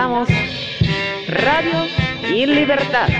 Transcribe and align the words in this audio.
presentamos 0.00 0.28
Radio 1.28 1.84
y 2.34 2.46
Libertad. 2.46 3.10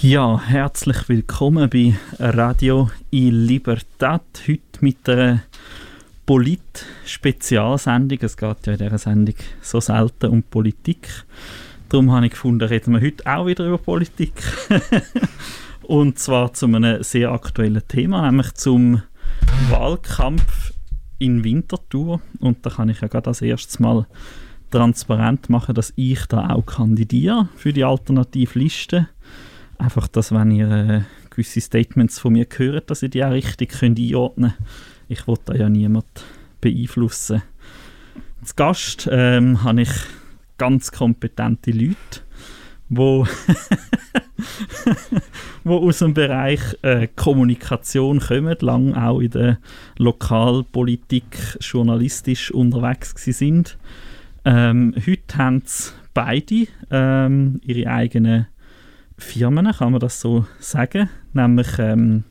Ja, 0.00 0.40
herzlich 0.40 1.08
willkommen 1.08 1.70
bei 1.70 1.94
Radio 2.18 2.90
i 3.12 3.30
Libertad. 3.30 4.22
Heute 4.48 4.62
mit 4.80 5.08
einer 5.08 5.44
Polit-Spezialsendung. 6.26 8.18
Es 8.22 8.36
geht 8.36 8.66
ja 8.66 8.72
in 8.72 8.78
dieser 8.80 8.98
Sendung 8.98 9.36
so 9.62 9.78
selten 9.78 10.30
um 10.30 10.42
Politik. 10.42 11.08
Darum 11.88 12.10
habe 12.10 12.26
ich 12.26 12.32
gefunden, 12.32 12.66
reden 12.66 12.94
wir 12.94 13.00
heute 13.00 13.24
auch 13.32 13.46
wieder 13.46 13.64
über 13.64 13.78
Politik. 13.78 14.32
Und 15.82 16.18
zwar 16.18 16.52
zu 16.52 16.66
einem 16.66 17.00
sehr 17.04 17.30
aktuellen 17.30 17.86
Thema, 17.86 18.22
nämlich 18.22 18.54
zum 18.54 19.02
Wahlkampf 19.70 20.73
in 21.24 21.44
Winterthur. 21.44 22.20
Und 22.40 22.64
da 22.64 22.70
kann 22.70 22.88
ich 22.88 23.00
ja 23.00 23.08
gerade 23.08 23.28
als 23.28 23.42
erstes 23.42 23.78
mal 23.78 24.06
transparent 24.70 25.50
machen, 25.50 25.74
dass 25.74 25.92
ich 25.96 26.26
da 26.26 26.50
auch 26.50 26.66
kandidiere 26.66 27.48
für 27.56 27.72
die 27.72 27.84
Alternativliste. 27.84 29.08
Einfach, 29.78 30.08
dass 30.08 30.32
wenn 30.32 30.50
ihr 30.50 30.70
äh, 30.70 31.02
gewisse 31.30 31.60
Statements 31.60 32.18
von 32.18 32.32
mir 32.32 32.46
hört, 32.56 32.90
dass 32.90 33.02
ihr 33.02 33.08
die 33.08 33.24
auch 33.24 33.30
richtig 33.30 33.70
könnt 33.70 33.98
einordnen 33.98 34.52
könnt. 34.52 34.68
Ich 35.08 35.26
wollte 35.26 35.52
da 35.52 35.54
ja 35.54 35.68
niemand 35.68 36.06
beeinflussen. 36.60 37.42
Als 38.40 38.56
Gast 38.56 39.08
ähm, 39.10 39.62
habe 39.62 39.82
ich 39.82 39.90
ganz 40.58 40.92
kompetente 40.92 41.70
Leute, 41.70 42.22
wo, 42.96 43.26
wo 45.64 45.88
aus 45.88 45.98
dem 45.98 46.14
Bereich 46.14 46.60
äh, 46.82 47.08
Kommunikation 47.14 48.20
kommen, 48.20 48.56
lang 48.60 48.94
auch 48.94 49.20
in 49.20 49.30
der 49.30 49.58
Lokalpolitik 49.98 51.58
journalistisch 51.60 52.50
unterwegs 52.50 53.14
sind. 53.16 53.78
Ähm, 54.44 54.94
heute 55.06 55.38
haben 55.38 55.62
sie 55.64 55.92
beide 56.12 56.66
ähm, 56.90 57.60
ihre 57.64 57.90
eigenen 57.90 58.46
Firmen, 59.16 59.72
kann 59.72 59.92
man 59.92 60.00
das 60.00 60.20
so 60.20 60.46
sagen. 60.58 61.08
Nämlich 61.32 61.78
ähm, 61.78 62.24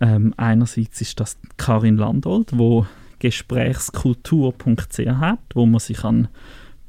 ähm, 0.00 0.34
einerseits 0.36 1.00
ist 1.00 1.20
das 1.20 1.38
Karin 1.56 1.96
Landolt, 1.96 2.56
wo 2.56 2.86
gesprächskultur.ch 3.18 5.06
hat, 5.06 5.40
wo 5.54 5.66
man 5.66 5.80
sich 5.80 5.98
kann 5.98 6.28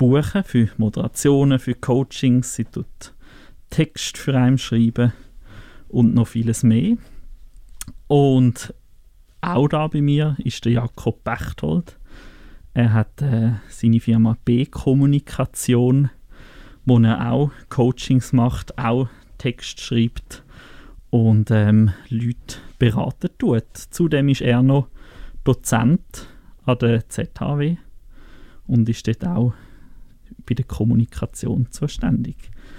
buchen 0.01 0.43
für 0.43 0.67
Moderationen, 0.77 1.59
für 1.59 1.75
Coachings, 1.75 2.55
sie 2.55 2.65
tut 2.65 3.13
Text 3.69 4.17
für 4.17 4.35
einen 4.35 4.57
schreiben 4.57 5.13
und 5.89 6.15
noch 6.15 6.29
vieles 6.29 6.63
mehr. 6.63 6.97
Und 8.07 8.73
auch 9.41 9.67
da 9.67 9.87
bei 9.87 10.01
mir 10.01 10.35
ist 10.43 10.65
der 10.65 10.71
Jakob 10.71 11.23
Bechtold. 11.23 11.99
Er 12.73 12.93
hat 12.93 13.21
äh, 13.21 13.51
seine 13.69 13.99
Firma 13.99 14.37
B-Kommunikation 14.43 16.09
wo 16.83 16.97
er 16.97 17.31
auch 17.31 17.51
Coachings 17.69 18.33
macht, 18.33 18.77
auch 18.79 19.07
Text 19.37 19.81
schreibt 19.81 20.43
und 21.11 21.51
ähm, 21.51 21.91
Leute 22.09 22.57
beraten 22.79 23.29
tut. 23.37 23.65
Zudem 23.75 24.29
ist 24.29 24.41
er 24.41 24.63
noch 24.63 24.87
Dozent 25.43 26.27
an 26.65 26.79
der 26.79 27.07
ZHW 27.07 27.77
und 28.65 28.89
ist 28.89 29.07
dort 29.07 29.27
auch 29.27 29.53
bei 30.45 30.53
der 30.55 30.65
Kommunikation 30.65 31.67
zuständig. 31.69 32.35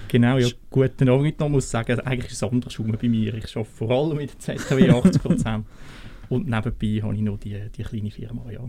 Genau, 0.08 0.36
ja, 0.36 0.48
guten 0.70 1.08
Abend 1.08 1.40
noch 1.40 1.48
muss 1.48 1.70
sagen, 1.70 1.98
eigentlich 2.00 2.32
ist 2.32 2.42
es 2.42 2.42
andersrum 2.42 2.92
bei 3.00 3.08
mir. 3.08 3.34
Ich 3.34 3.56
arbeite 3.56 3.72
vor 3.72 3.90
allem 3.90 4.18
mit 4.18 4.32
der 4.32 4.58
ZHW 4.58 4.90
80% 4.90 5.64
und 6.28 6.48
nebenbei 6.48 7.02
habe 7.02 7.14
ich 7.14 7.22
noch 7.22 7.38
die, 7.38 7.58
die 7.74 7.82
kleine 7.82 8.10
Firma, 8.10 8.50
ja. 8.50 8.60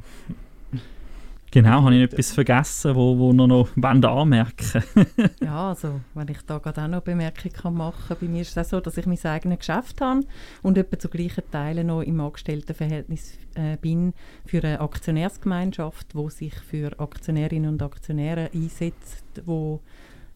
Genau, 1.54 1.84
habe 1.84 1.94
ich 1.94 2.02
etwas 2.02 2.32
vergessen, 2.32 2.96
wo, 2.96 3.16
wo 3.20 3.32
noch, 3.32 3.48
noch 3.48 3.68
anmerken. 3.76 4.84
Ja, 5.40 5.70
also 5.70 6.02
wenn 6.16 6.28
ich 6.30 6.42
da 6.48 6.58
gerade 6.58 6.82
auch 6.82 6.88
noch 6.88 7.02
Bemerkung 7.02 7.76
machen 7.76 8.06
kann, 8.08 8.18
bei 8.20 8.28
mir 8.28 8.42
ist 8.42 8.58
es 8.58 8.66
auch 8.66 8.70
so, 8.72 8.80
dass 8.80 8.98
ich 8.98 9.06
mein 9.06 9.24
eigenes 9.24 9.60
Geschäft 9.60 10.02
habe 10.02 10.22
und 10.64 10.80
etwa 10.80 10.98
zu 10.98 11.10
gleichen 11.10 11.44
Teilen 11.52 11.86
noch 11.86 12.02
im 12.02 12.20
Angestelltenverhältnis 12.22 13.38
äh, 13.54 13.78
bin 13.78 14.16
für 14.48 14.64
eine 14.64 14.82
Aktionärsgemeinschaft, 14.82 16.16
wo 16.16 16.28
sich 16.28 16.56
für 16.56 17.00
Aktionärinnen 17.00 17.70
und 17.70 17.84
Aktionäre 17.84 18.50
einsetzt, 18.52 19.44
wo 19.46 19.80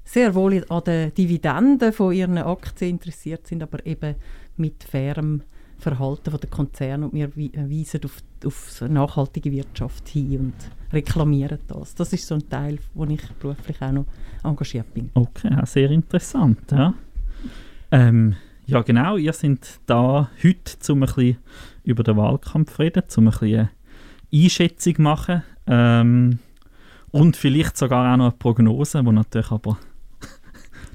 sehr 0.04 0.36
wohl 0.36 0.64
an 0.70 0.84
den 0.84 1.16
Dividenden 1.16 1.94
von 1.94 2.14
ihren 2.14 2.38
Aktien 2.38 2.92
interessiert 2.92 3.48
sind, 3.48 3.64
aber 3.64 3.84
eben 3.88 4.14
mit 4.56 4.84
fairem 4.84 5.42
Verhalten 5.80 6.38
der 6.40 6.50
Konzerne 6.50 7.06
und 7.06 7.14
wir 7.14 7.36
weisen 7.36 8.02
auf, 8.04 8.24
auf 8.46 8.82
nachhaltige 8.90 9.52
Wirtschaft 9.52 10.08
hin 10.10 10.40
und 10.40 10.94
reklamieren 10.94 11.60
das. 11.68 11.96
Das 11.96 12.14
ist 12.14 12.28
so 12.28 12.36
ein 12.36 12.50
Teil, 12.50 12.80
wo 12.94 13.06
ich 13.06 13.22
beruflich 13.40 13.82
auch 13.82 13.92
noch 13.92 14.06
engagiert 14.44 14.94
bin. 14.94 15.10
Okay, 15.14 15.56
sehr 15.66 15.92
interessant. 15.92 16.72
Ja, 16.72 16.94
ähm, 17.92 18.36
ja 18.66 18.82
genau, 18.82 19.18
ihr 19.18 19.34
seid 19.34 19.80
da 19.86 20.30
heute, 20.44 20.94
um 20.94 21.04
ein 21.04 21.06
bisschen 21.08 21.38
über 21.84 22.04
den 22.04 22.18
Wahlkampf 22.18 22.76
zu 22.76 22.82
reden, 22.82 23.04
um 23.18 23.28
ein 23.28 23.32
bisschen 23.32 23.60
eine 23.60 23.70
Einschätzung 24.34 24.96
zu 24.96 25.02
machen 25.02 25.44
ähm, 25.68 26.40
und 27.12 27.38
vielleicht 27.38 27.78
sogar 27.78 28.14
auch 28.14 28.18
noch 28.18 28.26
eine 28.26 28.36
Prognose, 28.38 29.04
die 29.04 29.12
natürlich 29.12 29.52
aber 29.52 29.78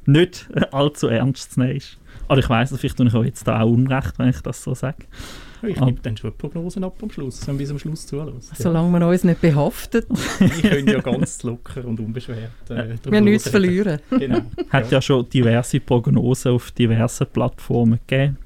nicht 0.06 0.48
allzu 0.72 1.08
ernst 1.08 1.52
zu 1.52 1.60
nehmen 1.60 1.76
ist. 1.76 1.98
Aber 2.28 2.38
ich 2.38 2.48
weiss, 2.48 2.74
vielleicht 2.76 2.96
tue 2.96 3.06
ich 3.06 3.14
euch 3.14 3.26
jetzt 3.26 3.46
da 3.46 3.60
auch 3.60 3.70
Unrecht, 3.70 4.18
wenn 4.18 4.28
ich 4.28 4.40
das 4.40 4.62
so 4.62 4.74
sage. 4.74 5.04
Ich 5.64 5.76
gebe 5.76 6.00
dann 6.02 6.16
schon 6.16 6.36
Prognosen 6.36 6.82
ab 6.82 6.96
am 7.02 7.10
Schluss, 7.10 7.46
wenn 7.46 7.58
wir 7.58 7.70
am 7.70 7.78
Schluss 7.78 8.06
zuhören. 8.06 8.34
Solange 8.40 8.90
man 8.90 9.02
uns 9.04 9.22
nicht 9.22 9.40
behaftet. 9.40 10.06
ich 10.40 10.62
könnte 10.62 10.92
ja 10.92 11.00
ganz 11.00 11.42
locker 11.44 11.84
und 11.84 12.00
unbeschwert. 12.00 12.50
Äh, 12.68 12.96
wir 13.04 13.18
haben 13.18 13.24
nichts 13.24 13.48
verlieren. 13.48 14.00
Genau. 14.10 14.42
Hat 14.70 14.86
ja. 14.86 14.92
ja 14.92 15.02
schon 15.02 15.28
diverse 15.28 15.80
Prognosen 15.80 16.52
auf 16.52 16.72
diversen 16.72 17.26
Plattformen 17.26 18.00
gegeben, 18.06 18.38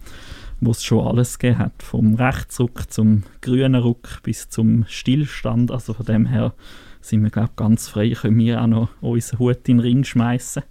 wo 0.60 0.72
es 0.72 0.84
schon 0.84 1.06
alles 1.06 1.38
gegeben 1.38 1.58
hat. 1.58 1.82
Vom 1.82 2.14
Rechtsruck 2.14 2.90
zum 2.90 3.22
grünen 3.40 3.76
Ruck 3.76 4.20
bis 4.22 4.48
zum 4.48 4.84
Stillstand. 4.86 5.70
Also 5.70 5.94
von 5.94 6.06
dem 6.06 6.26
her 6.26 6.52
sind 7.00 7.22
wir, 7.22 7.30
glaube 7.30 7.52
ganz 7.56 7.88
frei. 7.88 8.10
Können 8.10 8.38
wir 8.38 8.60
auch 8.60 8.66
noch 8.66 8.88
unseren 9.00 9.38
Hut 9.38 9.68
in 9.68 9.78
den 9.78 9.80
Ring 9.80 10.04
schmeißen. 10.04 10.62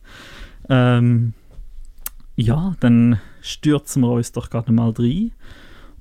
Ähm, 0.69 1.33
ja, 2.35 2.75
dann 2.79 3.19
stürzen 3.41 4.01
wir 4.01 4.11
uns 4.11 4.31
doch 4.31 4.49
gerade 4.49 4.71
mal 4.71 4.93
rein 4.97 5.31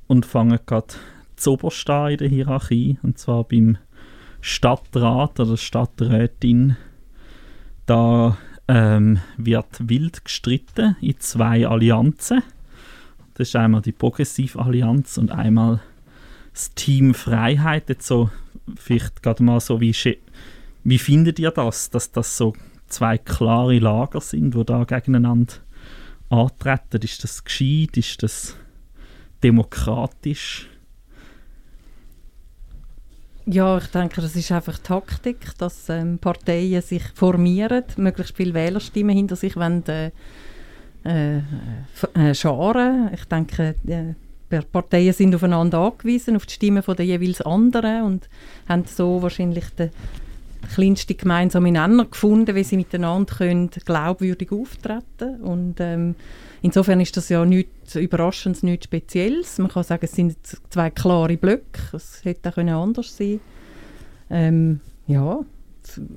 und 0.06 0.26
fangen 0.26 0.58
gerade 0.66 0.94
zuoberst 1.36 1.88
an 1.90 2.12
in 2.12 2.18
der 2.18 2.28
Hierarchie, 2.28 2.98
und 3.02 3.18
zwar 3.18 3.44
beim 3.44 3.78
Stadtrat 4.40 5.40
oder 5.40 5.56
Stadträtin. 5.56 6.76
Da 7.86 8.36
ähm, 8.68 9.18
wird 9.36 9.88
wild 9.88 10.24
gestritten 10.24 10.96
in 11.00 11.18
zwei 11.18 11.66
Allianzen. 11.66 12.42
Das 13.34 13.48
ist 13.48 13.56
einmal 13.56 13.82
die 13.82 13.92
Progressiv-Allianz 13.92 15.18
und 15.18 15.32
einmal 15.32 15.80
das 16.52 16.72
Team 16.74 17.14
Freiheit. 17.14 17.88
Jetzt 17.88 18.06
so, 18.06 18.30
vielleicht 18.76 19.22
gerade 19.22 19.42
mal 19.42 19.60
so, 19.60 19.80
wie, 19.80 19.94
wie 20.84 20.98
findet 20.98 21.38
ihr 21.38 21.50
das, 21.50 21.90
dass 21.90 22.12
das 22.12 22.36
so 22.36 22.54
zwei 22.94 23.18
klare 23.18 23.78
Lager 23.78 24.20
sind, 24.20 24.54
die 24.54 24.64
da 24.64 24.84
gegeneinander 24.84 25.54
antreten? 26.30 27.02
Ist 27.02 27.24
das 27.24 27.44
gescheit? 27.44 27.96
Ist 27.96 28.22
das 28.22 28.56
demokratisch? 29.42 30.68
Ja, 33.46 33.76
ich 33.76 33.88
denke, 33.88 34.22
das 34.22 34.36
ist 34.36 34.50
einfach 34.52 34.78
Taktik, 34.78 35.58
dass 35.58 35.90
ähm, 35.90 36.18
Parteien 36.18 36.80
sich 36.80 37.02
formieren, 37.14 37.84
möglichst 37.96 38.34
viele 38.34 38.54
Wählerstimmen 38.54 39.14
hinter 39.14 39.36
sich 39.36 39.54
wollen, 39.56 39.84
äh, 39.86 40.12
äh, 41.04 41.42
äh, 42.14 42.34
scharen. 42.34 43.10
Ich 43.12 43.26
denke, 43.26 43.74
äh, 43.86 44.14
Parteien 44.72 45.12
sind 45.12 45.34
aufeinander 45.34 45.78
angewiesen, 45.80 46.36
auf 46.36 46.46
die 46.46 46.54
Stimmen 46.54 46.82
der 46.86 47.04
jeweils 47.04 47.42
anderen 47.42 48.04
und 48.04 48.28
haben 48.66 48.84
so 48.86 49.20
wahrscheinlich 49.20 49.68
den 49.70 49.90
kleinsten 50.68 51.16
gemeinsamen 51.16 51.72
Nenner 51.72 52.06
gefunden, 52.06 52.54
wie 52.54 52.64
sie 52.64 52.76
miteinander 52.76 53.34
können 53.34 53.70
glaubwürdig 53.70 54.52
auftreten. 54.52 55.40
Und 55.42 55.76
ähm, 55.80 56.14
insofern 56.62 57.00
ist 57.00 57.16
das 57.16 57.28
ja 57.28 57.44
nichts 57.44 57.94
Überraschendes, 57.94 58.62
nichts 58.62 58.84
Spezielles. 58.84 59.58
Man 59.58 59.68
kann 59.68 59.84
sagen, 59.84 60.04
es 60.04 60.12
sind 60.12 60.36
zwei 60.70 60.90
klare 60.90 61.36
Blöcke, 61.36 61.96
es 61.96 62.24
hätte 62.24 62.50
auch 62.50 62.56
anders 62.56 63.16
sein. 63.16 63.40
Ähm, 64.30 64.80
ja, 65.06 65.40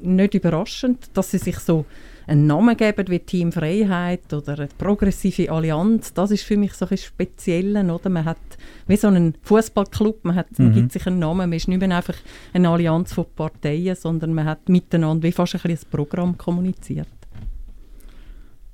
nicht 0.02 0.34
überraschend, 0.34 1.10
dass 1.14 1.32
sie 1.32 1.38
sich 1.38 1.60
so 1.60 1.86
einen 2.28 2.46
Namen 2.46 2.76
geben 2.76 3.08
wie 3.08 3.20
Team 3.20 3.52
Freiheit 3.54 4.34
oder 4.34 4.60
eine 4.60 4.70
progressive 4.78 5.50
Allianz, 5.50 6.14
das 6.14 6.32
ist 6.32 6.44
für 6.44 6.58
mich 6.58 6.74
so 6.74 6.86
ein 6.86 6.98
Spezielles, 6.98 7.90
oder? 7.90 8.10
Man 8.10 8.26
hat 8.26 8.38
wie 8.86 8.98
so 8.98 9.08
einen 9.08 9.36
Fußballclub, 9.44 10.26
man, 10.26 10.36
hat, 10.36 10.48
man 10.60 10.70
mhm. 10.70 10.74
gibt 10.74 10.92
sich 10.92 11.08
einen 11.08 11.20
Namen, 11.20 11.50
man 11.50 11.54
ist 11.54 11.70
nicht 11.70 11.80
mehr 11.80 11.96
einfach 11.96 12.16
eine 12.54 12.70
Allianz 12.70 13.14
von 13.14 13.26
Parteien, 13.34 13.96
sondern 13.96 14.34
man 14.34 14.46
hat 14.46 14.68
miteinander 14.68 15.24
wie 15.24 15.32
fast 15.32 15.56
ein, 15.56 15.72
ein 15.72 15.80
Programm 15.90 16.38
kommuniziert. 16.38 17.08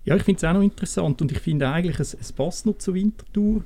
Ja, 0.03 0.15
ich 0.15 0.23
finde 0.23 0.37
es 0.37 0.43
auch 0.43 0.53
noch 0.53 0.63
interessant 0.63 1.21
und 1.21 1.31
ich 1.31 1.39
finde 1.39 1.69
eigentlich, 1.69 1.99
es, 1.99 2.13
es 2.13 2.31
passt 2.31 2.65
noch 2.65 2.79
zur 2.79 2.95
Wintertour. 2.95 3.63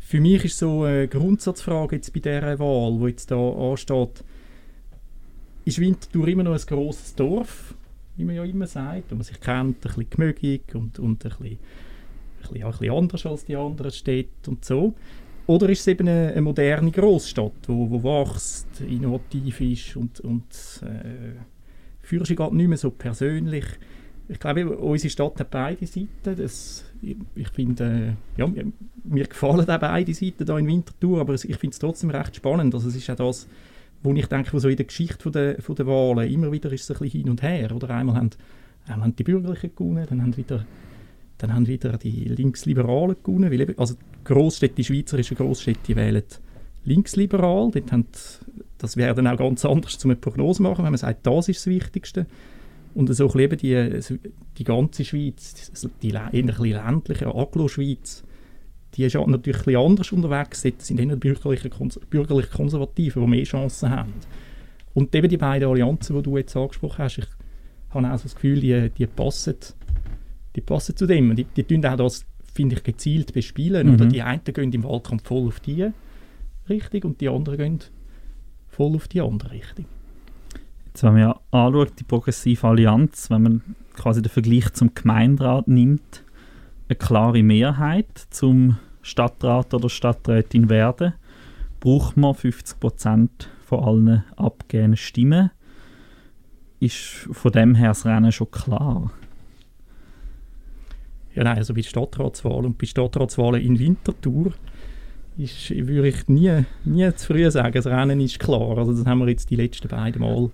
für 0.00 0.20
mich 0.20 0.44
ist 0.44 0.58
so 0.58 0.84
eine 0.84 1.06
Grundsatzfrage 1.06 1.96
jetzt 1.96 2.12
bei 2.12 2.20
dieser 2.20 2.58
Wahl, 2.58 2.98
die 2.98 3.10
jetzt 3.10 3.30
da 3.30 3.36
ansteht, 3.36 4.24
ist 5.64 5.78
Winterthur 5.78 6.26
immer 6.28 6.42
noch 6.42 6.54
ein 6.54 6.66
grosses 6.66 7.14
Dorf, 7.14 7.74
wie 8.22 8.26
man 8.26 8.36
ja 8.36 8.44
immer 8.44 8.66
sagt, 8.66 9.10
wo 9.10 9.16
man 9.16 9.24
sich 9.24 9.40
kennt, 9.40 9.76
ein 9.76 9.80
bisschen 9.80 10.10
gemögig 10.10 10.74
und, 10.74 10.98
und 10.98 11.24
ein, 11.24 11.30
bisschen, 11.30 11.58
ein, 12.54 12.70
bisschen, 12.70 12.90
anders 12.92 13.26
als 13.26 13.44
die 13.44 13.56
anderen 13.56 13.90
Städte 13.90 14.50
und 14.50 14.64
so. 14.64 14.94
Oder 15.46 15.68
ist 15.68 15.80
es 15.80 15.88
eben 15.88 16.08
eine, 16.08 16.28
eine 16.28 16.40
moderne 16.40 16.92
Großstadt, 16.92 17.66
wo, 17.66 17.90
wo 17.90 18.02
wächst, 18.02 18.80
innovativ 18.80 19.60
ist 19.60 19.96
und, 19.96 20.20
und 20.20 20.44
äh, 20.82 21.34
führst 22.00 22.30
du 22.30 22.50
nicht 22.50 22.68
mehr 22.68 22.78
so 22.78 22.92
persönlich. 22.92 23.64
Ich 24.28 24.38
glaube, 24.38 24.76
unsere 24.76 25.10
Stadt 25.10 25.40
hat 25.40 25.50
beide 25.50 25.84
Seiten. 25.84 26.36
Das, 26.36 26.84
ich, 27.02 27.16
ich 27.34 27.48
finde, 27.48 28.16
äh, 28.36 28.40
ja, 28.40 28.46
mir, 28.46 28.66
mir, 29.02 29.26
gefallen 29.26 29.68
auch 29.68 29.80
beide 29.80 30.14
Seiten 30.14 30.46
da 30.46 30.56
in 30.58 30.68
Winterthur, 30.68 31.20
aber 31.20 31.34
ich 31.34 31.56
finde 31.56 31.72
es 31.72 31.80
trotzdem 31.80 32.10
recht 32.10 32.36
spannend. 32.36 32.72
Also 32.72 32.88
es 32.88 32.94
ist 32.94 33.10
auch 33.10 33.16
das, 33.16 33.48
wo 34.02 34.12
ich 34.12 34.26
denke, 34.26 34.58
so 34.58 34.68
in 34.68 34.76
der 34.76 34.86
Geschichte 34.86 35.22
von 35.22 35.32
der, 35.32 35.62
von 35.62 35.74
der 35.76 35.86
Wahlen 35.86 36.30
immer 36.30 36.50
wieder 36.50 36.72
ist 36.72 36.82
es 36.82 36.90
ein 36.90 36.98
bisschen 36.98 37.22
hin 37.22 37.30
und 37.30 37.42
her. 37.42 37.74
Oder 37.74 37.90
einmal 37.90 38.16
haben, 38.16 38.30
einmal 38.86 39.08
haben 39.08 39.16
die 39.16 39.24
Bürgerlichen 39.24 39.74
gewonnen, 39.76 40.06
dann 40.08 40.22
haben 40.22 40.36
wieder 40.36 40.64
dann 41.38 41.54
haben 41.54 41.66
wieder 41.66 41.98
die 41.98 42.24
Linksliberalen 42.24 43.16
gewonnen. 43.22 43.50
Weil 43.50 43.60
eben, 43.62 43.78
also 43.78 43.96
Großstädte, 44.24 44.76
die 44.76 44.84
schweizerischen 44.84 45.36
Großstädte, 45.36 45.80
die 45.88 45.96
wählen 45.96 46.22
linksliberal. 46.84 47.70
Dort 47.72 47.90
haben, 47.90 48.06
das 48.78 48.96
wäre 48.96 49.14
dann 49.14 49.26
auch 49.26 49.36
ganz 49.36 49.64
anders, 49.64 50.02
um 50.04 50.10
eine 50.12 50.20
Prognose 50.20 50.62
machen, 50.62 50.84
wenn 50.84 50.92
man 50.92 50.98
sagt, 50.98 51.26
das 51.26 51.48
ist 51.48 51.58
das 51.58 51.66
Wichtigste. 51.66 52.26
Und 52.94 53.12
so 53.14 53.34
eben 53.36 53.58
die, 53.58 54.00
die 54.58 54.64
ganze 54.64 55.04
Schweiz, 55.04 55.72
die 56.02 56.10
eher 56.10 56.32
ein 56.32 56.46
ländliche 56.46 57.34
Aglo-Schweiz, 57.34 58.22
die 58.94 59.04
ist 59.04 59.14
natürlich 59.14 59.66
ein 59.66 59.76
anders 59.76 60.12
unterwegs. 60.12 60.62
Dort 60.62 60.82
sind 60.82 61.00
eher 61.00 61.16
bürgerliche, 61.16 61.70
bürgerliche 62.10 62.50
Konservativen, 62.50 63.22
die 63.22 63.28
mehr 63.28 63.44
Chancen 63.44 63.90
haben. 63.90 64.12
Und 64.94 65.14
eben 65.14 65.28
die 65.28 65.38
beiden 65.38 65.68
Allianzen, 65.68 66.16
die 66.16 66.22
du 66.22 66.36
jetzt 66.36 66.56
angesprochen 66.56 66.98
hast, 66.98 67.18
ich 67.18 67.26
habe 67.90 68.10
auch 68.10 68.18
so 68.18 68.24
das 68.24 68.34
Gefühl, 68.34 68.60
die, 68.60 68.90
die 68.90 69.06
passen 69.06 69.56
die 70.54 70.60
passen 70.60 70.96
zu 70.96 71.06
dem. 71.06 71.34
Die, 71.34 71.44
die 71.44 71.64
tun 71.64 71.84
auch 71.86 71.96
das, 71.96 72.24
finde 72.52 72.76
ich, 72.76 72.82
gezielt 72.82 73.32
bespielen. 73.32 73.88
Mhm. 73.88 73.94
Oder 73.94 74.06
die 74.06 74.22
einen 74.22 74.44
gehen 74.44 74.72
im 74.72 74.84
Wahlkampf 74.84 75.26
voll 75.26 75.46
auf 75.48 75.60
die 75.60 75.88
Richtung 76.68 77.02
und 77.04 77.20
die 77.20 77.28
anderen 77.28 77.58
gehen 77.58 77.78
voll 78.68 78.94
auf 78.94 79.08
die 79.08 79.20
andere 79.20 79.52
Richtung. 79.52 79.86
Jetzt, 80.86 81.02
wenn 81.02 81.14
man 81.14 81.22
ja 81.22 81.40
anschaut, 81.50 81.92
die 81.98 82.04
Progressive 82.04 82.66
Allianz, 82.66 83.30
wenn 83.30 83.42
man 83.42 83.62
quasi 83.94 84.20
den 84.20 84.30
Vergleich 84.30 84.72
zum 84.74 84.94
Gemeinderat 84.94 85.68
nimmt, 85.68 86.22
eine 86.92 86.98
klare 86.98 87.42
Mehrheit 87.42 88.26
zum 88.30 88.76
Stadtrat 89.00 89.72
oder 89.72 89.88
Stadträtin 89.88 90.68
werden, 90.68 91.14
braucht 91.80 92.16
man 92.16 92.34
50 92.34 92.78
Prozent 92.78 93.48
von 93.64 93.82
allen 93.82 94.24
abgegebenen 94.36 94.96
Stimmen. 94.96 95.50
Ist 96.80 97.28
von 97.30 97.52
dem 97.52 97.74
her 97.74 97.88
das 97.88 98.04
Rennen 98.04 98.30
schon 98.30 98.50
klar? 98.50 99.10
Ja, 101.34 101.44
nein, 101.44 101.56
also 101.56 101.72
bei 101.72 101.82
Stadtratswahlen 101.82 102.66
und 102.66 102.78
bei 102.78 102.86
Stadtratswahlen 102.86 103.62
in 103.62 103.78
Winterthur 103.78 104.52
ist, 105.38 105.70
würde 105.70 106.08
ich 106.08 106.28
nie, 106.28 106.64
nie 106.84 107.14
zu 107.14 107.28
früh 107.28 107.50
sagen, 107.50 107.72
das 107.72 107.86
Rennen 107.86 108.20
ist 108.20 108.38
klar. 108.38 108.76
Also 108.76 108.92
das 108.92 109.06
haben 109.06 109.20
wir 109.20 109.28
jetzt 109.30 109.48
die 109.48 109.56
letzten 109.56 109.88
beiden 109.88 110.20
Mal, 110.20 110.50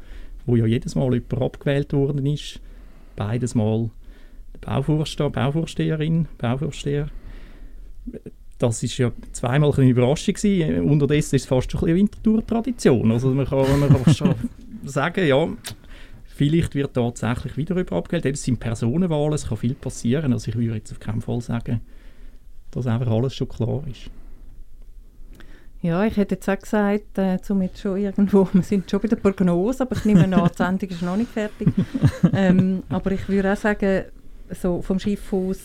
wo 0.47 0.55
ja 0.55 0.67
jedes 0.67 0.95
Mal 0.95 1.13
jemand 1.15 1.43
abgewählt 1.43 1.93
worden 1.93 2.25
ist, 2.27 2.61
beides 3.17 3.57
Mal 3.57 3.91
Bauvorsteher, 4.61 5.31
Bauvorsteherin, 5.31 6.29
Bauvorsteher. 6.39 7.09
Das 8.59 8.83
ist 8.83 8.99
ja 8.99 9.13
zweimal 9.33 9.73
eine 9.77 9.89
Überraschung 9.89 10.35
gewesen. 10.35 10.83
Unterdessen 10.83 11.37
ist 11.37 11.43
es 11.43 11.49
fast 11.49 11.71
schon 11.71 11.81
ein 11.81 11.87
bisschen 11.87 11.97
Winterthur-Tradition. 11.97 13.13
Also 13.13 13.33
man 13.33 13.47
kann, 13.47 13.81
man 13.81 14.03
kann 14.03 14.15
schon 14.15 14.35
sagen, 14.85 15.27
ja, 15.27 15.49
Vielleicht 16.39 16.77
wird 16.77 16.95
tatsächlich 16.95 17.57
wieder 17.57 17.75
über 17.75 17.97
abgewählt. 17.97 18.25
Es 18.25 18.45
sind 18.45 18.61
Personenwahlen, 18.61 19.33
es 19.33 19.49
kann 19.49 19.59
viel 19.59 19.75
passieren. 19.75 20.33
Also 20.33 20.51
ich 20.51 20.57
würde 20.57 20.77
jetzt 20.77 20.93
auf 20.93 21.01
keinen 21.01 21.21
Fall 21.21 21.41
sagen, 21.41 21.81
dass 22.71 22.87
einfach 22.87 23.11
alles 23.11 23.35
schon 23.35 23.49
klar 23.49 23.83
ist. 23.91 24.09
Ja, 25.83 26.05
ich 26.05 26.17
hätte 26.17 26.37
jetzt 26.37 26.49
auch 26.49 26.57
gesagt, 26.57 27.19
äh, 27.19 27.43
zum 27.43 27.61
jetzt 27.63 27.81
schon 27.81 27.99
irgendwo, 27.99 28.49
wir 28.53 28.63
sind 28.63 28.89
schon 28.89 29.01
bei 29.01 29.09
der 29.09 29.17
Prognose, 29.17 29.83
aber 29.83 29.97
ich 29.97 30.05
nehme 30.05 30.33
an, 30.33 30.49
die 30.49 30.57
Sendung 30.57 30.89
ist 30.91 31.03
noch 31.03 31.17
nicht 31.17 31.33
fertig. 31.33 31.71
ähm, 32.33 32.85
aber 32.89 33.11
ich 33.11 33.29
würde 33.29 33.53
auch 33.53 33.57
sagen, 33.57 34.05
so 34.51 34.83
vom 34.83 34.99
Schiff 34.99 35.33
aus, 35.33 35.59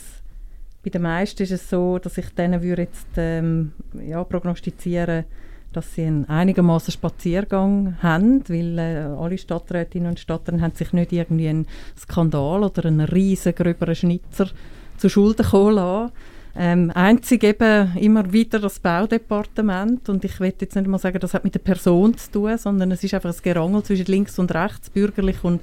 bei 0.84 0.90
den 0.90 1.02
meisten 1.02 1.44
ist 1.44 1.52
es 1.52 1.70
so, 1.70 1.98
dass 1.98 2.18
ich 2.18 2.30
denen 2.30 2.62
würde 2.62 2.84
jetzt 2.84 3.08
ähm, 3.18 3.72
ja, 4.06 4.24
prognostizieren 4.24 5.26
dass 5.74 5.96
sie 5.96 6.04
einen 6.04 6.30
einigermaßen 6.30 6.92
Spaziergang 6.92 7.98
haben, 8.02 8.48
weil 8.48 8.78
äh, 8.78 9.20
alle 9.20 9.38
Stadträtinnen 9.38 10.10
und 10.10 10.20
Stadträte 10.20 10.62
haben 10.62 10.76
sich 10.76 10.94
nicht 10.94 11.12
irgendwie 11.12 11.50
einen 11.50 11.68
Skandal 11.98 12.64
oder 12.64 12.86
einen 12.86 13.02
riesen 13.02 13.56
gröberen 13.56 13.96
Schnitzer 13.96 14.50
zu 14.98 15.10
Schulden 15.10 15.46
kommen 15.46 15.76
lassen. 15.76 16.14
Ähm, 16.56 16.92
einzig 16.94 17.44
eben 17.44 17.98
immer 17.98 18.32
wieder 18.32 18.60
das 18.60 18.78
Baudepartement 18.78 20.08
und 20.08 20.24
ich 20.24 20.40
will 20.40 20.54
jetzt 20.60 20.76
nicht 20.76 20.88
mal 20.88 21.00
sagen, 21.00 21.20
das 21.20 21.34
hat 21.34 21.44
mit 21.44 21.56
der 21.56 21.60
Person 21.60 22.16
zu 22.16 22.32
tun, 22.32 22.58
sondern 22.60 22.92
es 22.92 23.04
ist 23.04 23.16
einfach 23.16 23.34
ein 23.34 23.42
Gerangel 23.42 23.82
zwischen 23.82 24.06
links 24.06 24.38
und 24.38 24.54
rechts, 24.54 24.92
bürgerlich 24.92 25.44
und 25.44 25.62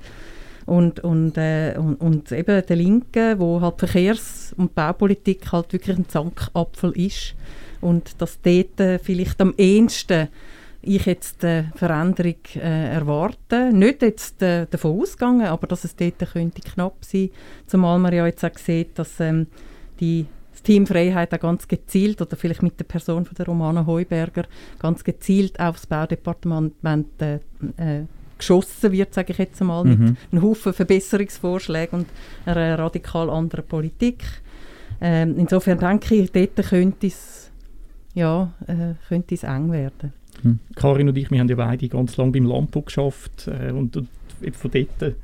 und, 0.70 1.00
und, 1.00 1.36
äh, 1.36 1.74
und, 1.76 1.96
und, 1.96 2.30
eben 2.30 2.64
der 2.64 2.76
Linken, 2.76 3.40
wo 3.40 3.60
halt 3.60 3.80
Verkehrs- 3.80 4.54
und 4.56 4.72
Baupolitik 4.72 5.50
halt 5.50 5.72
wirklich 5.72 5.98
ein 5.98 6.08
Zankapfel 6.08 6.92
ist 6.92 7.34
und 7.80 8.20
dass 8.22 8.40
dort 8.40 8.78
äh, 8.78 9.00
vielleicht 9.00 9.40
am 9.40 9.52
ehesten 9.56 10.28
ich 10.82 11.06
jetzt 11.06 11.44
eine 11.44 11.72
Veränderung 11.74 12.36
äh, 12.54 12.94
erwarte. 12.94 13.72
Nicht 13.72 14.02
jetzt 14.02 14.40
äh, 14.42 14.66
davon 14.70 15.00
ausgegangen, 15.00 15.48
aber 15.48 15.66
dass 15.66 15.82
es 15.82 15.96
dort 15.96 16.20
könnte 16.32 16.62
knapp 16.62 17.04
sein 17.04 17.30
Zumal 17.66 17.98
man 17.98 18.14
ja 18.14 18.24
jetzt 18.26 18.44
auch 18.44 18.56
sieht, 18.56 18.96
dass 18.96 19.18
ähm, 19.18 19.48
die 19.98 20.24
das 20.52 20.62
Team 20.62 20.86
Freiheit 20.86 21.34
auch 21.34 21.40
ganz 21.40 21.66
gezielt, 21.66 22.22
oder 22.22 22.36
vielleicht 22.36 22.62
mit 22.62 22.78
der 22.78 22.84
Person 22.84 23.24
von 23.24 23.34
der 23.34 23.46
Romana 23.46 23.86
Heuberger, 23.86 24.44
ganz 24.78 25.02
gezielt 25.02 25.58
aufs 25.58 25.86
Baudepartement 25.86 27.20
äh, 27.20 27.40
äh, 27.76 28.04
geschossen 28.40 28.92
wird, 28.92 29.14
sage 29.14 29.32
ich 29.32 29.38
jetzt 29.38 29.60
einmal, 29.60 29.84
mhm. 29.84 29.90
mit 29.90 30.16
einem 30.32 30.42
Haufen 30.42 30.72
Verbesserungsvorschlägen 30.72 32.00
und 32.00 32.08
einer 32.46 32.78
radikal 32.78 33.30
anderen 33.30 33.64
Politik. 33.64 34.24
Ähm, 35.00 35.36
insofern 35.38 35.78
denke 35.78 36.14
ich, 36.14 36.32
dort 36.32 36.56
könnte 36.68 37.06
es 37.06 37.50
ja, 38.14 38.52
äh, 38.66 38.94
könnte 39.08 39.34
es 39.34 39.44
eng 39.44 39.72
werden. 39.72 40.12
Hm. 40.42 40.58
Karin 40.74 41.08
und 41.08 41.16
ich, 41.16 41.30
wir 41.30 41.40
haben 41.40 41.48
ja 41.48 41.56
beide 41.56 41.88
ganz 41.88 42.16
lange 42.16 42.32
beim 42.32 42.46
Lampo 42.46 42.82
geschafft 42.82 43.46
äh, 43.48 43.70
und, 43.70 43.96
und 43.96 44.08
von 44.52 44.70
dort, 44.70 45.14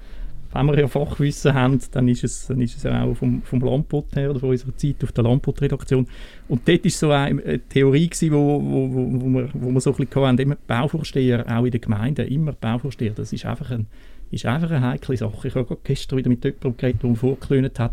wenn 0.57 0.67
wir 0.67 0.79
ja 0.79 0.89
Fachwissen 0.89 1.55
haben, 1.55 1.81
dann 1.93 2.09
ist 2.09 2.25
es, 2.25 2.47
dann 2.47 2.61
ist 2.61 2.77
es 2.77 2.83
ja 2.83 3.05
auch 3.05 3.15
vom, 3.15 3.43
vom 3.43 3.61
Lampot 3.61 4.15
her 4.15 4.31
oder 4.31 4.41
von 4.41 4.51
unserer 4.51 4.77
Zeit 4.77 5.03
auf 5.03 5.13
der 5.13 5.25
Lampot-Redaktion. 5.25 6.07
Und 6.49 6.69
dort 6.69 6.85
war 6.85 6.91
so 6.91 7.11
eine, 7.11 7.61
Theorie, 7.69 8.09
gewesen, 8.09 8.33
wo, 8.33 8.61
wo, 8.63 8.95
wo, 8.95 9.21
wo, 9.21 9.29
wir, 9.29 9.49
wo 9.55 9.71
wir 9.71 9.81
so 9.81 9.91
ein 9.93 9.97
bisschen 9.97 10.25
hatten, 10.25 10.39
immer 10.39 10.57
Bauvorsteher, 10.67 11.45
auch 11.49 11.65
in 11.65 11.71
den 11.71 11.81
Gemeinden, 11.81 12.27
immer 12.29 12.53
Bauvorsteher, 12.53 13.13
das 13.15 13.33
ist 13.33 13.45
einfach, 13.45 13.71
ein, 13.71 13.87
ist 14.31 14.47
einfach 14.47 14.71
eine 14.71 14.87
heikle 14.87 15.17
Sache. 15.17 15.49
Ich 15.49 15.55
habe 15.55 15.77
gestern 15.85 16.19
wieder 16.19 16.31
mit 16.31 16.45
jemandem 16.45 16.77
geredet, 16.77 17.03
der 17.03 17.15
vorgelöhnt 17.15 17.79
hat, 17.79 17.93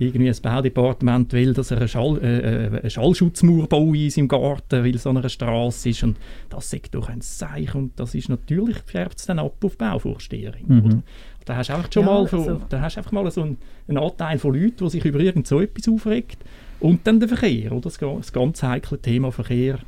irgendwie 0.00 0.30
ein 0.30 0.36
Baudepartement 0.42 1.32
will, 1.32 1.52
dass 1.52 1.70
er 1.70 1.76
eine, 1.76 1.88
Schall, 1.88 2.18
äh, 2.22 2.38
äh 2.38 2.78
eine 2.80 2.90
Schallschutzmauer 2.90 3.68
baut 3.68 3.94
in 3.94 4.10
seinem 4.10 4.28
Garten, 4.28 4.82
weil 4.84 4.94
es 4.94 5.06
an 5.06 5.18
einer 5.18 5.28
Straße 5.28 5.90
ist 5.90 6.02
und 6.02 6.16
das 6.48 6.70
sagt 6.70 6.94
doch 6.94 7.08
ein 7.08 7.20
Zeichen 7.20 7.76
und 7.76 8.00
das 8.00 8.14
ist 8.14 8.28
natürlich, 8.28 8.78
färbt 8.78 9.18
es 9.18 9.26
dann 9.26 9.38
ab 9.38 9.62
auf 9.62 9.76
Bauvorsteherin. 9.76 10.64
Mhm. 10.66 11.02
Da 11.44 11.56
hast 11.56 11.70
du 11.70 11.74
einfach 11.74 11.92
schon 11.92 12.04
ja, 12.04 12.12
mal, 12.12 12.20
also. 12.20 12.60
da 12.68 12.80
hast 12.80 12.98
einfach 12.98 13.12
mal 13.12 13.30
so 13.30 13.42
einen, 13.42 13.58
einen 13.88 13.98
Anteil 13.98 14.38
von 14.38 14.54
Leuten, 14.54 14.84
die 14.84 14.90
sich 14.90 15.04
über 15.04 15.20
irgend 15.20 15.46
so 15.46 15.60
etwas 15.60 15.88
aufregt 15.88 16.38
und 16.80 17.06
dann 17.06 17.20
der 17.20 17.28
Verkehr, 17.28 17.72
oder? 17.72 17.82
Das, 17.82 17.98
das 17.98 18.32
ganz 18.32 18.62
heikle 18.62 18.98
Thema 18.98 19.32
Verkehr. 19.32 19.78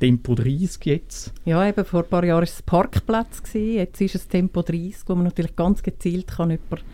Tempo 0.00 0.34
30 0.34 0.84
jetzt. 0.84 1.32
Ja, 1.44 1.66
eben 1.66 1.84
vor 1.84 2.04
ein 2.04 2.08
paar 2.08 2.24
Jahren 2.24 2.38
war 2.38 2.42
es 2.44 2.62
Parkplatz, 2.62 3.42
gewesen. 3.42 3.74
jetzt 3.74 4.00
ist 4.00 4.14
es 4.14 4.28
Tempo 4.28 4.62
30, 4.62 5.02
wo 5.06 5.14
man 5.16 5.24
natürlich 5.24 5.56
ganz 5.56 5.82
gezielt 5.82 6.28
kann 6.28 6.50
jemanden 6.50 6.84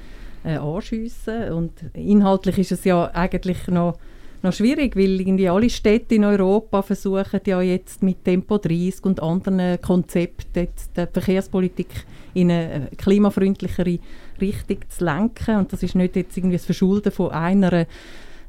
äh, 0.45 0.57
anschiessen 0.57 1.53
Und 1.53 1.73
inhaltlich 1.93 2.59
ist 2.59 2.73
es 2.73 2.85
ja 2.85 3.11
eigentlich 3.13 3.69
noch, 3.69 3.99
noch 4.43 4.53
schwierig, 4.53 4.97
weil 4.97 5.21
irgendwie 5.21 5.49
alle 5.49 5.71
Städte 5.71 6.15
in 6.15 6.25
Europa 6.25 6.83
versuchen 6.83 7.41
ja 7.47 7.61
jetzt 7.61 8.03
mit 8.03 8.25
Tempo 8.25 8.59
30 8.59 9.05
und 9.05 9.23
anderen 9.23 9.81
Konzepten 9.81 10.69
die 10.97 11.07
Verkehrspolitik 11.13 12.07
in 12.35 12.51
eine 12.51 12.91
äh, 12.91 12.97
klimafreundlichere 12.97 13.99
Richtung 14.41 14.79
zu 14.89 15.05
lenken. 15.05 15.57
Und 15.57 15.73
das 15.73 15.83
ist 15.83 15.95
nicht 15.95 16.17
jetzt 16.17 16.37
irgendwie 16.37 16.57
das 16.57 16.67
Verschulden 16.67 17.13
von 17.13 17.31
einer 17.31 17.87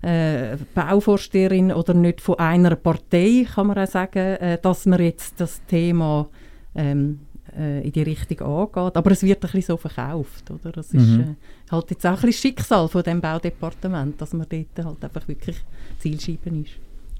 äh, 0.02 0.58
Bauvorsteherin 0.74 1.72
oder 1.72 1.94
nicht 1.94 2.22
von 2.22 2.38
einer 2.38 2.76
Partei, 2.76 3.48
kann 3.54 3.68
man 3.68 3.78
auch 3.78 3.88
sagen, 3.88 4.20
äh, 4.20 4.60
dass 4.62 4.86
man 4.86 5.02
jetzt 5.02 5.40
das 5.40 5.66
Thema 5.66 6.28
ähm, 6.76 7.20
äh, 7.58 7.82
in 7.82 7.92
die 7.92 8.04
Richtung 8.04 8.42
angeht. 8.42 8.98
Aber 8.98 9.12
es 9.12 9.24
wird 9.24 9.38
ein 9.38 9.52
bisschen 9.52 9.62
so 9.62 9.78
verkauft. 9.78 10.52
Oder? 10.52 10.72
Das 10.72 10.94
mhm. 10.94 11.00
ist 11.00 11.20
äh, 11.20 11.36
halt 11.72 11.90
jetzt 11.90 12.06
auch 12.06 12.12
ein 12.12 12.22
bisschen 12.22 12.34
Schicksal 12.34 12.88
von 12.88 13.04
dem 13.04 13.22
Baudepartement, 13.22 14.20
dass 14.20 14.34
man 14.34 14.48
dort 14.50 14.86
halt 14.86 15.04
einfach 15.04 15.28
wirklich 15.28 15.58
Zielscheiben 16.00 16.64
ist. 16.64 16.74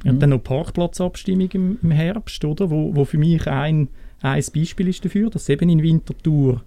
Mhm. 0.04 0.12
Und 0.12 0.20
dann 0.20 0.30
noch 0.32 0.44
Parkplatzabstimmung 0.44 1.50
im, 1.52 1.80
im 1.82 1.92
Herbst, 1.92 2.44
oder? 2.46 2.70
Wo, 2.70 2.96
wo 2.96 3.06
für 3.06 3.18
mich 3.18 3.48
ein, 3.48 3.90
ein 4.26 4.44
Beispiel 4.54 4.88
ist 4.88 5.06
dafür, 5.06 5.30
dass 5.30 5.50
eben 5.50 5.70
in 5.70 5.84
Winterthur 5.84 6.64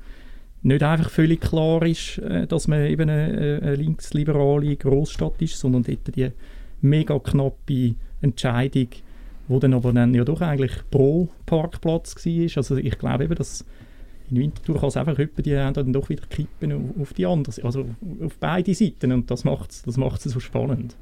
nicht 0.63 0.83
einfach 0.83 1.11
völlig 1.11 1.41
klar 1.41 1.85
ist, 1.85 2.19
äh, 2.19 2.47
dass 2.47 2.69
man 2.69 2.85
eben 2.85 3.09
eine, 3.09 3.61
eine 3.63 3.75
linksliberale 3.75 4.77
Großstadt 4.77 5.41
ist, 5.43 5.59
sondern 5.59 5.83
dort 5.83 6.15
die 6.17 6.31
mega 6.81 7.19
knappe 7.19 7.95
Entscheidung, 8.21 8.89
wo 9.49 9.59
dann 9.59 9.75
aber 9.75 9.93
dann 9.93 10.15
ja 10.15 10.25
doch 10.25 10.41
eigentlich 10.41 10.73
pro 10.91 11.29
Parkplatz 11.47 12.15
war. 12.17 12.57
Also 12.57 12.77
ich 12.77 12.99
glaube 12.99 13.25
eben, 13.25 13.35
dass 13.35 13.65
in 14.31 14.39
Winterthur 14.39 14.79
kann 14.79 14.89
es 14.89 14.97
einfach 14.97 15.19
etwa 15.19 15.43
die 15.43 15.51
dann 15.51 15.93
doch 15.93 16.09
wieder 16.09 16.27
kippen 16.27 16.93
auf, 17.01 17.13
die 17.15 17.27
andere, 17.27 17.65
also 17.65 17.89
auf 18.23 18.39
beide 18.39 18.75
Seiten 18.75 19.13
und 19.13 19.31
das 19.31 19.45
macht 19.45 19.71
es 19.71 19.83
das 19.83 20.23
so 20.23 20.41
spannend. 20.41 20.97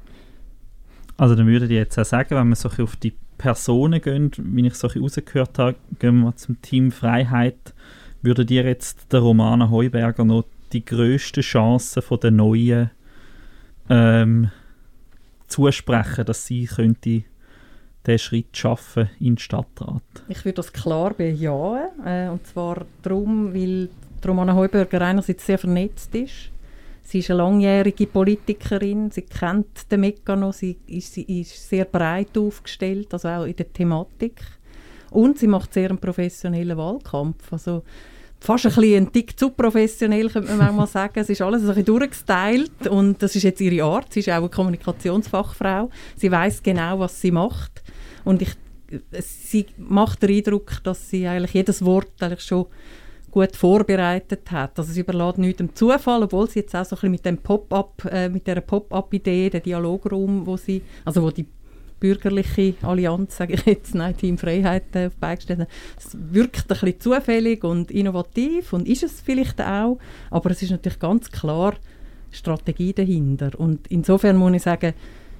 Also 1.17 1.35
dann 1.35 1.47
würde 1.47 1.65
ich 1.65 1.71
jetzt 1.71 1.97
auch 1.99 2.05
sagen, 2.05 2.35
wenn 2.35 2.47
wir 2.49 2.55
so 2.55 2.69
auf 2.69 2.95
die 2.95 3.13
Personen 3.37 4.01
gehen, 4.01 4.31
wie 4.37 4.67
ich 4.67 4.75
so 4.75 4.87
rausgehört 4.87 5.59
habe, 5.59 5.75
gehen 5.99 6.21
wir 6.21 6.35
zum 6.35 6.61
Team 6.61 6.91
Freiheit, 6.91 7.73
würde 8.21 8.45
dir 8.45 8.63
jetzt 8.63 9.11
der 9.13 9.19
Romana 9.19 9.69
Heuberger 9.69 10.25
noch 10.25 10.45
die 10.73 10.83
grösste 10.83 11.41
Chance 11.41 12.01
von 12.01 12.19
der 12.19 12.31
neuen 12.31 12.91
ähm, 13.89 14.51
zusprechen, 15.47 16.25
dass 16.25 16.45
sie 16.45 16.65
könnte 16.65 17.23
den 18.05 18.19
Schritt 18.19 18.55
schaffen 18.55 19.09
in 19.19 19.35
den 19.35 19.37
Stadtrat? 19.37 20.01
Ich 20.27 20.43
würde 20.45 20.55
das 20.55 20.73
klar 20.73 21.13
bejahen. 21.13 21.89
Äh, 22.05 22.29
und 22.29 22.45
zwar 22.47 22.85
darum, 23.01 23.53
weil 23.53 23.89
Romana 24.25 24.55
Heuberger 24.55 25.01
einerseits 25.01 25.45
sehr 25.45 25.57
vernetzt 25.57 26.13
ist. 26.15 26.51
Sie 27.07 27.19
ist 27.19 27.31
eine 27.31 27.37
langjährige 27.37 28.05
Politikerin, 28.05 29.11
sie 29.11 29.21
kennt 29.21 29.89
den 29.89 30.01
Mechanismus, 30.01 30.57
sie 30.57 30.77
ist, 30.87 31.13
sie 31.13 31.21
ist 31.39 31.69
sehr 31.69 31.85
breit 31.85 32.37
aufgestellt, 32.37 33.13
also 33.13 33.29
auch 33.29 33.45
in 33.45 33.55
der 33.55 33.71
Thematik. 33.71 34.41
Und 35.11 35.39
sie 35.39 35.47
macht 35.47 35.73
sehr 35.73 35.89
einen 35.89 35.99
professionellen 35.99 36.77
Wahlkampf. 36.77 37.53
Also 37.53 37.83
fast 38.41 38.65
ein, 38.65 38.75
bisschen 38.75 39.05
ein 39.05 39.13
Tick 39.13 39.39
zu 39.39 39.51
professionell, 39.51 40.29
könnte 40.29 40.49
man 40.49 40.57
manchmal 40.57 40.87
sagen. 40.87 41.19
Es 41.21 41.29
ist 41.29 41.41
alles 41.41 41.61
ein 41.61 41.67
bisschen 41.69 41.85
durchgestylt 41.85 42.87
und 42.89 43.23
das 43.23 43.37
ist 43.37 43.43
jetzt 43.43 43.61
ihre 43.61 43.85
Art. 43.85 44.11
Sie 44.11 44.19
ist 44.19 44.29
auch 44.29 44.33
eine 44.33 44.49
Kommunikationsfachfrau. 44.49 45.89
Sie 46.17 46.29
weiß 46.29 46.61
genau, 46.61 46.99
was 46.99 47.21
sie 47.21 47.31
macht. 47.31 47.83
Und 48.25 48.41
ich, 48.41 48.51
sie 49.21 49.65
macht 49.77 50.23
den 50.23 50.35
Eindruck, 50.35 50.83
dass 50.83 51.09
sie 51.09 51.25
eigentlich 51.25 51.53
jedes 51.53 51.85
Wort 51.85 52.21
eigentlich 52.21 52.43
schon 52.43 52.65
gut 53.37 53.55
vorbereitet 53.55 54.49
hat. 54.49 54.79
Also 54.79 54.91
sie 54.91 55.01
überlässt 55.01 55.37
nichts 55.37 55.57
dem 55.57 55.75
Zufall, 55.75 56.23
obwohl 56.23 56.49
sie 56.49 56.61
jetzt 56.61 56.75
auch 56.75 56.83
so 56.83 56.95
ein 56.95 56.97
bisschen 56.97 57.11
mit 57.11 57.25
dem 57.25 57.37
Pop-up, 57.37 58.03
äh, 58.11 58.29
mit 58.29 58.47
der 58.47 58.61
Pop-up-Idee, 58.61 59.51
der 59.51 59.59
Dialograum, 59.59 60.47
wo 60.47 60.57
sie, 60.57 60.81
also 61.05 61.21
wo 61.21 61.29
die 61.29 61.45
bürgerliche 61.99 62.73
Allianz, 62.81 63.37
sage 63.37 63.53
ich 63.53 63.65
jetzt, 63.67 63.93
nein, 63.93 64.17
Team 64.17 64.39
Freiheit 64.39 64.95
äh, 64.95 65.07
auf 65.07 65.15
beigestellt 65.17 65.67
Es 65.97 66.17
wirkt 66.31 66.63
ein 66.63 66.67
bisschen 66.67 66.99
zufällig 66.99 67.63
und 67.63 67.91
innovativ 67.91 68.73
und 68.73 68.87
ist 68.87 69.03
es 69.03 69.21
vielleicht 69.21 69.61
auch, 69.61 69.99
aber 70.31 70.49
es 70.49 70.63
ist 70.63 70.71
natürlich 70.71 70.99
ganz 70.99 71.29
klar 71.29 71.75
Strategie 72.31 72.93
dahinter. 72.93 73.51
Und 73.55 73.85
insofern 73.89 74.37
muss 74.37 74.53
ich 74.53 74.63
sagen, 74.63 74.95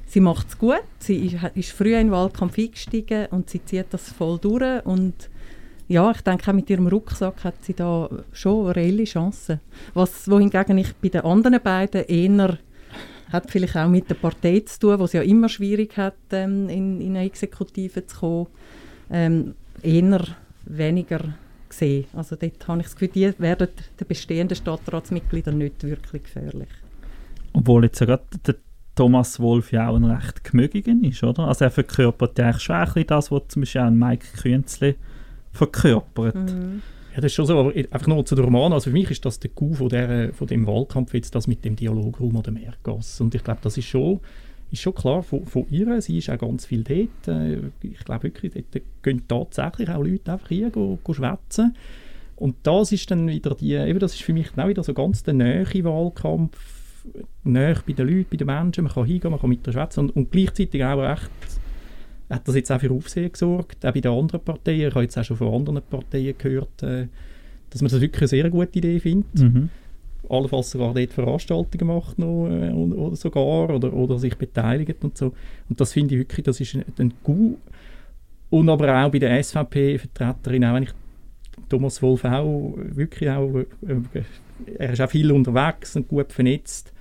sie 0.06 0.20
macht 0.20 0.50
es 0.50 0.58
gut, 0.60 0.84
sie 1.00 1.26
ist, 1.26 1.38
ist 1.56 1.72
früh 1.72 1.96
in 1.96 2.08
den 2.08 2.12
Wahlkampf 2.12 2.60
eingestiegen 2.60 3.26
und 3.32 3.50
sie 3.50 3.66
zieht 3.66 3.88
das 3.90 4.12
voll 4.12 4.38
durch 4.38 4.86
und 4.86 5.32
ja, 5.88 6.12
ich 6.12 6.22
denke, 6.22 6.54
mit 6.54 6.70
ihrem 6.70 6.88
Rucksack 6.88 7.44
hat 7.44 7.64
sie 7.64 7.74
da 7.74 8.10
schon 8.34 8.68
reelle 8.68 9.06
Chancen. 9.06 9.62
Was, 9.94 10.30
wohingegen 10.30 10.78
ich 10.78 10.94
bei 10.96 11.10
den 11.10 11.22
anderen 11.22 11.62
beiden 11.62 12.04
eher 12.06 12.58
hat 13.32 13.52
vielleicht 13.52 13.76
auch 13.76 13.90
mit 13.90 14.10
der 14.10 14.16
Partei 14.16 14.62
zu 14.62 14.80
tun, 14.80 15.00
wo 15.00 15.04
es 15.04 15.14
ja 15.14 15.22
immer 15.22 15.50
schwierig 15.50 15.98
hat, 15.98 16.16
ähm, 16.32 16.70
in, 16.70 17.02
in 17.02 17.16
eine 17.16 17.26
Exekutive 17.26 18.06
zu 18.06 18.18
kommen. 18.18 18.48
Ähm, 19.10 19.56
eher 19.82 20.22
weniger 20.66 21.20
gesehen. 21.70 22.06
Also 22.14 22.36
dort 22.36 22.68
habe 22.68 22.80
ich 22.80 22.86
das 22.86 22.96
Gefühl, 22.96 23.10
die 23.10 23.40
werden 23.40 23.68
den 24.00 24.08
bestehenden 24.08 24.56
Stadtratsmitgliedern 24.56 25.58
nicht 25.58 25.84
wirklich 25.84 26.24
gefährlich. 26.24 26.70
Obwohl 27.54 27.86
jetzt 27.86 28.00
ja 28.00 28.06
gerade 28.06 28.24
der 28.46 28.56
Thomas 28.96 29.40
Wolf 29.40 29.72
ja 29.72 29.90
auch 29.90 29.96
ein 29.96 30.06
recht 30.06 30.44
gemögigen 30.44 31.04
ist, 31.04 31.24
oder? 31.24 31.48
Also 31.48 31.66
er 31.66 31.72
verkörpert 31.72 32.38
ja 32.40 32.46
eigentlich 32.46 32.64
schon 32.64 32.76
ein 32.76 32.86
bisschen 32.86 33.08
das, 33.08 33.32
was 33.32 33.48
zum 33.50 33.62
Beispiel 33.62 33.82
auch 33.82 33.92
Mike 33.92 34.26
Künzli 34.42 34.96
verkörpert. 35.58 36.36
Mhm. 36.36 36.82
Ja, 37.18 37.22
das 37.22 37.32
ist 37.32 37.34
schon 37.36 37.48
so, 37.48 37.60
aber 37.60 37.74
einfach 37.76 38.06
nur 38.08 38.24
zu 38.26 38.36
der 38.36 38.46
Roman. 38.46 38.74
Also 38.74 38.92
für 38.92 38.94
mich 38.94 39.10
ist 39.10 39.26
das 39.26 39.40
der 39.40 39.50
Coup 39.50 39.76
von, 39.76 39.90
der, 39.90 40.34
von 40.34 40.48
dem 40.48 40.68
Wahlkampf 40.68 41.16
jetzt 41.16 41.34
das 41.34 41.48
mit 41.48 41.66
dem 41.66 41.76
Dialograum 41.76 42.36
oder 42.36 42.52
Mergas. 42.52 43.20
Und 43.20 43.34
ich 43.34 43.44
glaube, 43.44 43.60
das 43.64 43.76
ist 43.76 43.86
schon, 43.86 44.20
ist 44.72 44.82
schon 44.82 44.94
klar 44.94 45.24
von, 45.24 45.44
von 45.46 45.66
ihr. 45.72 46.00
Sie 46.00 46.20
ist 46.20 46.30
auch 46.30 46.38
ganz 46.38 46.68
viel 46.68 46.84
dort. 46.84 47.28
Äh, 47.28 47.58
ich 47.82 48.06
glaube 48.06 48.24
wirklich, 48.24 48.54
dort 48.54 48.86
gehen 49.02 49.24
tatsächlich 49.28 49.90
auch 49.90 50.04
Leute 50.04 50.32
einfach 50.32 50.50
hier 50.50 50.70
go, 50.70 51.00
go 51.04 51.14
schwätzen. 51.14 51.76
Und 52.36 52.56
das 52.62 52.92
ist 52.92 53.10
dann 53.10 53.28
wieder 53.28 53.56
die, 53.56 53.74
eben 53.74 53.98
das 53.98 54.14
ist 54.14 54.22
für 54.22 54.34
mich 54.34 54.50
auch 54.56 54.68
wieder 54.68 54.84
so 54.84 54.94
ganz 54.94 55.24
der 55.24 55.34
nähe 55.34 55.66
Wahlkampf, 55.84 57.04
näher 57.44 57.82
bei 57.88 57.94
den 57.94 58.08
Leuten, 58.08 58.28
bei 58.30 58.38
den 58.38 58.46
Menschen. 58.46 58.84
Man 58.84 58.94
kann 58.94 59.06
hingehen, 59.06 59.32
man 59.32 59.40
kann 59.40 59.50
mit 59.50 59.66
der 59.66 59.72
schwätzen 59.72 60.02
und, 60.02 60.16
und 60.16 60.32
gleichzeitig 60.32 60.84
auch 60.84 61.04
echt 61.04 61.32
hat 62.30 62.48
das 62.48 62.56
jetzt 62.56 62.72
auch 62.72 62.80
für 62.80 62.92
Aufsehen 62.92 63.32
gesorgt, 63.32 63.86
auch 63.86 63.94
bei 63.94 64.02
den 64.02 64.12
anderen 64.12 64.42
Parteien. 64.42 64.88
Ich 64.88 64.94
habe 64.94 65.04
jetzt 65.04 65.18
auch 65.18 65.24
schon 65.24 65.38
von 65.38 65.54
anderen 65.54 65.82
Parteien 65.82 66.36
gehört, 66.38 66.84
äh, 66.84 67.08
dass 67.70 67.82
man 67.82 67.90
das 67.90 68.02
wirklich 68.02 68.22
eine 68.22 68.28
sehr 68.28 68.50
gute 68.50 68.78
Idee 68.78 69.00
findet. 69.00 69.40
Mhm. 69.40 69.70
Allenfalls 70.30 70.72
sogar 70.72 70.94
dort 70.94 71.14
Veranstaltungen 71.14 71.88
macht 71.88 72.20
noch, 72.20 72.48
äh, 72.50 72.72
oder 72.72 73.16
sogar 73.16 73.70
oder, 73.70 73.94
oder 73.94 74.20
sich 74.20 74.36
beteiligt 74.36 75.04
und 75.04 75.18
so. 75.18 75.34
Und 75.70 75.80
das 75.80 75.94
finde 75.94 76.16
ich 76.16 76.20
wirklich, 76.20 76.44
das 76.44 76.60
ist 76.60 76.76
ein, 76.76 76.84
ein 76.98 77.14
gut. 77.24 77.58
Und 78.50 78.70
aber 78.70 79.06
auch 79.06 79.12
bei 79.12 79.20
der 79.20 79.42
SVP-Vertreterin, 79.42 80.66
auch 80.66 80.74
wenn 80.76 80.84
ich 80.84 80.94
Thomas 81.70 82.02
Wolf 82.02 82.26
auch 82.26 82.76
wirklich 82.78 83.30
auch, 83.30 83.56
äh, 83.58 84.24
er 84.78 84.94
ist 84.94 85.02
auch 85.02 85.10
viel 85.10 85.32
unterwegs 85.32 85.96
und 85.96 86.08
gut 86.08 86.32
vernetzt. 86.34 86.94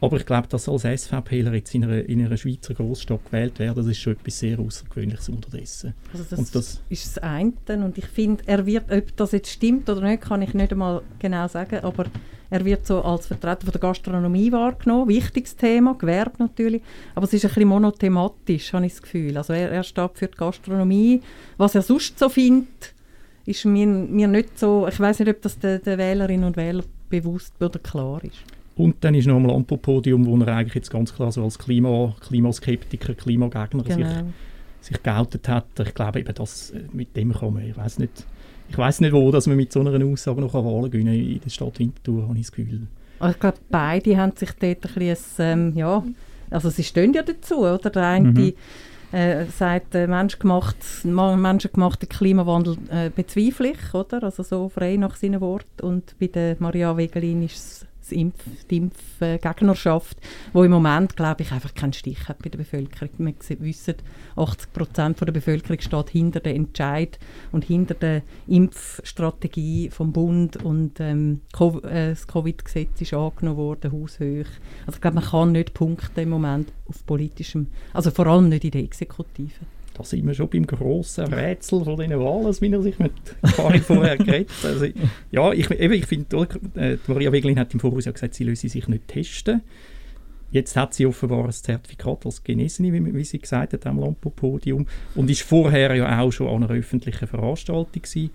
Aber 0.00 0.16
ich 0.16 0.26
glaube, 0.26 0.46
dass 0.48 0.68
als 0.68 0.82
SVPler 0.82 1.54
jetzt 1.54 1.74
in 1.74 1.84
einer, 1.84 2.04
in 2.04 2.24
einer 2.24 2.36
Schweizer 2.36 2.74
Großstadt 2.74 3.24
gewählt 3.26 3.58
werden, 3.58 3.76
das 3.76 3.86
ist 3.86 3.98
schon 3.98 4.12
etwas 4.12 4.38
sehr 4.38 4.58
Außergewöhnliches 4.58 5.28
unterdessen. 5.28 5.94
Also 6.12 6.24
das, 6.30 6.38
und 6.38 6.54
das 6.54 6.80
ist 6.88 7.16
das 7.16 7.18
eine. 7.22 7.52
Und 7.68 7.98
ich 7.98 8.06
finde, 8.06 8.44
er 8.46 8.64
wird, 8.64 8.90
ob 8.92 9.16
das 9.16 9.32
jetzt 9.32 9.50
stimmt 9.50 9.90
oder 9.90 10.02
nicht, 10.02 10.22
kann 10.22 10.42
ich 10.42 10.54
nicht 10.54 10.72
einmal 10.72 11.02
genau 11.18 11.48
sagen, 11.48 11.80
aber 11.82 12.06
er 12.50 12.64
wird 12.64 12.86
so 12.86 13.02
als 13.02 13.26
Vertreter 13.26 13.62
von 13.62 13.72
der 13.72 13.80
Gastronomie 13.80 14.52
wahrgenommen. 14.52 15.08
Wichtiges 15.08 15.56
Thema, 15.56 15.94
Gewerbe 15.94 16.36
natürlich. 16.38 16.82
Aber 17.14 17.26
es 17.26 17.32
ist 17.32 17.44
ein 17.44 17.48
bisschen 17.48 17.68
monothematisch, 17.68 18.72
habe 18.72 18.86
ich 18.86 18.92
das 18.92 19.02
Gefühl. 19.02 19.36
Also 19.36 19.52
er, 19.52 19.70
er 19.70 19.82
steht 19.82 20.12
für 20.14 20.28
die 20.28 20.36
Gastronomie. 20.36 21.20
Was 21.58 21.74
er 21.74 21.82
sonst 21.82 22.18
so 22.18 22.28
findet, 22.28 22.94
ist 23.44 23.64
mir, 23.64 23.86
mir 23.86 24.28
nicht 24.28 24.58
so... 24.58 24.86
Ich 24.88 24.98
weiß 24.98 25.18
nicht, 25.18 25.28
ob 25.28 25.42
das 25.42 25.58
den, 25.58 25.82
den 25.82 25.98
Wählerinnen 25.98 26.44
und 26.44 26.56
Wählern 26.56 26.86
bewusst 27.10 27.52
oder 27.60 27.78
klar 27.78 28.22
ist. 28.24 28.44
Und 28.78 28.96
dann 29.00 29.16
ist 29.16 29.26
noch 29.26 29.36
einmal 29.36 29.56
ein 29.56 29.64
Podium, 29.64 30.24
wo 30.24 30.36
er 30.38 30.54
eigentlich 30.54 30.76
jetzt 30.76 30.90
ganz 30.90 31.12
klar 31.12 31.32
so 31.32 31.42
als 31.42 31.58
Klima, 31.58 32.14
Klimaskeptiker, 32.20 33.14
Klimagegner 33.14 33.82
genau. 33.82 34.06
sich, 34.06 34.16
sich 34.80 35.02
geoutet 35.02 35.48
hat. 35.48 35.66
Ich 35.80 35.94
glaube 35.94 36.20
eben, 36.20 36.32
dass 36.32 36.70
äh, 36.70 36.82
mit 36.92 37.16
dem 37.16 37.32
kann 37.32 37.54
man, 37.54 37.68
ich 37.68 37.76
weiß 37.76 37.98
nicht, 37.98 38.24
ich 38.68 38.78
weiß 38.78 39.00
nicht 39.00 39.12
wo, 39.12 39.32
dass 39.32 39.48
man 39.48 39.56
mit 39.56 39.72
so 39.72 39.80
einer 39.80 40.04
Aussage 40.06 40.40
noch 40.40 40.54
Wahlen 40.54 40.92
gewinnen 40.92 41.14
in 41.14 41.40
der 41.40 41.50
Stadt 41.50 41.80
Winterthur, 41.80 42.28
habe 42.28 42.38
ich 42.38 42.42
das 42.42 42.52
Gefühl. 42.52 42.86
Aber 43.18 43.30
ich 43.32 43.40
glaube, 43.40 43.58
beide 43.68 44.16
haben 44.16 44.36
sich 44.36 44.52
dort 44.52 44.86
ein 44.86 44.94
bisschen, 44.94 45.24
ähm, 45.40 45.72
ja, 45.74 46.04
also 46.48 46.70
sie 46.70 46.84
stehen 46.84 47.12
ja 47.12 47.22
dazu, 47.22 47.58
oder? 47.66 47.90
Der 47.90 48.06
eine 48.06 48.30
mhm. 48.30 48.52
äh, 49.10 49.44
sagt, 49.46 49.96
äh, 49.96 50.06
menschgemacht, 50.06 50.76
menschengemachten 51.04 52.08
Klimawandel 52.08 52.76
äh, 52.90 53.10
bezweifle 53.10 53.72
ich, 53.72 53.92
oder? 53.92 54.22
Also 54.22 54.44
so 54.44 54.68
frei 54.68 54.94
nach 54.96 55.16
seinen 55.16 55.40
Worten. 55.40 55.82
Und 55.82 56.14
bei 56.20 56.28
der 56.28 56.54
Maria 56.60 56.96
Wegelin 56.96 57.42
ist 57.42 57.56
es 57.56 57.87
Impf, 58.10 58.42
die 58.70 58.76
Impfgegnerschaft, 58.78 60.18
wo 60.52 60.64
im 60.64 60.70
Moment, 60.70 61.16
glaube 61.16 61.42
ich, 61.42 61.52
einfach 61.52 61.74
keinen 61.74 61.92
Stich 61.92 62.28
hat 62.28 62.42
bei 62.42 62.48
der 62.48 62.58
Bevölkerung. 62.58 63.10
Wir 63.18 63.60
wissen, 63.60 63.94
80 64.36 64.72
Prozent 64.72 65.20
der 65.20 65.32
Bevölkerung 65.32 65.80
steht 65.80 66.10
hinter 66.10 66.40
dem 66.40 66.56
Entscheid 66.56 67.18
und 67.52 67.64
hinter 67.64 67.94
der 67.94 68.22
Impfstrategie 68.46 69.90
vom 69.90 70.12
Bund 70.12 70.56
und 70.64 71.00
ähm, 71.00 71.40
äh, 71.58 72.10
das 72.10 72.26
Covid-Gesetz 72.26 73.00
ist 73.00 73.14
angenommen 73.14 73.58
worden, 73.58 73.92
haushoch. 73.92 74.50
Also 74.86 74.96
ich 74.96 75.00
glaube, 75.00 75.16
man 75.16 75.24
kann 75.24 75.52
nicht 75.52 75.74
punkten 75.74 76.20
im 76.20 76.30
Moment 76.30 76.72
auf 76.86 77.04
politischem, 77.04 77.68
also 77.92 78.10
vor 78.10 78.26
allem 78.26 78.48
nicht 78.48 78.64
in 78.64 78.70
der 78.70 78.82
Exekutive 78.82 79.66
da 79.98 80.04
sind 80.04 80.26
wir 80.26 80.34
schon 80.34 80.48
beim 80.48 80.64
grossen 80.64 81.26
Rätsel 81.26 81.82
von 81.82 81.96
diesen 81.96 82.20
Wahlen 82.20 82.46
aus 82.46 82.60
meiner 82.60 82.80
Sicht 82.80 83.00
mit 83.00 83.12
Karin 83.56 83.82
vorher 83.82 84.16
geredet. 84.16 84.50
Also, 84.62 84.86
ja, 85.32 85.52
ich, 85.52 85.68
ich 85.70 86.06
finde, 86.06 86.48
äh, 86.76 86.96
Maria 87.08 87.32
Wegelin 87.32 87.58
hat 87.58 87.74
im 87.74 87.80
Voraus 87.80 88.04
ja 88.04 88.12
gesagt, 88.12 88.34
sie 88.34 88.44
löse 88.44 88.68
sich 88.68 88.86
nicht 88.86 89.08
testen. 89.08 89.62
Jetzt 90.52 90.76
hat 90.76 90.94
sie 90.94 91.04
offenbar 91.04 91.44
ein 91.44 91.52
Zertifikat 91.52 92.24
als 92.24 92.44
Genesene, 92.44 92.92
wie, 92.92 93.14
wie 93.14 93.24
sie 93.24 93.40
gesagt 93.40 93.72
hat, 93.72 93.86
am 93.86 93.98
Lampo-Podium. 93.98 94.86
Und 95.16 95.30
ist 95.30 95.42
vorher 95.42 95.94
ja 95.94 96.20
auch 96.20 96.30
schon 96.30 96.46
an 96.46 96.62
einer 96.62 96.78
öffentlichen 96.78 97.26
Veranstaltung 97.26 98.00
gewesen. 98.00 98.30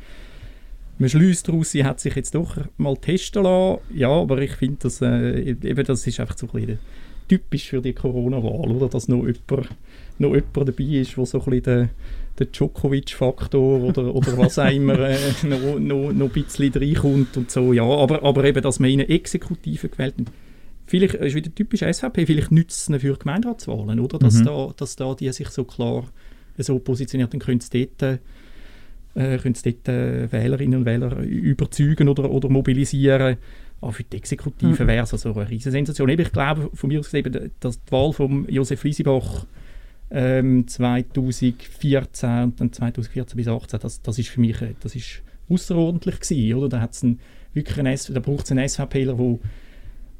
Man 0.99 1.09
schließt 1.09 1.47
daraus, 1.47 1.71
sie 1.71 1.85
hat 1.85 2.01
sich 2.01 2.13
jetzt 2.15 2.35
doch 2.35 2.57
mal 2.77 2.97
testen 2.97 3.43
lassen. 3.43 3.79
Ja, 3.95 4.09
aber 4.09 4.39
ich 4.39 4.51
finde, 4.51 4.77
das, 4.81 5.01
äh, 5.01 5.39
eben, 5.39 5.85
das 5.85 6.05
ist 6.05 6.19
einfach 6.19 6.37
so 6.37 6.47
ein 6.47 6.51
bisschen 6.51 6.79
typisch 7.27 7.69
für 7.69 7.81
die 7.81 7.93
Corona-Wahl, 7.93 8.71
oder? 8.71 8.89
Dass 8.89 9.07
noch 9.07 9.25
jemand, 9.25 9.69
noch 10.19 10.33
jemand 10.35 10.55
dabei 10.69 10.83
ist, 10.83 11.17
der 11.17 11.25
so 11.25 11.39
ein 11.39 11.45
bisschen 11.45 11.63
der, 11.63 11.89
der 12.39 12.45
Djokovic-Faktor 12.47 13.81
oder, 13.83 14.13
oder 14.15 14.37
was 14.37 14.57
auch 14.59 14.71
immer 14.71 14.99
äh, 14.99 15.17
noch, 15.47 15.79
noch, 15.79 16.11
noch 16.13 16.25
ein 16.27 16.31
bisschen 16.31 16.73
reinkommt 16.73 17.37
und 17.37 17.51
so, 17.51 17.73
ja. 17.73 17.83
Aber, 17.83 18.23
aber 18.23 18.43
eben, 18.45 18.61
dass 18.61 18.79
man 18.79 18.89
in 18.89 19.01
eine 19.01 19.09
Exekutive 19.09 19.89
gewählt 19.89 20.15
hat. 20.19 20.27
Vielleicht 20.85 21.15
ist 21.15 21.35
wieder 21.35 21.53
typisch 21.53 21.79
SVP, 21.81 22.25
vielleicht 22.25 22.51
nützt 22.51 22.89
es 22.89 23.01
für 23.01 23.15
Gemeinderatswahlen, 23.17 23.99
oder? 23.99 24.19
Dass, 24.19 24.35
Mhm. 24.35 24.45
da, 24.45 24.73
dass 24.75 24.95
da 24.95 25.13
die 25.15 25.31
sich 25.31 25.49
so 25.49 25.63
klar 25.63 26.05
so 26.57 26.77
positioniert, 26.77 27.33
dann 27.33 27.39
können 27.39 27.61
sie 27.61 27.87
dort, 27.97 28.19
äh, 29.15 29.37
können 29.37 29.55
sie 29.55 29.71
dort 29.73 29.87
äh, 29.87 30.31
Wählerinnen 30.31 30.79
und 30.79 30.85
Wähler 30.85 31.17
überzeugen 31.21 32.09
oder, 32.09 32.29
oder 32.29 32.49
mobilisieren. 32.49 33.37
Aber 33.81 33.91
für 33.93 34.03
die 34.03 34.17
Exekutive 34.17 34.83
Mhm. 34.83 34.87
wäre 34.87 35.03
es 35.03 35.13
also 35.13 35.33
eine 35.33 35.49
riesige 35.49 35.71
Sensation. 35.71 36.09
Eben, 36.09 36.21
Ich 36.21 36.31
glaube, 36.31 36.69
von 36.73 36.87
mir 36.89 36.99
aus 36.99 37.11
gesehen, 37.11 37.51
dass 37.59 37.83
die 37.83 37.91
Wahl 37.91 38.13
von 38.13 38.45
Josef 38.49 38.83
Liesibach 38.83 39.45
ähm, 40.13 40.67
2014 40.67 42.43
und 42.43 42.61
dann 42.61 42.71
2014 42.71 43.35
bis 43.35 43.45
2018, 43.45 43.79
das, 43.81 44.01
das 44.01 44.19
ist 44.19 44.29
für 44.29 44.39
mich 44.41 44.61
äh, 44.61 44.75
das 44.81 44.95
ist 44.95 45.21
außerordentlich 45.49 46.19
gewesen, 46.19 46.53
oder? 46.57 46.69
Da 46.69 46.81
hat's 46.81 47.03
einen, 47.03 47.19
wirklich 47.53 47.77
einen, 47.79 47.93
S- 47.93 48.11
da 48.13 48.19
braucht 48.19 48.45
es 48.45 48.51
einen 48.51 48.67
SVPler, 48.67 49.17
wo 49.17 49.39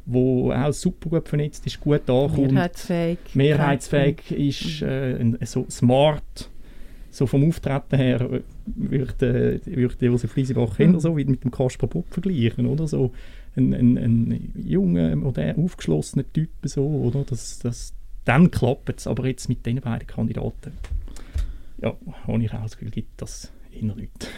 wo 0.06 0.52
auch 0.52 0.74
super 0.74 1.10
gut 1.10 1.30
vernetzt 1.30 1.66
ist, 1.66 1.80
gut 1.80 2.10
ankommt, 2.10 2.52
Mehrheitsfähig. 2.52 3.20
mehrheitsfähig 3.36 4.32
ist, 4.32 4.82
äh, 4.82 5.18
so 5.46 5.66
smart, 5.70 6.50
so 7.10 7.26
vom 7.26 7.48
Auftreten 7.48 7.96
her 7.96 8.20
äh, 8.30 8.42
würde 8.66 9.62
äh, 9.66 9.76
würde 9.78 9.96
der 9.96 10.10
Josef 10.10 10.36
Liesibach 10.36 10.78
eher 10.78 10.90
Mhm. 10.90 11.00
so 11.00 11.16
wie 11.16 11.24
mit 11.24 11.46
dem 11.46 11.52
Kasper 11.52 11.88
Bob 11.88 12.06
vergleichen, 12.10 12.66
oder? 12.66 12.86
So 12.86 13.14
ein, 13.56 13.74
ein, 13.74 13.98
ein 13.98 14.52
junger, 14.68 15.16
modern, 15.16 15.64
aufgeschlossener 15.64 16.26
Typ, 16.34 16.50
so, 16.64 16.86
oder? 16.86 17.24
Das, 17.24 17.60
das, 17.60 17.94
dann 18.26 18.52
klappt 18.52 18.98
es, 18.98 19.08
aber 19.08 19.28
jetzt 19.28 19.50
mit 19.50 19.66
den 19.66 19.82
beiden 19.82 20.08
Kandidaten, 20.08 20.74
ja, 21.82 21.94
habe 22.28 22.44
ich 22.44 22.54
auch 22.54 22.64
das 22.64 22.78
Gefühl, 22.78 22.92
gibt 22.92 23.22
das 23.22 23.52
eher 23.72 23.96
nicht. 23.96 24.30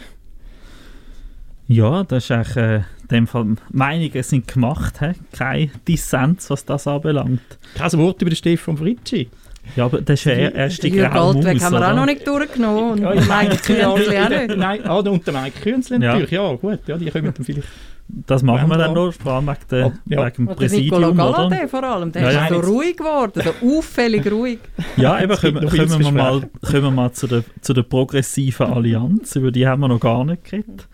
Ja, 1.68 2.04
das 2.04 2.24
ist 2.24 2.30
eigentlich, 2.30 2.56
äh, 2.56 2.76
in 2.76 3.08
dem 3.10 3.26
Fall, 3.26 3.56
Meinungen 3.70 4.22
sind 4.22 4.46
gemacht, 4.46 5.00
he? 5.00 5.12
kein 5.32 5.70
Dissens, 5.86 6.48
was 6.48 6.64
das 6.64 6.86
anbelangt. 6.86 7.58
Kein 7.74 7.92
Wort 7.92 8.22
über 8.22 8.30
den 8.30 8.36
Stefan 8.36 8.76
Fritschi. 8.76 9.28
Ja, 9.74 9.86
aber 9.86 10.00
das 10.00 10.20
ist 10.20 10.24
ja 10.26 10.34
der 10.34 10.54
erste 10.54 10.88
Jürg 10.88 11.10
graue 11.12 11.34
Altweg 11.36 11.54
Maus, 11.54 11.64
haben 11.64 11.72
wir 11.72 11.78
auch 11.78 11.84
oder? 11.84 11.94
noch 11.94 12.06
nicht 12.06 12.26
durchgenommen. 12.26 12.90
Und 12.92 12.98
Ja, 13.00 13.14
ja, 13.14 13.20
Mike 13.20 13.56
Künzli 13.56 13.84
auch 13.84 13.98
nicht. 13.98 14.56
Nein, 14.56 14.80
ah, 14.84 14.94
und 14.98 15.26
der 15.26 15.34
Mike 15.34 15.60
Künzli 15.60 15.94
Ja. 15.94 16.12
natürlich, 16.12 16.30
ja 16.30 16.52
gut, 16.54 16.80
ja, 16.86 16.96
die 16.96 17.10
kommen 17.10 17.32
dann 17.34 17.44
vielleicht 17.44 17.68
Das 18.08 18.42
machen 18.42 18.68
wir 18.68 18.78
dann 18.78 18.94
noch, 18.94 19.12
vor 19.12 19.32
allem 19.32 19.46
wegen, 19.48 19.58
der, 19.70 19.92
ja. 20.06 20.26
wegen 20.26 20.36
dem 20.36 20.48
Oder 20.48 20.54
Nicola 20.54 20.54
Präsidium, 20.54 21.02
oder? 21.02 21.14
Galladay 21.32 21.68
vor 21.68 21.82
allem, 21.82 22.12
der 22.12 22.22
Ja, 22.22 22.28
ist 22.28 22.34
ja. 22.34 22.48
so 22.48 22.60
ruhig 22.60 22.96
geworden, 22.96 23.42
so 23.44 23.76
auffällig 23.76 24.30
ruhig. 24.30 24.58
Ja, 24.96 25.20
eben, 25.20 25.36
kommen, 25.36 25.68
kommen, 25.68 25.98
wir 26.00 26.12
mal, 26.12 26.48
kommen 26.62 26.82
wir 26.82 26.90
mal 26.90 27.12
zu 27.12 27.26
der, 27.26 27.42
zu 27.60 27.72
der 27.72 27.82
progressiven 27.82 28.66
Allianz, 28.66 29.34
über 29.36 29.50
die 29.50 29.66
haben 29.66 29.80
wir 29.80 29.88
noch 29.88 30.00
gar 30.00 30.24
nicht 30.24 30.44
geredet. 30.44 30.88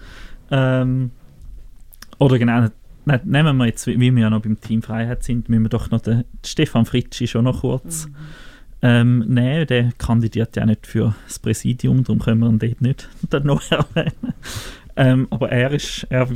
Ähm, 0.50 1.10
oder 2.18 2.38
genau, 2.38 2.68
nein, 3.04 3.20
nehmen 3.24 3.56
wir 3.58 3.66
jetzt, 3.66 3.86
wie 3.86 3.98
wie 4.00 4.14
wir 4.14 4.22
ja 4.22 4.30
noch 4.30 4.42
beim 4.42 4.60
Team 4.60 4.82
Freiheit 4.82 5.22
sind, 5.22 5.48
müssen 5.48 5.62
wir 5.64 5.68
doch 5.68 5.90
noch 5.90 6.00
den 6.00 6.24
Stefan 6.44 6.86
Fritschi 6.86 7.26
schon 7.26 7.44
noch 7.44 7.60
kurz 7.60 8.08
ähm, 8.82 9.20
nehmen. 9.20 9.66
Der 9.66 9.92
kandidiert 9.98 10.56
ja 10.56 10.66
nicht 10.66 10.86
für 10.86 11.14
das 11.26 11.38
Präsidium, 11.38 12.04
darum 12.04 12.20
können 12.20 12.40
wir 12.40 12.48
ihn 12.48 12.58
dort 12.58 12.80
nicht 12.80 13.08
dann 13.30 13.46
noch 13.46 13.62
erwähnen. 13.70 14.34
Ähm, 14.96 15.26
aber 15.30 15.50
er, 15.50 15.70
ist, 15.70 16.06
er 16.10 16.28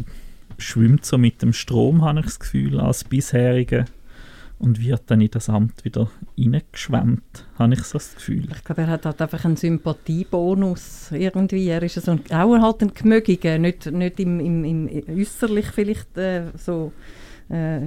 schwimmt 0.58 1.04
so 1.04 1.18
mit 1.18 1.42
dem 1.42 1.52
Strom, 1.52 2.02
habe 2.02 2.20
ich 2.20 2.26
das 2.26 2.40
Gefühl, 2.40 2.80
als 2.80 3.04
bisherige 3.04 3.84
und 4.58 4.82
wird 4.82 5.02
dann 5.06 5.20
in 5.20 5.30
das 5.30 5.50
Amt 5.50 5.84
wieder 5.84 6.10
reingeschwemmt, 6.38 7.46
habe 7.58 7.74
ich 7.74 7.82
so 7.82 7.98
das 7.98 8.14
Gefühl. 8.14 8.48
Ich 8.50 8.64
glaube, 8.64 8.82
er 8.82 8.88
hat 8.88 9.04
halt 9.04 9.20
einfach 9.20 9.44
einen 9.44 9.56
Sympathiebonus 9.56 11.12
irgendwie. 11.12 11.68
Er 11.68 11.82
ist 11.82 11.96
so 11.96 12.12
ein, 12.12 12.20
auch 12.30 12.58
halt 12.58 12.82
ein 12.82 12.94
Gemögiger, 12.94 13.58
nicht, 13.58 13.90
nicht 13.92 14.18
im, 14.18 14.40
im, 14.40 14.64
im 14.64 15.02
äußerlich 15.08 15.66
vielleicht 15.66 16.16
äh, 16.16 16.44
so, 16.56 16.92
äh, 17.50 17.80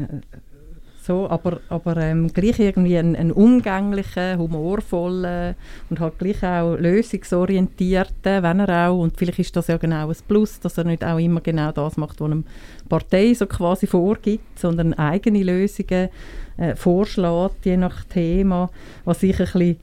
so, 1.10 1.28
aber, 1.28 1.60
aber 1.69 1.98
ähm, 1.98 2.32
gleich 2.32 2.60
irgendwie 2.60 2.95
ein, 2.95 3.15
ein 3.15 3.32
umgänglicher, 3.32 4.38
humorvoller 4.38 5.56
und 5.89 6.00
halt 6.00 6.19
gleich 6.19 6.43
auch 6.43 6.76
lösungsorientierter, 6.76 8.43
wenn 8.43 8.60
er 8.60 8.89
auch, 8.89 9.00
und 9.00 9.17
vielleicht 9.17 9.39
ist 9.39 9.56
das 9.56 9.67
ja 9.67 9.78
genau 9.78 10.08
ein 10.08 10.15
Plus, 10.28 10.60
dass 10.60 10.78
er 10.78 10.84
nicht 10.84 11.04
auch 11.04 11.17
immer 11.17 11.41
genau 11.41 11.72
das 11.72 11.98
macht, 11.98 12.22
was 12.22 12.30
die 12.30 12.43
Partei 12.88 13.34
so 13.34 13.48
quasi 13.48 13.88
vorgibt, 13.88 14.60
sondern 14.60 14.93
eigene 14.93 15.41
Lösungen 15.41 16.10
äh, 16.58 16.76
vorschlägt, 16.76 17.65
je 17.65 17.78
nach 17.78 18.04
Thema, 18.04 18.69
was 19.04 19.24
ich 19.24 19.39
ein 19.39 19.45
bisschen 19.48 19.78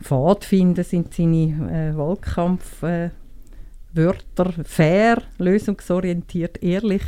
fad 0.00 0.44
finde, 0.44 0.84
sind 0.84 1.12
seine 1.12 1.90
äh, 1.92 1.96
Wahlkampfwörter. 1.96 3.10
Äh, 3.96 4.64
fair, 4.64 5.22
lösungsorientiert, 5.38 6.62
ehrlich. 6.62 7.02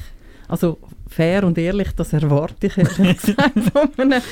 Also 0.48 0.78
fair 1.08 1.44
und 1.44 1.58
ehrlich, 1.58 1.92
das 1.92 2.12
erwarte 2.14 2.66
ich 2.66 2.78
ehrlich 2.78 2.96
gesagt 3.20 3.60
von 3.72 3.90
einem, 3.98 4.22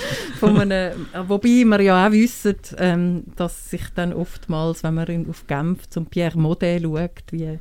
von 0.41 0.59
einem, 0.59 1.07
wobei 1.29 1.65
wir 1.65 1.81
ja 1.83 2.07
auch 2.07 2.13
wissen, 2.13 2.57
ähm, 2.79 3.25
dass 3.37 3.71
sich 3.71 3.83
dann 3.95 4.15
oftmals, 4.15 4.83
wenn 4.83 4.95
man 4.95 5.07
in, 5.09 5.29
auf 5.29 5.47
Genf 5.47 5.89
zum 5.91 6.07
Pierre 6.07 6.39
Modet 6.39 6.83
schaut, 6.83 7.33
wie, 7.33 7.59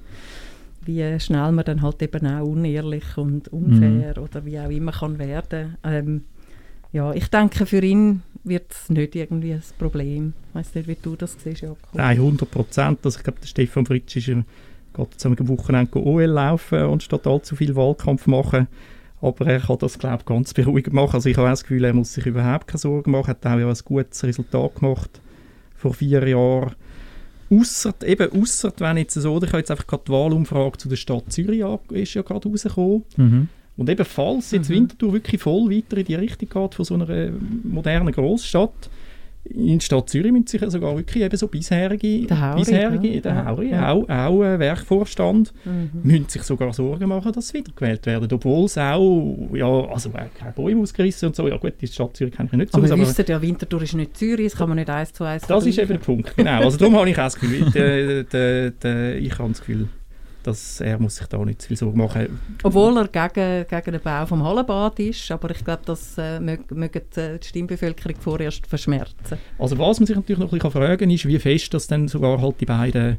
wie 0.86 1.20
schnell 1.20 1.52
man 1.52 1.66
dann 1.66 1.82
halt 1.82 2.02
eben 2.02 2.26
auch 2.28 2.46
unehrlich 2.46 3.18
und 3.18 3.50
unfair 3.50 4.18
oder 4.22 4.46
wie 4.46 4.60
auch 4.60 4.70
immer 4.70 4.94
kann 4.94 5.20
werden. 5.20 5.78
Ähm, 5.84 6.24
ja, 6.94 7.12
ich 7.14 7.28
denke, 7.28 7.66
für 7.66 7.84
ihn 7.84 8.22
wird 8.46 8.72
es 8.72 8.90
nicht 8.90 9.16
irgendwie 9.16 9.52
ein 9.52 9.64
Problem. 9.78 10.34
Ich 10.50 10.56
weiß 10.56 10.76
nicht, 10.76 10.88
wie 10.88 10.96
du 11.02 11.18
das 11.18 11.36
siehst, 11.44 11.62
Jakob. 11.62 11.80
Nein, 11.94 12.18
100 12.18 12.50
Prozent. 12.50 13.00
Also 13.04 13.18
ich 13.18 13.24
glaube, 13.24 13.40
der 13.42 13.48
Stefan 13.48 13.86
Fritsch 13.86 14.16
ist 14.16 14.30
ähm, 14.30 14.46
geht 14.96 15.26
am 15.26 15.48
Wochenende 15.48 15.98
OL 15.98 16.24
laufen 16.24 16.84
und 16.84 17.04
statt 17.04 17.28
allzu 17.28 17.56
viel 17.56 17.76
Wahlkampf 17.76 18.28
machen. 18.28 18.68
Aber 19.22 19.48
er 19.48 19.60
kann 19.60 19.78
das, 19.80 19.98
glaube 19.98 20.18
ich, 20.20 20.26
ganz 20.26 20.54
beruhigend 20.54 20.94
machen. 20.94 21.16
Also 21.16 21.30
ich 21.30 21.38
habe 21.38 21.48
auch 21.48 21.52
das 21.52 21.64
Gefühl, 21.64 21.84
er 21.84 21.94
muss 21.94 22.14
sich 22.14 22.26
überhaupt 22.26 22.68
keine 22.68 22.80
Sorgen 22.80 23.12
machen. 23.12 23.28
Er 23.28 23.30
hat 23.30 23.46
auch 23.46 23.60
ja 23.60 23.70
ein 23.70 23.78
gutes 23.84 24.24
Resultat 24.24 24.76
gemacht 24.76 25.22
vor 25.76 25.94
vier 25.94 26.28
Jahren. 26.28 26.74
Ausser, 27.50 27.94
eben 28.04 28.42
ausser, 28.42 28.74
wenn 28.78 28.98
jetzt 28.98 29.14
so, 29.14 29.38
ich 29.38 29.50
habe 29.50 29.60
jetzt 29.60 29.70
einfach 29.70 29.86
gerade 29.86 30.04
die 30.08 30.12
Wahlumfrage 30.12 30.78
zu 30.80 30.90
der 30.90 30.96
Stadt 30.96 31.32
Zürich 31.32 31.64
ist 31.92 32.14
ja 32.16 32.24
gerade 32.24 32.50
rausgekommen. 32.50 33.04
Mhm. 33.18 33.50
Und 33.78 33.90
eben, 33.90 34.06
falls 34.06 34.52
jetzt 34.52 34.70
Mhm. 34.70 34.76
Winterthur 34.76 35.14
wirklich 35.14 35.42
voll 35.42 35.70
weiter 35.70 35.98
in 35.98 36.06
die 36.06 36.16
Richtung 36.16 36.50
geht 36.50 36.76
von 36.76 36.86
so 36.86 36.94
einer 36.96 37.10
äh, 37.10 37.32
modernen 37.64 38.12
Großstadt, 38.12 38.90
in 39.48 39.78
der 39.78 39.86
Stadt 39.86 40.10
Zürich 40.10 40.32
müssen 40.32 40.48
sich 40.48 40.60
ja 40.62 40.70
sogar 40.70 40.98
wirklich 40.98 41.24
eben 41.24 41.38
so 41.38 41.48
bisherige, 41.48 42.26
Der 42.26 42.42
Hauri, 42.42 42.60
bisherige 42.60 43.08
ja. 43.16 43.22
der 43.22 43.46
Hauri, 43.46 43.70
Ja. 43.70 43.92
auch, 43.92 44.10
auch 44.10 44.44
äh, 44.44 44.60
Werkvorstand, 44.60 45.54
Mhm. 45.66 45.90
müssen 46.04 46.30
sich 46.30 46.44
sogar 46.44 46.74
Sorgen 46.74 47.08
machen, 47.10 47.32
dass 47.32 47.50
sie 47.50 47.60
wiedergewählt 47.60 48.06
werden. 48.06 48.28
Obwohl 48.32 48.66
es 48.66 48.78
auch, 48.78 49.38
ja, 49.54 49.68
also 49.68 50.10
äh, 50.10 50.26
keine 50.38 50.52
Bäume 50.54 50.82
ausgerissen 50.82 51.28
und 51.28 51.36
so, 51.36 51.48
ja 51.48 51.58
gut, 51.58 51.74
die 51.80 51.88
Stadt 51.88 52.18
Zürich 52.18 52.34
kenne 52.34 52.50
ich 52.52 52.58
nicht 52.58 52.72
so 52.72 52.80
Aber 52.80 52.92
aber 52.92 53.02
wissen 53.02 53.26
ja, 53.28 53.42
Winterthur 53.42 53.82
ist 53.84 53.94
nicht 53.94 54.18
Zürich, 54.18 54.52
das 54.52 54.58
kann 54.58 54.70
man 54.70 54.78
nicht 54.78 54.90
eins 54.90 55.14
zu 55.14 55.24
eins 55.24 55.44
das 55.46 55.66
ist 55.66 55.78
eben 55.78 55.88
der 55.90 55.98
Punkt, 56.00 56.36
genau. 56.36 56.62
Also 56.62 56.78
darum 56.78 56.96
habe 56.98 57.10
ich 57.10 57.16
auch 57.18 57.24
das 57.24 57.40
Gefühl, 57.40 57.70
der, 57.72 58.24
der, 58.24 58.72
der, 58.72 59.18
ich 59.18 59.38
habe 59.38 59.50
das 59.50 59.60
Gefühl, 59.60 59.88
dass 60.46 60.80
er 60.82 61.00
muss 61.00 61.16
sich 61.18 61.28
da 61.28 61.38
nicht 61.44 61.62
zu 61.62 61.68
viel 61.70 61.78
Sorgen 61.78 61.98
machen 61.98 62.40
Obwohl 62.64 62.98
er 62.98 63.08
gegen, 63.08 63.66
gegen 63.68 63.92
den 63.92 64.02
Bau 64.02 64.26
vom 64.26 64.44
Hallenbad 64.44 65.00
ist, 65.00 65.30
aber 65.32 65.52
ich 65.52 65.64
glaube, 65.64 65.82
das 65.86 66.18
äh, 66.18 66.38
mög- 66.40 66.74
mögen 66.74 67.02
die, 67.16 67.40
die 67.40 67.48
Stimmbevölkerung 67.48 68.16
vorerst 68.20 68.68
verschmerzen. 68.68 69.38
Also 69.58 69.78
was 69.78 70.00
man 70.00 70.08
sich 70.08 70.16
natürlich 70.16 70.40
noch 70.40 70.52
ein 70.52 70.58
bisschen 70.58 70.72
fragen 70.72 70.98
kann, 70.98 71.10
ist, 71.10 71.26
wie 71.28 71.40
fest 71.40 71.74
das 71.74 71.88
dann 71.88 72.08
sogar 72.08 72.42
halt 72.42 72.60
die 72.62 72.66
beiden 72.66 73.18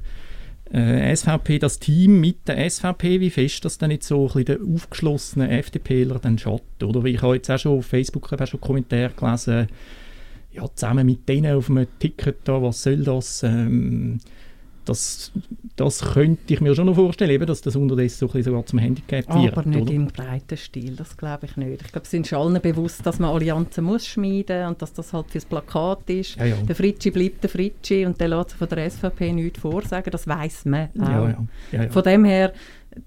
äh, 0.72 1.14
SVP, 1.14 1.58
das 1.58 1.78
Team 1.78 2.20
mit 2.20 2.48
der 2.48 2.68
SVP, 2.68 3.20
wie 3.20 3.30
fest 3.30 3.64
das 3.64 3.78
dann 3.78 3.90
jetzt 3.90 4.08
so 4.08 4.22
ein 4.22 4.26
bisschen 4.26 4.44
der 4.46 4.58
aufgeschlossenen 4.74 5.50
FDPler 5.50 6.18
dann 6.18 6.38
schadet, 6.38 6.82
oder? 6.82 7.04
Weil 7.04 7.14
ich 7.14 7.22
habe 7.22 7.36
jetzt 7.36 7.50
auch 7.50 7.58
schon 7.58 7.78
auf 7.78 7.86
Facebook 7.86 8.32
auch 8.32 8.46
schon 8.46 8.60
Kommentare 8.60 9.10
gelesen, 9.16 9.68
ja, 10.52 10.64
zusammen 10.74 11.06
mit 11.06 11.28
denen 11.28 11.54
auf 11.56 11.68
einem 11.70 11.86
Ticket 11.98 12.38
da, 12.44 12.60
was 12.62 12.82
soll 12.82 13.04
das? 13.04 13.42
Ähm, 13.42 14.18
das, 14.86 15.32
das 15.74 16.00
könnte 16.00 16.54
ich 16.54 16.60
mir 16.60 16.74
schon 16.74 16.86
noch 16.86 16.94
vorstellen, 16.94 17.30
eben, 17.30 17.46
dass 17.46 17.60
das 17.60 17.76
unterdessen 17.76 18.18
so 18.20 18.26
ein 18.26 18.32
bisschen 18.32 18.52
sogar 18.52 18.66
zum 18.66 18.78
Handicap 18.78 19.28
wird. 19.34 19.52
Aber 19.52 19.68
nicht 19.68 19.82
oder? 19.82 19.92
im 19.92 20.06
breiten 20.06 20.56
Stil, 20.56 20.96
das 20.96 21.16
glaube 21.16 21.46
ich 21.46 21.56
nicht. 21.56 21.82
Ich 21.82 21.92
glaube, 21.92 22.04
es 22.04 22.10
sind 22.10 22.26
schon 22.26 22.38
allen 22.38 22.62
bewusst, 22.62 23.04
dass 23.04 23.18
man 23.18 23.30
Allianzen 23.30 23.84
muss 23.84 24.06
schmieden 24.06 24.68
und 24.68 24.80
dass 24.80 24.92
das 24.92 25.12
halt 25.12 25.30
fürs 25.30 25.44
Plakat 25.44 26.08
ist. 26.08 26.36
Ja, 26.36 26.46
ja. 26.46 26.56
Der 26.56 26.74
Fritschi 26.74 27.10
bleibt 27.10 27.42
der 27.42 27.50
Fritschi 27.50 28.06
und 28.06 28.20
der 28.20 28.28
lässt 28.28 28.50
sich 28.50 28.58
von 28.58 28.68
der 28.68 28.90
SVP 28.90 29.32
nichts 29.32 29.60
vorsagen, 29.60 30.10
das 30.10 30.26
weiß 30.26 30.64
man 30.66 30.88
auch. 30.98 31.08
Ja, 31.08 31.28
ja. 31.28 31.46
Ja, 31.72 31.82
ja. 31.82 31.88
Von 31.90 32.02
dem 32.04 32.24
her, 32.24 32.52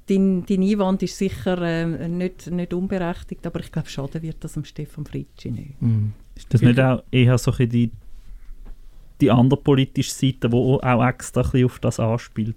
dein, 0.07 0.45
dein 0.45 0.61
Einwand 0.61 1.01
ist 1.01 1.17
sicher 1.17 1.61
äh, 1.61 2.07
nicht, 2.07 2.51
nicht 2.51 2.73
unberechtigt, 2.73 3.45
aber 3.47 3.61
ich 3.61 3.71
glaube, 3.71 3.89
schaden 3.89 4.21
wird 4.21 4.43
das 4.43 4.53
dem 4.53 4.65
Stefan 4.65 5.05
Fritschi 5.05 5.51
nicht. 5.51 5.81
Mhm. 5.81 6.13
Ist 6.35 6.53
das 6.53 6.61
nicht 6.61 6.79
auch 6.79 7.03
eher 7.11 7.37
so 7.37 7.51
ein 7.51 7.57
bisschen 7.57 7.69
die, 7.69 7.91
die 9.21 9.31
andere 9.31 9.59
politische 9.61 10.11
Seite, 10.11 10.49
die 10.49 10.55
auch 10.55 11.05
extra 11.07 11.41
ein 11.41 11.49
bisschen 11.51 11.65
auf 11.65 11.79
das 11.79 11.99
anspielt? 11.99 12.55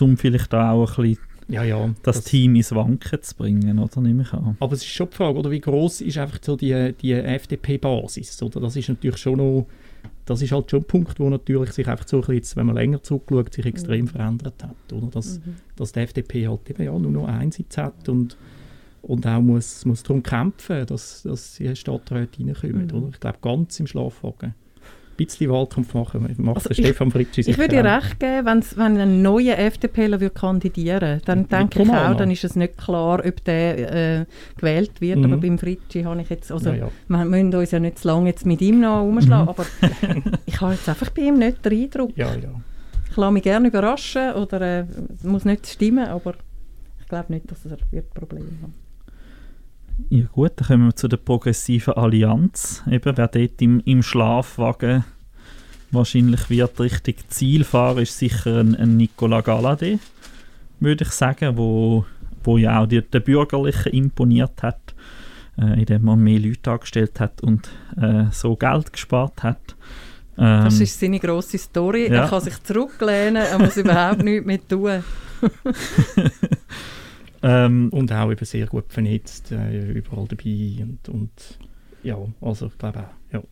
Um 0.00 0.16
vielleicht 0.16 0.52
da 0.52 0.72
auch 0.72 0.98
ein 0.98 1.02
bisschen 1.04 1.18
ja, 1.46 1.62
ja, 1.62 1.94
das, 2.02 2.24
Team 2.24 2.54
ins 2.56 2.74
Wanken 2.74 3.22
zu 3.22 3.34
bringen, 3.36 3.78
oder? 3.78 4.00
Nehme 4.00 4.22
ich 4.22 4.32
an. 4.32 4.56
Aber 4.60 4.72
es 4.72 4.80
ist 4.80 4.88
schon 4.88 5.10
die 5.10 5.16
Frage, 5.16 5.38
oder 5.38 5.50
wie 5.50 5.60
groß 5.60 6.00
ist 6.00 6.16
einfach 6.16 6.38
so 6.40 6.56
die, 6.56 6.94
die 7.00 7.12
FDP-Basis? 7.12 8.42
Oder 8.42 8.60
das 8.60 8.76
ist 8.76 8.88
natürlich 8.88 9.18
schon 9.18 9.36
noch, 9.36 9.66
das 10.24 10.40
ist 10.40 10.52
halt 10.52 10.70
schon 10.70 10.80
ein 10.80 10.84
Punkt, 10.86 11.20
wo 11.20 11.28
natürlich 11.28 11.72
sich 11.72 11.86
einfach 11.86 12.08
so 12.08 12.16
ein 12.16 12.20
bisschen, 12.20 12.34
jetzt, 12.36 12.56
wenn 12.56 12.66
man 12.66 12.76
länger 12.76 13.02
zurückschaut, 13.02 13.52
sich 13.52 13.66
extrem 13.66 14.06
Mhm. 14.06 14.08
verändert 14.08 14.62
hat, 14.62 14.92
oder? 14.92 15.08
Dass, 15.08 15.38
Mhm. 15.40 15.56
dass 15.76 15.92
die 15.92 16.00
FDP 16.00 16.48
halt 16.48 16.70
eben 16.70 16.82
ja 16.82 16.98
nur 16.98 17.10
noch 17.12 17.28
einen 17.28 17.52
Sitz 17.52 17.76
hat 17.76 18.08
und, 18.08 18.38
und 19.02 19.26
auch 19.26 19.42
muss, 19.42 19.84
muss 19.84 20.02
darum 20.02 20.22
kämpfen, 20.22 20.86
dass, 20.86 21.24
dass 21.24 21.56
die 21.56 21.76
Stadträte 21.76 22.40
reinkommen, 22.42 22.86
Mhm. 22.86 22.94
oder? 22.96 23.08
Ich 23.12 23.20
glaube, 23.20 23.38
ganz 23.42 23.78
im 23.80 23.86
Schlafwagen. 23.86 24.54
Bisschen 25.16 25.50
Wahlkampf 25.50 25.94
machen, 25.94 26.34
macht 26.38 26.56
Also 26.56 26.74
Stefan 26.74 27.10
Fritschi 27.10 27.42
Ich 27.42 27.58
würde 27.58 27.76
dir 27.76 27.84
recht 27.84 28.18
geben, 28.18 28.46
wenn's, 28.46 28.76
wenn 28.76 28.98
ein 28.98 29.22
neuer 29.22 29.56
FDPler 29.58 30.20
würde 30.20 30.34
kandidieren 30.34 31.20
dann 31.24 31.48
denke 31.48 31.82
ich 31.82 31.90
auch, 31.90 32.16
dann 32.16 32.30
ist 32.30 32.44
es 32.44 32.56
nicht 32.56 32.76
klar, 32.76 33.22
ob 33.24 33.44
der 33.44 34.20
äh, 34.20 34.24
gewählt 34.56 35.00
wird. 35.00 35.18
Mhm. 35.18 35.24
Aber 35.24 35.36
beim 35.38 35.58
Fritschi 35.58 36.02
habe 36.02 36.20
ich 36.22 36.30
jetzt, 36.30 36.50
also 36.50 36.70
ja, 36.70 36.76
ja. 36.76 36.88
wir 37.08 37.24
müssen 37.24 37.54
uns 37.54 37.70
ja 37.70 37.80
nicht 37.80 37.98
zu 37.98 38.08
lange 38.08 38.28
jetzt 38.30 38.44
mit 38.46 38.60
ihm 38.60 38.80
noch 38.80 39.02
umschlagen, 39.02 39.44
Mhm. 39.44 39.48
aber 39.48 39.66
ich 40.46 40.60
habe 40.60 40.72
jetzt 40.72 40.88
einfach 40.88 41.10
bei 41.10 41.22
ihm 41.22 41.38
nicht 41.38 41.64
den 41.64 41.72
Eindruck. 41.84 42.10
ja, 42.16 42.34
ja. 42.34 42.50
Ich 43.10 43.16
lasse 43.16 43.32
mich 43.32 43.42
gerne 43.44 43.68
überraschen 43.68 44.32
oder 44.32 44.60
äh, 44.60 44.84
muss 45.22 45.44
nicht 45.44 45.68
stimmen, 45.68 46.06
aber 46.08 46.34
ich 47.00 47.06
glaube 47.06 47.32
nicht, 47.32 47.48
dass 47.48 47.64
er 47.64 47.78
wird 47.92 48.12
Probleme 48.12 48.46
haben 48.60 48.74
Ja 50.10 50.26
gut, 50.32 50.52
dann 50.56 50.66
kommen 50.68 50.86
wir 50.86 50.96
zu 50.96 51.08
der 51.08 51.16
progressiven 51.16 51.94
Allianz. 51.94 52.82
Eben, 52.90 53.16
wer 53.16 53.28
dort 53.28 53.62
im, 53.62 53.80
im 53.84 54.02
Schlafwagen 54.02 55.04
wahrscheinlich 55.90 56.50
wird 56.50 56.78
richtig 56.80 57.28
Ziel 57.30 57.64
fahren, 57.64 57.98
ist 57.98 58.18
sicher 58.18 58.58
ein, 58.60 58.74
ein 58.74 58.96
Nicola 58.96 59.40
Galladay, 59.40 59.98
würde 60.80 61.04
ich 61.04 61.10
sagen, 61.10 61.56
wo, 61.56 62.04
wo 62.42 62.58
ja 62.58 62.80
auch 62.80 62.86
die, 62.86 63.00
den 63.02 63.22
Bürgerlichen 63.22 63.92
imponiert 63.92 64.62
hat, 64.62 64.94
äh, 65.56 65.80
indem 65.80 66.02
man 66.02 66.18
mehr 66.18 66.40
Leute 66.40 66.70
angestellt 66.72 67.20
hat 67.20 67.40
und 67.42 67.68
äh, 67.96 68.24
so 68.32 68.56
Geld 68.56 68.92
gespart 68.92 69.42
hat. 69.42 69.76
Ähm, 70.36 70.64
Das 70.64 70.80
ist 70.80 70.98
seine 70.98 71.20
grosse 71.20 71.58
Story. 71.58 72.08
ja. 72.08 72.24
Er 72.24 72.28
kann 72.28 72.40
sich 72.40 72.60
zurücklehnen, 72.62 73.36
er 73.36 73.58
muss 73.58 73.76
überhaupt 73.76 74.22
nichts 74.22 74.46
mehr 74.46 74.68
tun. 74.68 75.04
ähm, 77.44 77.88
Und 77.90 78.10
auch 78.12 78.30
eben 78.32 78.44
sehr 78.44 78.66
gut 78.66 78.92
vernetzt, 78.92 79.52
äh, 79.52 79.92
überall 79.92 80.26
dabei 80.26 80.82
und, 80.82 81.08
und 81.08 81.58
ja, 82.02 82.16
also 82.40 82.66
ich 82.66 82.78
glaube 82.78 83.00
auch, 83.00 83.32
ja. 83.32 83.42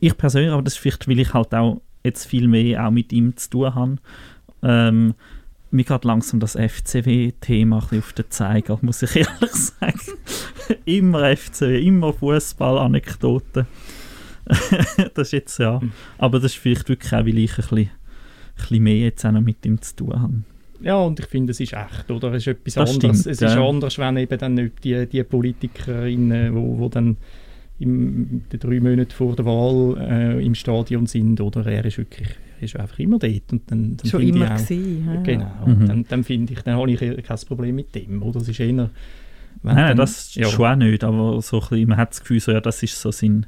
ich 0.00 0.16
persönlich, 0.16 0.52
aber 0.52 0.62
das 0.62 0.74
ist 0.74 0.78
vielleicht, 0.80 1.08
weil 1.08 1.18
ich 1.18 1.34
halt 1.34 1.54
auch 1.54 1.80
jetzt 2.04 2.26
viel 2.26 2.48
mehr 2.48 2.86
auch 2.86 2.90
mit 2.90 3.12
ihm 3.12 3.36
zu 3.36 3.50
tun 3.50 3.74
habe, 3.74 3.96
ähm, 4.62 5.14
mir 5.70 5.84
geht 5.84 6.04
langsam 6.04 6.40
das 6.40 6.56
FCW-Thema 6.56 7.76
auf 7.78 8.12
den 8.14 8.30
Zeiger, 8.30 8.78
muss 8.80 9.02
ich 9.02 9.16
ehrlich 9.16 9.52
sagen. 9.52 10.00
immer 10.86 11.36
FCW, 11.36 11.78
immer 11.86 12.12
Fußball-Anekdoten. 12.14 13.66
das 15.14 15.28
ist 15.28 15.32
jetzt 15.32 15.58
ja, 15.58 15.78
Mhm. 15.80 15.92
aber 16.16 16.40
das 16.40 16.52
ist 16.52 16.58
vielleicht 16.58 16.88
wirklich 16.88 17.12
auch, 17.12 17.26
weil 17.26 17.36
ich 17.38 17.50
ein 17.52 17.56
bisschen, 17.56 17.78
ein 17.78 17.90
bisschen 18.56 18.82
mehr 18.82 18.96
jetzt 18.96 19.26
auch 19.26 19.32
noch 19.32 19.42
mit 19.42 19.64
ihm 19.66 19.80
zu 19.82 19.96
tun 19.96 20.20
habe. 20.22 20.34
Ja, 20.80 20.96
und 20.96 21.18
ich 21.18 21.26
finde, 21.26 21.50
es 21.50 21.60
ist 21.60 21.72
echt, 21.72 22.10
oder? 22.10 22.32
Es 22.32 22.46
ist 22.46 22.48
etwas 22.48 22.74
Das 22.74 22.94
anderes. 22.94 23.20
stimmt, 23.20 23.34
es 23.34 23.42
ist 23.42 23.54
ja. 23.54 23.68
anders, 23.68 23.98
wenn 23.98 24.16
eben 24.16 24.38
dann 24.38 24.54
nicht 24.54 24.84
die, 24.84 25.06
die 25.06 25.22
Politikerinnen, 25.24 26.54
wo, 26.54 26.78
wo 26.78 26.88
dann 26.88 27.16
im, 27.80 28.42
die 28.52 28.58
drei 28.58 28.80
Monate 28.80 29.14
vor 29.14 29.34
der 29.36 29.44
Wahl 29.44 29.96
äh, 30.00 30.44
im 30.44 30.54
Stadion 30.54 31.06
sind, 31.06 31.40
oder 31.40 31.66
er 31.66 31.84
ist 31.84 31.98
wirklich, 31.98 32.28
er 32.58 32.62
ist 32.64 32.76
einfach 32.76 32.98
immer 32.98 33.18
dort. 33.18 33.52
Und 33.52 33.62
dann, 33.70 33.96
dann 33.96 34.08
Schon 34.10 34.22
immer 34.22 34.44
ich 34.46 34.50
auch, 34.52 34.56
gewesen. 34.68 35.08
ja. 35.14 35.20
Genau, 35.22 35.50
Mhm. 35.66 35.86
dann, 35.86 36.04
dann 36.08 36.24
finde 36.24 36.52
ich, 36.52 36.60
dann 36.62 36.76
habe 36.76 36.90
ich 36.90 37.02
eher 37.02 37.20
kein 37.22 37.38
Problem 37.46 37.74
mit 37.76 37.94
dem, 37.94 38.22
oder? 38.22 38.38
Das 38.40 38.48
ist 38.48 38.60
eher... 38.60 38.72
Nein, 38.72 38.90
dann- 39.76 39.96
das 39.96 40.34
ja. 40.36 40.46
schon 40.48 40.66
auch 40.66 40.76
nicht, 40.76 41.02
aber 41.02 41.42
so 41.42 41.56
ein 41.60 41.68
bisschen, 41.68 41.88
man 41.88 41.98
hat 41.98 42.10
das 42.10 42.20
Gefühl, 42.20 42.38
so, 42.40 42.52
ja, 42.52 42.60
das 42.60 42.80
ist 42.82 43.00
so 43.00 43.10
sein, 43.10 43.46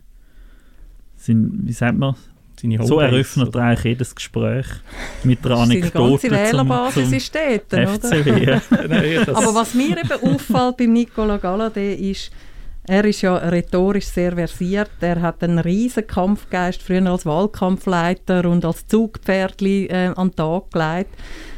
sein 1.17 1.61
wie 1.65 1.73
sagt 1.73 1.97
man, 1.99 2.15
seine 2.61 2.87
So 2.87 3.01
eröffnet 3.01 3.55
er 3.55 3.63
eigentlich 3.63 3.85
jedes 3.85 4.15
Gespräch 4.15 4.67
mit 5.25 5.45
einer 5.45 5.57
Seine 5.57 5.73
Anekdote 5.75 6.29
ganze 6.29 6.31
Wählerbasis 6.31 7.13
ist 7.13 7.35
dort, 7.35 7.73
oder? 7.73 8.61
Nein, 8.89 9.29
Aber 9.35 9.55
was 9.55 9.75
mir 9.75 9.97
eben 9.99 10.23
auffällt 10.35 10.77
beim 10.77 10.93
Nicola 10.93 11.37
Galladay 11.37 11.95
ist, 11.95 12.31
er 12.85 13.05
ist 13.05 13.23
ja 13.23 13.37
rhetorisch 13.37 14.07
sehr 14.07 14.33
versiert. 14.33 14.91
Er 15.01 15.21
hat 15.21 15.45
einen 15.45 15.59
riesen 15.59 16.07
Kampfgeist, 16.07 16.83
früher 16.83 17.07
als 17.07 17.27
Wahlkampfleiter 17.27 18.47
und 18.47 18.65
als 18.65 18.87
Zugpferdli 18.87 19.87
äh, 19.87 20.13
an 20.17 20.31
den 20.31 20.37
Tag 20.37 20.71
gelegt. 20.73 21.15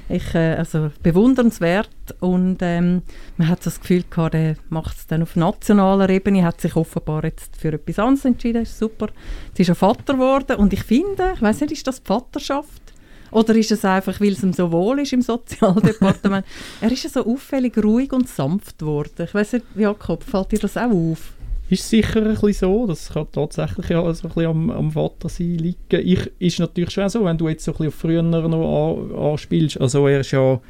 Ich, 0.09 0.35
äh, 0.35 0.57
also 0.57 0.91
bewundernswert 1.03 1.89
und 2.21 2.59
ähm, 2.61 3.03
man 3.37 3.49
hat 3.49 3.63
so 3.63 3.71
das 3.71 3.81
Gefühl 3.81 4.05
gehabt, 4.09 4.35
er 4.35 4.57
macht 4.69 4.97
es 4.97 5.07
dann 5.07 5.23
auf 5.23 5.37
nationaler 5.37 6.11
Ebene, 6.11 6.45
hat 6.45 6.61
sich 6.61 6.77
offenbar 6.77 7.25
jetzt 7.25 7.57
für 7.57 7.73
etwas 7.73 7.99
anderes 7.99 8.25
entschieden, 8.25 8.63
ist 8.63 8.79
super. 8.79 9.09
Jetzt 9.49 9.61
ist 9.61 9.69
er 9.69 9.75
Vater 9.75 10.15
geworden 10.15 10.57
und 10.57 10.73
ich 10.73 10.83
finde, 10.83 11.33
ich 11.35 11.43
weiß 11.43 11.63
nicht, 11.63 11.73
ist 11.73 11.87
das 11.87 12.03
die 12.03 12.09
Vaterschaft? 12.09 12.83
Oder 13.31 13.55
ist 13.55 13.73
es 13.73 13.85
einfach, 13.85 14.21
weil 14.21 14.33
es 14.33 14.43
ihm 14.43 14.53
so 14.53 14.71
wohl 14.71 15.01
ist 15.01 15.15
im 15.15 15.23
Sozialdepartement? 15.23 16.45
er 16.83 16.93
ist 16.93 17.05
ja 17.05 17.11
so 17.11 17.25
auffällig 17.25 17.79
ruhig 17.83 18.13
und 18.13 18.29
sanft 18.29 18.79
geworden. 18.79 19.25
Ich 19.25 19.33
weiß 19.33 19.55
nicht, 19.55 19.67
Jakob, 19.75 20.23
fällt 20.23 20.53
dir 20.53 20.59
das 20.59 20.77
auch 20.77 20.91
auf? 20.91 21.33
Ist 21.73 21.89
sicher 21.89 22.21
ein 22.21 22.35
bisschen 22.35 22.53
so, 22.53 22.87
das 22.87 23.09
kann 23.09 23.27
tatsächlich 23.33 23.89
ja 23.89 24.03
so 24.13 24.29
ein 24.29 24.35
bisschen 24.35 24.51
am, 24.51 24.71
am 24.71 24.91
Vater 24.91 25.31
sein 25.31 25.57
liegen. 25.57 25.77
Ich, 25.91 26.31
ist 26.39 26.59
natürlich 26.59 26.91
schon 26.91 27.09
so, 27.09 27.25
wenn 27.25 27.39
du 27.39 27.49
jetzt 27.49 27.65
so 27.65 27.73
ein 27.73 27.79
bisschen 27.79 27.89
auf 27.89 27.95
früher 27.95 28.23
noch 28.23 28.45
an, 28.45 29.33
anspielst, 29.33 29.81
also 29.81 30.07
er 30.07 30.21
ist 30.21 30.33
ja 30.33 30.61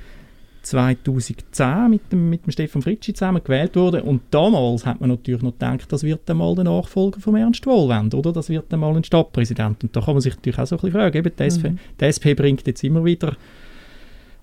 2010 0.62 1.90
mit 1.90 2.12
dem, 2.12 2.30
mit 2.30 2.46
dem 2.46 2.52
Stefan 2.52 2.82
Fritschi 2.82 3.14
zusammen 3.14 3.42
gewählt 3.42 3.74
worden 3.74 4.02
und 4.02 4.22
damals 4.30 4.86
hat 4.86 5.00
man 5.00 5.10
natürlich 5.10 5.42
noch 5.42 5.50
gedacht, 5.52 5.90
das 5.92 6.04
wird 6.04 6.20
dann 6.26 6.36
mal 6.36 6.54
der 6.54 6.64
Nachfolger 6.64 7.18
von 7.18 7.34
Ernst 7.34 7.66
Wohlwend, 7.66 8.14
oder? 8.14 8.32
Das 8.32 8.48
wird 8.48 8.66
dann 8.68 8.78
mal 8.78 8.94
ein 8.94 9.02
Stadtpräsident 9.02 9.82
und 9.82 9.96
da 9.96 10.02
kann 10.02 10.14
man 10.14 10.20
sich 10.20 10.36
natürlich 10.36 10.60
auch 10.60 10.66
so 10.66 10.76
ein 10.76 10.82
bisschen 10.82 11.00
fragen, 11.00 11.18
eben 11.18 11.32
die, 11.36 11.42
SP, 11.42 11.66
Mhm. 11.70 11.78
die 12.00 12.04
SP 12.06 12.24
bringt 12.36 12.64
jetzt 12.64 12.84
immer 12.84 13.04
wieder 13.04 13.34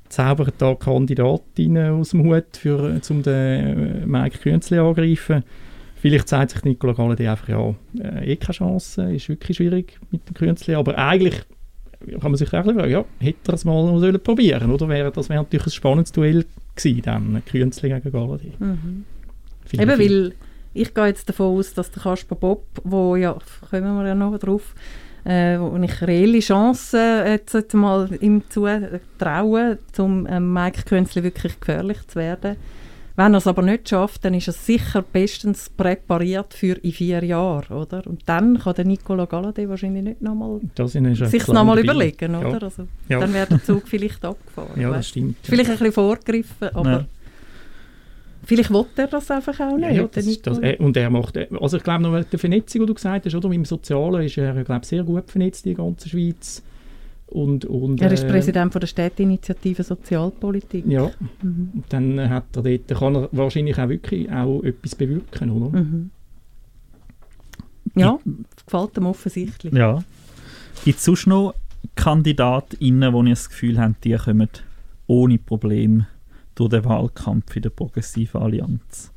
zaubert 0.10 0.56
da 0.58 0.76
Kandidatinnen 0.76 1.93
aus 1.93 2.10
dem 2.10 2.24
Hut, 2.26 2.58
für, 2.58 3.00
um 3.10 3.24
den 3.24 4.04
äh, 4.04 4.06
Mike 4.06 4.39
Künzli 4.39 4.78
angreifen. 4.80 5.43
Vielleicht 6.00 6.30
sagt 6.30 6.52
sich 6.52 6.64
Nicola 6.64 6.94
Galladay 6.94 7.28
einfach, 7.28 7.50
ja, 7.50 7.76
äh, 8.00 8.32
eh 8.32 8.36
keine 8.38 8.54
Chance, 8.54 9.14
ist 9.14 9.28
wirklich 9.28 9.58
schwierig 9.58 10.00
mit 10.12 10.28
dem 10.28 10.34
Künzli, 10.34 10.76
aber 10.76 10.98
eigentlich 10.98 11.36
kann 12.22 12.32
man 12.32 12.36
sich 12.36 12.48
auch 12.54 12.64
fragen, 12.64 12.90
ja, 12.90 13.04
hätte 13.20 13.52
er 13.52 13.54
es 13.56 13.66
mal 13.66 14.00
sollen 14.00 14.20
probieren 14.22 14.72
oder 14.72 14.88
wäre 14.88 15.12
das 15.12 15.28
wäre 15.28 15.44
natürlich 15.44 15.68
ein 15.68 15.72
spannendes 15.72 16.14
Duell 16.14 16.46
gewesen, 16.76 17.02
dann 17.02 17.44
Künzli 17.46 17.90
gegen 17.90 18.12
Galladay. 18.12 18.54
Mhm. 18.60 19.04
Eben, 19.74 20.00
weil 20.00 20.34
ich 20.74 20.94
gehe 20.94 21.08
jetzt 21.08 21.28
davon 21.28 21.58
aus, 21.58 21.74
dass 21.74 21.92
der 21.92 22.04
Kasper 22.04 22.36
Bob, 22.36 22.66
wo 22.84 23.18
ja, 23.18 23.38
kommen 23.70 23.98
wir 23.98 24.08
ja 24.08 24.16
noch 24.16 24.38
drauf, 24.38 24.74
äh, 25.26 25.60
wo 25.60 25.76
ich 25.76 26.02
reelle 26.02 26.40
Chancen 26.40 27.28
jetzt, 27.28 27.54
jetzt 27.54 27.74
mal 27.74 28.10
ihm 28.22 28.44
zutraue, 28.50 29.78
um 29.98 30.26
ähm, 30.30 30.54
Mike 30.54 30.84
Künzli 30.84 31.24
wirklich 31.24 31.60
gefährlich 31.60 32.08
zu 32.08 32.20
werden. 32.20 32.56
Wenn 33.20 33.34
er 33.34 33.40
es 33.40 33.48
aber 33.48 33.64
nicht 33.64 33.90
schafft, 33.90 34.24
dann 34.24 34.34
ist 34.34 34.48
er 34.48 34.54
sicher 34.54 35.02
bestens 35.02 35.70
präpariert 35.70 36.54
für 36.54 36.76
in 36.82 36.94
vier 36.94 37.22
Jahren, 37.22 37.76
oder? 37.76 38.08
Und 38.08 38.22
dann 38.28 38.58
kann 38.58 38.76
der 38.76 38.86
Nicola 38.86 39.26
Galladay 39.26 39.68
wahrscheinlich 39.68 40.04
nicht 40.04 40.22
nochmal 40.22 40.62
sich 41.28 41.46
nochmal 41.50 41.80
überlegen, 41.80 42.32
Ja. 42.32 42.40
oder? 42.48 42.64
Also, 42.64 42.88
Ja. 43.10 43.20
Dann 43.20 43.34
wäre 43.34 43.48
der 43.48 43.62
Zug 43.62 43.90
vielleicht 43.90 44.24
abgefahren. 44.24 44.80
Ja, 44.80 44.90
das 44.92 45.10
stimmt. 45.10 45.36
du? 45.44 45.50
Vielleicht 45.50 45.70
ein 45.70 45.78
bisschen 45.78 45.92
vorgegriffen, 45.92 46.70
aber 46.74 46.90
Ja. 46.92 47.06
vielleicht 48.46 48.70
will 48.72 48.86
er 48.96 49.08
das 49.08 49.30
einfach 49.32 49.60
auch 49.60 49.76
nicht. 49.76 49.92
Ja, 49.92 50.04
der 50.04 50.08
das 50.08 50.26
das, 50.42 50.58
Nicola. 50.60 50.68
äh, 50.68 50.78
und 50.78 50.96
er 50.96 51.10
macht, 51.10 51.36
äh, 51.36 51.48
also 51.60 51.76
ich 51.76 51.84
glaube 51.84 52.04
noch 52.04 52.24
die 52.24 52.38
Vernetzung, 52.38 52.82
die 52.84 52.88
du 52.88 52.94
gesagt 52.94 53.26
hast, 53.26 53.36
oder? 53.36 53.52
Im 53.52 53.66
Sozialen 53.66 54.22
ist 54.24 54.38
er, 54.38 54.64
glaube 54.64 54.86
sehr 54.86 55.04
gut 55.04 55.30
vernetzt 55.30 55.66
in 55.66 55.76
der 55.76 55.84
ganzen 55.84 56.08
Schweiz. 56.10 56.64
Und, 57.32 57.65
und, 57.65 58.02
Er 58.02 58.12
ist 58.12 58.24
äh, 58.24 58.28
Präsident 58.28 58.72
von 58.72 58.80
der 58.80 58.88
Städteinitiative 58.88 59.84
Sozialpolitik. 59.84 60.84
Ja, 60.88 61.12
Mhm. 61.44 61.70
und 61.76 61.84
dann 61.89 62.30
hat 62.30 62.46
er 62.56 62.63
dort, 62.63 62.88
kann 62.88 63.15
er 63.15 63.30
wahrscheinlich 63.32 63.78
auch 63.78 63.88
wirklich 63.89 64.32
auch 64.32 64.63
etwas 64.63 64.96
bewirken, 64.96 65.52
oder? 65.52 65.80
Mhm. 65.80 66.10
Ja, 67.96 68.20
gefällt 68.65 68.98
ihm 68.98 69.06
offensichtlich. 69.06 69.74
Ja. 69.74 70.04
Gibt 70.86 70.98
es 71.00 71.06
sonst 71.06 71.28
noch 71.28 71.54
KandidatInnen, 71.96 73.13
wo 73.13 73.24
ihr 73.24 73.30
das 73.32 73.50
Gefühl 73.50 73.80
habt, 73.80 74.04
die 74.04 74.15
kommen 74.15 74.50
ohne 75.08 75.38
Probleme 75.38 76.08
durch 76.56 76.70
den 76.70 76.86
Wahlkampf 76.86 77.56
in 77.56 77.62
der 77.63 77.70
Progressiven 77.70 78.42
Allianz? 78.42 79.12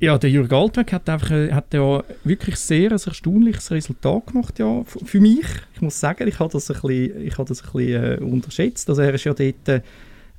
Ja, 0.00 0.18
der 0.18 0.28
Jürg 0.28 0.52
Altweg 0.52 0.92
hat, 0.92 1.08
einfach, 1.08 1.30
äh, 1.30 1.52
hat 1.52 1.72
ja 1.72 2.02
wirklich 2.24 2.56
sehr 2.56 2.90
ein 2.90 2.98
erstaunliches 2.98 3.70
Resultat 3.70 4.26
gemacht 4.26 4.58
ja, 4.58 4.82
für 4.84 5.20
mich. 5.20 5.46
Ich 5.74 5.80
muss 5.80 5.98
sagen, 5.98 6.26
ich 6.26 6.38
habe 6.38 6.52
das 6.52 6.70
ein 6.70 6.80
bisschen, 6.80 7.22
ich 7.22 7.38
habe 7.38 7.48
das 7.48 7.62
ein 7.62 7.72
bisschen 7.72 8.04
äh, 8.04 8.24
unterschätzt. 8.24 8.88
Also 8.88 9.02
er 9.02 9.14
ist 9.14 9.24
ja 9.24 9.34
dort 9.34 9.68
äh, 9.68 9.82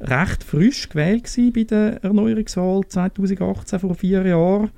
recht 0.01 0.43
frisch 0.43 0.89
gewählt 0.89 1.31
bei 1.53 1.63
der 1.63 2.03
Erneuerungswahl 2.03 2.81
2018, 2.87 3.79
vor 3.79 3.95
vier 3.95 4.25
Jahren. 4.25 4.71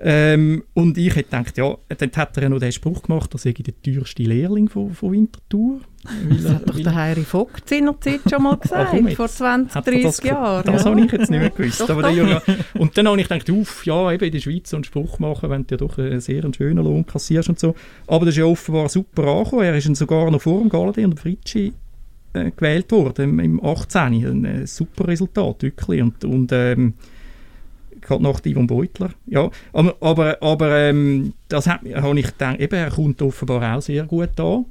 Ähm, 0.00 0.64
und 0.74 0.98
ich 0.98 1.14
hätte 1.14 1.30
gedacht, 1.30 1.56
ja, 1.56 1.76
dann 1.88 2.10
hat 2.16 2.36
er 2.36 2.42
ja 2.42 2.48
noch 2.48 2.58
den 2.58 2.72
Spruch 2.72 3.02
gemacht, 3.02 3.32
er 3.32 3.38
sei 3.38 3.52
der 3.52 3.80
teuerste 3.80 4.24
Lehrling 4.24 4.68
von, 4.68 4.92
von 4.92 5.12
Winterthur. 5.12 5.80
Das 6.28 6.52
hat 6.52 6.68
doch 6.68 6.78
der 6.78 6.94
Heiri 6.94 7.22
Vogt 7.22 7.66
seinerzeit 7.66 8.20
schon 8.28 8.42
mal 8.42 8.58
gesagt, 8.58 8.92
jetzt. 8.92 9.16
vor 9.16 9.26
20, 9.26 9.74
Hat 9.74 9.86
er 9.86 10.02
30 10.02 10.24
Jahren. 10.26 10.66
Das 10.66 10.84
ja. 10.84 10.90
habe 10.90 11.00
ich 11.00 11.10
jetzt 11.10 11.30
nicht 11.30 11.40
mehr 11.40 11.48
gewusst. 11.56 11.80
Doch, 11.80 12.02
doch. 12.02 12.10
Junge, 12.10 12.42
und 12.74 12.98
dann 12.98 13.08
habe 13.08 13.18
ich 13.18 13.26
gedacht, 13.26 13.48
uff, 13.48 13.86
ja, 13.86 14.12
eben 14.12 14.24
in 14.24 14.32
der 14.32 14.40
Schweiz 14.40 14.68
so 14.68 14.76
einen 14.76 14.84
Spruch 14.84 15.18
machen, 15.18 15.48
wenn 15.48 15.66
du 15.66 15.74
ja 15.74 15.76
doch 15.78 15.96
einen 15.96 16.20
sehr 16.20 16.42
schönen 16.54 16.84
Lohn 16.84 17.06
kassierst 17.06 17.48
und 17.48 17.58
so. 17.58 17.74
Aber 18.06 18.26
das 18.26 18.34
ist 18.34 18.38
ja 18.38 18.44
offenbar 18.44 18.90
super 18.90 19.26
angekommen. 19.26 19.62
Er 19.62 19.76
ist 19.76 19.86
dann 19.86 19.94
sogar 19.94 20.30
noch 20.30 20.42
vor 20.42 20.60
dem 20.60 20.68
Galadin 20.68 21.06
und 21.06 21.20
Fritschi 21.20 21.72
äh, 22.34 22.50
gewählt 22.50 22.92
worden, 22.92 23.38
im, 23.38 23.40
im 23.40 23.64
18. 23.64 24.02
Ein 24.02 24.44
äh, 24.44 24.66
super 24.66 25.08
Resultat, 25.08 25.62
wirklich. 25.62 26.02
Und, 26.02 26.22
und 26.26 26.52
ähm, 26.52 26.94
gerade 28.04 28.22
nach 28.22 28.44
Ivan 28.44 28.66
Beutler. 28.66 29.10
Ja, 29.26 29.50
aber, 29.72 30.40
aber, 30.40 30.78
ähm, 30.78 31.32
das 31.48 31.66
hat, 31.66 31.80
habe 31.82 32.18
ich 32.18 32.26
gedacht, 32.26 32.60
eben, 32.60 32.74
er 32.74 32.90
kommt 32.90 33.20
offenbar 33.22 33.76
auch 33.76 33.82
sehr 33.82 34.04
gut 34.04 34.38
an. 34.38 34.66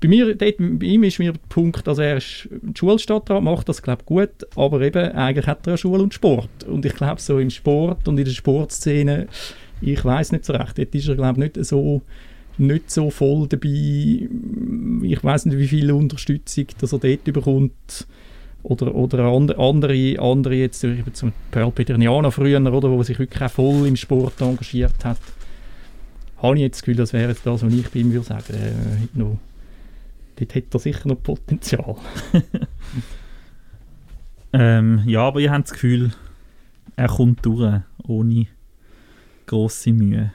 Bei, 0.00 0.06
mir, 0.06 0.34
dort, 0.34 0.56
bei 0.58 0.86
ihm 0.86 1.02
ist 1.02 1.18
mir 1.18 1.32
der 1.32 1.40
Punkt, 1.48 1.86
dass 1.86 1.98
er 1.98 2.20
Schulstadtrat 2.20 3.42
macht 3.42 3.68
das 3.68 3.82
glaube 3.82 4.04
gut, 4.04 4.30
aber 4.54 4.80
eben 4.80 5.10
eigentlich 5.12 5.46
hat 5.46 5.66
er 5.66 5.72
ja 5.72 5.76
Schule 5.76 6.04
und 6.04 6.14
Sport 6.14 6.64
und 6.68 6.86
ich 6.86 6.94
glaube 6.94 7.20
so 7.20 7.40
im 7.40 7.50
Sport 7.50 8.06
und 8.06 8.16
in 8.16 8.24
der 8.24 8.30
Sportszene, 8.30 9.26
ich 9.80 10.04
weiß 10.04 10.30
nicht 10.30 10.44
so 10.44 10.52
recht, 10.52 10.78
dort 10.78 10.94
ist 10.94 11.08
er 11.08 11.16
glaube 11.16 11.40
nicht 11.40 11.64
so 11.64 12.02
nicht 12.58 12.90
so 12.90 13.10
voll 13.10 13.46
dabei. 13.48 14.28
Ich 15.02 15.22
weiß 15.22 15.46
nicht, 15.46 15.58
wie 15.58 15.68
viel 15.68 15.90
Unterstützung 15.92 16.66
dass 16.80 16.92
er 16.92 16.98
dort 16.98 17.24
bekommt 17.24 18.06
oder, 18.62 18.94
oder 18.94 19.24
and- 19.24 19.58
andere, 19.58 20.16
andere 20.18 20.54
jetzt 20.54 20.84
zum 21.12 21.32
Pearl 21.50 21.70
Peterniana 21.70 22.30
früher, 22.30 22.60
oder, 22.60 22.90
wo 22.90 23.02
sich 23.02 23.18
wirklich 23.18 23.42
auch 23.42 23.50
voll 23.50 23.86
im 23.86 23.96
Sport 23.96 24.40
engagiert 24.40 25.04
hat. 25.04 25.18
Habe 26.38 26.56
ich 26.56 26.62
jetzt 26.62 26.76
das 26.76 26.82
Gefühl, 26.82 26.96
das 26.96 27.12
wäre 27.12 27.30
jetzt 27.30 27.44
das, 27.46 27.62
was 27.62 27.72
ich 27.72 27.88
bei 27.90 28.00
ihm 28.00 28.12
würde 28.12 28.26
sagen. 28.26 28.54
Äh, 28.54 29.18
noch, 29.18 29.38
dort 30.36 30.54
hätte 30.54 30.76
er 30.76 30.80
sicher 30.80 31.08
noch 31.08 31.22
Potenzial. 31.22 31.96
Ähm, 34.52 35.02
ja, 35.06 35.20
aber 35.22 35.40
ihr 35.40 35.52
habt 35.52 35.66
das 35.66 35.72
Gefühl, 35.72 36.10
er 36.96 37.08
kommt 37.08 37.44
durch, 37.44 37.80
ohne 38.06 38.46
grosse 39.46 39.92
Mühe. 39.92 40.32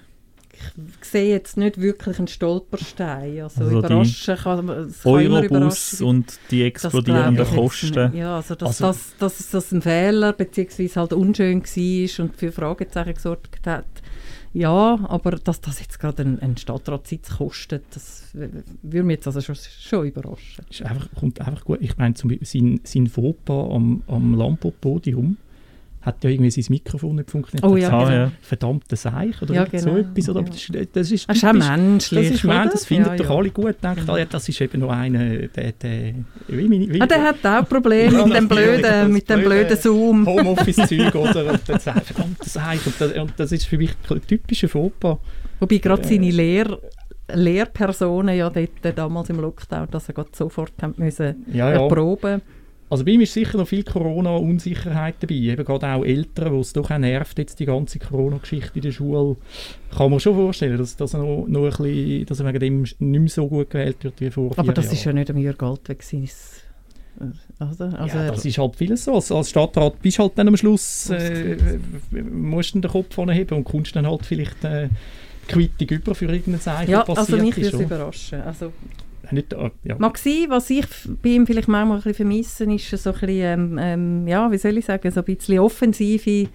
Ich 1.02 1.08
sehe 1.08 1.30
jetzt 1.30 1.58
nicht 1.58 1.80
wirklich 1.80 2.18
einen 2.18 2.28
Stolperstein. 2.28 3.42
Also, 3.42 3.64
Also 3.64 3.78
überraschen 3.80 4.36
kann 4.38 4.68
kann 4.68 4.88
Eurobus 5.04 6.02
und 6.02 6.40
die 6.52 6.60
Das 6.72 6.84
explodierenden 6.86 7.46
Kosten. 7.46 8.16
Ja, 8.16 8.38
also 8.38 8.56
dass, 8.56 8.82
Also- 8.82 9.16
dass, 9.20 9.38
dass 9.38 9.50
das 9.52 9.72
ein 9.72 9.82
Fehler 9.82 10.34
bzw. 10.34 10.90
halt 10.96 11.14
unschön 11.14 11.62
war 11.64 12.26
und 12.26 12.36
für 12.36 12.52
Fragezeichen 12.52 13.14
gesorgt 13.14 13.66
hat. 13.66 13.86
Ja, 14.56 15.00
aber 15.10 15.32
dass 15.32 15.62
das 15.62 15.80
jetzt 15.80 16.00
gerade 16.00 16.22
einen, 16.22 16.40
einen 16.40 16.58
Stadtratssitz 16.58 17.38
kostet, 17.38 17.84
das 17.96 18.30
würde 18.34 19.04
mich 19.04 19.16
jetzt 19.16 19.26
also 19.28 19.42
schon, 19.42 19.56
schon 19.56 20.06
überraschen. 20.06 20.64
Ist 20.70 20.84
einfach, 20.84 21.08
kommt 21.16 21.42
einfach 21.42 21.66
gut. 21.66 21.80
Ich 21.82 21.98
meine, 21.98 22.14
zum 22.14 22.30
Beispiel 22.30 22.46
sein, 22.48 22.80
sein 22.84 23.08
Fauxpas 23.08 23.72
am, 23.74 24.04
am 24.08 24.36
Lampo-Podium 24.36 25.38
hat 26.06 26.24
ja 26.24 26.30
irgendwie 26.30 26.52
sein 26.52 26.66
Mikrofon 26.70 27.16
nicht 27.16 27.32
funktioniert. 27.32 27.66
Oh 27.66 27.78
ja, 27.78 27.90
genau. 27.90 28.32
Verdammter 28.42 28.96
Seich 28.98 29.42
oder 29.42 29.54
Ja, 29.54 29.62
irgend 29.64 29.82
so 29.82 29.94
genau, 29.94 30.02
etwas. 30.10 30.30
Oder? 30.30 30.42
ja. 30.42 30.46
Das, 30.48 30.56
ist, 30.58 30.96
das 30.96 31.12
ist 31.12 31.30
Das 31.30 31.38
ist 31.38 31.46
auch 31.46 31.54
menschlich, 31.54 32.28
Das 32.30 32.36
ist 32.38 32.44
man, 32.44 32.62
oder? 32.64 32.70
das 32.72 32.86
findet 32.86 33.08
Ja, 33.08 33.16
doch 33.16 33.30
ja. 33.30 33.36
alle 33.38 33.50
gut. 33.50 33.76
Denkt, 33.82 34.10
ah, 34.10 34.18
ja, 34.18 34.26
das 34.26 34.50
ist 34.50 34.60
eben 34.62 34.80
noch 34.82 34.90
einer, 34.90 35.48
der, 35.48 35.72
der 35.72 36.14
wie, 36.50 36.68
meine- 36.68 36.94
wie, 36.94 37.02
Ah, 37.02 37.06
der 37.08 37.24
hat 37.24 37.46
auch 37.46 37.68
Probleme 37.70 38.12
Ja, 38.18 38.26
mit 38.26 38.36
dem 38.36 38.48
blöden, 38.50 39.14
mit 39.14 39.30
dem 39.30 39.40
blöde 39.42 39.66
blöden 39.66 39.78
Zoom. 39.78 40.26
Homeoffice-Zeug, 40.26 41.16
oder? 41.16 41.46
Und 41.54 41.62
dann 41.68 41.80
sagt 41.80 42.06
verdammter 42.08 42.50
Seich. 42.50 42.86
Und 42.86 42.96
das, 43.00 43.12
und 43.14 43.34
das 43.38 43.52
ist 43.54 43.66
für 43.66 43.78
mich 43.78 43.92
ein 44.10 44.22
typischer 44.28 44.68
Fauxpas. 44.68 45.18
Wobei 45.60 45.78
gerade 45.78 46.02
Äh. 46.04 46.06
seine 46.08 46.32
Lehr 46.32 46.78
Lehrpersonen 47.32 48.36
ja 48.38 48.50
dort, 48.50 48.84
äh, 48.86 48.94
damals 48.94 49.30
im 49.30 49.40
Lockdown, 49.40 49.88
dass 49.92 50.10
er 50.10 50.26
sofort 50.34 50.74
haben 50.82 50.94
müssen 50.98 51.46
Ja, 51.52 51.70
ja. 51.72 51.82
erproben 51.82 52.42
Also 52.94 53.06
bei 53.06 53.12
ihm 53.14 53.22
ist 53.22 53.34
sicher 53.34 53.58
noch 53.58 53.68
viel 53.68 53.84
Corona-Unsicherheit 53.84 55.16
dabei. 55.20 55.34
Eben 55.34 55.66
gerade 55.66 55.88
auch 55.88 56.06
Eltern, 56.06 56.54
wo 56.54 56.60
es 56.60 56.74
doch 56.74 56.92
auch 56.92 56.98
nervt, 57.00 57.40
jetzt 57.40 57.60
die 57.60 57.66
ganze 57.66 57.98
Corona-Geschichte 57.98 58.76
in 58.76 58.82
der 58.84 58.92
Schule. 58.92 59.36
Kann 59.98 60.12
man 60.12 60.20
schon 60.20 60.36
vorstellen, 60.36 60.78
dass, 60.78 60.96
dass, 60.96 61.16
er 61.16 61.22
noch, 61.22 61.48
noch 61.48 61.64
ein 61.64 61.70
bisschen, 61.72 62.26
dass 62.28 62.40
er 62.40 62.46
wegen 62.46 62.60
dem 62.60 62.82
nicht 62.82 63.00
mehr 63.00 63.28
so 63.30 63.48
gut 63.48 63.72
gewählt 63.72 64.04
wird 64.04 64.22
wie 64.22 64.30
vor 64.30 64.54
vier 64.54 64.60
Aber 64.60 64.74
das 64.74 64.86
Jahren. 64.86 64.96
ist 64.96 65.06
ja 65.06 65.14
nicht 65.14 65.32
am 65.32 65.38
Jürg 65.40 65.64
Altweg 65.64 66.04
sein. 66.04 66.30
Also, 67.58 67.86
also 67.86 68.16
ja, 68.16 68.28
das 68.28 68.46
ist 68.46 68.60
halt 68.60 68.76
vieles 68.76 69.06
so. 69.06 69.16
Als, 69.16 69.32
als 69.32 69.50
Stadtrat 69.50 70.00
bist 70.00 70.20
du 70.20 70.22
halt 70.22 70.34
dann 70.36 70.50
am 70.50 70.58
Schluss, 70.58 71.10
äh, 71.10 71.58
musst 72.12 72.76
du 72.76 72.80
den 72.80 72.92
Kopf 72.92 73.18
heben 73.18 73.58
und 73.58 73.64
kommst 73.64 73.96
dann 73.96 74.06
halt 74.06 74.24
vielleicht 74.24 74.64
äh, 74.66 74.90
Quittung 75.48 75.88
über 75.90 76.14
für 76.14 76.26
irgendein 76.26 76.62
Zeichen, 76.62 76.92
ja, 76.92 77.02
also 77.08 77.38
mich 77.38 77.58
würde 77.58 77.76
es 77.76 77.82
überraschen. 77.82 78.42
Also, 78.42 78.72
Nicht, 79.32 79.54
äh, 79.54 79.72
ja. 79.84 79.96
mag 79.98 80.18
sein, 80.18 80.46
was 80.50 80.70
ich 80.70 80.86
bei 81.22 81.30
ihm 81.30 81.48
vielleicht 81.48 81.68
manchmal 81.68 81.98
ein 81.98 82.04
bisschen 82.04 82.16
vermisse, 82.16 82.66
ist 82.66 83.04
so 83.04 83.12
ein 83.12 83.20
bisschen, 83.20 83.78
ähm, 83.78 83.80
ähm, 83.80 84.28
ja, 84.28 84.52
wie 84.52 84.58
soll 84.58 84.78
ich 84.78 84.86
sagen, 84.86 85.10
so 85.12 85.22
ein 85.22 85.26
bisschen 85.26 85.60
offensive 85.60 86.50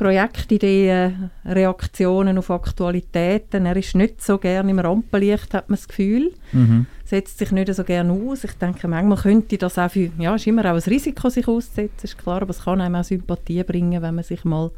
Projektideen, 0.00 1.30
Reaktionen 1.44 2.38
auf 2.38 2.50
Aktualitäten. 2.50 3.66
Er 3.66 3.76
ist 3.76 3.94
nicht 3.94 4.22
so 4.22 4.38
gerne 4.38 4.70
im 4.70 4.78
Rampenlicht, 4.78 5.52
hat 5.52 5.68
man 5.68 5.76
das 5.76 5.88
Gefühl. 5.88 6.32
Mhm. 6.52 6.86
setzt 7.04 7.38
sich 7.38 7.52
nicht 7.52 7.74
so 7.74 7.84
gerne 7.84 8.12
aus. 8.12 8.44
Ich 8.44 8.52
denke, 8.52 8.88
manchmal 8.88 9.18
könnte 9.18 9.58
das 9.58 9.78
auch 9.78 9.90
für, 9.90 10.10
ja, 10.18 10.34
ist 10.36 10.46
immer 10.46 10.64
auch 10.64 10.76
ein 10.76 10.90
Risiko, 10.90 11.28
sich 11.28 11.46
auszusetzen, 11.46 12.04
ist 12.04 12.16
klar, 12.16 12.40
aber 12.40 12.50
es 12.50 12.64
kann 12.64 12.80
einem 12.80 12.94
auch 12.94 13.04
Sympathie 13.04 13.62
bringen, 13.62 14.00
wenn 14.00 14.14
man 14.14 14.24
sich 14.24 14.42
mal 14.44 14.70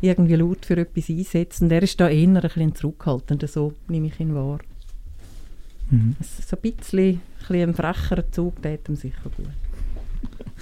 irgendwie 0.00 0.36
laut 0.36 0.64
für 0.64 0.78
etwas 0.78 1.10
einsetzt. 1.10 1.60
Und 1.60 1.70
er 1.70 1.82
ist 1.82 2.00
da 2.00 2.08
eher 2.08 2.28
ein 2.28 2.40
bisschen 2.40 2.74
zurückhaltend, 2.74 3.46
so 3.50 3.74
nehme 3.88 4.06
ich 4.06 4.20
ihn 4.20 4.34
wahr. 4.34 4.58
Mhm. 5.92 6.16
So 6.20 6.56
ein 6.56 6.62
bisschen, 6.62 6.98
ein 7.00 7.20
bisschen 7.38 7.68
ein 7.68 7.74
frecherer 7.74 8.30
Zug 8.32 8.60
tät 8.62 8.88
ihm 8.88 8.96
sicher 8.96 9.30
gut. 9.36 9.46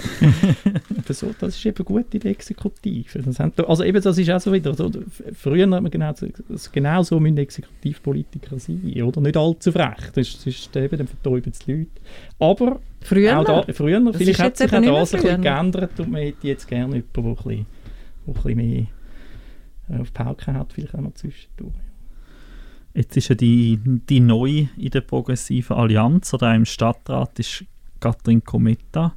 So, 1.11 1.35
das 1.39 1.57
ist 1.57 1.67
eben 1.67 1.85
gut 1.85 2.15
in 2.15 2.21
der 2.21 2.31
Exekutive. 2.31 3.21
Das 3.23 3.39
haben, 3.41 3.53
da- 3.57 3.65
also 3.65 3.83
eben, 3.85 4.01
das 4.01 4.17
ist 4.17 4.31
auch 4.31 4.41
so 4.41 4.53
wieder, 4.53 4.73
so, 4.75 4.87
f- 4.89 5.23
früher 5.35 5.65
hat 5.71 5.83
man 5.83 5.91
genau, 5.91 6.15
genau 6.73 7.03
so 7.03 7.19
müssen 7.21 7.37
Exekutivpolitiker 7.39 8.59
sein, 8.59 9.03
oder? 9.03 9.21
Nicht 9.21 9.37
allzu 9.37 9.73
frech, 9.73 9.97
das 10.15 10.29
ist, 10.29 10.39
das 10.39 10.47
ist 10.47 10.77
eben, 10.77 10.97
dann 10.97 11.07
vertäuben 11.09 11.51
es 11.53 11.59
die 11.59 11.73
Leute. 11.73 11.91
Aber 12.39 12.81
Früher, 13.03 13.39
auch 13.41 13.45
da, 13.45 13.65
früher, 13.73 14.01
Das 14.01 14.17
vielleicht 14.17 14.39
hat 14.41 14.59
jetzt 14.61 14.71
sich 14.71 14.73
auch 14.73 14.81
das 15.01 15.15
ein 15.15 15.21
bisschen 15.23 15.43
geändert 15.43 16.01
und 16.01 16.11
man 16.13 16.23
hätte 16.23 16.47
jetzt 16.47 16.69
gerne 16.69 16.97
jemanden, 16.97 17.13
der 17.13 17.25
ein 17.25 17.35
bisschen, 17.35 17.67
der 18.27 18.35
ein 18.35 18.43
bisschen 18.43 18.87
mehr 19.89 20.01
auf 20.01 20.11
die 20.11 20.23
Pauke 20.23 20.53
hat, 20.55 20.73
vielleicht 20.73 20.95
auch 20.95 21.01
noch 21.01 21.15
zwischendurch. 21.15 21.75
Jetzt 22.95 23.17
ist 23.17 23.29
ja 23.29 23.35
die, 23.35 23.79
die 23.85 24.21
Neue 24.21 24.69
in 24.77 24.91
der 24.91 25.03
progressiven 25.03 25.77
Allianz 25.77 26.35
oder 26.35 26.55
im 26.55 26.65
Stadtrat 26.65 27.39
ist 27.39 27.65
Katrin 28.01 28.45
Kometa. 28.45 29.15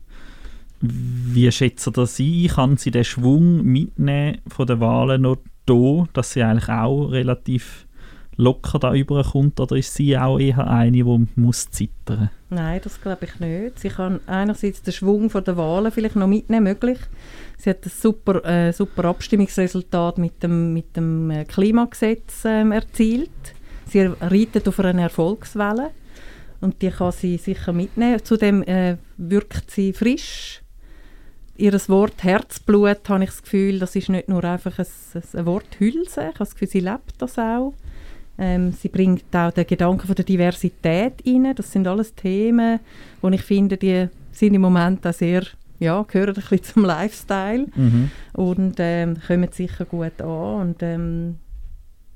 Wie 0.80 1.52
schätzt 1.52 1.88
ihr 1.88 1.92
das 1.92 2.20
ein? 2.20 2.48
Kann 2.48 2.78
sie 2.78 2.92
den 2.92 3.06
Schwung 3.06 3.64
mitnehmen 3.64 4.40
von 4.48 4.68
den 4.68 4.80
Wahlen 4.80 5.22
noch 5.24 5.38
da, 5.66 6.06
dass 6.14 6.34
sie 6.34 6.44
eigentlich 6.44 6.70
auch 6.70 7.06
relativ 7.06 7.88
locker 8.36 8.80
da 8.80 8.94
überkommt? 8.94 9.60
Oder 9.60 9.78
ist 9.78 9.96
sie 9.96 10.18
auch 10.18 10.40
eher 10.40 10.68
eine, 10.68 10.92
die 10.92 11.28
muss 11.36 11.70
zittern 11.72 12.30
Nein, 12.50 12.82
das 12.84 13.02
glaube 13.02 13.26
ich 13.26 13.40
nicht. 13.40 13.80
Sie 13.80 13.90
kann 13.90 14.20
einerseits 14.28 14.84
den 14.84 14.94
Schwung 14.94 15.30
von 15.30 15.44
der 15.44 15.58
Wahlen 15.58 15.92
vielleicht 15.92 16.16
noch 16.16 16.28
mitnehmen, 16.28 16.66
möglich. 16.66 17.00
Sie 17.58 17.70
hat 17.70 17.86
ein 17.86 17.92
super, 17.92 18.46
äh, 18.46 18.72
super 18.74 19.06
Abstimmungsresultat 19.06 20.18
mit 20.20 20.44
dem, 20.44 20.74
mit 20.74 20.96
dem 20.96 21.32
äh, 21.32 21.46
Klimagesetz 21.46 22.44
ähm, 22.46 22.72
erzielt. 22.72 23.32
Sie 23.94 24.02
reitet 24.02 24.68
auf 24.68 24.80
einer 24.80 25.04
Erfolgswelle 25.04 25.92
und 26.62 26.82
die 26.82 26.90
kann 26.90 27.12
sie 27.12 27.38
sicher 27.38 27.74
mitnehmen. 27.74 28.24
Zudem 28.24 28.64
äh, 28.64 28.98
wirkt 29.18 29.70
sie 29.70 29.94
frisch. 29.94 30.64
Ihr 31.58 31.74
Wort 31.90 32.24
Herzblut, 32.24 33.08
habe 33.08 33.26
ich 33.26 33.30
das 33.30 33.44
Gefühl, 33.44 33.78
das 33.78 33.96
ist 33.96 34.10
nicht 34.10 34.30
nur 34.30 34.44
einfach 34.46 34.80
ein, 34.80 34.88
ein 35.34 35.46
Wort 35.46 35.78
Hülse. 35.78 36.22
Ich 36.22 36.26
habe 36.26 36.40
das 36.40 36.56
Gefühl, 36.56 36.70
sie 36.70 36.80
lebt 36.80 37.14
das 37.20 37.38
auch. 37.38 37.76
Ähm, 38.40 38.72
sie 38.72 38.90
bringt 38.90 39.36
auch 39.36 39.52
den 39.52 39.68
Gedanken 39.68 40.08
von 40.08 40.16
der 40.16 40.26
Diversität 40.26 41.22
rein. 41.24 41.54
Das 41.56 41.72
sind 41.72 41.88
alles 41.88 42.16
Themen, 42.16 42.80
wo 43.22 43.30
ich 43.30 43.44
finde, 43.44 43.78
die 43.78 44.08
sind 44.32 44.56
im 44.56 44.62
Moment 44.62 45.06
auch 45.06 45.14
sehr, 45.14 45.44
ja, 45.78 46.02
gehören 46.02 46.30
ein 46.30 46.42
bisschen 46.42 46.64
zum 46.64 46.86
Lifestyle 46.86 47.68
mhm. 47.76 48.10
und 48.34 48.78
ähm, 48.80 49.18
kommen 49.28 49.52
sicher 49.52 49.86
gut 49.86 50.20
an. 50.20 50.62
Und 50.62 50.82
ähm, 50.82 51.38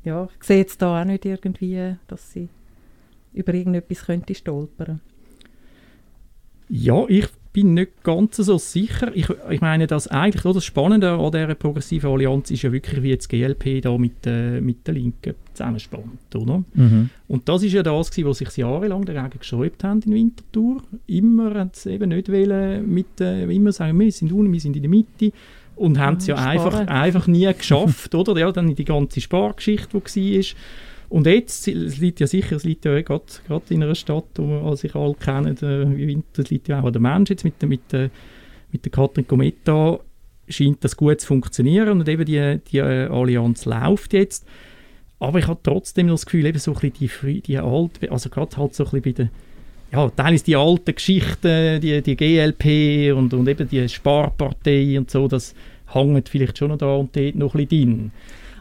ja, 0.08 0.30
ich 0.39 0.43
sehe 0.46 0.58
jetzt 0.60 0.82
da 0.82 1.02
auch 1.02 1.06
nicht 1.06 1.26
irgendwie, 1.26 1.96
dass 2.08 2.32
sie 2.32 2.48
über 3.34 3.54
irgendetwas 3.54 4.06
könnte 4.06 4.34
stolpern. 4.34 5.02
Ja, 6.70 7.06
ich 7.08 7.28
bin 7.52 7.74
nicht 7.74 8.04
ganz 8.04 8.38
so 8.38 8.58
sicher. 8.58 9.12
Ich, 9.15 9.28
ich 9.50 9.62
meine, 9.62 9.88
dass 9.88 10.08
eigentlich 10.08 10.43
das 10.43 10.63
Spannende 10.63 11.12
an 11.12 11.32
dieser 11.32 11.56
progressiven 11.56 12.10
Allianz 12.10 12.52
ist 12.52 12.62
ja 12.62 12.72
wirklich, 12.72 13.04
wie 13.04 13.10
jetzt 13.10 13.30
GLP 13.30 13.82
da 13.82 13.98
mit, 13.98 14.26
äh, 14.26 14.62
mit 14.62 14.88
der 14.88 14.93
Linken 14.93 15.36
zusammenspannt, 15.54 16.36
oder? 16.36 16.63
Mhm. 16.74 17.10
Und 17.28 17.50
das 17.50 17.63
ist 17.63 17.74
ja 17.74 17.84
das, 17.84 18.12
gewesen, 18.12 18.30
was 18.30 18.38
sich 18.38 18.58
jahrelang 18.58 19.06
dagegen 19.06 19.39
gesträubt 19.39 19.84
haben 19.84 20.02
in 20.04 20.13
Winterthur. 20.13 20.84
Immer 21.08 21.54
haben 21.56 21.72
sie 21.74 21.91
eben 21.91 22.10
nicht 22.10 22.32
wollen 22.32 22.93
mit, 22.93 23.20
äh, 23.20 23.43
immer 23.46 23.72
sagen, 23.72 24.00
wir 24.00 24.12
sind 24.12 24.32
unten, 24.32 24.54
wir 24.54 24.60
sind 24.62 24.76
in 24.76 24.84
der 24.84 24.89
Mitte 24.89 25.32
und 25.78 26.00
haben 26.00 26.18
es 26.18 26.28
ja 26.28 26.38
Sparen. 26.38 26.50
einfach, 26.50 26.88
einfach 26.88 27.28
nie 27.28 27.52
geschafft, 27.54 28.13
oder? 28.16 28.38
Ja, 28.40 28.52
dann 28.52 28.74
die 28.74 28.86
ganze 28.86 29.22
Spargeschichte, 29.22 30.02
die 30.16 30.38
war. 30.38 30.46
Und 31.10 31.26
jetzt, 31.26 31.68
es 31.68 31.98
liegt 32.00 32.20
ja 32.20 32.28
sicher, 32.28 32.58
es 32.58 32.66
liegt 32.66 32.84
ja 32.84 33.00
gerade 33.02 33.24
gerade 33.48 33.74
in 33.74 33.84
einer 33.84 33.96
Stadt, 33.96 34.26
wo 34.36 34.48
wir 34.48 34.76
sich 34.76 34.94
alle 34.94 35.13
kennen, 35.16 35.56
äh, 35.58 35.98
wie 35.98 36.08
Winter, 36.08 36.42
es 36.42 36.50
liegt 36.50 36.68
ja 36.68 36.82
auch 36.82 36.86
an 36.86 36.94
der 36.94 37.02
Mensch 37.02 37.30
jetzt 37.30 37.46
mit 37.46 37.62
der, 37.62 37.70
mit 37.70 37.92
der, 37.92 38.10
mit 38.72 38.84
der 38.84 38.92
Katrin 38.92 39.26
Cometa, 39.26 40.00
scheint 40.50 40.84
das 40.84 40.98
gut 40.98 41.22
zu 41.22 41.28
funktionieren 41.28 41.90
und 41.90 42.10
eben 42.10 42.26
die, 42.26 42.60
die 42.72 42.80
äh, 42.80 43.08
Allianz 43.08 43.66
läuft 43.66 44.13
jetzt. 44.13 44.46
Aber 45.20 45.40
ich 45.40 45.48
habe 45.48 45.60
trotzdem 45.63 46.08
noch 46.08 46.16
das 46.16 46.26
Gefühl, 46.26 46.46
eben 46.46 46.60
so 46.60 46.74
ein 46.74 46.80
bisschen 46.80 47.10
die, 47.24 47.42
die 47.42 47.58
alte, 47.58 48.12
also 48.12 48.30
gerade 48.30 48.58
halt 48.58 48.76
so 48.76 48.84
ein 48.84 48.92
bisschen 48.92 49.02
bei 49.02 49.12
den, 49.13 49.30
ja, 49.91 50.10
teilweise 50.10 50.43
die 50.43 50.56
alten 50.56 50.95
Geschichten, 50.95 51.82
die, 51.82 52.02
die 52.02 52.15
GLP 52.15 53.15
und, 53.15 53.34
und 53.34 53.47
eben 53.47 53.67
die 53.69 53.88
Sparpartei 53.88 54.97
und 54.97 55.10
so, 55.10 55.28
das 55.28 55.54
hängt 55.93 56.30
vielleicht 56.30 56.58
schon 56.58 56.69
noch 56.69 56.78
da 56.78 56.95
und 56.95 57.15
dort 57.15 57.36
noch 57.36 57.56
ein 57.56 57.67
bisschen 57.67 57.97
drin. 57.97 58.12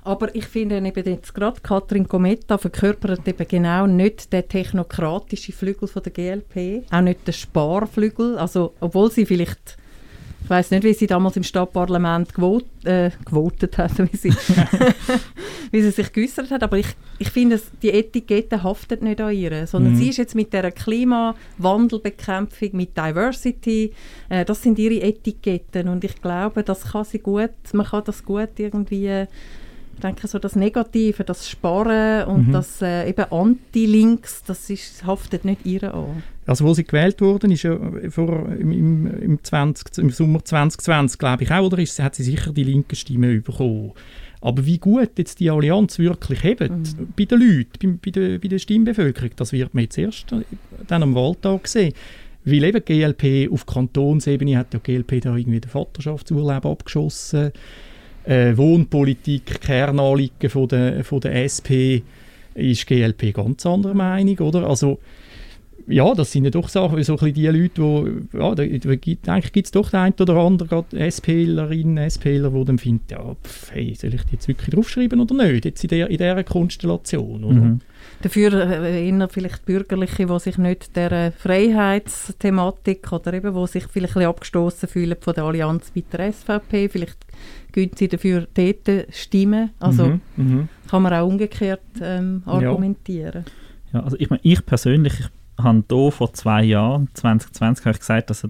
Aber 0.05 0.33
ich 0.37 0.47
finde 0.47 0.77
eben 0.77 1.05
jetzt 1.05 1.35
gerade 1.35 1.61
Katrin 1.61 2.07
Cometa 2.07 2.59
verkörpert 2.59 3.27
eben 3.27 3.49
genau 3.49 3.89
nicht 3.89 4.33
den 4.33 4.49
technokratischen 4.49 5.53
Flügel 5.53 5.89
von 5.89 6.01
der 6.05 6.13
GLP, 6.13 6.85
auch 6.93 7.01
nicht 7.01 7.27
den 7.27 7.35
Sparflügel, 7.35 8.39
also 8.39 8.73
obwohl 8.79 9.11
sie 9.11 9.27
vielleicht 9.27 9.77
ich 10.47 10.51
weiß 10.51 10.71
nicht, 10.71 10.85
wie 10.85 10.93
sie 10.95 11.09
damals 11.09 11.37
im 11.37 11.43
Stadtparlament 11.43 12.33
gewot, 12.33 12.65
äh, 12.85 13.11
gewotet 13.25 13.77
hat, 13.79 13.99
wie 14.13 14.17
sie, 14.17 14.31
wie 15.73 15.83
sie 15.83 15.91
sich 15.91 16.13
geäußert 16.13 16.53
hat. 16.53 16.63
Aber 16.63 16.79
ich, 16.79 16.87
ich 17.19 17.31
finde, 17.31 17.61
die 17.83 17.91
Etikette 17.91 18.63
haftet 18.63 19.03
nicht 19.03 19.21
an 19.21 19.35
ihr, 19.35 19.67
sondern 19.67 19.95
Mhm. 19.95 19.97
sie 19.97 20.11
ist 20.11 20.19
jetzt 20.19 20.37
mit 20.37 20.53
der 20.53 20.71
Klimawandelbekämpfung, 20.71 22.69
mit 22.75 22.97
Diversity, 22.97 23.93
äh, 24.29 24.45
das 24.45 24.63
sind 24.63 24.79
ihre 24.79 25.03
Etiketten 25.03 25.89
und 25.89 26.05
ich 26.05 26.23
glaube, 26.23 26.63
das 26.63 26.93
kann 26.93 27.05
sie 27.05 27.19
gut, 27.19 27.51
man 27.73 27.87
kann 27.87 28.05
das 28.05 28.25
gut 28.25 28.51
irgendwie, 28.59 29.25
ich 29.97 30.01
denke 30.01 30.29
so 30.29 30.39
das 30.39 30.55
Negative, 30.55 31.25
das 31.25 31.49
Sparen 31.49 32.29
und 32.29 32.49
Mhm. 32.49 32.53
das 32.53 32.81
äh, 32.83 33.09
eben 33.09 33.25
Anti-Links, 33.33 34.45
das 34.45 34.71
ist, 34.71 35.05
haftet 35.05 35.45
nicht 35.45 35.67
ihr 35.67 35.93
an. 35.93 36.23
Also 36.47 36.65
wo 36.65 36.75
sie 36.75 36.85
gewählt 36.85 37.21
wurden, 37.21 37.51
ist 37.51 37.65
ja 37.65 37.77
vor, 38.09 38.49
im, 38.53 38.71
im, 38.71 39.07
im, 39.21 39.43
20, 39.43 39.99
im 39.99 40.11
Sommer 40.11 40.45
2020, 40.45 41.19
glaube 41.19 41.43
ich 41.43 41.51
auch, 41.51 41.67
oder 41.67 41.79
ist, 41.79 41.99
hat 41.99 42.15
sie 42.15 42.23
sicher 42.23 42.53
die 42.53 42.63
linke 42.63 42.95
Stimme 42.95 43.41
bekommen. 43.41 43.93
Aber 44.41 44.65
wie 44.65 44.79
gut 44.79 45.11
jetzt 45.19 45.41
die 45.41 45.51
Allianz 45.51 45.99
wirklich 45.99 46.45
hebt, 46.45 46.71
bei 47.17 47.25
den 47.25 47.41
Leuten, 47.41 47.99
bei, 47.99 47.99
bei, 48.05 48.11
der, 48.13 48.39
bei 48.39 48.49
der 48.49 48.61
Stimmbevölkerung, 48.61 49.31
das 49.35 49.53
wird 49.53 49.75
man 49.75 49.85
jetzt 49.85 49.99
erst 49.99 50.27
dann 50.87 51.03
am 51.03 51.15
Wahltag 51.17 51.67
sehen. 51.67 51.95
Weil 52.45 52.63
eben 52.63 52.85
GLP 52.85 53.53
auf 53.53 53.67
Kantonsebene 53.67 54.57
hat 54.57 54.73
ja 54.73 54.79
GLP 54.81 55.21
da 55.21 55.35
irgendwie 55.35 55.59
den 55.59 55.71
Vaterschaftsurlaub 55.71 56.65
abgeschossen. 56.65 57.51
Äh, 58.23 58.57
Wohnpolitik, 58.57 59.61
Kernanliegen 59.61 60.49
von 60.49 60.69
der, 60.69 61.03
von 61.03 61.21
der 61.21 61.43
SP 61.43 62.07
ist 62.55 62.87
GLP 62.87 63.35
ganz 63.35 63.67
anderer 63.67 63.95
Meinung, 63.95 64.39
oder? 64.39 64.69
Also 64.69 65.01
ja, 65.89 66.15
das 66.15 66.33
sind 66.33 66.45
ja 66.45 66.51
doch 66.51 66.69
Sachen, 66.69 67.03
so 67.05 67.17
ein 67.19 67.35
die 67.35 67.47
Leute, 67.47 67.69
die, 68.33 68.39
ja, 68.39 68.55
da, 68.55 68.65
da 68.65 68.95
gibt, 68.97 69.29
eigentlich 69.29 69.53
gibt 69.53 69.67
es 69.67 69.71
doch 69.71 69.91
den 69.91 70.01
einen 70.01 70.15
oder 70.19 70.35
anderen, 70.37 70.69
gerade 70.69 71.11
SPlerinnen, 71.11 72.11
SPler, 72.11 72.51
die 72.51 72.65
dann 72.65 72.79
finden, 72.79 73.05
ja, 73.11 73.35
pf, 73.45 73.73
hey, 73.73 73.95
soll 73.95 74.15
ich 74.15 74.23
die 74.25 74.33
jetzt 74.33 74.49
wirklich 74.49 74.75
draufschreiben 74.75 75.21
oder 75.21 75.35
nicht, 75.35 75.65
jetzt 75.65 75.85
in, 75.85 75.89
der, 75.89 76.09
in 76.11 76.19
dieser 76.19 76.43
Konstellation, 76.45 77.45
oder? 77.45 77.55
Mhm. 77.55 77.81
Dafür 78.23 78.53
äh, 78.55 79.09
eher 79.09 79.29
vielleicht 79.29 79.65
Bürgerliche, 79.67 80.27
die 80.27 80.39
sich 80.41 80.59
nicht 80.59 80.97
der 80.97 81.33
Freiheitsthematik 81.33 83.13
oder 83.13 83.35
eben, 83.35 83.55
die 83.55 83.67
sich 83.67 83.87
vielleicht 83.87 84.17
ein 84.17 84.21
bisschen 84.21 84.29
abgestoßen 84.31 84.89
fühlen 84.89 85.17
von 85.21 85.35
der 85.35 85.45
Allianz 85.45 85.93
mit 85.95 86.13
der 86.13 86.33
SVP, 86.33 86.89
vielleicht 86.89 87.19
geben 87.73 87.93
sie 87.97 88.09
dafür 88.09 88.47
dort 88.55 89.15
Stimmen. 89.15 89.71
Also 89.79 90.07
Mhm, 90.07 90.21
mhm. 90.37 90.69
kann 90.91 91.03
man 91.03 91.13
auch 91.13 91.27
umgekehrt 91.27 91.81
ähm, 92.01 92.43
Ja. 92.47 92.53
argumentieren. 92.53 93.45
Ja, 93.93 94.01
also 94.03 94.17
ich, 94.19 94.31
meine, 94.31 94.41
ich 94.43 94.65
persönlich 94.65 95.15
ich 95.21 95.27
habe 95.59 95.85
hier 95.91 96.13
vor 96.13 96.33
zwei 96.33 96.65
Jahren, 96.65 97.09
2020, 97.15 97.85
habe 97.85 97.95
ich 97.95 98.01
gesagt, 98.01 98.31
dass 98.31 98.49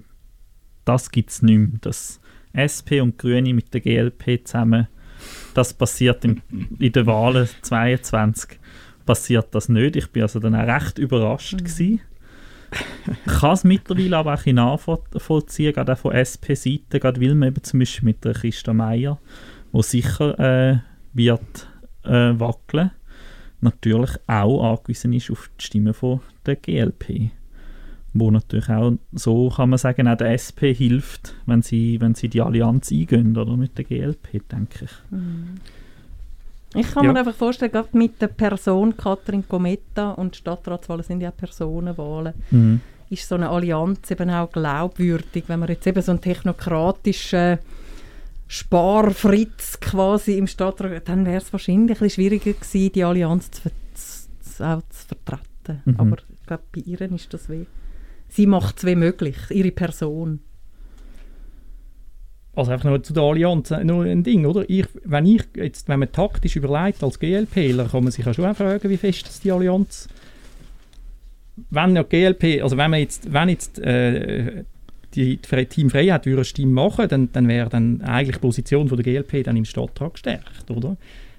das 0.85 1.11
gibt 1.11 1.29
es 1.29 1.41
nicht 1.41 1.57
mehr. 1.57 1.79
Dass 1.81 2.19
SP 2.55 3.01
und 3.01 3.17
Grüne 3.17 3.53
mit 3.53 3.73
der 3.73 3.81
GLP 3.81 4.47
zusammen, 4.47 4.87
das 5.53 5.73
passiert 5.73 6.23
im, 6.25 6.41
in 6.79 6.91
den 6.91 7.05
Wahlen 7.05 7.47
22, 7.61 8.59
passiert 9.05 9.53
das 9.53 9.69
nicht. 9.69 9.95
Ich 9.95 10.11
bin 10.11 10.23
also 10.23 10.39
dann 10.39 10.55
auch 10.55 10.67
recht 10.67 10.97
überrascht 10.97 11.57
gewesen. 11.57 12.01
Ich 13.25 13.39
kann 13.39 13.53
es 13.53 13.63
mittlerweile 13.63 14.17
aber 14.17 14.33
auch 14.33 14.45
ein 14.45 14.55
nachvollziehen, 14.55 15.73
gerade 15.73 15.93
auch 15.93 15.97
von 15.97 16.11
SP-Seite, 16.11 16.99
gerade 16.99 17.21
weil 17.21 17.33
man 17.33 17.49
eben 17.49 17.63
zum 17.63 17.79
Beispiel 17.79 18.05
mit 18.05 18.25
der 18.25 18.33
Christa 18.33 18.73
Meier, 18.73 19.19
wo 19.71 19.81
sicher 19.81 20.37
äh, 20.37 20.79
wird 21.13 21.69
äh, 22.03 22.37
wackeln, 22.37 22.91
natürlich 23.61 24.11
auch 24.27 24.73
angewiesen 24.73 25.13
ist 25.13 25.31
auf 25.31 25.49
die 25.59 25.65
Stimme 25.65 25.93
von 25.93 26.21
der 26.45 26.55
GLP. 26.55 27.31
Wo 28.13 28.31
natürlich 28.31 28.69
auch, 28.69 28.93
so 29.13 29.49
kann 29.49 29.69
man 29.69 29.77
sagen, 29.77 30.07
auch 30.07 30.17
der 30.17 30.31
SP 30.33 30.73
hilft, 30.73 31.35
wenn 31.45 31.61
sie, 31.61 31.99
wenn 32.01 32.15
sie 32.15 32.29
die 32.29 32.41
Allianz 32.41 32.91
eingehen, 32.91 33.37
oder 33.37 33.55
mit 33.57 33.77
der 33.77 33.85
GLP, 33.85 34.41
denke 34.51 34.85
ich. 34.85 34.91
Ich 36.75 36.91
kann 36.93 37.05
Ja. 37.05 37.13
mir 37.13 37.19
einfach 37.19 37.35
vorstellen, 37.35 37.71
gerade 37.71 37.89
mit 37.97 38.21
der 38.21 38.27
Person 38.27 38.95
Katrin 38.97 39.47
Cometa 39.47 40.11
und 40.11 40.35
Stadtratswahlen 40.35 41.03
sind 41.03 41.21
ja 41.21 41.31
Personenwahlen, 41.31 42.33
Mhm. 42.51 42.81
ist 43.09 43.27
so 43.27 43.35
eine 43.35 43.49
Allianz 43.49 44.09
eben 44.11 44.29
auch 44.29 44.51
glaubwürdig, 44.51 45.45
wenn 45.47 45.59
man 45.59 45.69
jetzt 45.69 45.87
eben 45.87 46.01
so 46.01 46.11
einen 46.11 46.21
technokratischen 46.21 47.59
Sparfritz 48.47 49.79
quasi 49.79 50.37
im 50.37 50.47
Stadtrat, 50.47 51.07
dann 51.09 51.25
wäre 51.25 51.37
es 51.37 51.51
wahrscheinlich 51.51 52.01
ein 52.01 52.09
schwieriger 52.09 52.53
gewesen, 52.53 52.91
die 52.93 53.03
Allianz 53.03 53.51
zu, 53.51 53.69
zu, 53.93 54.63
auch 54.65 54.81
zu 54.89 55.07
vertreten. 55.07 55.81
Mhm. 55.85 55.95
Aber 55.97 56.17
ich 56.17 56.47
glaube, 56.47 56.63
bei 56.73 56.81
ihr 56.81 57.01
ist 57.01 57.33
das 57.33 57.49
weh. 57.49 57.65
Sie 58.29 58.45
macht 58.45 58.77
es 58.77 58.83
weh 58.85 58.95
möglich, 58.95 59.37
ihre 59.49 59.71
Person. 59.71 60.39
Also 62.55 62.71
einfach 62.71 62.89
nur 62.89 63.03
zu 63.03 63.13
der 63.13 63.23
Allianz, 63.23 63.69
äh, 63.69 63.83
nur 63.83 64.05
ein 64.05 64.23
Ding, 64.23 64.45
oder? 64.45 64.67
Ich, 64.67 64.87
wenn, 65.03 65.25
ich 65.27 65.43
jetzt, 65.55 65.87
wenn 65.89 65.99
man 65.99 66.11
taktisch 66.11 66.55
überlegt 66.55 67.03
als 67.03 67.19
GLPler, 67.19 67.87
kann 67.87 68.03
man 68.03 68.11
sich 68.11 68.25
ja 68.25 68.33
schon 68.33 68.45
auch 68.45 68.55
fragen, 68.55 68.89
wie 68.89 68.97
fest 68.97 69.27
das 69.27 69.41
die 69.41 69.51
Allianz 69.51 70.07
wenn 71.69 71.95
ja 71.95 72.03
GLP, 72.03 72.61
also 72.61 72.77
wenn 72.77 72.91
man 72.91 72.99
jetzt, 72.99 73.31
wenn 73.31 73.49
jetzt 73.49 73.79
äh, 73.79 74.63
die, 75.17 75.37
die 75.37 75.65
Team 75.65 75.89
Freiheit 75.89 76.25
würde 76.25 76.45
Stimme 76.45 76.71
machen, 76.71 77.07
dann, 77.09 77.31
dann 77.31 77.47
wäre 77.47 77.69
dann 77.69 78.01
eigentlich 78.01 78.35
die 78.37 78.41
Position 78.41 78.87
von 78.87 79.01
der 79.01 79.03
GLP 79.03 79.43
dann 79.43 79.57
im 79.57 79.65
Stadtrat 79.65 80.13
gestärkt, 80.13 80.69
oder? 80.69 80.95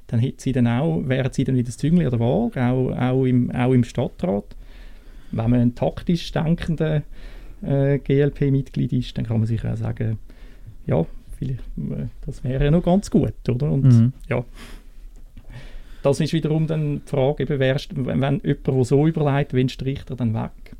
Dann 0.08 0.20
hätte 0.20 0.42
sie 0.42 0.52
dann 0.52 0.66
auch, 0.66 1.02
wären 1.06 1.32
sie 1.32 1.44
dann 1.44 1.54
wieder 1.54 1.66
das 1.66 1.76
Züngli 1.76 2.04
an 2.04 2.10
der 2.10 2.20
Waage, 2.20 2.62
auch, 2.62 2.90
auch, 2.96 3.24
im, 3.24 3.50
auch 3.52 3.72
im 3.72 3.84
Stadtrat. 3.84 4.44
Wenn 5.30 5.50
man 5.50 5.60
ein 5.60 5.74
taktisch 5.74 6.32
denkender 6.32 7.02
äh, 7.62 7.98
GLP-Mitglied 7.98 8.92
ist, 8.94 9.16
dann 9.16 9.26
kann 9.26 9.38
man 9.38 9.46
sich 9.46 9.64
auch 9.64 9.76
sagen, 9.76 10.18
ja, 10.86 11.06
vielleicht, 11.38 11.60
äh, 11.60 12.06
das 12.26 12.42
wäre 12.42 12.64
ja 12.64 12.70
noch 12.70 12.82
ganz 12.82 13.10
gut, 13.10 13.34
oder? 13.48 13.70
Und 13.70 13.84
Mhm. 13.84 14.12
ja, 14.28 14.44
das 16.02 16.20
ist 16.20 16.32
wiederum 16.32 16.66
dann 16.66 17.02
die 17.04 17.10
Frage, 17.10 17.42
eben, 17.42 17.58
wer, 17.58 17.76
wenn, 17.94 18.20
wenn 18.20 18.40
jemand, 18.42 18.66
der 18.66 18.84
so 18.84 19.06
überlegt, 19.06 19.52
wen 19.52 19.68
stricht 19.68 20.10
er 20.10 20.16
dann 20.16 20.34
weg 20.34 20.74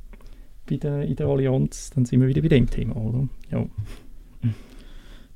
bei 0.68 0.76
der, 0.76 1.02
in 1.02 1.16
der 1.16 1.26
Allianz, 1.26 1.90
dann 1.90 2.04
sind 2.04 2.20
wir 2.20 2.28
wieder 2.28 2.42
bei 2.42 2.48
dem 2.48 2.68
Thema, 2.68 2.96
oder? 2.96 3.28
Ja. 3.50 3.66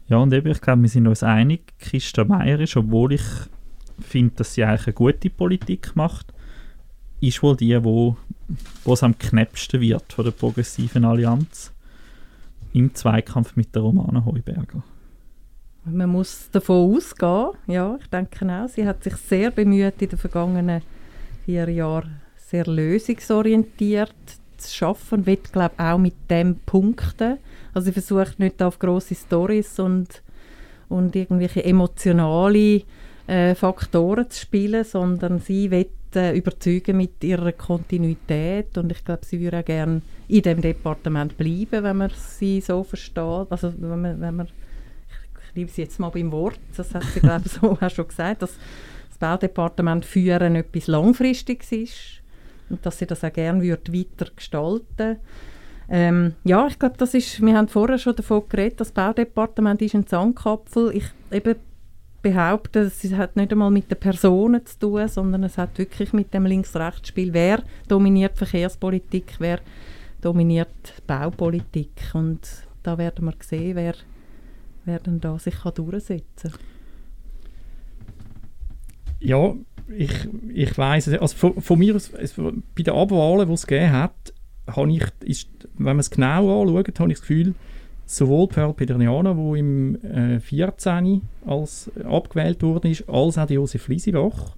Ja, 0.09 0.19
und 0.19 0.33
eben, 0.33 0.51
ich 0.51 0.61
glaube, 0.61 0.83
wir 0.83 0.89
sind 0.89 1.07
uns 1.07 1.23
einig, 1.23 1.73
Christa 1.79 2.25
Meier 2.25 2.61
ist, 2.61 2.77
obwohl 2.77 3.15
ich 3.15 3.23
finde, 4.01 4.35
dass 4.37 4.55
sie 4.55 4.65
eigentlich 4.65 4.89
eine 4.89 4.95
gute 4.95 5.31
Politik 5.31 5.97
macht, 5.97 6.35
ist 7.21 7.43
wohl 7.43 7.57
die, 7.57 7.83
wo 7.83 8.17
wo 8.85 8.93
es 8.93 9.03
am 9.03 9.17
knappsten 9.17 9.81
wird 9.81 10.13
von 10.13 10.25
der 10.25 10.33
progressiven 10.33 11.05
Allianz 11.05 11.73
im 12.73 12.95
Zweikampf 12.95 13.57
mit 13.57 13.75
der 13.75 13.83
Romana 13.83 14.25
Heuberger. 14.25 14.83
Man 15.85 16.11
muss 16.11 16.49
davon 16.51 16.97
ausgehen, 16.97 17.51
ja, 17.67 17.97
ich 18.01 18.07
denke 18.07 18.47
auch. 18.49 18.69
Sie 18.69 18.87
hat 18.87 19.03
sich 19.03 19.17
sehr 19.17 19.51
bemüht 19.51 20.01
in 20.01 20.11
den 20.11 20.19
vergangenen 20.19 20.83
vier 21.45 21.69
Jahren, 21.69 22.21
sehr 22.37 22.67
lösungsorientiert 22.67 24.15
zu 24.63 24.75
schaffen 24.75 25.21
und 25.21 25.27
wird, 25.27 25.53
glaube 25.53 25.75
auch 25.79 25.99
mit 25.99 26.15
dem 26.31 26.57
punkten. 26.67 27.39
Also 27.75 27.87
sie 27.87 27.93
versucht 27.93 28.39
nicht 28.39 28.63
auf 28.63 28.79
grosse 28.79 29.15
Stories 29.15 29.79
und, 29.79 30.23
und 30.89 31.17
irgendwelche 31.17 31.65
emotionale 31.65 32.83
äh, 33.27 33.55
Faktoren 33.55 34.29
zu 34.31 34.41
spielen, 34.41 34.85
sondern 34.85 35.39
sie 35.39 35.71
will 35.71 35.89
äh, 36.15 36.37
überzeugen 36.37 36.97
mit 36.97 37.23
ihrer 37.25 37.53
Kontinuität 37.53 38.77
und 38.77 38.93
ich 38.93 39.05
glaube, 39.05 39.25
sie 39.25 39.41
würde 39.41 39.61
auch 39.61 39.65
gerne 39.65 40.03
in 40.29 40.43
dem 40.43 40.61
Departement 40.61 41.37
bleiben, 41.37 41.83
wenn 41.85 41.97
man 41.97 42.11
sie 42.17 42.61
so 42.61 42.83
versteht. 42.85 43.51
Also 43.51 43.73
wenn 43.79 44.01
man, 44.01 44.21
wenn 44.21 44.37
man 44.37 44.47
ich 44.47 45.55
liebe 45.55 45.71
sie 45.71 45.83
jetzt 45.83 46.01
mal 46.01 46.11
beim 46.11 46.33
Wort, 46.33 46.59
das 46.77 46.95
hat 46.95 47.05
sie 47.05 47.21
glaube 47.21 47.43
ich 47.47 47.53
so 47.61 47.79
auch 47.81 47.91
schon 47.91 48.09
gesagt, 48.09 48.43
dass 48.43 48.55
das 49.09 49.19
Baudepartement 49.19 50.05
führen 50.05 50.57
etwas 50.57 50.87
Langfristiges 50.87 51.73
ist 51.73 52.22
und 52.71 52.85
dass 52.85 52.99
sie 52.99 53.07
das 53.07 53.25
auch 53.25 53.33
gerne 53.33 53.63
weiter 53.63 54.31
gestalten 54.35 55.19
ähm, 55.89 56.35
ja, 56.45 56.67
ich 56.67 56.79
glaube, 56.79 56.97
das 56.97 57.13
ist, 57.13 57.43
wir 57.43 57.55
haben 57.55 57.69
vorher 57.69 57.99
schon 57.99 58.17
davon 58.17 58.49
geredet, 58.49 58.81
das 58.81 58.93
Baudepartement 58.93 59.83
ist 59.83 59.95
ein 59.95 60.07
Sandkapfel. 60.07 60.91
Ich 60.95 61.05
eben 61.31 61.57
behaupte, 62.23 62.81
es 62.81 63.13
hat 63.13 63.37
nicht 63.37 63.53
einmal 63.53 63.71
mit 63.71 63.91
den 63.91 63.99
Personen 63.99 64.65
zu 64.65 64.79
tun, 64.79 65.09
sondern 65.09 65.43
es 65.43 65.59
hat 65.59 65.77
wirklich 65.77 66.13
mit 66.13 66.33
dem 66.33 66.47
Links-Rechts-Spiel, 66.47 67.35
wer 67.35 67.63
dominiert 67.89 68.39
Verkehrspolitik, 68.39 69.35
wer 69.39 69.61
dominiert 70.23 71.03
Baupolitik 71.07 71.93
und 72.15 72.49
da 72.85 72.97
werden 72.97 73.27
wir 73.27 73.35
sehen, 73.41 73.77
wer, 73.77 73.95
wer 74.85 75.01
denn 75.01 75.21
da 75.21 75.39
sich 75.39 75.57
kann 75.57 75.75
durchsetzen 75.75 76.53
kann. 76.53 76.61
Ja, 79.21 79.55
ich, 79.97 80.29
ich 80.53 80.79
weiss, 80.79 81.09
also 81.09 81.37
von, 81.37 81.61
von 81.61 81.79
mir 81.79 81.97
aus, 81.97 82.11
bei 82.11 82.83
den 82.83 82.95
Abwahlen, 82.95 83.49
die 83.49 83.55
es 83.55 83.67
gegeben 83.67 83.93
hat, 83.93 84.33
habe 84.67 84.93
ich, 84.93 85.05
ist, 85.25 85.49
wenn 85.75 85.97
man 85.97 86.01
es 86.01 86.11
genau 86.11 86.63
anschaut, 86.63 87.01
habe 87.01 87.11
ich 87.11 87.19
das 87.19 87.27
Gefühl, 87.27 87.55
sowohl 88.07 88.49
Pearl 88.49 88.75
Pedernιana, 88.75 89.37
wo 89.37 89.55
im 89.55 89.97
äh, 90.05 90.41
14 90.41 91.23
als 91.47 91.91
abgewählt 92.05 92.63
worden 92.63 92.91
ist, 92.91 93.09
als 93.09 93.39
auch 93.39 93.49
Josef 93.49 93.89
Liesibach. 93.89 94.57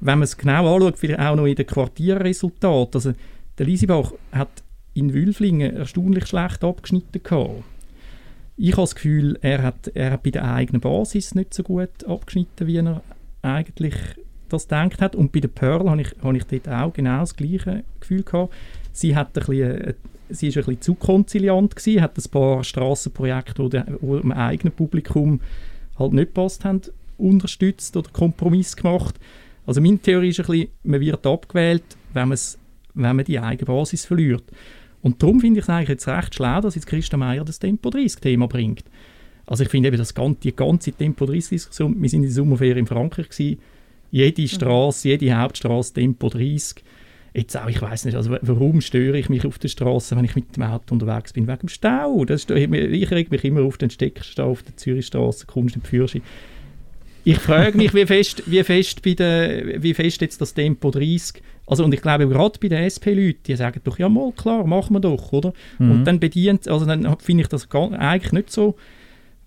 Wenn 0.00 0.18
man 0.18 0.24
es 0.24 0.36
genau 0.36 0.74
anschaut, 0.74 0.98
vielleicht 0.98 1.20
auch 1.20 1.36
noch 1.36 1.46
in 1.46 1.54
den 1.54 1.66
Quartierresultaten. 1.66 2.94
Also 2.94 3.12
der 3.58 3.66
Liesibach 3.66 4.12
hat 4.32 4.62
in 4.92 5.14
Wülflingen 5.14 5.76
erstaunlich 5.76 6.26
schlecht 6.26 6.62
abgeschnitten 6.62 7.22
gehabt. 7.22 7.64
Ich 8.56 8.72
habe 8.72 8.82
das 8.82 8.94
Gefühl, 8.94 9.38
er 9.40 9.62
hat, 9.62 9.88
er 9.94 10.12
hat 10.12 10.22
bei 10.22 10.30
der 10.30 10.44
eigenen 10.44 10.80
Basis 10.80 11.34
nicht 11.34 11.54
so 11.54 11.64
gut 11.64 12.04
abgeschnitten, 12.06 12.66
wie 12.66 12.76
er 12.76 13.02
eigentlich 13.42 13.94
das 14.54 14.68
gedacht 14.68 15.00
hat. 15.00 15.16
Und 15.16 15.32
bei 15.32 15.40
der 15.40 15.48
Pearl 15.48 15.88
habe 15.88 16.00
ich, 16.00 16.10
habe 16.22 16.36
ich 16.36 16.44
dort 16.44 16.68
auch 16.68 16.92
genau 16.92 17.20
das 17.20 17.36
gleiche 17.36 17.84
Gefühl 18.00 18.22
gehabt. 18.22 18.52
Sie 18.92 19.14
hat 19.16 19.28
ein 19.28 19.32
bisschen, 19.34 19.80
äh, 19.80 19.94
sie 20.30 20.48
ist 20.48 20.56
ein 20.56 20.64
bisschen 20.64 20.80
zu 20.80 20.94
konziliant 20.94 21.76
gewesen, 21.76 22.00
hat 22.00 22.16
ein 22.16 22.30
paar 22.30 22.64
Strassenprojekte, 22.64 23.68
die, 23.68 23.82
dem 24.00 24.32
eigenen 24.32 24.72
Publikum 24.72 25.40
halt 25.98 26.12
nicht 26.12 26.34
passt 26.34 26.64
haben, 26.64 26.80
unterstützt 27.18 27.96
oder 27.96 28.10
Kompromiss 28.10 28.76
gemacht. 28.76 29.18
Also 29.66 29.80
meine 29.80 29.98
Theorie 29.98 30.30
ist 30.30 30.40
ein 30.40 30.46
bisschen, 30.46 30.68
man 30.82 31.00
wird 31.00 31.26
abgewählt, 31.26 31.84
wenn, 32.12 32.30
wenn 32.30 33.16
man 33.16 33.24
die 33.24 33.38
eigene 33.38 33.66
Basis 33.66 34.04
verliert. 34.04 34.44
Und 35.02 35.22
darum 35.22 35.40
finde 35.40 35.60
ich 35.60 35.64
es 35.64 35.68
eigentlich 35.68 35.90
jetzt 35.90 36.08
recht 36.08 36.34
schlau, 36.34 36.60
dass 36.60 36.74
jetzt 36.74 36.86
Christa 36.86 37.16
Meier 37.16 37.44
das 37.44 37.58
Tempo 37.58 37.90
30-Thema 37.90 38.48
bringt. 38.48 38.84
Also 39.46 39.62
ich 39.62 39.68
finde 39.68 39.88
eben 39.88 39.98
das 39.98 40.14
ganze, 40.14 40.40
die 40.40 40.56
ganze 40.56 40.92
Tempo 40.92 41.26
30-Diskussion, 41.26 42.00
wir 42.00 42.08
sind 42.08 42.22
in 42.22 42.28
der 42.28 42.34
Sommerferien 42.34 42.78
in 42.78 42.86
Frankreich 42.86 43.28
gewesen, 43.28 43.58
jede 44.14 44.42
mhm. 44.42 44.48
Straße, 44.48 45.08
jede 45.08 45.36
Hauptstraße 45.36 45.92
Tempo 45.94 46.28
30, 46.28 46.84
Jetzt 47.36 47.56
auch, 47.56 47.68
ich 47.68 47.82
weiß 47.82 48.04
nicht, 48.04 48.14
also 48.14 48.36
warum 48.42 48.80
störe 48.80 49.18
ich 49.18 49.28
mich 49.28 49.44
auf 49.44 49.58
der 49.58 49.66
Straße, 49.66 50.16
wenn 50.16 50.24
ich 50.24 50.36
mit 50.36 50.54
dem 50.54 50.62
Auto 50.62 50.94
unterwegs 50.94 51.32
bin? 51.32 51.48
Wegen 51.48 51.58
dem 51.58 51.68
Stau. 51.68 52.24
Das, 52.24 52.46
ich 52.48 53.10
reg 53.10 53.32
mich 53.32 53.42
immer 53.42 53.62
auf 53.62 53.76
den 53.76 53.90
Steckerstau 53.90 54.52
auf 54.52 54.62
der 54.62 54.76
Zürichstraße, 54.76 55.46
kommst 55.46 55.74
nicht 55.74 55.88
Führerschein. 55.88 56.22
Ich 57.24 57.38
frage 57.38 57.76
mich, 57.76 57.92
wie 57.92 58.06
fest, 58.06 58.44
wie, 58.46 58.62
fest 58.62 59.02
bei 59.02 59.14
der, 59.14 59.82
wie 59.82 59.94
fest 59.94 60.20
jetzt 60.20 60.40
das 60.40 60.54
Tempo 60.54 60.92
30, 60.92 61.42
also 61.66 61.84
und 61.84 61.92
ich 61.92 62.02
glaube 62.02 62.28
gerade 62.28 62.56
bei 62.60 62.68
den 62.68 62.84
SP-Leuten, 62.86 63.42
die 63.48 63.56
sagen 63.56 63.80
doch, 63.82 63.98
ja 63.98 64.08
mal, 64.08 64.30
klar, 64.30 64.64
machen 64.64 64.94
wir 64.94 65.00
doch, 65.00 65.32
oder? 65.32 65.52
Mhm. 65.80 65.90
Und 65.90 66.04
dann 66.04 66.20
bedient, 66.20 66.68
also 66.68 66.86
dann 66.86 67.18
finde 67.18 67.42
ich 67.42 67.48
das 67.48 67.68
gar, 67.68 67.90
eigentlich 67.90 68.32
nicht 68.32 68.52
so, 68.52 68.76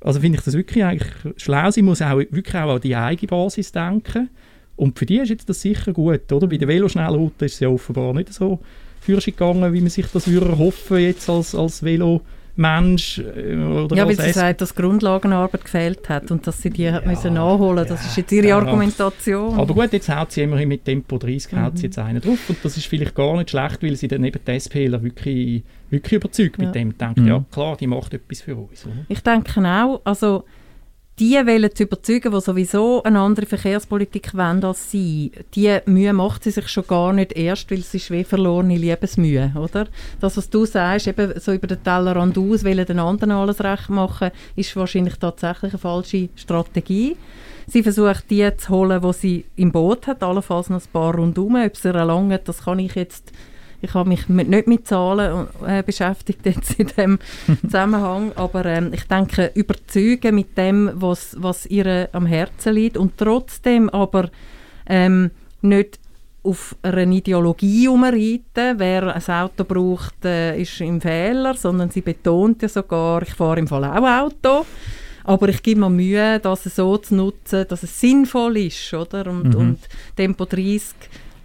also 0.01 0.19
finde 0.19 0.39
ich 0.39 0.43
das 0.43 0.55
wirklich 0.55 0.83
eigentlich 0.83 1.13
schlau, 1.37 1.71
sie 1.71 1.83
muss 1.83 2.01
auch 2.01 2.17
wirklich 2.17 2.55
auch 2.55 2.75
an 2.75 2.81
die 2.81 2.97
eigene 2.97 3.29
Basis 3.29 3.71
denken 3.71 4.29
und 4.77 4.97
für 4.97 5.05
die 5.05 5.17
ist 5.17 5.29
jetzt 5.29 5.49
das 5.49 5.61
sicher 5.61 5.91
gut, 5.91 6.31
oder? 6.31 6.47
Bei 6.47 6.57
der 6.57 6.67
Veloschnellroute 6.67 7.45
ist 7.45 7.55
es 7.55 7.59
ja 7.59 7.67
offenbar 7.67 8.13
nicht 8.13 8.33
so 8.33 8.59
Führerschein 9.01 9.33
gegangen, 9.35 9.73
wie 9.73 9.81
man 9.81 9.89
sich 9.89 10.05
das 10.07 10.27
würde 10.27 10.57
hoffen 10.57 10.99
jetzt 10.99 11.29
als, 11.29 11.53
als 11.53 11.83
Velo 11.83 12.21
Mensch 12.57 13.19
äh, 13.19 13.55
oder 13.55 13.95
Ja, 13.95 14.07
weil 14.07 14.19
sie 14.19 14.31
sagt, 14.31 14.61
dass 14.61 14.73
Grundlagenarbeit 14.73 15.63
gefehlt 15.63 16.09
hat 16.09 16.31
und 16.31 16.45
dass 16.47 16.61
sie 16.61 16.71
die 16.71 16.83
ja, 16.83 17.01
müssen 17.05 17.35
nachholen 17.35 17.85
Das 17.87 18.01
ja, 18.01 18.07
ist 18.07 18.17
jetzt 18.17 18.31
ihre 18.31 18.55
Argumentation. 18.55 19.53
Aber 19.59 19.73
gut, 19.73 19.93
jetzt 19.93 20.09
haut 20.09 20.31
sie 20.31 20.41
immerhin 20.41 20.67
mit 20.67 20.83
Tempo 20.83 21.17
30 21.17 21.51
mhm. 21.51 21.61
haut 21.61 21.77
sie 21.77 21.85
jetzt 21.85 21.99
einen 21.99 22.19
drauf 22.19 22.39
und 22.49 22.57
das 22.63 22.75
ist 22.75 22.87
vielleicht 22.87 23.15
gar 23.15 23.37
nicht 23.37 23.51
schlecht, 23.51 23.83
weil 23.83 23.95
sie 23.95 24.07
dann 24.07 24.23
eben 24.23 24.39
die 24.45 24.59
SPler 24.59 25.01
wirklich, 25.03 25.63
wirklich 25.89 26.13
überzeugt 26.13 26.59
ja. 26.59 26.65
mit 26.65 26.75
dem. 26.75 26.97
Denkt, 26.97 27.17
mhm. 27.17 27.27
ja 27.27 27.45
klar, 27.51 27.77
die 27.77 27.87
macht 27.87 28.13
etwas 28.13 28.41
für 28.41 28.55
uns. 28.55 28.85
Oder? 28.85 29.05
Ich 29.07 29.21
denke 29.21 29.61
auch, 29.63 30.01
also 30.03 30.43
die 31.19 31.33
wollen 31.33 31.73
zu 31.73 31.83
überzeugen, 31.83 32.31
die 32.31 32.41
sowieso 32.41 33.01
eine 33.01 33.19
andere 33.19 33.47
Verkehrspolitik 33.47 34.35
wollen 34.35 34.63
als 34.63 34.91
sie, 34.91 35.31
die 35.55 35.79
Mühe 35.85 36.13
macht 36.13 36.43
sie 36.43 36.51
sich 36.51 36.67
schon 36.67 36.85
gar 36.85 37.11
nicht 37.11 37.33
erst, 37.33 37.71
weil 37.71 37.79
sie 37.79 38.01
wie 38.09 38.23
verlorene 38.23 38.77
Liebesmühe, 38.77 39.51
oder? 39.55 39.87
Das, 40.19 40.37
was 40.37 40.49
du 40.49 40.65
sagst, 40.65 41.07
eben 41.07 41.39
so 41.39 41.53
über 41.53 41.65
den 41.65 41.83
Tellerrand 41.83 42.37
aus, 42.37 42.63
wollen 42.63 42.85
den 42.85 42.99
anderen 42.99 43.31
alles 43.31 43.63
recht 43.63 43.89
machen, 43.89 44.31
ist 44.55 44.75
wahrscheinlich 44.75 45.15
tatsächlich 45.15 45.73
eine 45.73 45.79
falsche 45.79 46.29
Strategie. 46.35 47.17
Sie 47.65 47.83
versucht 47.83 48.29
die 48.29 48.49
zu 48.55 48.69
holen, 48.69 49.01
die 49.01 49.13
sie 49.13 49.45
im 49.55 49.71
Boot 49.71 50.05
hat, 50.07 50.23
allenfalls 50.23 50.69
noch 50.69 50.81
ein 50.81 50.91
paar 50.93 51.15
rundherum. 51.15 51.55
Ob 51.55 51.75
sie 51.75 51.89
erlangt, 51.89 52.47
das 52.47 52.63
kann 52.63 52.79
ich 52.79 52.95
jetzt 52.95 53.33
ich 53.81 53.93
habe 53.93 54.09
mich 54.09 54.27
mit, 54.27 54.49
nicht 54.49 54.67
mit 54.67 54.87
Zahlen 54.87 55.47
äh, 55.65 55.83
beschäftigt 55.83 56.45
jetzt 56.45 56.79
in 56.79 56.87
dem 56.97 57.19
Zusammenhang, 57.61 58.31
aber 58.35 58.65
ähm, 58.65 58.91
ich 58.93 59.03
denke, 59.03 59.51
überzeugen 59.53 60.35
mit 60.35 60.57
dem, 60.57 60.91
was, 60.95 61.35
was 61.39 61.65
ihr 61.65 62.09
am 62.11 62.25
Herzen 62.25 62.73
liegt 62.73 62.97
und 62.97 63.17
trotzdem 63.17 63.89
aber 63.89 64.29
ähm, 64.87 65.31
nicht 65.61 65.99
auf 66.43 66.75
einer 66.81 67.11
Ideologie 67.11 67.87
umreiten, 67.87 68.79
wer 68.79 69.15
ein 69.15 69.35
Auto 69.35 69.63
braucht, 69.63 70.23
äh, 70.23 70.59
ist 70.59 70.79
im 70.79 71.01
Fehler, 71.01 71.55
sondern 71.55 71.89
sie 71.89 72.01
betont 72.01 72.61
ja 72.61 72.69
sogar, 72.69 73.21
ich 73.21 73.33
fahre 73.33 73.59
im 73.59 73.67
Fall 73.67 73.83
auch 73.83 74.25
Auto, 74.25 74.65
aber 75.25 75.49
ich 75.49 75.61
gebe 75.61 75.81
mir 75.81 75.89
Mühe, 75.89 76.39
das 76.39 76.63
so 76.63 76.97
zu 76.97 77.15
nutzen, 77.15 77.65
dass 77.67 77.83
es 77.83 77.99
sinnvoll 77.99 78.57
ist, 78.57 78.93
oder? 78.93 79.27
Und, 79.27 79.49
mhm. 79.49 79.55
und 79.55 79.79
Tempo 80.15 80.45
30 80.45 80.95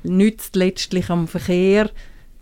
nützt 0.05 0.55
letztlich 0.55 1.11
am 1.11 1.26
Verkehr 1.26 1.91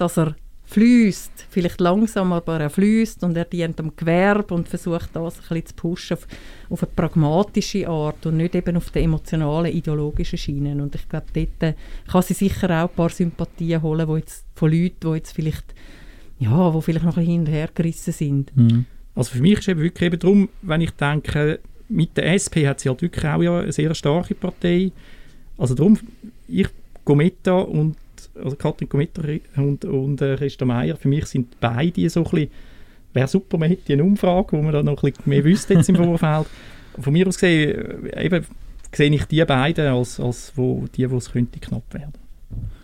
dass 0.00 0.18
er 0.18 0.34
fließt, 0.70 1.46
vielleicht 1.50 1.80
langsam, 1.80 2.32
aber 2.32 2.60
er 2.60 2.70
fließt 2.70 3.24
und 3.24 3.36
er 3.36 3.44
dient 3.44 3.80
am 3.80 3.94
Gewerbe 3.96 4.54
und 4.54 4.68
versucht 4.68 5.10
das 5.14 5.38
ein 5.38 5.42
bisschen 5.48 5.66
zu 5.66 5.74
pushen 5.74 6.16
auf, 6.16 6.28
auf 6.70 6.82
eine 6.84 6.92
pragmatische 6.94 7.88
Art 7.88 8.24
und 8.26 8.36
nicht 8.36 8.54
eben 8.54 8.76
auf 8.76 8.90
der 8.90 9.02
emotionalen, 9.02 9.74
ideologischen 9.74 10.38
Schiene. 10.38 10.80
Und 10.80 10.94
ich 10.94 11.08
glaube, 11.08 11.26
dort 11.32 11.62
äh, 11.62 11.74
kann 12.06 12.22
sie 12.22 12.34
sicher 12.34 12.70
auch 12.70 12.88
ein 12.88 12.94
paar 12.94 13.08
Sympathien 13.08 13.82
holen, 13.82 14.06
wo 14.06 14.16
jetzt, 14.16 14.46
von 14.54 14.70
Leuten, 14.70 14.96
die 15.00 15.16
jetzt 15.16 15.32
vielleicht, 15.32 15.74
ja, 16.38 16.72
wo 16.72 16.80
vielleicht 16.80 17.04
noch 17.04 17.16
ein 17.16 17.24
bisschen 17.24 17.44
hinterhergerissen 17.44 18.12
sind. 18.12 18.56
Mhm. 18.56 18.84
Also 19.16 19.32
für 19.32 19.42
mich 19.42 19.58
ist 19.58 19.68
eben 19.68 19.80
wirklich 19.80 20.06
eben 20.06 20.20
darum, 20.20 20.48
wenn 20.62 20.82
ich 20.82 20.92
denke, 20.92 21.58
mit 21.88 22.16
der 22.16 22.34
SP 22.38 22.62
hat 22.68 22.78
sie 22.78 22.88
halt 22.88 23.02
wirklich 23.02 23.24
auch 23.24 23.42
ja 23.42 23.58
eine 23.58 23.72
sehr 23.72 23.92
starke 23.94 24.36
Partei. 24.36 24.92
Also 25.58 25.74
darum, 25.74 25.98
ich 26.46 26.68
gehe 27.04 27.16
mit 27.16 27.38
da 27.42 27.58
und 27.58 27.96
also 28.34 28.56
Katrin 28.56 28.88
Komitter 28.88 29.22
und, 29.56 29.84
und 29.84 30.20
äh, 30.20 30.36
Christa 30.36 30.64
Meier, 30.64 30.96
für 30.96 31.08
mich 31.08 31.26
sind 31.26 31.58
beide 31.60 32.08
so 32.10 32.20
ein 32.20 32.24
bisschen, 32.24 32.50
wäre 33.12 33.28
super, 33.28 33.58
man 33.58 33.68
hätte 33.68 33.92
eine 33.92 34.04
Umfrage, 34.04 34.52
wo 34.52 34.62
man 34.62 34.72
dann 34.72 34.86
noch 34.86 35.02
ein 35.02 35.12
bisschen 35.12 35.28
mehr 35.28 35.44
wüsste 35.44 35.74
jetzt 35.74 35.88
im 35.88 35.96
Vorfeld. 36.18 36.46
Von 36.98 37.12
mir 37.12 37.26
aus 37.26 37.36
gesehen, 37.36 38.06
äh, 38.06 38.26
eben, 38.26 38.44
sehe 38.92 39.10
ich 39.10 39.24
die 39.24 39.44
beiden 39.44 39.86
als, 39.86 40.18
als 40.20 40.52
wo, 40.56 40.84
die, 40.94 41.10
wo 41.10 41.16
es 41.16 41.30
könnte 41.30 41.58
knapp 41.60 41.94
werden. 41.94 42.14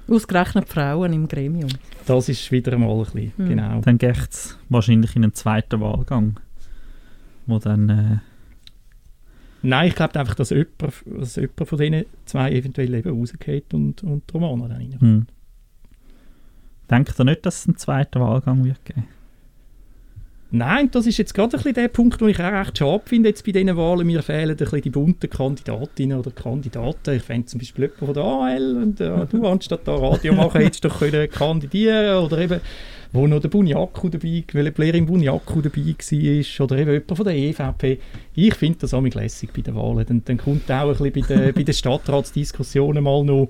Ausgerechnet 0.09 0.69
Frauen 0.69 1.13
im 1.13 1.27
Gremium. 1.27 1.71
Das 2.07 2.29
ist 2.29 2.53
wieder 2.53 2.75
einmal 2.75 2.91
ein 2.91 3.05
bisschen, 3.05 3.33
hm. 3.37 3.49
genau. 3.49 3.81
Dann 3.81 3.99
geht 3.99 4.31
es 4.31 4.57
wahrscheinlich 4.69 5.17
in 5.17 5.25
einen 5.25 5.35
zweiten 5.35 5.81
Wahlgang, 5.81 6.39
wo 7.47 7.59
dann... 7.59 7.89
Äh 7.89 8.36
Nein, 9.67 9.89
ich 9.89 9.97
glaube 9.97 10.19
einfach, 10.21 10.37
dass 10.37 10.51
jemand, 10.51 10.81
dass 11.07 11.35
jemand 11.37 11.69
von 11.69 11.79
diesen 11.79 12.05
zwei 12.25 12.53
eventuell 12.53 12.95
eben 12.95 13.19
rausgeht 13.19 13.75
und, 13.75 14.03
und 14.05 14.23
Romana 14.33 14.69
dann 14.69 14.77
reinkommt. 14.77 15.03
Hm. 15.03 15.27
Denkt 16.89 17.19
ihr 17.19 17.25
nicht, 17.25 17.45
dass 17.45 17.61
es 17.61 17.67
einen 17.67 17.77
zweiten 17.77 18.21
Wahlgang 18.21 18.65
wird 18.65 18.85
geben? 18.85 19.09
Nein, 20.53 20.91
das 20.93 21.07
ist 21.07 21.19
jetzt 21.19 21.35
gerade 21.35 21.59
ein 21.59 21.75
der 21.75 21.89
Punkt, 21.89 22.21
den 22.21 22.29
ich 22.29 22.39
auch 22.39 22.53
recht 22.53 22.79
schade 22.79 23.03
finde 23.05 23.31
jetzt 23.31 23.45
bei 23.45 23.51
diesen 23.51 23.77
Wahlen. 23.77 24.07
Mir 24.07 24.23
fehlen 24.23 24.51
ein 24.51 24.57
bisschen 24.57 24.81
die 24.81 24.91
bunten 24.91 25.29
Kandidatinnen 25.29 26.19
oder 26.19 26.31
Kandidaten. 26.31 27.17
Ich 27.17 27.23
fände 27.23 27.47
zum 27.47 27.59
Beispiel 27.59 27.85
jemanden 27.85 28.07
von 28.07 28.15
der 28.15 28.25
AL 28.25 28.77
und 28.77 29.01
äh, 29.01 29.27
du 29.27 29.47
anstatt 29.47 29.81
da 29.85 29.97
Radio 29.97 30.35
machen, 30.35 30.61
hättest 30.61 30.85
doch 30.85 31.01
können 31.01 31.29
kandidieren 31.29 32.25
oder 32.25 32.39
eben 32.39 32.61
wo 33.13 33.27
noch 33.27 33.41
der 33.41 33.49
Bunyaku 33.49 34.09
dabei, 34.09 34.45
weil 34.53 34.71
Blerim 34.71 35.07
Bunyaku 35.07 35.63
dabei 35.63 35.81
war 35.81 36.65
oder 36.65 36.79
eben 36.79 36.93
jemand 36.93 37.17
von 37.17 37.25
der 37.25 37.35
EVP. 37.35 37.99
Ich 38.35 38.55
finde 38.55 38.79
das 38.81 38.95
auch 38.95 39.03
lässig 39.03 39.51
bei 39.53 39.63
den 39.63 39.75
Wahlen. 39.75 40.05
Dann, 40.07 40.23
dann 40.25 40.37
kommt 40.37 40.71
auch 40.71 40.83
ein 40.83 40.89
bisschen 40.89 41.13
bei 41.13 41.21
den, 41.21 41.55
bei 41.55 41.63
den 41.63 41.75
Stadtratsdiskussionen 41.75 43.03
mal 43.03 43.25
noch 43.25 43.49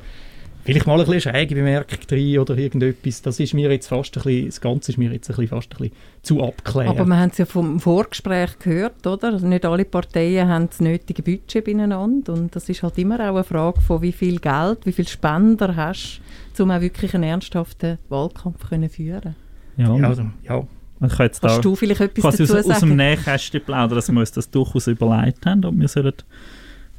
Vielleicht 0.66 0.86
mal 0.86 0.98
ein 0.98 1.06
bisschen 1.06 1.32
schräge 1.32 1.54
Bemerkung 1.54 1.98
drin 2.08 2.38
oder 2.38 2.58
irgendetwas. 2.58 3.22
Das 3.22 3.38
ist 3.38 3.54
mir 3.54 3.70
jetzt 3.70 3.86
fast 3.86 4.16
ein 4.16 4.22
bisschen, 4.24 4.46
das 4.46 4.60
Ganze 4.60 4.92
ist 4.92 4.98
mir 4.98 5.12
jetzt 5.12 5.30
ein 5.30 5.36
bisschen, 5.36 5.48
fast 5.48 5.72
ein 5.72 5.78
bisschen 5.78 5.96
zu 6.22 6.42
abklären. 6.42 6.88
Aber 6.88 7.06
wir 7.06 7.16
haben 7.16 7.30
es 7.30 7.38
ja 7.38 7.46
vom 7.46 7.78
Vorgespräch 7.78 8.58
gehört, 8.58 9.06
oder? 9.06 9.32
Also 9.32 9.46
nicht 9.46 9.64
alle 9.64 9.84
Parteien 9.84 10.48
haben 10.48 10.68
das 10.68 10.80
nötige 10.80 11.22
Budget 11.22 11.64
beieinander 11.64 12.32
und 12.32 12.54
das 12.56 12.68
ist 12.68 12.82
halt 12.82 12.98
immer 12.98 13.14
auch 13.20 13.36
eine 13.36 13.44
Frage 13.44 13.80
von 13.80 14.02
wie 14.02 14.12
viel 14.12 14.40
Geld, 14.40 14.84
wie 14.84 14.92
viel 14.92 15.06
Spender 15.06 15.76
hast 15.76 16.20
du, 16.56 16.64
um 16.64 16.72
auch 16.72 16.80
wirklich 16.80 17.14
einen 17.14 17.24
ernsthaften 17.24 17.98
Wahlkampf 18.08 18.68
können 18.68 18.90
führen 18.90 19.36
Ja, 19.76 19.94
ja, 19.96 20.08
also, 20.08 20.22
ja. 20.42 20.66
ich 21.06 21.16
kann 21.16 21.26
jetzt 21.26 21.40
Kannst 21.40 21.58
da 21.58 21.60
du 21.60 21.76
vielleicht 21.76 22.00
etwas 22.00 22.22
quasi 22.22 22.38
dazu 22.38 22.56
aus, 22.56 22.58
aus 22.58 22.80
dem 22.80 22.88
sagen? 22.88 22.96
Nähkästchen 22.96 23.60
plaudern, 23.62 23.96
dass 23.96 24.10
wir 24.10 24.18
uns 24.18 24.32
das 24.32 24.50
durchaus 24.50 24.88
überlegt 24.88 25.46
haben, 25.46 25.64
ob 25.64 25.78
wir 25.78 25.86
sollen 25.86 26.14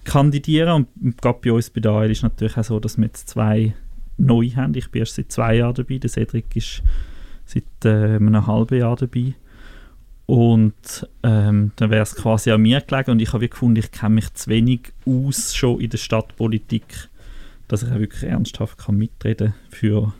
kandidieren 0.07 0.87
Und 1.01 1.21
gerade 1.21 1.39
bei 1.43 1.51
uns 1.51 1.69
bei 1.69 1.81
der 1.81 1.91
AL 1.91 2.09
ist 2.09 2.23
natürlich 2.23 2.57
auch 2.57 2.63
so, 2.63 2.79
dass 2.79 2.97
wir 2.97 3.05
jetzt 3.05 3.29
zwei 3.29 3.73
neu 4.17 4.49
haben. 4.55 4.73
Ich 4.75 4.89
bin 4.89 5.01
erst 5.01 5.15
seit 5.15 5.31
zwei 5.31 5.55
Jahren 5.55 5.75
dabei, 5.75 5.97
der 5.97 6.09
Cedric 6.09 6.55
ist 6.55 6.81
seit 7.45 7.63
äh, 7.85 8.15
einem 8.15 8.47
halben 8.47 8.79
Jahr 8.79 8.95
dabei. 8.95 9.35
Und 10.25 11.07
ähm, 11.23 11.71
dann 11.75 11.89
wäre 11.89 12.03
es 12.03 12.15
quasi 12.15 12.51
an 12.51 12.61
mir 12.61 12.81
gelegen 12.81 13.11
und 13.11 13.21
ich 13.21 13.31
habe 13.31 13.47
gefunden, 13.47 13.77
ich 13.77 13.91
kenne 13.91 14.15
mich 14.15 14.33
zu 14.33 14.49
wenig 14.49 14.91
aus 15.05 15.55
schon 15.55 15.79
in 15.79 15.89
der 15.89 15.97
Stadtpolitik, 15.97 17.09
dass 17.69 17.83
ich 17.83 17.91
auch 17.91 17.99
wirklich 17.99 18.23
ernsthaft 18.23 18.77
kann 18.77 18.97
mitreden 18.97 19.53
für 19.69 20.13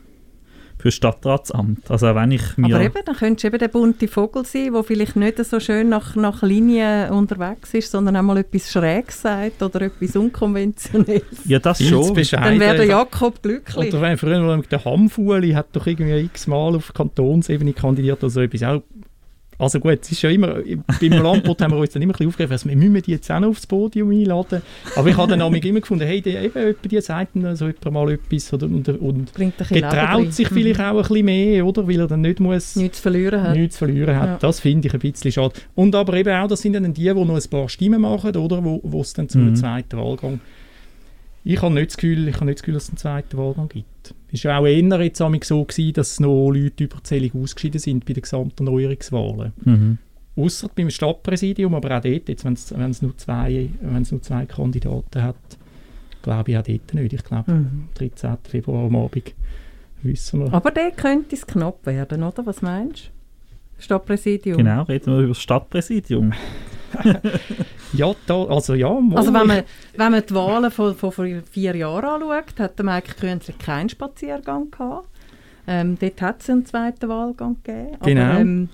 für 0.78 0.90
Stadtratsamt. 0.90 1.90
Also 1.90 2.08
auch 2.08 2.14
wenn 2.14 2.30
ich 2.30 2.56
mir 2.56 2.74
Aber 2.74 2.84
eben, 2.84 3.04
dann 3.04 3.16
könntest 3.16 3.44
du 3.44 3.48
eben 3.48 3.58
der 3.58 3.68
bunte 3.68 4.08
Vogel 4.08 4.44
sein, 4.44 4.72
der 4.72 4.84
vielleicht 4.84 5.16
nicht 5.16 5.44
so 5.44 5.58
schön 5.60 5.88
nach, 5.88 6.14
nach 6.14 6.42
Linien 6.42 7.10
unterwegs 7.10 7.74
ist, 7.74 7.90
sondern 7.90 8.16
auch 8.16 8.22
mal 8.22 8.38
etwas 8.38 8.70
Schräges 8.70 9.22
sagt 9.22 9.62
oder 9.62 9.82
etwas 9.82 10.14
Unkonventionelles. 10.16 11.22
ja 11.44 11.58
das 11.58 11.82
schon. 11.82 12.14
bescheiden. 12.14 12.44
Dann 12.44 12.60
wäre 12.60 12.76
der 12.76 12.86
Jakob 12.86 13.42
glücklich. 13.42 13.92
Oder 13.92 14.02
wenn 14.02 14.16
früher 14.16 14.40
mal 14.40 14.62
der 14.62 14.84
Hamfueli 14.84 15.52
hat 15.52 15.68
doch 15.72 15.86
irgendwie 15.86 16.18
x-mal 16.20 16.76
auf 16.76 16.94
Kantonsebene 16.94 17.72
kandidiert 17.72 18.22
oder 18.22 18.30
so 18.30 18.40
etwas. 18.40 18.62
Auch, 18.62 18.82
also 19.58 19.80
gut, 19.80 19.98
es 20.02 20.12
ist 20.12 20.22
ja 20.22 20.30
immer, 20.30 20.58
beim 21.00 21.12
Landbot 21.12 21.60
haben 21.60 21.72
wir 21.72 21.78
uns 21.78 21.90
dann 21.90 22.02
immer 22.02 22.12
ein 22.12 22.16
bisschen 22.16 22.28
aufgeregt, 22.28 22.52
also, 22.52 22.68
wir 22.68 22.76
müssen 22.76 23.02
die 23.02 23.10
jetzt 23.10 23.30
auch 23.30 23.40
noch 23.40 23.48
aufs 23.48 23.66
Podium 23.66 24.10
einladen. 24.10 24.62
Aber 24.94 25.08
ich 25.08 25.16
habe 25.16 25.30
dann 25.30 25.40
nämlich 25.40 25.64
immer 25.64 25.80
gefunden, 25.80 26.06
hey, 26.06 26.20
die, 26.20 26.36
eben, 26.36 26.74
die 26.84 27.00
sagt 27.00 27.34
dann 27.34 27.56
so 27.56 27.66
jemand 27.66 27.92
mal 27.92 28.12
etwas 28.12 28.52
oder, 28.52 28.66
und, 28.66 28.88
und 28.88 29.34
getraut 29.34 30.32
sich 30.32 30.48
vielleicht 30.48 30.80
auch 30.80 30.96
ein 30.96 31.02
bisschen 31.02 31.24
mehr, 31.24 31.66
oder? 31.66 31.88
Weil 31.88 32.00
er 32.00 32.06
dann 32.06 32.20
nicht 32.20 32.40
muss... 32.40 32.76
Nichts 32.76 32.98
zu 32.98 33.02
verlieren 33.02 33.42
hat. 33.42 33.56
nichts 33.56 33.74
zu 33.76 33.86
verlieren 33.86 34.16
hat. 34.16 34.28
Ja. 34.28 34.38
Das 34.40 34.60
finde 34.60 34.88
ich 34.88 34.94
ein 34.94 35.00
bisschen 35.00 35.32
schade. 35.32 35.54
Und 35.74 35.94
aber 35.94 36.14
eben 36.14 36.34
auch, 36.34 36.46
das 36.48 36.60
sind 36.62 36.74
dann 36.74 36.92
die, 36.94 37.02
die 37.02 37.12
noch 37.12 37.28
ein 37.34 37.50
paar 37.50 37.68
Stimmen 37.68 38.00
machen, 38.00 38.36
oder? 38.36 38.62
Wo, 38.64 39.00
es 39.00 39.12
dann 39.12 39.28
zu 39.28 39.38
einem 39.38 39.50
Mhm. 39.50 39.56
zweiten 39.56 39.98
Wahlgang... 39.98 40.40
Ich 41.50 41.62
habe 41.62 41.72
nicht 41.72 41.88
das 41.88 41.96
Gefühl, 41.96 42.28
ich 42.28 42.34
habe 42.36 42.44
nicht 42.44 42.58
das 42.58 42.62
Gefühl, 42.62 42.74
dass 42.74 42.82
es 42.84 42.88
einen 42.90 42.98
zweiten 42.98 43.38
Wahlgang 43.38 43.68
gibt. 43.70 44.14
Es 44.30 44.44
war 44.44 44.58
auch 44.60 44.66
eher 44.66 45.00
jetzt 45.02 45.16
so, 45.18 45.64
gewesen, 45.64 45.92
dass 45.94 46.20
noch 46.20 46.50
Leute 46.50 46.84
überzählig 46.84 47.34
ausgeschieden 47.34 47.80
sind 47.80 48.04
bei 48.04 48.12
den 48.12 48.20
gesamten 48.22 48.64
Neuerungswahlen. 48.64 49.52
Mhm. 49.64 49.98
Ausser 50.36 50.68
beim 50.74 50.90
Stadtpräsidium, 50.90 51.74
aber 51.74 51.96
auch 51.96 52.02
dort, 52.02 52.28
jetzt, 52.28 52.44
wenn 52.44 52.52
es 52.52 52.76
wenn 52.76 52.90
es 52.90 53.00
nur, 53.00 53.16
zwei- 53.16 53.70
wenn 53.80 54.02
es 54.02 54.12
nur 54.12 54.20
zwei 54.20 54.44
Kandidaten 54.44 55.22
hat, 55.22 55.36
glaube 56.20 56.50
ich 56.50 56.58
auch 56.58 56.62
dort 56.64 56.92
nicht. 56.94 57.12
Ich 57.14 57.24
glaube, 57.24 57.50
Mhm. 57.50 57.56
am 57.66 57.88
13. 57.94 58.36
Februar 58.50 58.84
am 58.84 58.96
Abend 58.96 59.34
wissen 60.02 60.40
wir. 60.44 60.52
Aber 60.52 60.70
der 60.70 60.90
könnte 60.90 61.34
es 61.34 61.46
knapp 61.46 61.86
werden, 61.86 62.24
oder? 62.24 62.44
Was 62.44 62.60
meinst 62.60 63.06
du? 63.78 63.82
Stadtpräsidium. 63.82 64.58
Genau, 64.58 64.82
reden 64.82 65.06
wir 65.14 65.18
über 65.20 65.28
das 65.28 65.40
Stadtpräsidium. 65.40 66.32
Ja, 67.92 68.14
da, 68.26 68.44
also 68.44 68.74
ja, 68.74 68.88
mal, 69.00 69.18
Also 69.18 69.32
wenn 69.32 69.40
ich- 69.42 69.46
man, 69.46 69.62
wenn 69.96 70.12
man 70.12 70.22
die 70.28 70.34
Wahlen 70.34 70.70
von, 70.70 70.94
von 70.94 71.12
vor 71.12 71.26
vier 71.50 71.74
Jahren 71.76 72.04
anschaut, 72.22 72.58
hat 72.60 72.78
der 72.78 72.84
Mike 72.84 73.14
Künzli 73.18 73.54
keinen 73.54 73.88
Spaziergang 73.88 74.70
gehabt. 74.70 75.08
Ähm, 75.66 75.96
dort 76.00 76.22
hat 76.22 76.42
es 76.42 76.50
einen 76.50 76.64
zweiten 76.66 77.08
Wahlgang 77.08 77.56
gegeben. 77.62 77.96
Genau. 78.02 78.22
Aber, 78.22 78.40
ähm, 78.40 78.68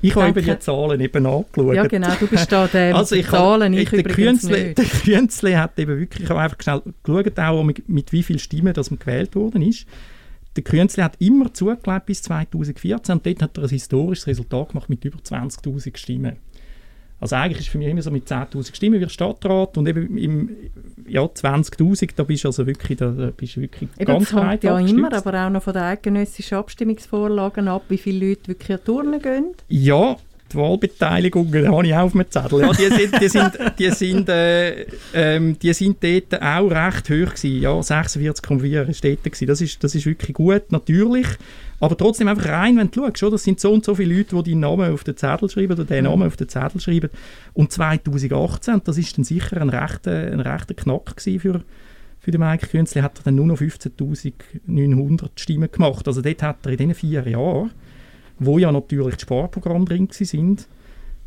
Ich 0.00 0.14
habe 0.16 0.28
eben 0.28 0.44
die 0.44 0.58
Zahlen 0.58 1.00
eben 1.00 1.26
angeschaut. 1.26 1.74
ja 1.74 1.86
genau, 1.86 2.08
du 2.18 2.26
bist 2.26 2.50
da 2.50 2.66
der 2.66 2.94
also 2.96 3.14
ich 3.14 3.28
Zahlen, 3.28 3.72
ich 3.74 3.90
der 3.90 3.98
übrigens 4.00 4.42
Künzle, 4.42 4.74
der 4.74 4.84
Künzle 4.84 5.58
hat 5.60 5.78
eben 5.78 5.98
wirklich 5.98 6.30
auch 6.30 6.36
einfach 6.38 6.56
schnell 6.60 6.82
geschaut, 7.02 7.38
auch 7.38 7.62
mit, 7.62 7.88
mit 7.88 8.12
wie 8.12 8.22
vielen 8.22 8.38
Stimmen 8.38 8.72
dass 8.74 8.90
man 8.90 8.98
gewählt 8.98 9.34
worden 9.36 9.62
ist. 9.62 9.86
Der 10.56 10.64
Künzle 10.64 11.04
hat 11.04 11.14
immer 11.18 11.52
zugelebt 11.54 12.06
bis 12.06 12.22
2014 12.22 13.14
und 13.16 13.26
dort 13.26 13.42
hat 13.42 13.56
er 13.56 13.64
ein 13.64 13.68
historisches 13.70 14.26
Resultat 14.26 14.70
gemacht 14.70 14.90
mit 14.90 15.04
über 15.04 15.18
20'000 15.18 15.96
Stimmen. 15.96 16.36
Also 17.22 17.36
eigentlich 17.36 17.60
ist 17.60 17.68
für 17.68 17.78
mich 17.78 17.86
immer 17.86 18.02
so 18.02 18.10
mit 18.10 18.26
10'000 18.26 18.74
Stimmen 18.74 19.00
wie 19.00 19.08
Stadtrat 19.08 19.78
und 19.78 19.86
eben 19.86 20.18
im 20.18 20.56
ja, 21.06 21.22
20'000, 21.22 22.10
da 22.16 22.24
bist 22.24 22.42
du 22.42 22.48
also 22.48 22.66
wirklich, 22.66 22.98
da, 22.98 23.10
bist 23.36 23.56
wirklich 23.58 23.88
Eben, 23.96 24.06
ganz 24.06 24.30
das 24.30 24.32
hängt 24.32 24.42
breit 24.42 24.64
ja 24.64 24.76
immer 24.80 25.12
aber 25.12 25.46
auch 25.46 25.50
noch 25.50 25.62
von 25.62 25.72
den 25.72 25.82
eidgenössischen 25.84 26.58
Abstimmungsvorlagen 26.58 27.68
ab, 27.68 27.84
wie 27.90 27.98
viele 27.98 28.30
Leute 28.30 28.48
wirklich 28.48 28.76
an 28.76 28.84
Turnen 28.84 29.22
gehen. 29.22 29.52
Ja, 29.68 30.16
die 30.52 30.58
Wahlbeteiligung, 30.58 31.50
die 31.50 31.66
habe 31.66 31.86
ich 31.86 31.94
auch 31.94 32.02
auf 32.04 32.12
dem 32.12 32.24
Zettel. 32.30 32.60
Ja, 32.60 32.72
die 32.72 32.86
sind, 32.86 33.20
die 33.20 33.28
sind, 33.28 33.58
die 33.78 33.90
sind, 33.90 34.28
äh, 34.28 34.86
ähm, 35.14 35.58
die 35.58 35.72
sind 35.72 36.02
dort 36.02 36.42
auch 36.42 36.70
recht 36.70 37.10
hoch 37.10 37.34
gewesen. 37.34 37.60
Ja, 37.60 37.70
46,4 37.72 38.50
war 38.50 38.84
dort 38.84 39.24
gewesen. 39.24 39.46
Das 39.46 39.60
ist, 39.60 39.82
das 39.82 39.94
ist 39.94 40.06
wirklich 40.06 40.34
gut, 40.34 40.70
natürlich. 40.70 41.26
Aber 41.80 41.96
trotzdem 41.96 42.28
einfach 42.28 42.48
rein, 42.48 42.76
wenn 42.76 42.92
du 42.92 43.04
schaust, 43.06 43.22
oder? 43.24 43.32
das 43.32 43.42
sind 43.42 43.58
so 43.58 43.72
und 43.72 43.84
so 43.84 43.96
viele 43.96 44.16
Leute, 44.16 44.36
die 44.36 44.50
deinen 44.50 44.60
Namen 44.60 44.92
auf 44.92 45.02
den 45.02 45.16
Zettel 45.16 45.50
schreiben 45.50 45.72
oder 45.72 45.84
den 45.84 46.04
Namen 46.04 46.28
auf 46.28 46.36
den 46.36 46.48
Zettel 46.48 46.80
schreiben. 46.80 47.10
Und 47.54 47.72
2018, 47.72 48.74
und 48.74 48.86
das 48.86 48.98
ist 48.98 49.18
dann 49.18 49.24
sicher 49.24 49.60
ein 49.60 49.68
rechter, 49.68 50.12
ein 50.12 50.38
rechter 50.38 50.74
Knack 50.74 51.16
gewesen 51.16 51.40
für, 51.40 51.62
für 52.20 52.30
den 52.30 52.40
Mike 52.40 52.68
Künzli, 52.68 53.02
hat 53.02 53.18
er 53.18 53.24
dann 53.24 53.34
nur 53.34 53.46
noch 53.46 53.58
15'900 53.58 55.30
Stimmen 55.34 55.72
gemacht. 55.72 56.06
Also 56.06 56.22
dort 56.22 56.42
hat 56.44 56.64
er 56.64 56.70
in 56.70 56.78
diesen 56.78 56.94
vier 56.94 57.28
Jahren 57.28 57.72
wo 58.38 58.58
ja 58.58 58.72
natürlich 58.72 59.16
die 59.16 59.22
Sparprogramme 59.22 59.84
drin 59.84 60.08
sind, 60.10 60.68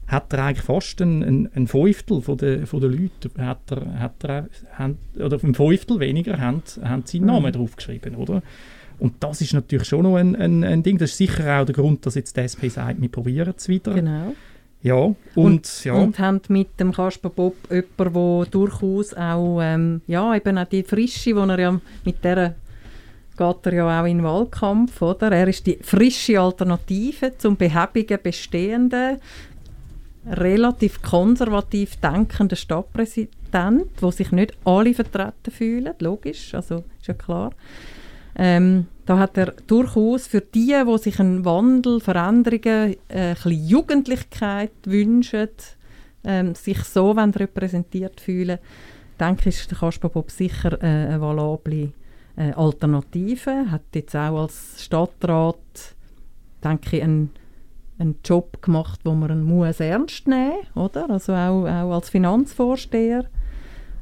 hat 0.08 0.32
er 0.34 0.46
eigentlich 0.46 0.66
fast 0.66 1.02
ein, 1.02 1.24
ein, 1.24 1.50
ein 1.56 1.68
Fünftel 1.68 2.22
von 2.22 2.38
der, 2.38 2.68
von 2.68 2.80
der 2.80 2.90
Leute, 2.90 3.32
hat 3.38 3.72
er, 3.72 4.00
hat 4.00 4.24
er, 4.24 4.48
haben, 4.74 4.98
oder 5.18 5.40
ein 5.42 5.56
Fünftel 5.56 6.00
weniger 6.00 6.40
haben, 6.40 6.62
haben 6.84 7.04
seinen 7.06 7.26
Namen 7.26 7.52
draufgeschrieben, 7.52 8.16
oder? 8.16 8.44
Und 9.00 9.16
das 9.20 9.42
ist 9.42 9.54
natürlich 9.54 9.88
schon 9.88 10.04
noch 10.04 10.16
ein, 10.16 10.36
ein, 10.36 10.64
ein 10.64 10.84
Ding, 10.84 10.98
das 10.98 11.12
ist 11.12 11.18
sicher 11.18 11.60
auch 11.60 11.66
der 11.66 11.76
Grund, 11.76 12.06
dass 12.06 12.16
jetzt 12.16 12.38
die 12.38 12.42
SP 12.48 12.70
sagt, 12.70 13.02
wir 13.02 13.10
probieren 13.10 13.54
es 13.58 13.68
wieder. 13.68 13.94
Genau. 13.94 14.34
Ja, 14.82 14.96
und, 14.96 15.16
Und, 15.34 15.84
ja, 15.84 15.96
und 15.96 16.20
haben 16.20 16.42
mit 16.50 16.80
dem 16.80 16.92
Kasper 16.92 17.32
Bob 17.32 17.56
jemanden, 17.72 18.14
der 18.14 18.46
durchaus 18.52 19.16
auch, 19.16 19.60
ähm, 19.60 20.02
ja, 20.06 20.36
eben 20.36 20.60
auch 20.60 20.68
die 20.68 20.84
Frische, 20.84 21.34
die 21.34 21.40
er 21.40 21.60
ja 21.60 21.82
mit 22.06 22.24
der 22.24 22.54
geht 23.38 23.66
er 23.66 23.74
ja 23.74 24.02
auch 24.02 24.06
in 24.06 24.18
den 24.18 24.26
Wahlkampf, 24.26 25.02
oder? 25.02 25.32
Er 25.32 25.48
ist 25.48 25.66
die 25.66 25.78
frische 25.82 26.40
Alternative 26.40 27.38
zum 27.38 27.58
behäbigen 27.58 28.20
Bestehenden, 28.22 29.18
relativ 30.28 31.02
konservativ 31.02 31.98
denkenden 31.98 32.58
Stadtpräsident, 32.58 33.90
wo 34.02 34.12
sich 34.12 34.32
nicht 34.32 34.54
alle 34.66 34.94
vertreten 34.94 35.52
fühlen, 35.52 35.94
logisch, 36.00 36.54
also 36.54 36.84
ist 37.00 37.08
ja 37.08 37.14
klar. 37.14 37.52
Ähm, 38.38 38.88
da 39.06 39.20
hat 39.20 39.38
er 39.38 39.54
durchaus 39.68 40.28
für 40.28 40.42
die, 40.42 40.76
die 40.86 40.98
sich 40.98 41.20
einen 41.20 41.46
Wandel, 41.46 42.02
Veränderungen, 42.02 42.96
äh, 43.08 43.30
ein 43.30 43.34
bisschen 43.36 43.68
Jugendlichkeit 43.68 44.72
wünschen, 44.86 45.50
ähm, 46.24 46.56
sich 46.56 46.84
so 46.84 47.12
repräsentiert 47.12 48.20
fühlen, 48.20 48.60
denke 49.20 49.50
ich, 49.50 49.60
ist 49.60 49.72
der 49.72 49.78
Kasper 49.78 50.10
Bob 50.10 50.32
sicher 50.32 50.82
äh, 50.82 50.86
eine 50.86 51.22
valable 51.22 51.94
äh, 52.36 52.52
Alternative. 52.52 53.72
Hat 53.72 53.84
jetzt 53.94 54.16
auch 54.16 54.42
als 54.42 54.84
Stadtrat, 54.84 55.56
denke 56.64 56.98
ich, 56.98 57.04
einen, 57.04 57.32
einen 57.98 58.20
Job 58.24 58.62
gemacht, 58.62 59.02
wo 59.04 59.14
man 59.14 59.44
muss 59.44 59.80
ernst 59.80 60.28
nehmen 60.28 60.58
oder? 60.76 61.10
Also 61.10 61.34
auch, 61.34 61.66
auch 61.66 61.94
als 61.94 62.10
Finanzvorsteher. 62.10 63.26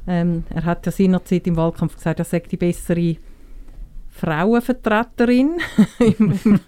Ähm, 0.06 0.44
er 0.50 0.64
hat 0.64 0.84
ja 0.86 0.92
seinerzeit 0.92 1.46
im 1.46 1.56
Wahlkampf 1.56 1.96
gesagt, 1.96 2.18
er 2.18 2.24
sei 2.24 2.40
die 2.40 2.56
bessere 2.56 3.16
Frauenvertreterin 4.14 5.58
im, 5.98 6.38
im, 6.44 6.60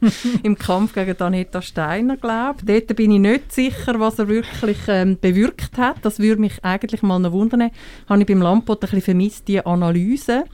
im 0.42 0.58
Kampf 0.58 0.94
gegen 0.94 1.20
Anita 1.20 1.62
Steiner, 1.62 2.16
glaube 2.16 2.58
ich. 2.60 2.66
Dort 2.66 2.96
bin 2.96 3.12
ich 3.12 3.20
nicht 3.20 3.52
sicher, 3.52 4.00
was 4.00 4.18
er 4.18 4.26
wirklich 4.26 4.78
ähm, 4.88 5.16
bewirkt 5.20 5.78
hat. 5.78 5.98
Das 6.02 6.18
würde 6.18 6.40
mich 6.40 6.64
eigentlich 6.64 7.02
mal 7.02 7.20
noch 7.20 7.32
wundern. 7.32 7.70
Habe 8.08 8.20
ich 8.20 8.26
beim 8.26 8.42
Lampot 8.42 8.78
ein 8.78 8.80
bisschen 8.80 9.00
vermisst, 9.02 9.46
die 9.46 9.64
Analyse. 9.64 10.44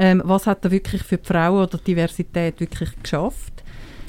Ähm, 0.00 0.22
was 0.24 0.46
hat 0.46 0.64
er 0.64 0.70
wirklich 0.70 1.02
für 1.02 1.18
die 1.18 1.26
Frauen 1.26 1.62
oder 1.62 1.76
die 1.76 1.92
Diversität 1.92 2.58
wirklich 2.58 2.90
geschafft? 3.02 3.62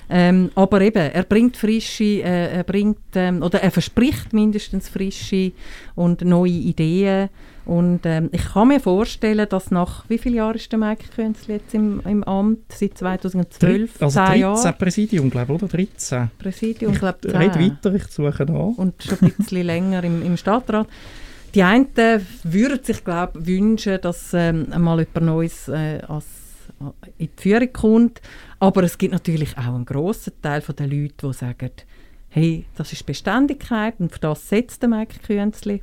Ähm, 0.09 0.51
aber 0.55 0.81
eben, 0.81 1.11
er 1.11 1.23
bringt 1.23 1.57
frische, 1.57 2.03
äh, 2.03 2.57
er 2.57 2.63
bringt, 2.63 2.97
ähm, 3.15 3.41
oder 3.41 3.61
er 3.61 3.71
verspricht 3.71 4.31
mindestens 4.31 4.87
frische 4.87 5.51
und 5.95 6.21
neue 6.21 6.51
Ideen. 6.51 7.29
Und 7.65 8.01
ähm, 8.05 8.29
ich 8.31 8.43
kann 8.53 8.69
mir 8.69 8.79
vorstellen, 8.79 9.47
dass 9.49 9.69
nach, 9.69 10.05
wie 10.09 10.17
viele 10.17 10.37
Jahre 10.37 10.55
ist 10.55 10.71
der 10.71 10.79
Mike 10.79 11.05
Künzli 11.13 11.55
jetzt 11.55 11.73
im, 11.73 12.01
im 12.05 12.23
Amt? 12.23 12.71
Seit 12.73 12.97
2012, 12.97 14.01
also 14.01 14.19
10 14.19 14.25
13 14.25 14.41
Jahre. 14.41 14.73
Präsidium, 14.73 15.29
glaube 15.29 15.53
ich, 15.53 15.63
oder? 15.63 15.67
13. 15.67 16.31
Präsidium, 16.39 16.93
glaube 16.93 17.19
ich, 17.25 17.33
Red 17.33 17.59
weiter, 17.59 17.93
ich 17.93 18.07
suche 18.07 18.45
nach. 18.45 18.77
und 18.77 19.03
schon 19.03 19.17
ein 19.21 19.31
bisschen 19.31 19.61
länger 19.65 20.03
im, 20.03 20.25
im 20.25 20.37
Stadtrat. 20.37 20.87
Die 21.53 21.63
einen 21.63 21.87
würden 22.43 22.83
sich, 22.83 23.03
glaube 23.03 23.45
wünschen, 23.45 23.99
dass 24.01 24.33
ähm, 24.33 24.67
mal 24.77 24.99
jemand 24.99 25.25
Neues 25.25 25.67
äh, 25.67 26.01
als 26.07 26.25
in 27.17 27.29
die 27.37 27.41
Führung 27.41 27.73
kommt. 27.73 28.21
Aber 28.59 28.83
es 28.83 28.97
gibt 28.97 29.13
natürlich 29.13 29.57
auch 29.57 29.75
einen 29.75 29.85
grossen 29.85 30.33
Teil 30.41 30.61
der 30.61 30.87
Leute, 30.87 31.13
die 31.27 31.33
sagen, 31.33 31.71
hey, 32.29 32.65
das 32.75 32.93
ist 32.93 33.05
Beständigkeit 33.05 33.95
und 33.99 34.11
für 34.11 34.19
das 34.19 34.47
setzt 34.47 34.81
der 34.81 34.89
Mike 34.89 35.19
Künzli, 35.25 35.81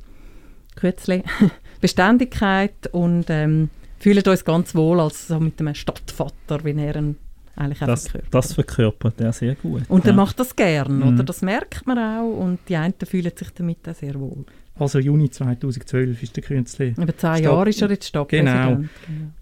Kürzli 0.75 1.23
Beständigkeit 1.81 2.87
und 2.91 3.25
ähm, 3.29 3.69
fühlen 3.99 4.23
uns 4.25 4.43
ganz 4.45 4.73
wohl 4.75 4.99
als 4.99 5.27
so 5.27 5.39
mit 5.39 5.59
einem 5.59 5.75
Stadtvater, 5.75 6.63
wie 6.63 6.71
er 6.71 6.95
ihn 6.95 7.17
eigentlich 7.55 7.79
das, 7.79 8.07
verkörpert. 8.07 8.33
das 8.33 8.53
verkörpert 8.53 9.21
er 9.21 9.33
sehr 9.33 9.55
gut. 9.55 9.83
Und 9.89 10.05
er 10.05 10.11
ja. 10.11 10.15
macht 10.15 10.39
das 10.39 10.55
gern, 10.55 10.99
Mhm. 10.99 11.07
oder? 11.13 11.23
Das 11.23 11.41
merkt 11.41 11.85
man 11.85 11.99
auch 11.99 12.37
und 12.37 12.59
die 12.69 12.77
einen 12.77 12.93
fühlen 13.03 13.31
sich 13.35 13.49
damit 13.53 13.87
auch 13.87 13.93
sehr 13.93 14.15
wohl. 14.19 14.45
Also 14.79 14.99
Juni 14.99 15.29
2012 15.29 16.23
ist 16.23 16.35
der 16.35 16.43
Künstler. 16.43 16.87
Über 16.97 17.15
zehn 17.15 17.43
Jahre 17.43 17.69
ist 17.69 17.81
er 17.81 17.89
jetzt 17.89 18.07
Stadtpräsident. 18.07 18.77
Genau. 18.77 18.89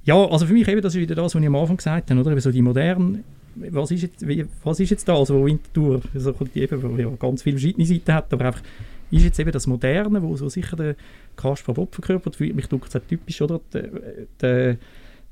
Ja, 0.03 0.15
also 0.29 0.45
für 0.45 0.53
mich 0.53 0.67
eben, 0.67 0.81
das 0.81 0.95
ist 0.95 1.01
wieder 1.01 1.15
das, 1.15 1.35
was 1.35 1.41
ich 1.41 1.47
am 1.47 1.55
Anfang 1.55 1.77
gesagt 1.77 2.09
habe, 2.09 2.19
oder? 2.19 2.31
Eben 2.31 2.41
so 2.41 2.51
die 2.51 2.61
modernen, 2.61 3.23
was 3.55 3.91
ist 3.91 4.03
jetzt, 4.03 4.25
was 4.63 4.79
ist 4.79 4.89
jetzt 4.89 5.07
da, 5.07 5.15
also 5.15 5.39
wo 5.39 5.45
Winterthur, 5.45 6.01
so 6.15 6.31
die 6.31 6.61
eben, 6.61 6.81
wo 6.83 6.95
ja 6.97 7.09
ganz 7.19 7.43
viele 7.43 7.57
verschiedene 7.57 7.85
Seiten 7.85 8.13
hat, 8.13 8.33
aber 8.33 8.45
einfach, 8.45 8.61
ist 9.09 9.23
jetzt 9.23 9.39
eben 9.39 9.51
das 9.51 9.67
Moderne, 9.67 10.21
wo 10.21 10.35
so 10.35 10.49
sicher 10.49 10.75
der 10.75 10.95
Kasper 11.35 11.73
Bob 11.73 11.93
verkörpert, 11.93 12.35
für 12.35 12.53
mich 12.53 12.67
tut 12.67 12.83
es 12.93 13.01
typisch, 13.07 13.41
oder? 13.41 13.61
Der, 13.73 13.89
der, 14.41 14.77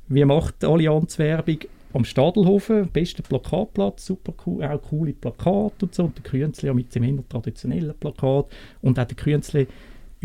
wie 0.08 0.26
macht 0.26 0.62
die 0.62 0.68
Allianz 0.68 1.20
Werbung 1.20 1.58
am 1.94 2.06
Stadelhofen, 2.06 2.90
bester 2.90 3.24
Plakatplatz, 3.24 4.06
super 4.06 4.34
cool, 4.46 4.64
auch 4.64 4.82
coole 4.82 5.14
Plakate 5.14 5.86
und 5.86 5.96
so, 5.96 6.06
und 6.06 6.18
der 6.18 6.24
Künzli 6.24 6.68
ja 6.68 6.74
mit 6.74 6.92
seinem 6.92 7.18
eher 7.18 7.30
traditionellen 7.30 7.96
Plakat 8.00 8.48
und 8.82 9.00
auch 9.00 9.06
der 9.06 9.16
Künzli 9.16 9.68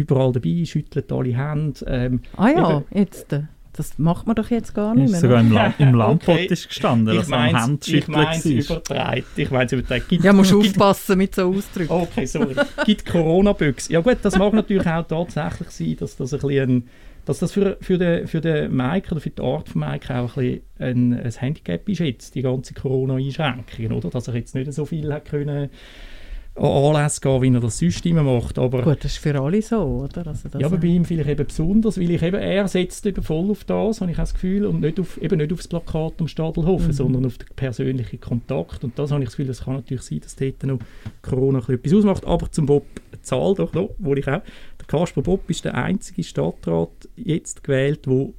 überall 0.01 0.33
dabei, 0.33 0.65
schüttelt 0.65 1.11
alle 1.13 1.37
Hände, 1.37 1.81
ähm, 1.87 2.21
Ah 2.37 2.49
ja, 2.49 2.71
Eben. 2.79 2.85
jetzt, 3.01 3.33
äh, 3.33 3.43
das 3.73 3.99
macht 3.99 4.27
man 4.27 4.35
doch 4.37 4.51
jetzt 4.51 4.75
gar 4.75 4.95
nicht 4.95 5.05
Ist 5.07 5.11
mehr. 5.13 5.21
sogar 5.21 5.43
ne? 5.43 5.49
im, 5.49 5.55
La 5.55 5.75
im 5.79 5.95
Lampot 5.95 6.35
Okay. 6.35 6.47
ist 6.51 6.69
gestanden, 6.69 7.15
dass 7.15 7.29
er 7.29 7.35
am 7.37 7.41
mein's- 7.41 7.55
ich 7.57 7.63
Handschütteln 7.63 8.13
meine 8.19 8.37
es 8.37 8.45
war. 8.69 8.77
übertreibt. 8.77 9.27
Ich 9.39 9.51
meine 9.51 9.65
es 9.67 9.73
übertreibt. 9.73 10.09
Gibt- 10.09 10.25
Ja, 10.25 10.33
musst 10.33 10.51
gibt- 10.53 10.67
aufpassen 10.77 11.19
mit 11.19 11.35
so 11.35 11.43
Ausdrücken. 11.55 11.93
Okay, 11.93 12.27
sorry. 12.27 12.57
Gibt 12.85 13.07
Corona-Büchse. 13.07 13.93
Ja 13.93 14.01
gut, 14.01 14.19
das 14.23 14.37
mag 14.37 14.53
natürlich 14.53 14.87
auch 14.87 15.07
tatsächlich 15.07 15.71
sein, 15.71 15.97
dass 16.01 16.17
das 16.17 16.35
ein 16.35 16.41
bisschen 16.41 16.71
ein, 16.71 16.89
dass 17.27 17.39
das 17.39 17.53
für, 17.53 17.77
für, 17.81 17.97
den, 17.97 18.27
für 18.27 18.41
den 18.41 18.75
Mike 18.75 19.13
oder 19.13 19.21
für 19.21 19.31
die 19.31 19.41
Art 19.43 19.69
von 19.69 19.81
Mike 19.83 20.15
auch 20.19 20.37
ein, 20.37 20.61
ein, 20.79 21.13
ein 21.15 21.31
Handicap 21.33 21.89
ist 21.89 22.01
jetzt, 22.01 22.35
die 22.35 22.43
ganze 22.43 22.75
Corona-Einschränkungen, 22.75 23.93
oder? 23.93 24.11
Dass 24.11 24.27
er 24.27 24.35
jetzt 24.35 24.55
nicht 24.55 24.73
so 24.73 24.85
viel 24.85 25.13
hat 25.13 25.27
können 25.27 25.71
Anlässe 26.57 27.21
gehen, 27.21 27.43
wie 27.43 27.55
er 27.55 27.61
das 27.61 27.79
sonst 27.79 28.05
immer 28.05 28.23
macht, 28.23 28.59
aber... 28.59 28.83
Gut, 28.83 29.05
das 29.05 29.13
ist 29.13 29.19
für 29.19 29.41
alle 29.41 29.63
so, 29.63 29.79
oder? 30.05 30.27
Also 30.27 30.49
das, 30.49 30.61
Ja, 30.61 30.67
aber 30.67 30.77
bei 30.79 30.89
ihm 30.89 31.05
vielleicht 31.05 31.31
eben 31.31 31.47
besonders, 31.47 31.99
weil 31.99 32.11
ich 32.11 32.23
eben, 32.23 32.37
er 32.37 32.69
setzt 32.69 33.07
eben 33.07 33.23
voll 33.23 33.51
auf 33.51 33.65
das, 33.65 34.01
habe 34.01 34.11
ich 34.11 34.17
auch 34.19 34.23
das 34.23 34.35
Gefühl, 34.35 34.67
und 34.67 34.81
nicht 34.81 35.01
auf, 35.01 35.17
eben 35.23 35.39
nicht 35.39 35.53
auf 35.53 35.59
das 35.61 35.69
Plakat 35.69 36.15
am 36.19 36.29
Stadelhofen, 36.29 36.89
Mhm. 36.89 36.93
sondern 36.93 37.27
auf 37.27 37.39
den 37.39 37.49
persönlichen 37.57 38.21
Kontakt. 38.21 38.85
Und 38.85 38.99
das 38.99 39.11
habe 39.11 39.23
ich 39.23 39.29
das 39.29 39.37
Gefühl, 39.37 39.51
es 39.51 39.63
kann 39.65 39.75
natürlich 39.75 40.03
sein, 40.03 40.21
dass 40.21 40.37
dort 40.37 40.63
noch 40.65 40.79
Corona 41.23 41.61
etwas 41.67 41.95
ausmacht. 41.95 42.27
Aber 42.27 42.51
zum 42.51 42.67
Bob 42.67 42.85
Zahl 43.23 43.55
doch 43.55 43.73
noch, 43.73 43.91
wo 43.99 44.15
ich 44.15 44.27
auch, 44.27 44.43
der 44.79 44.87
Kasper 44.87 45.23
Bob 45.23 45.49
ist 45.49 45.65
der 45.65 45.75
einzige 45.75 46.23
Stadtrat 46.23 46.91
jetzt 47.17 47.63
gewählt, 47.65 48.01
wo 48.07 48.35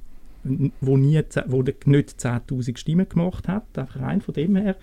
wo, 0.80 0.96
nie, 0.96 1.20
wo 1.46 1.62
nicht 1.62 2.10
10'000 2.20 2.76
Stimmen 2.76 3.08
gemacht 3.08 3.46
hat, 3.46 3.62
einfach 3.78 4.00
rein 4.00 4.20
von 4.20 4.34
dem 4.34 4.56
her. 4.56 4.74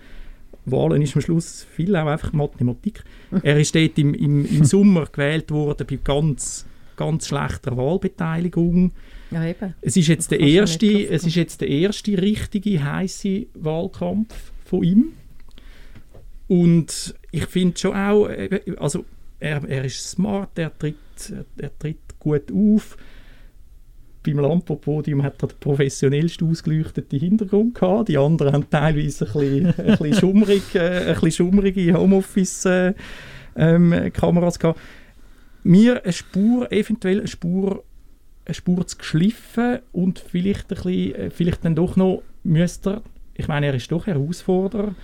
Wahlen 0.66 1.02
ist 1.02 1.14
am 1.16 1.22
Schluss 1.22 1.66
viel 1.74 1.94
auch 1.96 2.06
einfach 2.06 2.32
Mathematik. 2.32 3.02
Er 3.42 3.58
ist 3.58 3.74
dort 3.74 3.98
im, 3.98 4.14
im, 4.14 4.44
im 4.44 4.64
Sommer 4.64 5.06
gewählt 5.06 5.50
worden 5.50 5.86
bei 5.88 5.98
ganz, 6.02 6.66
ganz 6.96 7.28
schlechter 7.28 7.76
Wahlbeteiligung. 7.76 8.92
ja, 9.30 9.44
eben. 9.46 9.74
Es 9.80 9.96
ist 9.96 10.08
jetzt 10.08 10.30
Das 10.30 10.38
der 10.38 10.46
erste, 10.46 11.08
es 11.08 11.26
ist 11.26 11.36
jetzt 11.36 11.60
der 11.60 11.68
erste 11.68 12.20
richtige 12.20 12.84
heiße 12.84 13.46
Wahlkampf 13.54 14.52
von 14.64 14.82
ihm. 14.82 15.12
Und 16.48 17.14
ich 17.30 17.46
finde 17.46 17.78
schon 17.78 17.94
auch, 17.94 18.26
äh, 18.26 18.60
also 18.78 19.04
er, 19.38 19.62
er 19.68 19.84
ist 19.84 20.10
smart, 20.10 20.58
er 20.58 20.76
tritt, 20.76 20.96
er 21.56 21.78
tritt 21.78 22.18
gut 22.18 22.52
auf. 22.52 22.96
Beim 24.22 24.38
Lampenpodium 24.38 25.22
hat 25.22 25.42
er 25.42 25.48
den 25.48 25.58
professionellst 25.58 26.42
ausgeleuchteten 26.42 27.18
Hintergrund 27.18 27.74
gehabt. 27.74 28.08
Die 28.08 28.18
anderen 28.18 28.52
haben 28.52 28.68
teilweise 28.68 29.26
ein 29.26 29.32
bisschen, 29.32 29.66
ein 29.66 29.96
bisschen, 29.98 30.14
schummrig, 30.20 30.74
äh, 30.74 30.80
ein 30.80 31.14
bisschen 31.14 31.32
schummrige 31.32 31.94
Homeoffice-Kameras 31.94 34.58
gehabt. 34.58 34.78
Mir 35.62 36.04
eine 36.04 36.12
Spur, 36.12 36.70
eventuell 36.70 37.20
eine 37.20 37.28
Spur 37.28 37.82
eine 38.50 38.54
Spur 38.54 38.86
zu 38.86 38.98
geschliffen 38.98 39.78
und 39.92 40.18
vielleicht, 40.18 40.72
ein 40.72 40.76
bisschen, 40.76 41.14
äh, 41.14 41.30
vielleicht 41.30 41.64
dann 41.64 41.74
doch 41.74 41.96
noch 41.96 42.22
müsste 42.42 42.90
er, 42.90 43.02
ich 43.34 43.48
meine, 43.48 43.66
er 43.66 43.74
ist 43.74 43.90
doch 43.90 44.06
Herausforderer, 44.06 44.94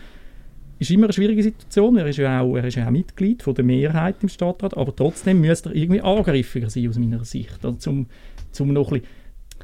ist 0.78 0.90
immer 0.90 1.04
eine 1.04 1.12
schwierige 1.12 1.42
Situation, 1.42 1.96
er 1.96 2.06
ist 2.06 2.18
ja 2.18 2.40
auch, 2.40 2.56
er 2.56 2.64
ist 2.64 2.76
ja 2.76 2.86
auch 2.86 2.90
Mitglied 2.90 3.42
von 3.42 3.54
der 3.54 3.64
Mehrheit 3.64 4.16
im 4.22 4.28
Stadtrat, 4.28 4.76
aber 4.76 4.94
trotzdem 4.94 5.40
müsste 5.40 5.70
er 5.70 5.74
irgendwie 5.74 6.02
angriffiger 6.02 6.68
sein 6.68 6.88
aus 6.88 6.98
meiner 6.98 7.24
Sicht, 7.24 7.64
also 7.64 7.78
zum, 7.78 8.06
zum 8.56 8.72
noch 8.72 8.90
ein 8.92 9.00
bisschen, 9.00 9.08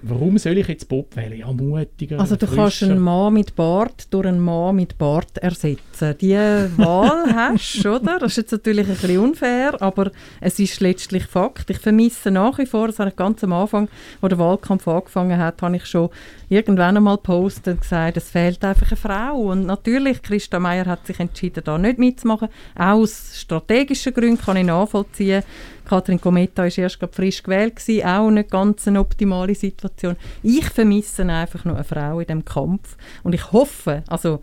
warum 0.04 0.36
soll 0.38 0.58
ich 0.58 0.66
jetzt 0.68 0.88
Bob 0.88 1.14
wählen? 1.16 1.38
Ja, 1.38 1.52
mutiger, 1.52 2.18
Also 2.18 2.34
du 2.36 2.46
kannst 2.46 2.78
frischer. 2.78 2.90
einen 2.90 3.00
Mann 3.00 3.34
mit 3.34 3.54
Bart 3.54 4.12
durch 4.12 4.26
einen 4.26 4.40
Mann 4.40 4.74
mit 4.76 4.98
Bart 4.98 5.38
ersetzen. 5.38 6.16
Die 6.20 6.34
Wahl 6.34 7.24
hast 7.34 7.84
du, 7.84 7.96
oder? 7.96 8.18
Das 8.18 8.32
ist 8.32 8.36
jetzt 8.38 8.52
natürlich 8.52 8.88
ein 8.88 8.94
bisschen 8.94 9.18
unfair, 9.18 9.80
aber 9.80 10.10
es 10.40 10.58
ist 10.58 10.80
letztlich 10.80 11.24
Fakt. 11.26 11.70
Ich 11.70 11.78
vermisse 11.78 12.30
nach 12.30 12.58
wie 12.58 12.66
vor, 12.66 12.88
das 12.88 12.98
habe 12.98 13.10
ich 13.10 13.16
ganz 13.16 13.44
am 13.44 13.52
Anfang, 13.52 13.88
wo 14.20 14.28
der 14.28 14.38
Wahlkampf 14.38 14.88
angefangen 14.88 15.38
hat, 15.38 15.62
habe 15.62 15.76
ich 15.76 15.86
schon 15.86 16.10
irgendwann 16.52 16.96
einmal 16.96 17.16
gepostet 17.16 17.66
und 17.68 17.80
gesagt, 17.80 18.16
es 18.16 18.30
fehlt 18.30 18.62
einfach 18.64 18.90
eine 18.90 18.96
Frau. 18.96 19.36
Und 19.50 19.66
natürlich, 19.66 20.22
Christa 20.22 20.60
Meier 20.60 20.86
hat 20.86 21.06
sich 21.06 21.18
entschieden, 21.18 21.64
da 21.64 21.78
nicht 21.78 21.98
mitzumachen. 21.98 22.48
Auch 22.76 23.00
aus 23.00 23.32
strategischen 23.34 24.12
Gründen 24.12 24.40
kann 24.40 24.58
ich 24.58 24.66
nachvollziehen. 24.66 25.42
Katrin 25.86 26.20
Kometa 26.20 26.62
war 26.62 26.78
erst 26.78 27.00
gerade 27.00 27.12
frisch 27.12 27.42
gewählt, 27.42 27.76
gewesen, 27.76 28.06
auch 28.06 28.30
nicht 28.30 28.50
ganz 28.50 28.86
eine 28.86 29.00
optimale 29.00 29.54
Situation. 29.54 30.16
Ich 30.42 30.68
vermisse 30.68 31.24
einfach 31.24 31.64
noch 31.64 31.74
eine 31.74 31.84
Frau 31.84 32.20
in 32.20 32.26
diesem 32.26 32.44
Kampf. 32.44 32.96
Und 33.22 33.34
ich 33.34 33.50
hoffe, 33.52 34.04
also 34.08 34.40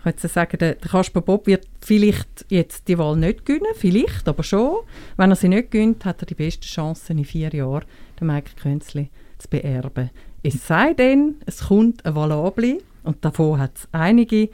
ich 0.00 0.06
jetzt 0.06 0.34
sagen, 0.34 0.58
der, 0.58 0.74
Kasper 0.74 1.20
Bob 1.20 1.46
wird 1.46 1.68
vielleicht 1.80 2.44
jetzt 2.48 2.88
die 2.88 2.98
Wahl 2.98 3.16
nicht 3.16 3.46
gewinnen, 3.46 3.72
vielleicht, 3.76 4.26
aber 4.26 4.42
schon. 4.42 4.80
Wenn 5.16 5.30
er 5.30 5.36
sie 5.36 5.48
nicht 5.48 5.70
gewinnt, 5.70 6.04
hat 6.04 6.22
er 6.22 6.26
die 6.26 6.34
besten 6.34 6.64
Chancen 6.64 7.18
in 7.18 7.24
vier 7.24 7.50
Jahren, 7.54 7.84
den 8.20 8.26
Mike 8.26 8.50
Künzli 8.60 9.10
zu 9.38 9.48
beerben. 9.48 10.10
Es 10.42 10.66
sei 10.66 10.94
denn, 10.94 11.36
es 11.46 11.68
kommt 11.68 12.04
ein 12.04 12.14
Valabli 12.14 12.80
und 13.04 13.24
davon 13.24 13.60
hat 13.60 13.72
es 13.76 13.88
einige 13.92 14.48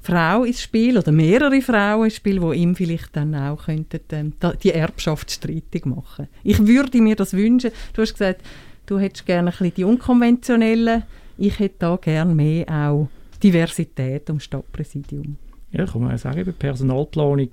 Frauen 0.00 0.46
ins 0.46 0.62
Spiel 0.62 0.98
oder 0.98 1.12
mehrere 1.12 1.60
Frauen 1.62 2.04
ins 2.04 2.16
Spiel, 2.16 2.38
die 2.38 2.58
ihm 2.58 2.76
vielleicht 2.76 3.16
dann 3.16 3.34
auch 3.34 3.64
könnten, 3.64 4.00
ähm, 4.12 4.32
die 4.62 4.70
Erbschaft 4.70 5.30
streitig 5.30 5.86
machen. 5.86 6.28
Ich 6.42 6.64
würde 6.66 7.00
mir 7.00 7.16
das 7.16 7.32
wünschen. 7.32 7.70
Du 7.94 8.02
hast 8.02 8.12
gesagt, 8.12 8.42
du 8.86 8.98
hättest 8.98 9.26
gerne 9.26 9.50
ein 9.50 9.56
bisschen 9.56 9.74
die 9.74 9.84
unkonventionellen. 9.84 11.04
Ich 11.38 11.58
hätte 11.58 11.76
da 11.78 11.96
gerne 11.96 12.34
mehr 12.34 12.68
auch 12.68 13.08
Diversität 13.42 14.28
am 14.30 14.40
Stadtpräsidium. 14.40 15.36
Ja, 15.72 15.86
kann 15.86 16.02
man 16.02 16.14
auch 16.14 16.18
sagen, 16.18 16.44
bei 16.44 16.52
Personalplanung, 16.52 17.48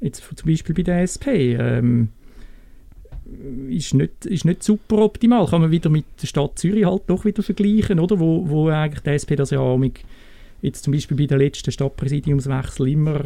jetzt 0.00 0.22
zum 0.22 0.50
Beispiel 0.50 0.74
bei 0.74 0.82
der 0.82 1.02
SP, 1.06 1.54
ähm, 1.54 2.08
ist, 3.68 3.94
nicht, 3.94 4.26
ist 4.26 4.44
nicht 4.44 4.62
super 4.62 4.98
optimal. 4.98 5.46
Kann 5.46 5.62
man 5.62 5.70
wieder 5.70 5.90
mit 5.90 6.04
der 6.20 6.26
Stadt 6.26 6.58
Zürich 6.58 6.84
halt 6.84 7.02
doch 7.06 7.24
wieder 7.24 7.42
vergleichen, 7.42 8.00
oder? 8.00 8.18
Wo, 8.18 8.48
wo 8.48 8.68
eigentlich 8.68 9.00
die 9.00 9.10
SP 9.10 9.36
das 9.36 9.50
ja 9.50 9.76
mit, 9.76 10.00
jetzt 10.62 10.84
zum 10.84 10.92
Beispiel 10.92 11.16
bei 11.16 11.26
der 11.26 11.38
letzten 11.38 11.70
Stadtpräsidiumswechsel 11.70 12.88
immer 12.88 13.20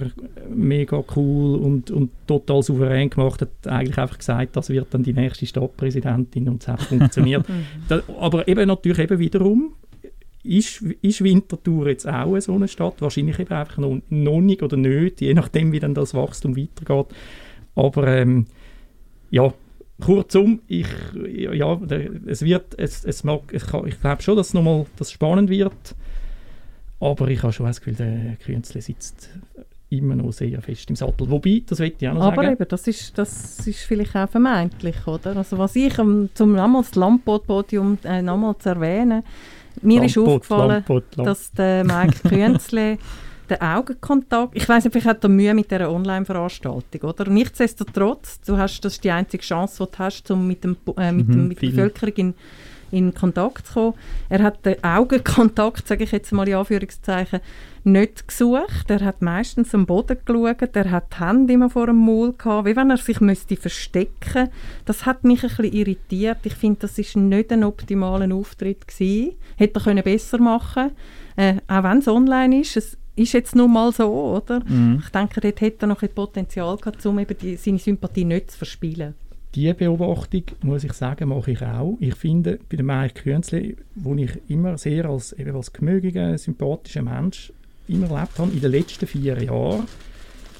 mega 0.54 1.02
cool 1.16 1.56
und, 1.56 1.90
und 1.90 2.10
total 2.26 2.62
souverän 2.62 3.10
gemacht 3.10 3.40
hat, 3.40 3.50
eigentlich 3.66 3.98
einfach 3.98 4.18
gesagt, 4.18 4.56
das 4.56 4.68
wird 4.68 4.88
dann 4.90 5.02
die 5.02 5.12
nächste 5.12 5.46
Stadtpräsidentin 5.46 6.48
und 6.48 6.62
es 6.62 6.68
hat 6.68 6.82
funktioniert. 6.82 7.44
da, 7.88 8.02
aber 8.20 8.46
eben 8.46 8.68
natürlich 8.68 8.98
eben 8.98 9.18
wiederum 9.18 9.72
ist, 10.44 10.82
ist 11.00 11.24
Winterthur 11.24 11.88
jetzt 11.88 12.06
auch 12.06 12.38
so 12.38 12.54
eine 12.54 12.68
Stadt? 12.68 13.00
Wahrscheinlich 13.00 13.38
eben 13.38 13.52
einfach 13.52 13.78
noch, 13.78 13.98
noch 14.10 14.40
nicht 14.40 14.62
oder 14.62 14.76
nicht, 14.76 15.22
je 15.22 15.32
nachdem, 15.32 15.72
wie 15.72 15.80
dann 15.80 15.94
das 15.94 16.14
Wachstum 16.14 16.56
weitergeht. 16.56 17.06
Aber 17.74 18.06
ähm, 18.06 18.46
ja, 19.30 19.52
kurzum, 20.00 20.60
ich, 20.66 20.86
ja, 21.52 21.78
es 22.26 22.42
wird, 22.42 22.78
es, 22.78 23.04
es 23.04 23.24
mag, 23.24 23.42
ich, 23.52 23.62
ich 23.62 24.00
glaube 24.00 24.22
schon, 24.22 24.36
dass 24.36 24.48
es 24.48 24.54
nochmal 24.54 24.86
das 24.96 25.12
spannend 25.12 25.50
wird. 25.50 25.94
Aber 27.00 27.28
ich 27.28 27.42
habe 27.42 27.52
schon 27.52 27.66
das 27.66 27.80
Gefühl, 27.80 27.94
der 27.94 28.36
Künzle 28.44 28.80
sitzt 28.80 29.30
immer 29.90 30.16
noch 30.16 30.32
sehr 30.32 30.60
fest 30.62 30.88
im 30.90 30.96
Sattel. 30.96 31.30
Wobei, 31.30 31.62
das 31.66 31.78
will 31.78 31.92
ich 31.98 32.08
auch 32.08 32.14
noch 32.14 32.22
Aber 32.22 32.42
sagen. 32.42 32.52
eben, 32.54 32.68
das 32.68 32.86
ist, 32.88 33.16
das 33.16 33.66
ist 33.66 33.80
vielleicht 33.80 34.16
auch 34.16 34.28
vermeintlich, 34.28 35.06
oder? 35.06 35.36
Also 35.36 35.58
was 35.58 35.76
ich, 35.76 35.98
um, 35.98 36.28
zum 36.34 36.54
nochmals 36.54 36.88
das 36.88 36.96
Lampot-Podium 36.96 37.98
äh, 38.04 38.22
nochmal 38.22 38.56
zu 38.58 38.70
erwähnen, 38.70 39.22
mir 39.82 40.04
ist 40.04 40.16
Lampot, 40.16 40.34
aufgefallen, 40.34 40.68
Lampot, 40.70 41.16
Lampot. 41.16 41.26
dass 41.26 41.52
der 41.52 41.84
Mike 41.84 42.28
Künzle 42.28 42.98
den 43.50 43.60
Augenkontakt, 43.60 44.56
ich 44.56 44.68
weiß 44.68 44.84
nicht, 44.84 44.92
vielleicht 44.92 45.06
hat 45.06 45.24
er 45.24 45.28
Mühe 45.28 45.54
mit 45.54 45.70
dieser 45.70 45.90
Online-Veranstaltung, 45.90 47.02
oder? 47.02 47.28
Nichtsdestotrotz, 47.28 48.40
du 48.40 48.56
hast, 48.56 48.80
das 48.84 48.94
ist 48.94 49.04
die 49.04 49.10
einzige 49.10 49.42
Chance, 49.42 49.84
die 49.84 49.96
du 49.96 49.98
hast, 49.98 50.30
um 50.30 50.46
mit, 50.46 50.64
dem, 50.64 50.76
äh, 50.96 51.12
mit, 51.12 51.28
Mhm, 51.28 51.32
dem, 51.32 51.48
mit 51.48 51.62
der. 51.62 51.68
Bevölkerung 51.68 52.14
in, 52.16 52.34
in 52.90 53.14
Kontakt 53.14 53.66
zu 53.66 53.72
kommen. 53.74 53.94
Er 54.28 54.42
hat 54.42 54.64
den 54.64 54.82
Augenkontakt, 54.82 55.86
sage 55.86 56.04
ich 56.04 56.12
jetzt 56.12 56.32
mal 56.32 56.48
in 56.48 56.54
Anführungszeichen, 56.54 57.40
nicht 57.86 58.26
gesucht. 58.26 58.88
Er 58.88 59.00
hat 59.00 59.20
meistens 59.20 59.74
am 59.74 59.84
Boden 59.84 60.16
geschaut, 60.24 60.74
er 60.74 60.90
hat 60.90 61.12
die 61.12 61.22
Hände 61.22 61.52
immer 61.52 61.68
vor 61.68 61.86
dem 61.86 61.96
Maul 61.96 62.32
gehabt, 62.32 62.66
wie 62.66 62.76
wenn 62.76 62.90
er 62.90 62.96
sich 62.96 63.20
müsste 63.20 63.56
verstecken 63.56 64.48
Das 64.86 65.04
hat 65.04 65.24
mich 65.24 65.42
ein 65.42 65.50
bisschen 65.50 65.72
irritiert. 65.72 66.38
Ich 66.44 66.54
finde, 66.54 66.80
das 66.80 66.98
ist 66.98 67.16
nicht 67.16 67.52
ein 67.52 67.64
optimaler 67.64 68.34
Auftritt 68.34 68.88
gewesen. 68.88 69.34
Hätte 69.56 69.80
er 69.80 69.84
können 69.84 70.02
besser 70.02 70.38
machen 70.38 70.92
äh, 71.36 71.56
auch 71.66 71.82
wenn 71.82 71.98
es 71.98 72.08
online 72.08 72.60
ist. 72.60 72.76
Es 72.76 72.96
ist 73.16 73.32
jetzt 73.32 73.54
nun 73.54 73.72
mal 73.72 73.92
so, 73.92 74.06
oder? 74.06 74.62
Mhm. 74.66 75.02
Ich 75.04 75.10
denke, 75.10 75.40
dort 75.40 75.60
hätte 75.60 75.84
er 75.84 75.88
noch 75.88 76.02
ein 76.02 76.08
Potenzial 76.08 76.76
gehabt, 76.76 77.04
um 77.06 77.18
eben 77.18 77.36
die, 77.38 77.56
seine 77.56 77.78
Sympathie 77.78 78.24
nicht 78.24 78.50
zu 78.50 78.58
verspielen. 78.58 79.14
Die 79.54 79.72
Beobachtung, 79.72 80.42
muss 80.62 80.82
ich 80.82 80.92
sagen, 80.94 81.28
mache 81.28 81.52
ich 81.52 81.62
auch. 81.62 81.96
Ich 82.00 82.16
finde, 82.16 82.58
bei 82.68 82.76
dem 82.76 82.86
Mike 82.86 83.22
Künzli, 83.22 83.76
wo 83.94 84.14
ich 84.16 84.32
immer 84.48 84.76
sehr 84.78 85.04
als, 85.04 85.32
eben 85.32 85.54
als 85.54 85.72
gemögiger, 85.72 86.36
sympathischer 86.36 87.02
Mensch 87.02 87.52
immer 87.86 88.10
erlebt 88.10 88.38
habe, 88.38 88.50
in 88.50 88.60
den 88.60 88.72
letzten 88.72 89.06
vier 89.06 89.40
Jahren, 89.40 89.86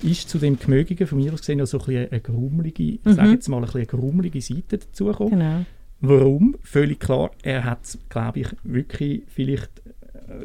ist 0.02 0.28
zu 0.28 0.38
dem 0.38 0.58
Gemögigen 0.58 1.06
von 1.06 1.18
mir 1.18 1.32
aus 1.32 1.40
gesehen 1.40 1.58
noch 1.58 1.66
so 1.66 1.78
ein 1.78 1.86
bisschen 1.86 2.12
eine 2.12 2.20
grummelige, 2.20 2.82
ich 2.82 3.00
sage 3.04 3.30
jetzt 3.30 3.48
mal 3.48 3.56
ein 3.56 3.64
bisschen 3.64 3.80
eine 3.80 3.86
grummelige 3.86 4.40
Seite 4.40 4.78
dazugekommen. 4.78 5.30
Genau. 5.30 5.64
Warum? 6.00 6.56
Völlig 6.62 7.00
klar, 7.00 7.30
er 7.42 7.64
hat 7.64 7.84
es, 7.84 7.98
glaube 8.10 8.40
ich, 8.40 8.48
wirklich 8.62 9.22
vielleicht 9.26 9.70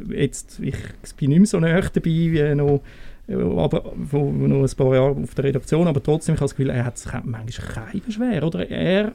jetzt, 0.10 0.60
ich 0.60 0.76
bin 1.18 1.30
nicht 1.30 1.40
mehr 1.40 1.46
so 1.48 1.60
nah 1.60 1.82
dabei 1.82 2.04
wie 2.06 2.56
noch, 2.56 2.82
aber 3.28 3.94
wo, 3.96 4.32
noch 4.32 4.64
ein 4.64 4.76
paar 4.78 4.96
Jahre 4.96 5.16
auf 5.22 5.36
der 5.36 5.44
Redaktion, 5.46 5.88
aber 5.88 6.02
trotzdem, 6.02 6.36
ich 6.36 6.42
habe 6.42 6.50
das 6.50 6.56
Gefühl, 6.56 6.72
er 6.72 6.86
hat 6.86 6.98
es 6.98 7.06
manchmal 7.24 7.46
kein 7.92 8.12
schwer, 8.12 8.44
oder? 8.44 8.70
Er, 8.70 9.14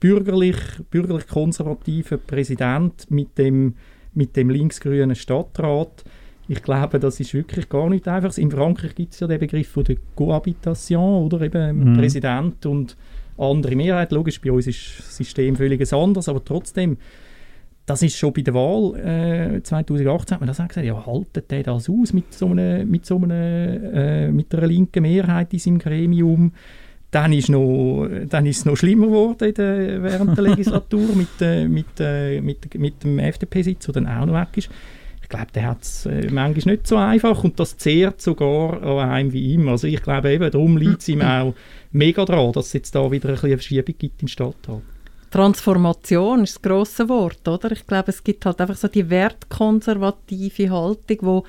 bürgerlich, 0.00 0.56
bürgerlich 0.90 1.26
konservativer 1.26 2.18
Präsident 2.18 3.10
mit 3.10 3.38
dem, 3.38 3.74
mit 4.14 4.36
dem 4.36 4.50
linksgrünen 4.50 5.14
Stadtrat, 5.14 6.04
ich 6.48 6.62
glaube, 6.62 7.00
das 7.00 7.18
ist 7.18 7.34
wirklich 7.34 7.68
gar 7.68 7.90
nicht 7.90 8.06
einfach. 8.06 8.36
In 8.38 8.50
Frankreich 8.50 8.94
gibt 8.94 9.14
es 9.14 9.20
ja 9.20 9.26
den 9.26 9.40
Begriff 9.40 9.68
von 9.68 9.82
der 9.84 9.96
Cohabitation, 10.14 11.24
oder 11.24 11.40
eben 11.40 11.90
Mhm. 11.90 11.96
Präsident 11.96 12.64
und 12.66 12.96
andere 13.36 13.74
Mehrheit. 13.74 14.12
Logisch, 14.12 14.40
bei 14.40 14.52
uns 14.52 14.66
ist 14.66 14.98
das 14.98 15.16
System 15.16 15.56
völlig 15.56 15.92
anderes, 15.92 16.28
aber 16.28 16.44
trotzdem, 16.44 16.98
das 17.86 18.02
ist 18.02 18.16
schon 18.16 18.32
bei 18.32 18.42
der 18.42 18.52
Wahl 18.52 18.96
äh, 19.56 19.62
2018 19.62 20.34
hat 20.34 20.40
man 20.40 20.48
das 20.48 20.60
auch 20.60 20.66
gesagt, 20.66 20.86
ja, 20.86 21.06
haltet 21.06 21.50
der 21.50 21.62
das 21.62 21.88
aus 21.88 22.12
mit 22.12 22.34
so 22.34 22.48
einer, 22.48 22.84
mit 22.84 23.06
so 23.06 23.16
einer, 23.16 23.34
äh, 23.34 24.28
mit 24.32 24.52
einer 24.52 24.66
linken 24.66 25.02
Mehrheit 25.02 25.52
in 25.52 25.60
seinem 25.60 25.78
Gremium? 25.78 26.52
Dann 27.12 27.32
ist, 27.32 27.48
noch, 27.48 28.08
dann 28.28 28.44
ist 28.44 28.58
es 28.58 28.64
noch 28.64 28.76
schlimmer 28.76 29.06
geworden 29.06 29.54
der, 29.54 30.02
während 30.02 30.36
der 30.36 30.44
Legislatur 30.44 31.08
mit, 31.14 31.40
äh, 31.40 31.68
mit, 31.68 31.86
äh, 32.00 32.40
mit, 32.40 32.74
mit 32.74 33.04
dem 33.04 33.20
FDP-Sitz, 33.20 33.86
der 33.86 33.94
dann 33.94 34.08
auch 34.08 34.26
noch 34.26 34.34
weg 34.34 34.48
ist. 34.56 34.68
Ich 35.22 35.28
glaube, 35.28 35.46
der 35.54 35.66
hat 35.66 35.82
es 35.82 36.06
äh, 36.06 36.28
manchmal 36.30 36.74
nicht 36.74 36.86
so 36.86 36.96
einfach 36.96 37.42
und 37.44 37.58
das 37.60 37.76
zehrt 37.76 38.20
sogar 38.20 38.82
an 38.82 39.08
einem 39.10 39.32
wie 39.32 39.52
ihm. 39.52 39.68
Also 39.68 39.86
ich 39.86 40.02
glaube 40.02 40.32
eben, 40.32 40.50
darum 40.50 40.76
liegt 40.76 41.02
es 41.02 41.08
ihm 41.08 41.20
auch 41.22 41.54
mega 41.92 42.24
dran, 42.24 42.52
dass 42.52 42.66
es 42.66 42.72
jetzt 42.72 42.94
da 42.96 43.10
wieder 43.12 43.28
ein 43.28 43.34
bisschen 43.34 43.48
eine 43.48 43.58
Verschiebung 43.58 43.94
gibt 43.96 44.22
im 44.22 44.28
Stadtrat. 44.28 44.82
Transformation 45.30 46.44
ist 46.44 46.56
das 46.56 46.62
grosse 46.62 47.08
Wort, 47.08 47.46
oder? 47.46 47.72
Ich 47.72 47.86
glaube, 47.86 48.10
es 48.10 48.22
gibt 48.22 48.46
halt 48.46 48.60
einfach 48.60 48.76
so 48.76 48.88
die 48.88 49.08
wertkonservative 49.10 50.70
Haltung, 50.70 51.18
wo 51.22 51.44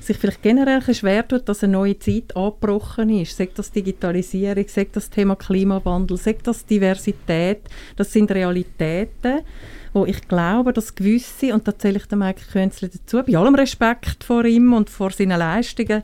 sich 0.00 0.16
vielleicht 0.16 0.42
generell 0.42 0.82
schwer 0.94 1.26
tut, 1.26 1.48
dass 1.48 1.62
eine 1.62 1.74
neue 1.74 1.98
Zeit 1.98 2.34
angebrochen 2.34 3.10
ist. 3.10 3.36
Sagt 3.36 3.58
das 3.58 3.70
Digitalisierung, 3.70 4.64
sagt 4.66 4.96
das 4.96 5.10
Thema 5.10 5.36
Klimawandel, 5.36 6.16
sagt 6.16 6.46
das 6.46 6.64
Diversität. 6.64 7.60
Das 7.96 8.12
sind 8.12 8.30
Realitäten, 8.30 9.40
wo 9.92 10.06
ich 10.06 10.26
glaube, 10.26 10.72
dass 10.72 10.94
gewisse, 10.94 11.52
und 11.52 11.68
da 11.68 11.78
zähle 11.78 11.98
ich 11.98 12.06
den 12.06 12.20
Mike 12.20 12.42
Künzli 12.50 12.88
dazu, 12.88 13.22
bei 13.22 13.36
allem 13.36 13.54
Respekt 13.54 14.24
vor 14.24 14.44
ihm 14.44 14.72
und 14.72 14.88
vor 14.88 15.10
seinen 15.10 15.38
Leistungen, 15.38 16.02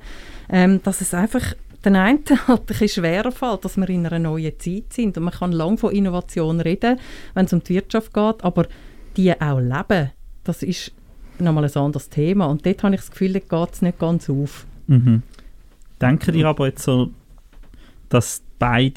ähm, 0.50 0.82
dass 0.82 1.00
es 1.00 1.14
einfach 1.14 1.54
den 1.86 1.96
einen 1.96 2.24
halt 2.46 2.80
ein 2.80 2.88
schwerer 2.88 3.32
fällt, 3.32 3.64
dass 3.64 3.76
wir 3.76 3.88
in 3.88 4.06
einer 4.06 4.18
neuen 4.18 4.58
Zeit 4.58 4.92
sind. 4.92 5.16
Und 5.16 5.24
man 5.24 5.32
kann 5.32 5.52
lange 5.52 5.78
von 5.78 5.92
Innovation 5.92 6.60
reden, 6.60 6.98
wenn 7.34 7.46
es 7.46 7.52
um 7.52 7.62
die 7.62 7.74
Wirtschaft 7.74 8.12
geht, 8.12 8.44
aber 8.44 8.66
die 9.16 9.40
auch 9.40 9.60
leben, 9.60 10.10
das 10.44 10.62
ist 10.62 10.92
nochmal 11.38 11.64
ein 11.64 11.74
anderes 11.74 12.08
Thema. 12.08 12.46
Und 12.46 12.66
dort 12.66 12.82
habe 12.82 12.94
ich 12.94 13.00
das 13.00 13.10
Gefühl, 13.10 13.32
dort 13.32 13.48
geht 13.48 13.74
es 13.74 13.82
nicht 13.82 13.98
ganz 13.98 14.28
auf. 14.28 14.66
Mhm. 14.88 15.22
Denken 16.00 16.34
ihr 16.34 16.46
aber 16.46 16.66
jetzt 16.66 16.82
so, 16.82 17.10
dass 18.08 18.42
beide 18.58 18.90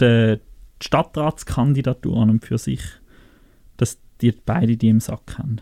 die, 0.00 0.40
Stadtratskandidatur 0.82 2.16
an 2.16 2.40
für 2.40 2.56
sich, 2.56 2.80
dass 3.76 3.98
die 4.22 4.32
beide 4.32 4.76
die 4.78 4.88
im 4.88 5.00
Sack 5.00 5.36
haben? 5.38 5.60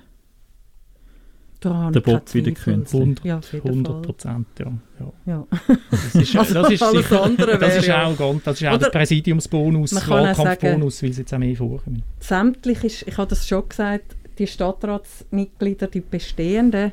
Da 1.61 1.91
Der 1.91 2.01
Bob 2.01 2.23
wie 2.35 2.43
der 2.43 2.55
Zweifel. 2.55 2.75
Künstler. 2.75 3.01
100, 3.01 3.25
Ja, 3.25 3.39
auf 3.39 3.53
jeden 3.53 3.69
100 3.69 3.93
Fall. 3.93 4.03
Prozent, 4.03 4.47
ja. 4.61 4.73
ja. 5.01 5.13
Ja. 5.27 5.47
Das 5.91 6.15
ist, 6.15 6.37
Also 6.37 6.55
das 6.55 6.71
ist, 6.71 6.83
alles 6.83 7.09
sicher, 7.09 7.23
andere 7.25 7.59
das 7.59 7.77
ist 7.79 7.91
auch, 7.91 8.17
ganz, 8.17 8.43
das 8.45 8.61
ist 8.61 8.67
auch 8.69 8.75
Oder- 8.75 8.91
der 8.91 8.99
Präsidiumsbonus, 8.99 10.09
Wahlkampfbonus, 10.09 11.03
weil 11.03 11.11
es 11.11 11.19
jetzt 11.19 11.35
auch 11.35 11.39
mehr 11.39 11.57
vorkommt. 11.57 12.03
sämtlich 12.21 12.85
ist, 12.85 13.03
ich 13.09 13.17
habe 13.19 13.29
das 13.29 13.47
schon 13.49 13.69
gesagt, 13.69 14.17
die 14.39 14.47
Stadtratsmitglieder, 14.47 15.89
die 15.89 16.01
bestehenden, 16.01 16.93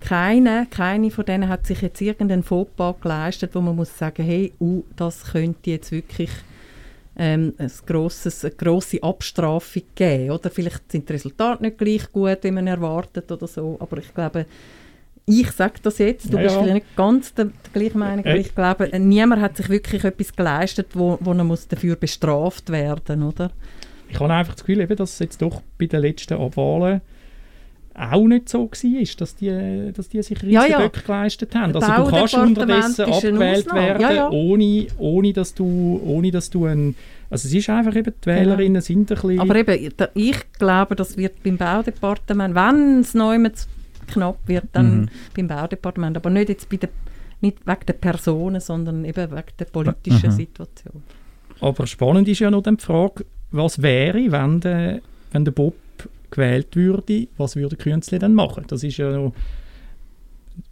keine, 0.00 0.66
keine 0.70 1.10
von 1.10 1.24
denen 1.26 1.48
hat 1.48 1.66
sich 1.66 1.82
jetzt 1.82 2.00
irgendeinen 2.00 2.42
Fauxpas 2.44 2.94
geleistet, 3.02 3.50
wo 3.54 3.60
man 3.60 3.76
muss 3.76 3.96
sagen, 3.98 4.24
hey, 4.24 4.52
uh, 4.60 4.82
das 4.96 5.24
könnte 5.32 5.70
jetzt 5.70 5.90
wirklich 5.92 6.30
ähm, 7.18 7.54
ein 7.58 7.70
grosses, 7.86 8.44
eine 8.44 8.54
grosse 8.54 9.02
Abstrafung 9.02 9.82
geben. 9.94 10.30
Oder 10.30 10.50
vielleicht 10.50 10.90
sind 10.90 11.08
die 11.08 11.12
Resultate 11.12 11.62
nicht 11.62 11.78
gleich 11.78 12.10
gut, 12.12 12.38
wie 12.42 12.50
man 12.50 12.66
erwartet 12.66 13.30
oder 13.32 13.46
so. 13.46 13.76
Aber 13.80 13.98
ich 13.98 14.14
glaube, 14.14 14.46
ich 15.26 15.50
sage 15.50 15.74
das 15.82 15.98
jetzt, 15.98 16.32
du 16.32 16.36
Ja, 16.38 16.42
bist 16.44 16.54
ja. 16.54 16.62
vielleicht 16.62 16.74
nicht 16.86 16.96
ganz 16.96 17.34
der, 17.34 17.46
der 17.46 17.52
gleichen 17.74 17.98
Meinung, 17.98 18.24
aber 18.24 18.34
Äh. 18.36 18.40
ich 18.40 18.54
glaube, 18.54 18.98
niemand 18.98 19.42
hat 19.42 19.56
sich 19.58 19.68
wirklich 19.68 20.04
etwas 20.04 20.34
geleistet, 20.34 20.88
wo, 20.94 21.18
wo 21.20 21.32
er 21.32 21.44
muss 21.44 21.68
dafür 21.68 21.96
bestraft 21.96 22.70
werden 22.70 23.22
oder? 23.22 23.50
Ich 24.08 24.18
habe 24.20 24.32
einfach 24.32 24.54
das 24.54 24.64
Gefühl, 24.64 24.80
eben, 24.80 24.96
dass 24.96 25.12
es 25.14 25.18
jetzt 25.18 25.42
doch 25.42 25.60
bei 25.78 25.84
den 25.84 26.00
letzten 26.00 26.34
Abwahlen 26.40 27.02
auch 27.98 28.26
nicht 28.26 28.48
so 28.48 28.70
war, 28.70 29.04
dass 29.18 29.34
die, 29.36 29.92
dass 29.92 30.08
die 30.08 30.22
sich 30.22 30.40
riesige 30.42 30.52
Ja, 30.54 30.66
ja. 30.66 30.88
Geleistet 30.88 31.54
haben. 31.54 31.74
Also 31.74 32.04
du 32.04 32.10
kannst 32.10 32.34
unterdessen 32.34 33.04
abgewählt 33.06 33.72
werden, 33.72 34.00
Ja, 34.02 34.12
ja. 34.12 34.30
Ohne, 34.30 34.86
ohne, 34.98 35.32
dass 35.32 35.54
du, 35.54 36.00
ohne 36.04 36.30
dass 36.30 36.48
du 36.50 36.66
ein... 36.66 36.94
Also 37.30 37.48
es 37.48 37.54
ist 37.54 37.68
einfach 37.68 37.94
eben, 37.96 38.14
die 38.22 38.26
Wählerinnen 38.26 38.80
sind 38.80 39.10
ein 39.10 39.14
bisschen... 39.16 39.40
Aber 39.40 39.56
eben, 39.56 39.90
ich 40.14 40.52
glaube, 40.58 40.96
das 40.96 41.16
wird 41.16 41.42
beim 41.42 41.56
Baudepartement, 41.58 42.54
wenn 42.54 43.00
es 43.00 43.14
neu 43.14 43.38
knapp 44.06 44.38
wird, 44.46 44.64
dann 44.72 45.00
Mhm. 45.02 45.08
beim 45.36 45.48
Baudepartement, 45.48 46.16
aber 46.16 46.30
nicht 46.30 46.48
jetzt 46.48 46.68
bei 46.68 46.76
der, 46.78 46.88
nicht 47.40 47.58
wegen 47.66 47.86
der 47.86 47.92
Personen, 47.94 48.60
sondern 48.60 49.04
eben 49.04 49.30
wegen 49.30 49.52
der 49.58 49.64
politischen 49.66 50.30
Mhm. 50.30 50.36
Situation. 50.36 51.02
Aber 51.60 51.86
spannend 51.86 52.28
ist 52.28 52.38
ja 52.38 52.50
noch 52.50 52.62
die 52.62 52.76
Frage, 52.78 53.24
was 53.50 53.82
wäre, 53.82 54.30
wenn 54.30 54.60
der, 54.60 55.00
wenn 55.32 55.44
der 55.44 55.52
Bob 55.52 55.74
gewählt 56.30 56.76
würde, 56.76 57.28
was 57.36 57.56
würde 57.56 57.76
Künzli 57.76 58.18
dann 58.18 58.34
machen? 58.34 58.64
Das 58.68 58.82
ist 58.82 58.96
ja 58.96 59.10
noch... 59.10 59.32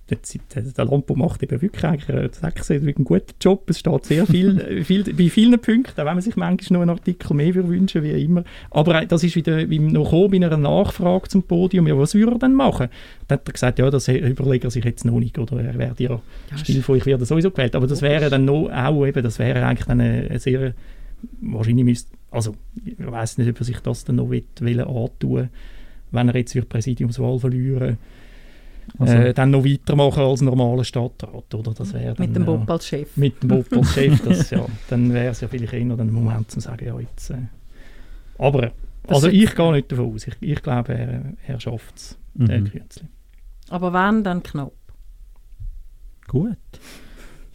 Der, 0.09 0.84
Lampo 0.84 1.16
macht 1.16 1.42
eben 1.42 1.61
wirklich 1.61 1.84
eigentlich 1.84 2.09
äh, 2.09 2.28
ich 2.28 2.70
einen 2.70 3.04
guten 3.04 3.34
Job. 3.40 3.68
Es 3.68 3.80
steht 3.80 4.04
sehr 4.04 4.24
viel, 4.24 4.61
äh, 4.78 4.84
viel 4.84 5.02
bei 5.02 5.28
vielen 5.28 5.59
Punkten, 5.61 6.00
auch 6.00 6.07
wenn 6.07 6.14
man 6.14 6.20
sich 6.20 6.36
manchmal 6.36 6.78
noch 6.78 6.82
einen 6.82 6.98
Artikel 6.98 7.34
mehr 7.34 7.52
wünschen, 7.57 8.04
wie 8.04 8.22
immer. 8.22 8.44
Aber 8.70 9.02
äh, 9.02 9.07
das 9.09 9.24
ist 9.24 9.34
wieder 9.34 9.68
wie 9.68 9.80
noch 9.80 10.04
gekommen, 10.04 10.30
bei 10.30 10.46
einer 10.46 10.57
Nachfrage 10.57 11.28
zum 11.28 11.42
Podium, 11.42 11.88
ja, 11.88 11.98
was 11.98 12.14
würde 12.14 12.36
er 12.36 12.38
denn 12.38 12.54
machen? 12.54 12.86
Dann 13.26 13.38
hat 13.40 13.48
er 13.48 13.52
gesagt, 13.52 13.80
ja, 13.80 13.90
das 13.90 14.07
überlegt 14.07 14.62
er 14.62 14.70
sich 14.70 14.84
jetzt 14.84 15.04
noch 15.04 15.18
nicht, 15.18 15.40
oder 15.40 15.61
er 15.61 15.76
werde 15.76 16.00
ja, 16.00 16.20
still 16.54 16.82
vor, 16.82 16.94
ich 16.94 17.07
werde 17.07 17.24
sowieso 17.24 17.50
gewählt. 17.50 17.74
Aber 17.74 17.88
das 17.88 18.00
wäre 18.00 18.30
dann 18.30 18.44
noch, 18.44 18.70
auch 18.70 19.04
eben, 19.04 19.24
das 19.24 19.40
wäre 19.40 19.66
eigentlich 19.66 19.88
eine, 19.88 20.28
eine 20.30 20.38
sehr, 20.38 20.72
wahrscheinlich 21.41 21.85
müsste, 21.85 22.17
also 22.31 22.55
ich 22.85 22.95
weiß 22.99 23.39
nicht, 23.39 23.49
ob 23.51 23.59
er 23.61 23.64
sich 23.64 23.81
das 23.81 24.05
dann 24.05 24.17
noch 24.17 24.31
will, 24.31 24.45
will 24.61 24.81
antun 24.81 25.49
wenn 26.12 26.29
er 26.29 26.37
jetzt 26.37 26.55
die 26.55 26.61
Präsidiumswahl 26.61 27.39
verlieren 27.39 27.99
Also, 28.99 29.14
äh, 29.14 29.35
dann 29.35 29.51
noch 29.51 29.64
weitermachen 29.64 30.23
als 30.23 30.41
normaler 30.41 30.85
Stadtrat, 30.85 31.53
oder? 31.55 31.75
Das 31.75 31.93
wäre 31.93 32.14
Mit 32.19 32.37
dem 32.37 32.45
Bob 32.45 32.71
als 32.71 32.87
Chef. 32.87 33.17
mit 33.17 33.43
dem 33.43 33.49
Bob 33.49 33.67
als 33.73 33.93
Chef, 33.95 34.21
das, 34.25 34.51
ja, 34.51 34.64
dann 34.89 35.12
wäre 35.12 35.31
es 35.31 35.41
ja 35.41 35.49
vielleicht 35.49 35.73
eher 35.73 35.97
der 35.97 36.05
Moment 36.05 36.51
zu 36.51 36.61
sagen, 36.61 36.87
ja, 36.87 36.99
jetzt... 37.01 37.31
Äh, 37.31 37.39
aber, 38.39 38.73
Das 39.03 39.17
also 39.17 39.29
ich 39.29 39.55
gehe 39.55 39.73
nicht 39.73 39.91
davon 39.91 40.14
aus. 40.14 40.27
Ich, 40.29 40.35
ich 40.41 40.62
glaube, 40.62 40.95
er, 40.95 41.33
er 41.47 41.61
schafft 41.61 41.97
es, 41.97 42.19
der 42.35 42.61
Mhm. 42.61 42.71
Künzli. 42.71 43.09
Aber 43.71 43.93
wenn, 43.93 44.23
dann 44.23 44.43
knapp. 44.43 44.73
Gut. 46.29 46.57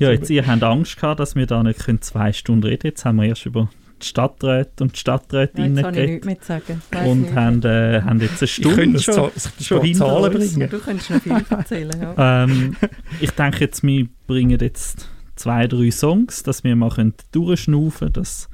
Ja, 0.02 0.12
jetzt, 0.12 0.30
ihr 0.30 0.46
habt 0.48 0.64
Angst 0.64 0.96
gehabt, 0.98 1.20
dass 1.20 1.36
wir 1.36 1.46
da 1.46 1.64
nicht 1.64 1.80
können 1.80 2.02
zwei 2.02 2.34
Stunden 2.34 2.64
reden 2.64 2.88
Jetzt 2.88 3.06
haben 3.06 3.18
wir 3.18 3.26
erst 3.26 3.46
über 3.46 3.70
die 4.02 4.08
Stadträte 4.08 4.84
und 4.84 4.94
die 4.94 4.98
Ja, 4.98 5.00
Stadträtinnen 5.00 5.76
jetzt 5.78 5.86
habe 5.86 5.96
ich 6.00 6.06
geredet 6.06 6.26
nichts 6.26 6.50
mehr 6.50 6.60
sagen. 6.60 6.82
Und 7.08 7.22
nicht. 7.22 7.36
haben, 7.36 7.64
äh, 7.64 8.02
haben 8.02 8.20
jetzt 8.20 8.42
eine 8.42 8.46
Ich 8.46 8.54
Stunde 8.54 8.98
es 8.98 9.04
schon, 9.04 9.16
schon, 9.16 9.32
schon 9.64 9.82
hinter 9.84 10.06
Zahlen 10.06 10.36
uns. 10.36 10.54
bringen. 10.54 10.70
Du 10.70 10.80
könntest 10.80 11.10
noch 11.12 11.22
viel 11.22 11.46
erzählen. 11.50 12.02
Ja. 12.02 12.44
Ähm, 12.44 12.76
ich 13.20 13.32
denke 13.32 13.60
jetzt, 13.60 13.84
wir 13.84 14.08
bringen 14.28 14.60
jetzt 14.60 15.08
zwei, 15.36 15.68
drei 15.68 15.92
Songs, 15.92 16.44
dass 16.44 16.64
wir 16.64 16.76
mal 16.76 16.90
können 16.90 17.14
durchschnaufen 17.32 18.00
können, 18.00 18.14
dass 18.14 18.50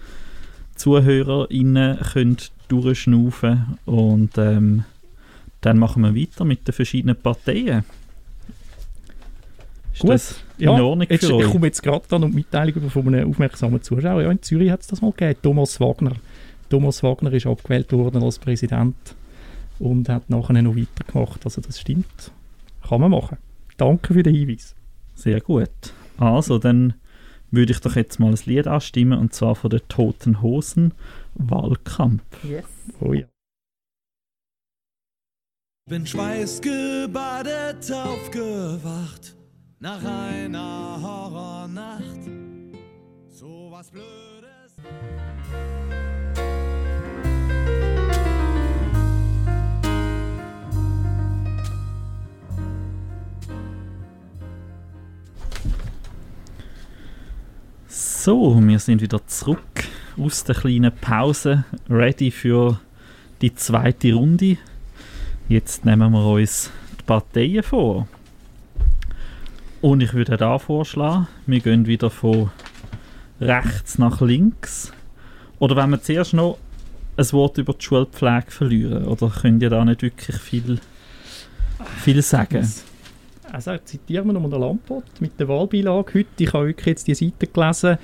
ZuhörerInnen 0.76 2.00
können 2.00 2.38
durchschnaufen 2.68 3.78
und 3.86 4.38
ähm, 4.38 4.84
dann 5.62 5.80
machen 5.80 6.04
wir 6.04 6.16
weiter 6.16 6.46
mit 6.46 6.68
den 6.68 6.74
verschiedenen 6.74 7.16
Parteien. 7.16 7.84
Ist 10.04 10.36
Gut, 10.36 10.44
Ja, 10.60 10.72
Ordnung 10.72 11.08
jetzt, 11.10 11.26
für 11.26 11.32
ich 11.40 11.46
euch? 11.46 11.52
komme 11.52 11.68
jetzt 11.68 11.82
gerade 11.84 12.06
dann 12.10 12.24
und 12.24 12.36
Mitteilung 12.36 12.76
über 12.76 12.90
von 12.90 13.08
einem 13.08 13.30
aufmerksamen 13.30 13.82
Zuschauer. 13.82 14.22
Ja, 14.22 14.32
in 14.32 14.42
Zürich 14.42 14.70
hat 14.72 14.82
es 14.82 14.88
das 14.88 15.02
mal 15.02 15.12
gegeben. 15.12 15.40
Thomas 15.42 15.80
Wagner. 15.80 16.14
Thomas 16.70 17.02
Wagner 17.04 17.32
ist 17.34 17.46
abgewählt 17.48 17.92
worden 17.94 18.22
als 18.24 18.40
Präsident 18.40 18.96
und 19.80 20.10
hat 20.10 20.30
nachher 20.30 20.62
noch 20.62 20.76
weitergemacht. 20.76 21.42
Also 21.46 21.62
das 21.62 21.80
stimmt. 21.80 22.32
Kann 22.88 23.02
man 23.02 23.12
machen. 23.12 23.38
Danke 23.78 24.14
für 24.14 24.24
den 24.24 24.36
Hinweis. 24.36 24.76
Sehr 25.16 25.40
gut. 25.42 25.70
Also, 26.18 26.58
dann 26.60 26.94
würde 27.52 27.72
ich 27.72 27.80
doch 27.80 27.96
jetzt 27.96 28.20
mal 28.20 28.32
ein 28.32 28.40
Lied 28.46 28.68
anstimmen 28.68 29.18
und 29.18 29.34
zwar 29.34 29.56
von 29.56 29.70
den 29.70 29.82
Toten 29.88 30.42
Hosen 30.42 30.94
Wahlkampf. 31.36 32.24
Yes. 32.44 32.66
Oh 33.00 33.14
ja. 33.14 33.26
Bin 35.90 36.06
schweißgebadet 36.06 37.92
aufgewacht 37.94 39.37
nach 39.80 40.04
einer 40.04 41.00
Horrornacht. 41.02 42.02
So 43.30 43.70
was 43.72 43.92
Blödes. 43.92 44.76
So, 57.88 58.60
wir 58.62 58.80
sind 58.80 59.02
wieder 59.02 59.26
zurück 59.28 59.60
aus 60.18 60.44
der 60.44 60.56
kleinen 60.56 60.92
Pause, 60.92 61.64
ready 61.90 62.32
für 62.32 62.80
die 63.42 63.54
zweite 63.54 64.14
Runde. 64.14 64.58
Jetzt 65.48 65.86
nehmen 65.86 66.12
wir 66.12 66.26
uns 66.26 66.72
die 67.00 67.04
Parteien 67.04 67.64
vor. 67.64 68.08
Und 69.82 70.02
ich 70.02 70.14
würde 70.14 70.38
da 70.38 70.58
vorschlagen, 70.58 71.28
wir 71.46 71.60
gehen 71.60 71.86
wieder 71.86 72.10
von 72.10 72.50
rechts 73.40 73.98
nach 73.98 74.22
links. 74.22 74.92
Oder 75.60 75.76
wenn 75.76 75.92
wir 75.92 76.02
zuerst 76.02 76.34
noch 76.34 76.58
ein 77.16 77.32
Wort 77.32 77.58
über 77.58 77.74
die 77.74 77.84
Schulpflege 77.84 78.50
verlieren, 78.50 79.06
oder 79.06 79.30
könnt 79.30 79.62
ihr 79.62 79.70
da 79.70 79.84
nicht 79.86 80.02
wirklich 80.02 80.38
viel, 80.38 80.80
viel 81.98 82.22
sagen? 82.22 82.68
Also 83.52 83.78
zitieren 83.78 84.28
wir 84.28 84.34
nochmal 84.34 84.52
den 84.52 84.62
Lamport 84.62 85.22
mit 85.22 85.40
der 85.40 85.48
Wahlbeilage 85.48 86.14
heute. 86.16 86.28
Ich 86.44 86.54
habe 86.54 86.68
wirklich 86.68 86.88
jetzt 86.88 87.08
die 87.08 87.16
Seite 87.16 87.48
gelesen, 87.48 87.98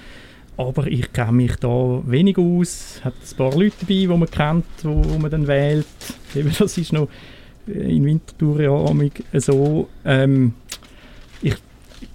aber 0.58 0.88
ich 0.88 1.12
kenne 1.12 1.32
mich 1.34 1.56
da 1.58 2.02
wenig 2.06 2.38
aus. 2.38 2.98
Es 2.98 3.06
hat 3.06 3.14
ein 3.14 3.38
paar 3.38 3.54
Leute 3.58 3.76
dabei, 3.82 3.94
die 3.94 4.08
man 4.08 4.30
kennt, 4.30 4.66
wo, 4.84 5.04
wo 5.04 5.18
man 5.18 5.32
dann 5.32 5.48
wählt. 5.48 5.86
Eben, 6.36 6.52
das 6.58 6.78
ist 6.78 6.94
noch 6.94 7.10
äh, 7.68 7.96
in 7.96 8.06
Winterthur 8.06 8.62
ja 8.62 9.40
so. 9.40 9.90
Ähm, 10.06 10.54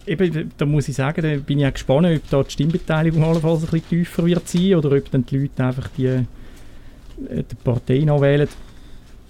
eben, 0.07 0.53
da 0.57 0.67
muss 0.67 0.89
ich 0.89 0.97
sagen, 0.97 1.23
da 1.23 1.37
bin 1.37 1.59
ich 1.61 1.67
auch 1.67 1.73
gespannt, 1.73 2.07
ob 2.07 2.31
da 2.31 2.43
die 2.43 2.51
Stimmbeteiligung 2.51 3.23
allenfalls 3.25 3.63
ein 3.65 3.71
bisschen 3.71 3.89
tiefer 3.89 4.25
wird 4.27 4.49
sein 4.49 4.75
oder 4.75 4.97
ob 4.97 5.11
dann 5.11 5.25
die 5.27 5.39
Leute 5.39 5.65
einfach 5.65 5.89
die, 5.97 6.07
äh, 6.07 6.25
die 7.29 7.55
Partei 7.65 7.99
noch 8.01 8.21
wählen. 8.21 8.49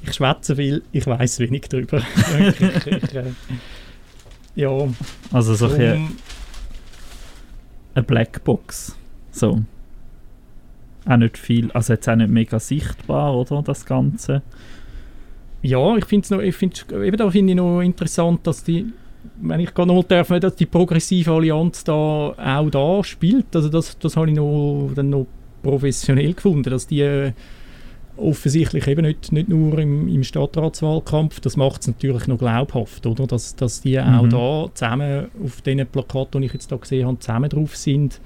Ich 0.02 0.12
schwätze 0.14 0.54
viel, 0.56 0.82
ich 0.92 1.06
weiß 1.06 1.40
wenig 1.40 1.62
darüber. 1.68 1.98
ich, 2.38 2.60
ich, 2.60 3.14
äh, 3.14 3.24
ja, 4.54 4.70
Also 5.32 5.54
so 5.54 5.66
ein 5.66 5.70
bisschen 5.70 5.86
darum- 5.90 6.16
eine 7.94 8.02
Blackbox. 8.04 8.96
So. 9.32 9.62
Auch 11.06 11.16
nicht 11.16 11.38
viel, 11.38 11.70
also 11.72 11.94
jetzt 11.94 12.08
auch 12.08 12.16
nicht 12.16 12.30
mega 12.30 12.58
sichtbar, 12.60 13.34
oder, 13.36 13.62
das 13.62 13.84
Ganze. 13.86 14.42
Ja, 15.62 15.96
ich 15.96 16.04
finde 16.04 16.24
es 16.24 16.30
noch, 16.30 16.40
ich 16.40 16.54
find's, 16.54 16.86
eben 16.92 17.16
da 17.16 17.30
finde 17.30 17.52
ich 17.52 17.56
noch 17.56 17.80
interessant, 17.80 18.46
dass 18.46 18.62
die, 18.62 18.86
wenn 19.40 19.60
ich 19.60 19.74
gerade 19.74 19.88
noch 19.88 19.96
mal 19.96 20.04
darf, 20.04 20.28
dass 20.40 20.56
die 20.56 20.66
progressive 20.66 21.30
Allianz 21.32 21.84
da 21.84 21.92
auch 22.36 22.70
da 22.70 23.04
spielt. 23.04 23.54
Also 23.54 23.68
das, 23.68 23.98
das 23.98 24.16
habe 24.16 24.28
ich 24.30 24.36
noch, 24.36 24.90
dann 24.94 25.10
noch 25.10 25.26
professionell 25.62 26.34
gefunden, 26.34 26.70
dass 26.70 26.86
die 26.86 27.00
äh, 27.00 27.32
offensichtlich 28.16 28.86
eben 28.86 29.02
nicht, 29.06 29.32
nicht 29.32 29.48
nur 29.48 29.78
im, 29.78 30.08
im 30.08 30.24
Stadtratswahlkampf, 30.24 31.40
das 31.40 31.56
macht 31.56 31.82
es 31.82 31.88
natürlich 31.88 32.26
noch 32.26 32.38
glaubhaft, 32.38 33.06
oder? 33.06 33.26
Dass, 33.26 33.54
dass 33.54 33.80
die 33.80 33.98
auch 34.00 34.22
Mhm. 34.22 34.30
da 34.30 34.66
zusammen 34.74 35.26
auf 35.44 35.60
den 35.62 35.86
Plakaten, 35.86 36.40
die 36.40 36.46
ich 36.48 36.52
jetzt 36.52 36.70
da 36.72 36.76
gesehen 36.76 37.06
habe, 37.06 37.18
zusammen 37.18 37.48
drauf 37.48 37.76
sind. 37.76 38.20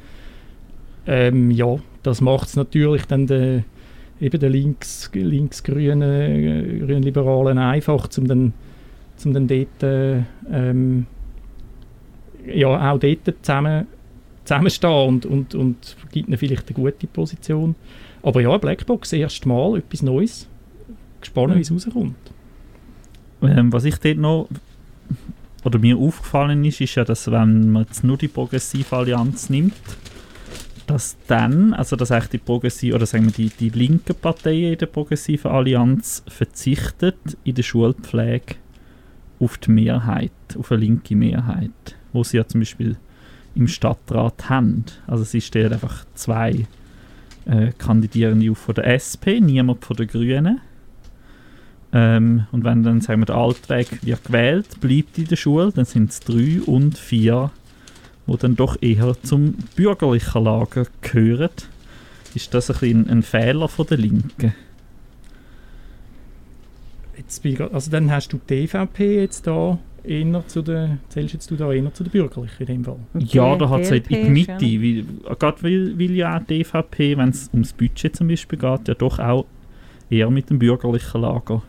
Ähm, 1.07 1.51
ja, 1.51 1.77
das 2.03 2.21
macht 2.21 2.49
es 2.49 2.57
natürlich 2.57 3.05
dann 3.07 3.27
den, 3.27 3.65
eben 4.21 4.41
den 4.41 4.53
links, 4.53 5.11
linksgrünen, 5.13 6.03
äh, 6.03 6.79
grünliberalen 6.87 7.59
einfach, 7.59 8.09
um 8.17 8.27
dann, 8.27 8.53
zum 9.23 9.33
dann 9.33 9.47
dort, 9.47 9.83
äh, 9.83 10.23
ähm, 10.51 11.07
ja, 12.47 12.93
auch 12.93 12.99
dort 12.99 13.21
zusammen, 13.43 13.87
zusammenstehen 14.45 15.07
und, 15.09 15.27
und, 15.27 15.55
und 15.55 15.97
gibt 16.11 16.29
ihnen 16.29 16.37
vielleicht 16.37 16.69
eine 16.69 16.75
gute 16.75 17.07
Position. 17.07 17.77
Aber 18.23 18.41
ja, 18.41 18.57
Blackbox, 18.57 19.13
erst 19.13 19.47
Mal 19.47 19.79
etwas 19.79 20.03
Neues. 20.03 20.49
Gespannt, 21.21 21.55
wie 21.55 21.61
es 21.61 21.71
rauskommt. 21.71 22.17
Ähm, 23.43 23.73
was 23.73 23.85
ich 23.85 23.97
dort 23.99 24.19
noch, 24.19 24.49
oder 25.65 25.79
mir 25.79 25.97
aufgefallen 25.97 26.65
ist, 26.65 26.81
ist 26.81 26.97
ja, 26.97 27.05
dass 27.05 27.31
wenn 27.31 27.71
man 27.71 27.85
jetzt 27.85 28.03
nur 28.03 28.17
die 28.17 28.29
Progressive 28.29 28.97
Allianz 28.97 29.51
nimmt, 29.51 29.75
dass 30.89 31.17
dann, 31.29 31.75
also 31.75 31.95
dass 31.95 32.11
eigentlich 32.11 32.31
die 32.31 32.39
Progressive, 32.39 32.97
oder 32.97 33.07
sagen 33.07 33.27
wir 33.27 33.33
die, 33.33 33.51
die 33.51 33.69
linken 33.69 34.17
Parteien 34.17 34.73
in 34.73 34.79
der 34.79 34.87
Progressiven 34.87 35.53
Allianz 35.53 36.25
verzichtet 36.27 37.17
in 37.45 37.55
der 37.55 37.63
Schulpflege 37.63 38.57
auf 39.43 39.59
die 39.59 39.73
Mehrheit, 39.73 40.31
auf 40.57 40.71
eine 40.71 40.81
linke 40.81 41.17
Mehrheit, 41.17 41.71
wo 42.13 42.23
sie 42.23 42.37
ja 42.37 42.47
zum 42.47 42.61
Beispiel 42.61 42.97
im 43.55 43.69
Stadtrat 43.69 44.49
haben. 44.49 44.85
Also 45.07 45.25
es 45.25 45.45
stehen 45.45 45.73
einfach 45.73 46.05
zwei 46.15 46.67
äh, 47.45 47.73
Kandidierende 47.77 48.51
auf 48.51 48.59
von 48.59 48.77
der 48.77 48.87
SP, 48.95 49.41
niemand 49.41 49.85
von 49.85 49.97
den 49.97 50.07
Grünen. 50.07 50.61
Ähm, 51.93 52.47
und 52.53 52.65
wenn 52.65 52.83
dann 52.83 53.01
sagen 53.01 53.21
wir, 53.21 53.27
der 53.27 53.37
Altweg 53.37 54.05
wird 54.05 54.25
gewählt, 54.25 54.81
bleibt 54.81 55.19
in 55.19 55.27
der 55.27 55.37
Schule, 55.37 55.73
dann 55.73 55.85
sind 55.85 56.11
es 56.11 56.21
drei 56.21 56.61
und 56.65 56.97
vier, 56.97 57.51
die 58.27 58.37
dann 58.37 58.57
doch 58.57 58.81
eher 58.81 59.15
zum 59.23 59.55
bürgerlichen 59.77 60.45
Lager 60.45 60.87
gehören. 61.03 61.51
Ist 62.35 62.55
das 62.55 62.71
ein, 62.83 63.11
ein 63.11 63.23
Fehler 63.23 63.69
von 63.69 63.87
der 63.89 63.99
Linken? 63.99 64.55
Jetzt 67.23 67.43
bin 67.43 67.53
ich 67.53 67.61
also 67.61 67.91
dann 67.91 68.11
hast 68.11 68.29
du 68.29 68.41
die 68.49 68.65
EVP 68.65 69.21
jetzt 69.21 69.47
da 69.47 69.79
eher 70.05 70.47
zu 70.49 70.63
der, 70.63 70.99
zählst 71.09 71.35
jetzt 71.35 71.51
du 71.51 71.57
da 71.57 71.73
eher 71.73 71.95
zu 71.95 72.05
der 72.05 72.11
bürgerlichen 72.11 72.67
in 72.67 72.67
dem 72.67 72.85
Fall? 72.85 72.99
Ja, 73.15 73.57
da 73.57 73.69
hat 73.69 73.83
es 73.83 73.91
halt 73.91 74.09
in 74.09 74.35
die 74.35 74.41
ist 74.41 74.49
Mitte, 74.49 74.65
ja 74.67 74.81
weil, 74.81 75.37
gerade 75.37 75.63
weil, 75.63 75.99
weil 75.99 76.11
ja 76.13 76.37
auch 76.37 76.43
die 76.43 76.61
EVP, 76.61 77.17
wenn 77.17 77.29
es 77.29 77.49
ums 77.53 77.73
Budget 77.73 78.17
zum 78.17 78.29
Beispiel 78.29 78.59
geht, 78.59 78.89
ja 78.89 78.95
doch 78.95 79.19
auch 79.19 79.47
eher 80.11 80.31
mit 80.31 80.51
dem 80.51 80.59
bürgerlichen 80.59 81.21
Lager 81.21 81.63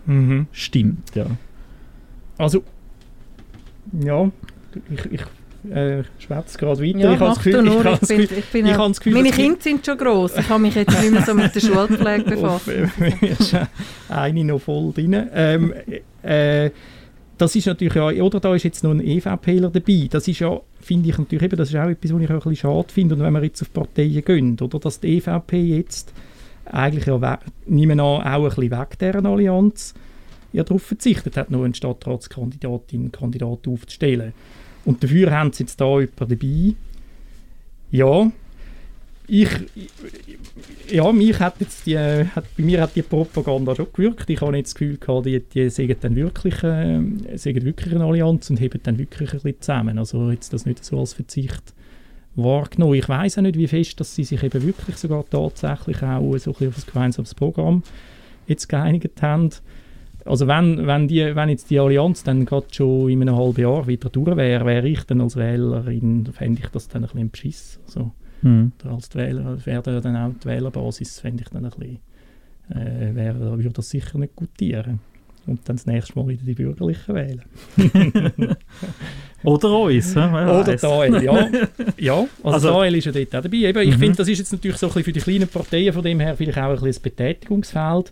stimmt. 0.51 1.15
Ja. 1.15 1.27
Also, 2.37 2.63
ja, 3.91 4.31
ich, 4.89 5.05
ich 5.11 5.21
äh, 5.71 6.03
schwätze 6.19 6.57
gerade 6.57 6.81
weiter. 6.81 6.97
Ja, 6.99 7.13
ich 7.13 7.19
habe 7.19 7.29
das 7.35 7.37
Gefühl, 7.43 7.67
ich 7.67 8.01
Ich 8.01 8.07
bin, 8.07 8.37
ich 8.39 8.45
bin 8.45 8.65
ich 8.65 8.77
Gefühl, 8.99 9.13
meine 9.13 9.31
Kinder 9.31 9.57
sind 9.61 9.85
schon 9.85 9.97
gross. 9.97 10.31
Ich 10.37 10.49
habe 10.49 10.61
mich 10.61 10.75
jetzt 10.75 10.99
nicht 10.99 11.11
mehr 11.11 11.21
so 11.21 11.33
mit 11.33 11.53
der 11.55 11.59
Schulpflege 11.59 12.23
befasst. 12.29 12.67
ist 13.21 13.55
eine 14.09 14.43
noch 14.43 14.59
voll 14.59 14.91
drin. 14.93 15.15
Ähm, 15.33 15.73
äh, 16.21 16.69
das 17.37 17.55
ist 17.55 17.65
natürlich 17.65 17.95
ja, 17.95 18.07
oder 18.23 18.39
da 18.39 18.53
ist 18.55 18.63
jetzt 18.63 18.83
noch 18.83 18.91
ein 18.91 19.01
EVPler 19.01 19.69
dabei. 19.69 20.07
Das 20.09 20.27
ist 20.27 20.39
ja, 20.39 20.59
finde 20.79 21.09
ich 21.09 21.17
natürlich 21.17 21.43
eben, 21.43 21.57
das 21.57 21.69
ist 21.69 21.75
auch 21.75 21.87
etwas, 21.89 22.13
was 22.13 22.21
ich 22.21 22.27
auch 22.29 22.33
ein 22.33 22.37
bisschen 22.37 22.55
schade 22.55 22.87
finde. 22.93 23.15
Und 23.15 23.21
wenn 23.21 23.33
wir 23.33 23.43
jetzt 23.43 23.61
auf 23.61 23.73
Parteien 23.73 24.23
gehen, 24.23 24.57
oder, 24.61 24.79
dass 24.79 24.99
die 24.99 25.17
EVP 25.17 25.57
jetzt 25.77 26.13
eigentlich 26.65 27.05
ja, 27.07 27.19
we- 27.21 27.39
nehmen 27.65 27.99
an, 27.99 28.21
auch 28.21 28.25
ein 28.25 28.43
bisschen 28.43 28.71
weg 28.71 28.97
dieser 28.99 29.25
Allianz 29.25 29.93
ja 30.53 30.63
darauf 30.63 30.83
verzichtet 30.83 31.35
hat, 31.35 31.49
noch 31.49 31.63
eine 31.63 31.73
Stadtratskandidatin, 31.73 33.11
Kandidat 33.11 33.67
aufzustellen. 33.67 34.33
Und 34.85 35.03
dafür 35.03 35.31
haben 35.31 35.53
sie 35.53 35.63
jetzt 35.63 35.79
da 35.79 35.99
jemanden 35.99 36.29
dabei. 36.29 36.75
Ja, 37.91 38.31
ich, 39.27 39.49
ja, 40.91 41.11
mich 41.11 41.39
hat 41.39 41.55
jetzt 41.59 41.85
die, 41.85 41.97
hat, 41.97 42.43
bei 42.57 42.63
mir 42.63 42.81
hat 42.81 42.95
die 42.95 43.01
Propaganda 43.01 43.75
schon 43.75 43.87
gewirkt. 43.93 44.29
Ich 44.29 44.41
habe 44.41 44.51
nicht 44.51 44.65
das 44.65 44.75
Gefühl 44.75 44.97
gehabt, 44.97 45.25
die, 45.25 45.39
die 45.39 45.69
sagen 45.69 45.95
dann 46.01 46.15
wirklich, 46.15 46.61
äh, 46.63 47.01
sagen 47.37 47.63
wirklich 47.63 47.95
eine 47.95 48.03
Allianz 48.03 48.49
und 48.49 48.59
heben 48.59 48.81
dann 48.83 48.97
wirklich 48.97 49.31
ein 49.31 49.39
bisschen 49.39 49.61
zusammen. 49.61 49.97
Also 49.97 50.29
jetzt 50.29 50.51
das 50.51 50.65
nicht 50.65 50.83
so 50.83 50.99
als 50.99 51.13
Verzicht 51.13 51.73
wahrgenommen. 52.35 52.95
Ich 52.95 53.07
weiß 53.07 53.37
auch 53.37 53.43
nicht, 53.43 53.57
wie 53.57 53.67
fest, 53.67 53.99
dass 53.99 54.13
sie 54.15 54.23
sich 54.23 54.43
eben 54.43 54.61
wirklich 54.65 54.97
sogar 54.97 55.23
tatsächlich 55.29 56.01
auch 56.03 56.37
so 56.37 56.51
ein 56.51 56.55
bisschen 56.55 56.67
auf 56.67 56.77
ein 56.77 56.91
gemeinsames 56.91 57.35
Programm 57.35 57.83
jetzt 58.47 58.67
geeinigt 58.67 59.21
haben. 59.21 59.51
Also 60.25 60.47
wenn, 60.47 60.87
wenn, 60.87 61.07
die, 61.07 61.35
wenn 61.35 61.49
jetzt 61.49 61.69
die 61.69 61.79
Allianz 61.79 62.23
dann 62.23 62.45
gerade 62.45 62.67
schon 62.71 63.09
in 63.09 63.21
einem 63.21 63.35
halben 63.35 63.61
Jahr 63.61 63.85
wieder 63.87 64.09
durch 64.09 64.37
wäre, 64.37 64.65
wäre 64.65 64.87
ich 64.87 65.03
dann 65.03 65.19
als 65.21 65.35
Wählerin, 65.35 66.27
fände 66.31 66.61
ich 66.63 66.69
das 66.69 66.87
dann 66.87 67.03
ein 67.03 67.09
bisschen 67.09 67.31
Beschiss. 67.31 67.79
Also, 67.87 68.11
Hm. 68.41 68.73
Oder 68.83 68.93
als 68.95 69.15
Wähler, 69.15 69.57
wäre 69.65 70.01
dann 70.01 70.17
auch 70.17 70.31
die 70.43 70.45
Wählerbasis, 70.47 71.21
fände 71.21 71.43
ich 71.43 71.49
dann 71.49 71.63
ein 71.63 71.71
bisschen, 71.71 71.99
äh, 72.71 73.15
wäre, 73.15 73.39
würde 73.39 73.69
das 73.69 73.89
sicher 73.89 74.17
nicht 74.19 74.35
gutieren. 74.35 74.99
Und 75.47 75.59
dann 75.67 75.77
das 75.77 75.85
nächste 75.85 76.17
Mal 76.19 76.27
wieder 76.27 76.43
die 76.45 76.53
Bürgerlichen 76.53 77.15
wählen. 77.15 77.41
Oder 79.43 79.77
uns, 79.77 80.15
Oder 80.15 80.77
AL, 80.83 81.23
ja. 81.23 81.49
ja 81.97 82.13
also, 82.43 82.69
Also- 82.69 82.79
AL 82.79 82.95
ist 82.95 83.05
ja 83.05 83.11
dort 83.11 83.35
auch 83.35 83.41
dabei. 83.41 83.57
Eben, 83.57 83.79
ich 83.89 83.95
Mhm. 83.95 83.99
finde, 83.99 84.17
das 84.17 84.27
ist 84.29 84.39
jetzt 84.39 84.53
natürlich 84.53 84.77
so 84.77 84.87
ein 84.87 84.93
bisschen 84.93 85.03
für 85.03 85.11
die 85.13 85.19
kleinen 85.19 85.47
Parteien 85.49 85.93
von 85.93 86.03
dem 86.03 86.19
her 86.19 86.35
vielleicht 86.37 86.57
auch 86.57 86.69
ein 86.69 86.75
bisschen 86.79 86.95
ein 86.99 87.01
Betätigungsfeld. 87.03 88.11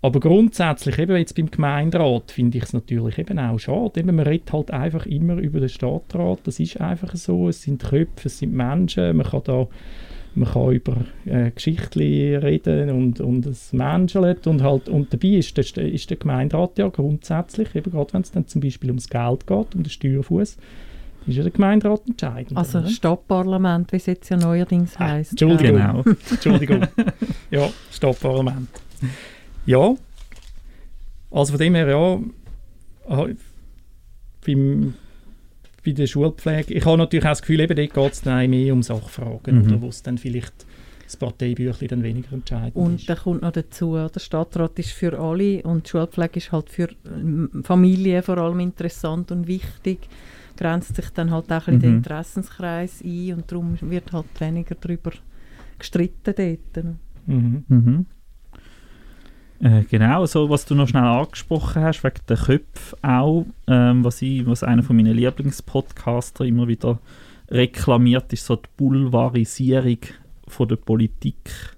Aber 0.00 0.20
grundsätzlich, 0.20 0.98
eben 0.98 1.16
jetzt 1.16 1.34
beim 1.34 1.50
Gemeinderat, 1.50 2.30
finde 2.30 2.58
ich 2.58 2.64
es 2.64 2.72
natürlich 2.72 3.18
eben 3.18 3.38
auch 3.38 3.58
schade. 3.58 3.98
Eben, 3.98 4.14
man 4.14 4.26
redet 4.26 4.52
halt 4.52 4.70
einfach 4.70 5.06
immer 5.06 5.34
über 5.34 5.58
den 5.58 5.68
Stadtrat. 5.68 6.38
Das 6.44 6.60
ist 6.60 6.80
einfach 6.80 7.16
so. 7.16 7.48
Es 7.48 7.62
sind 7.62 7.82
Köpfe, 7.82 8.26
es 8.28 8.38
sind 8.38 8.52
Menschen. 8.52 9.16
Man 9.16 9.26
kann 9.26 9.42
da 9.44 9.66
man 10.34 10.48
kann 10.52 10.72
über 10.72 10.96
äh, 11.24 11.50
Geschichten 11.50 11.98
reden 11.98 12.90
und, 12.90 13.20
und 13.20 13.46
es 13.46 13.72
menschelt 13.72 14.46
und 14.46 14.62
halt 14.62 14.88
und 14.88 15.12
dabei 15.12 15.28
ist 15.28 15.56
der, 15.56 15.64
ist 15.84 16.10
der 16.10 16.16
Gemeinderat 16.16 16.78
ja 16.78 16.88
grundsätzlich, 16.88 17.74
eben 17.74 17.90
gerade 17.90 18.12
wenn 18.12 18.22
es 18.22 18.30
dann 18.30 18.46
zum 18.46 18.60
Beispiel 18.60 18.90
ums 18.90 19.08
Geld 19.08 19.46
geht, 19.46 19.74
um 19.74 19.82
den 19.82 19.90
Steuerfuß, 19.90 20.56
ist 21.26 21.36
ja 21.36 21.42
der 21.42 21.50
Gemeinderat 21.50 22.02
entscheidend. 22.06 22.56
Also 22.56 22.78
oder? 22.78 22.88
Stadtparlament, 22.88 23.90
wie 23.92 23.96
es 23.96 24.06
jetzt 24.06 24.28
ja 24.28 24.36
neuerdings 24.36 24.94
Ah, 24.96 25.08
heisst. 25.08 25.32
Entschuldigung. 25.32 25.76
Genau. 25.76 26.04
Entschuldigung. 26.30 26.86
ja, 27.50 27.68
Stadtparlament. 27.90 28.68
Ja, 29.68 29.94
also 31.30 31.52
von 31.52 31.58
dem 31.60 31.74
her, 31.74 31.88
ja, 31.88 33.26
beim, 34.46 34.94
bei 35.84 35.92
der 35.92 36.06
Schulpflege, 36.06 36.72
ich 36.72 36.84
habe 36.86 36.96
natürlich 36.96 37.24
auch 37.26 37.30
das 37.30 37.42
Gefühl, 37.42 37.60
eben 37.60 37.76
dort 37.76 37.92
geht 37.94 38.12
es 38.12 38.22
dann 38.22 38.42
auch 38.44 38.48
mehr 38.48 38.72
um 38.72 38.82
Sachfragen, 38.82 39.56
Mhm. 39.58 39.66
oder, 39.66 39.80
wo 39.82 39.88
es 39.88 40.02
dann 40.02 40.16
vielleicht 40.16 40.64
das 41.04 41.16
Parteibüchlein 41.18 41.88
dann 41.88 42.02
weniger 42.02 42.32
entscheidend 42.32 42.76
Und 42.76 42.96
ist. 42.96 43.08
dann 43.10 43.18
kommt 43.18 43.42
noch 43.42 43.52
dazu, 43.52 43.94
der 43.96 44.20
Stadtrat 44.20 44.78
ist 44.78 44.90
für 44.92 45.18
alle 45.18 45.62
und 45.62 45.86
die 45.86 45.90
Schulpflege 45.90 46.36
ist 46.38 46.50
halt 46.52 46.70
für 46.70 46.88
ähm, 47.06 47.62
Familien 47.62 48.22
vor 48.22 48.38
allem 48.38 48.60
interessant 48.60 49.30
und 49.32 49.46
wichtig. 49.46 49.98
Grenzt 50.56 50.96
sich 50.96 51.10
dann 51.10 51.30
halt 51.30 51.44
auch 51.52 51.68
ein 51.68 51.78
bisschen 51.78 51.80
den 51.80 51.90
Mhm. 51.90 51.96
Interessenskreis 51.98 53.02
ein 53.04 53.34
und 53.34 53.50
darum 53.52 53.78
wird 53.82 54.12
halt 54.12 54.26
weniger 54.40 54.74
darüber 54.80 55.12
gestritten 55.78 56.34
dort. 56.36 56.84
Mhm. 57.26 57.64
Mhm. 57.68 58.06
Äh, 59.60 59.82
genau, 59.90 60.24
so 60.26 60.48
was 60.48 60.64
du 60.66 60.74
noch 60.74 60.88
schnell 60.88 61.02
angesprochen 61.02 61.82
hast, 61.82 62.04
wegen 62.04 62.20
der 62.28 62.36
Köpfe 62.36 62.96
auch, 63.02 63.44
ähm, 63.66 64.04
was, 64.04 64.22
ich, 64.22 64.46
was 64.46 64.62
einer 64.62 64.84
von 64.84 64.96
meinen 64.96 65.16
Lieblingspodcaster 65.16 66.44
immer 66.44 66.68
wieder 66.68 67.00
reklamiert, 67.50 68.32
ist 68.32 68.46
so 68.46 68.56
die 68.56 68.68
Boulevardisierung 68.76 69.98
von 70.46 70.68
der 70.68 70.76
Politik. 70.76 71.74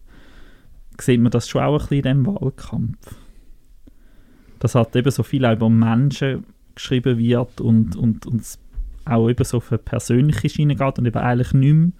Sieht 1.01 1.21
man 1.21 1.31
das 1.31 1.49
schon 1.49 1.63
auch 1.63 1.81
ein 1.81 1.89
bisschen 1.89 2.19
in 2.19 2.25
diesem 2.25 2.27
Wahlkampf? 2.27 3.15
Dass 4.59 4.75
halt 4.75 4.95
eben 4.95 5.11
so 5.11 5.23
viel 5.23 5.47
auch 5.47 5.55
über 5.55 5.71
Menschen 5.71 6.45
geschrieben 6.75 7.17
wird 7.17 7.63
und, 7.63 7.97
und, 7.97 8.27
und 8.27 8.59
auch 9.07 9.31
eben 9.31 9.45
so 9.45 9.63
eine 9.71 9.79
persönliche 9.79 10.51
Schiene 10.51 10.77
geht 10.77 10.99
und 10.99 11.07
eben 11.07 11.17
eigentlich 11.17 11.55
nicht 11.55 11.73
mehr 11.73 11.93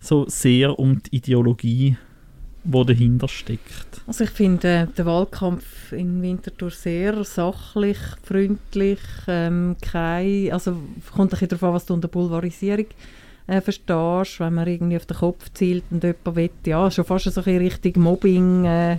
so 0.00 0.28
sehr 0.28 0.76
um 0.78 1.00
die 1.02 1.16
Ideologie 1.16 1.96
wo 2.70 2.84
dahinter 2.84 3.28
steckt. 3.28 4.02
Also 4.06 4.24
ich 4.24 4.30
finde 4.30 4.68
äh, 4.68 4.86
den 4.86 5.06
Wahlkampf 5.06 5.92
in 5.92 6.22
Winterthur 6.22 6.70
sehr 6.70 7.24
sachlich, 7.24 7.98
freundlich, 8.22 9.00
ähm, 9.26 9.76
kein, 9.80 10.52
also 10.52 10.76
kommt 11.14 11.28
ein 11.28 11.30
bisschen 11.30 11.48
darauf 11.48 11.62
an, 11.62 11.74
was 11.74 11.86
du 11.86 11.94
unter 11.94 12.08
Boulevardisierung 12.08 12.86
äh, 13.46 13.60
verstehst, 13.62 14.40
wenn 14.40 14.54
man 14.54 14.68
irgendwie 14.68 14.96
auf 14.96 15.06
den 15.06 15.16
Kopf 15.16 15.50
zielt 15.54 15.84
und 15.90 16.04
jemand 16.04 16.36
will, 16.36 16.50
ja, 16.66 16.90
schon 16.90 17.04
fast 17.06 17.24
so 17.24 17.40
ein 17.40 17.44
bisschen 17.44 17.58
Richtung 17.58 18.02
Mobbing. 18.02 18.64
Äh, 18.66 18.98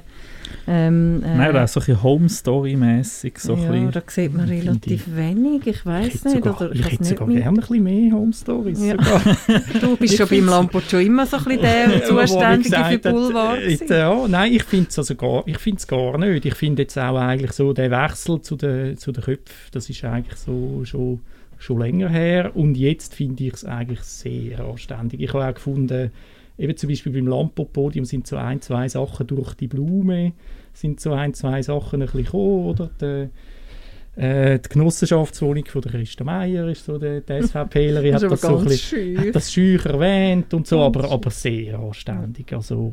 ähm, 0.68 1.24
äh, 1.26 1.38
Nein, 1.38 1.50
oder 1.52 1.64
auch 1.64 1.68
so 1.68 1.80
ein 1.80 1.86
bisschen 1.86 2.04
Home-Story-mässig. 2.04 3.40
So 3.40 3.56
ja, 3.56 3.72
bisschen- 3.72 3.92
da 3.92 4.02
sieht 4.08 4.34
man 4.34 4.48
relativ 4.50 5.16
wenig, 5.16 5.68
ich 5.68 5.86
weiß 5.86 6.24
nicht. 6.26 6.36
sogar, 6.36 6.62
oder 6.62 6.72
ich 6.74 6.80
ich 6.82 6.92
hätte 6.92 7.04
sogar 7.04 7.28
gerne 7.28 7.48
ein 7.48 7.54
bisschen 7.56 7.84
mehr 7.84 8.12
Home 8.14 8.34
Stories. 8.34 8.84
Ja. 8.84 8.96
Du 9.82 9.96
bist 9.98 10.18
schon 10.18 10.28
beim 10.28 10.46
Lampot 10.46 10.84
schon 10.84 11.02
immer 11.02 11.26
so 11.26 11.38
ein 11.38 11.44
bisschen 11.46 11.62
der 11.62 11.94
er 11.94 12.06
Zuständige 12.06 12.70
gesagt 12.70 13.04
für 13.04 13.10
hat, 13.10 13.16
Boulevard. 13.16 13.60
äh, 13.60 13.74
gewesen. 13.76 13.88
Ja, 13.90 14.28
nein, 14.28 14.54
ich 14.54 14.64
finde 14.64 14.88
es 14.90 14.98
also 14.98 15.16
gar, 15.16 15.48
ich 15.48 15.58
find's 15.58 15.88
gar 15.88 16.18
nicht. 16.18 16.46
Ich 16.46 16.56
finde 16.56 16.82
jetzt 16.84 16.98
auch 16.98 17.18
eigentlich 17.18 17.52
so, 17.54 17.74
der 17.74 17.92
Wechsel 17.92 18.42
zu 18.42 18.56
den, 18.56 18.98
zu 18.98 19.12
den 19.12 19.24
Köpfen, 19.24 19.56
das 19.72 19.90
ist 19.90 20.04
eigentlich 20.04 20.38
so 20.38 20.82
schon, 20.86 21.22
schon 21.58 21.80
länger 21.80 22.10
her. 22.10 22.56
Und 22.56 22.76
jetzt 22.76 23.16
finde 23.16 23.46
ich 23.46 23.54
es 23.54 23.66
eigentlich 23.66 24.02
sehr 24.02 24.60
anständig. 24.60 25.22
Ich 25.22 25.34
habe 25.34 25.46
auch 25.46 25.54
gefunden, 25.54 26.12
eben 26.60 26.76
zum 26.78 26.90
Beispiel 26.90 27.14
beim 27.14 27.28
Lampo-Podium 27.28 28.06
sind 28.06 28.28
so 28.28 28.36
ein, 28.36 28.62
zwei 28.62 28.88
Sachen 28.88 29.26
durch 29.26 29.54
die 29.56 29.68
Blume, 29.68 30.34
sind 30.74 31.00
so 31.00 31.14
ein, 31.14 31.34
zwei 31.34 31.62
Sachen 31.62 32.02
ein 32.02 32.06
bisschen 32.06 32.26
gekommen, 32.26 32.66
oder? 32.66 32.90
Die, 33.02 34.22
äh, 34.22 34.60
die 34.60 34.70
Genossenschaftswohnung 34.70 35.66
von 35.66 35.82
der 35.82 35.92
Christa 35.94 36.24
Meier 36.26 36.68
ist 36.68 36.84
so 36.86 36.98
der, 36.98 37.22
der 37.22 37.44
SVPler, 37.44 38.04
Das 38.12 38.24
hat 38.24 38.32
das 38.32 38.42
so 38.42 38.58
ein 38.58 38.66
bisschen, 38.66 38.78
schön. 39.16 39.18
hat 39.20 39.36
das 39.36 39.52
schüch 39.54 39.86
erwähnt 39.86 40.54
und 40.54 40.68
so, 40.68 40.82
aber, 40.82 41.10
aber 41.10 41.32
sehr 41.32 41.80
anständig. 41.80 42.52
Also, 42.52 42.92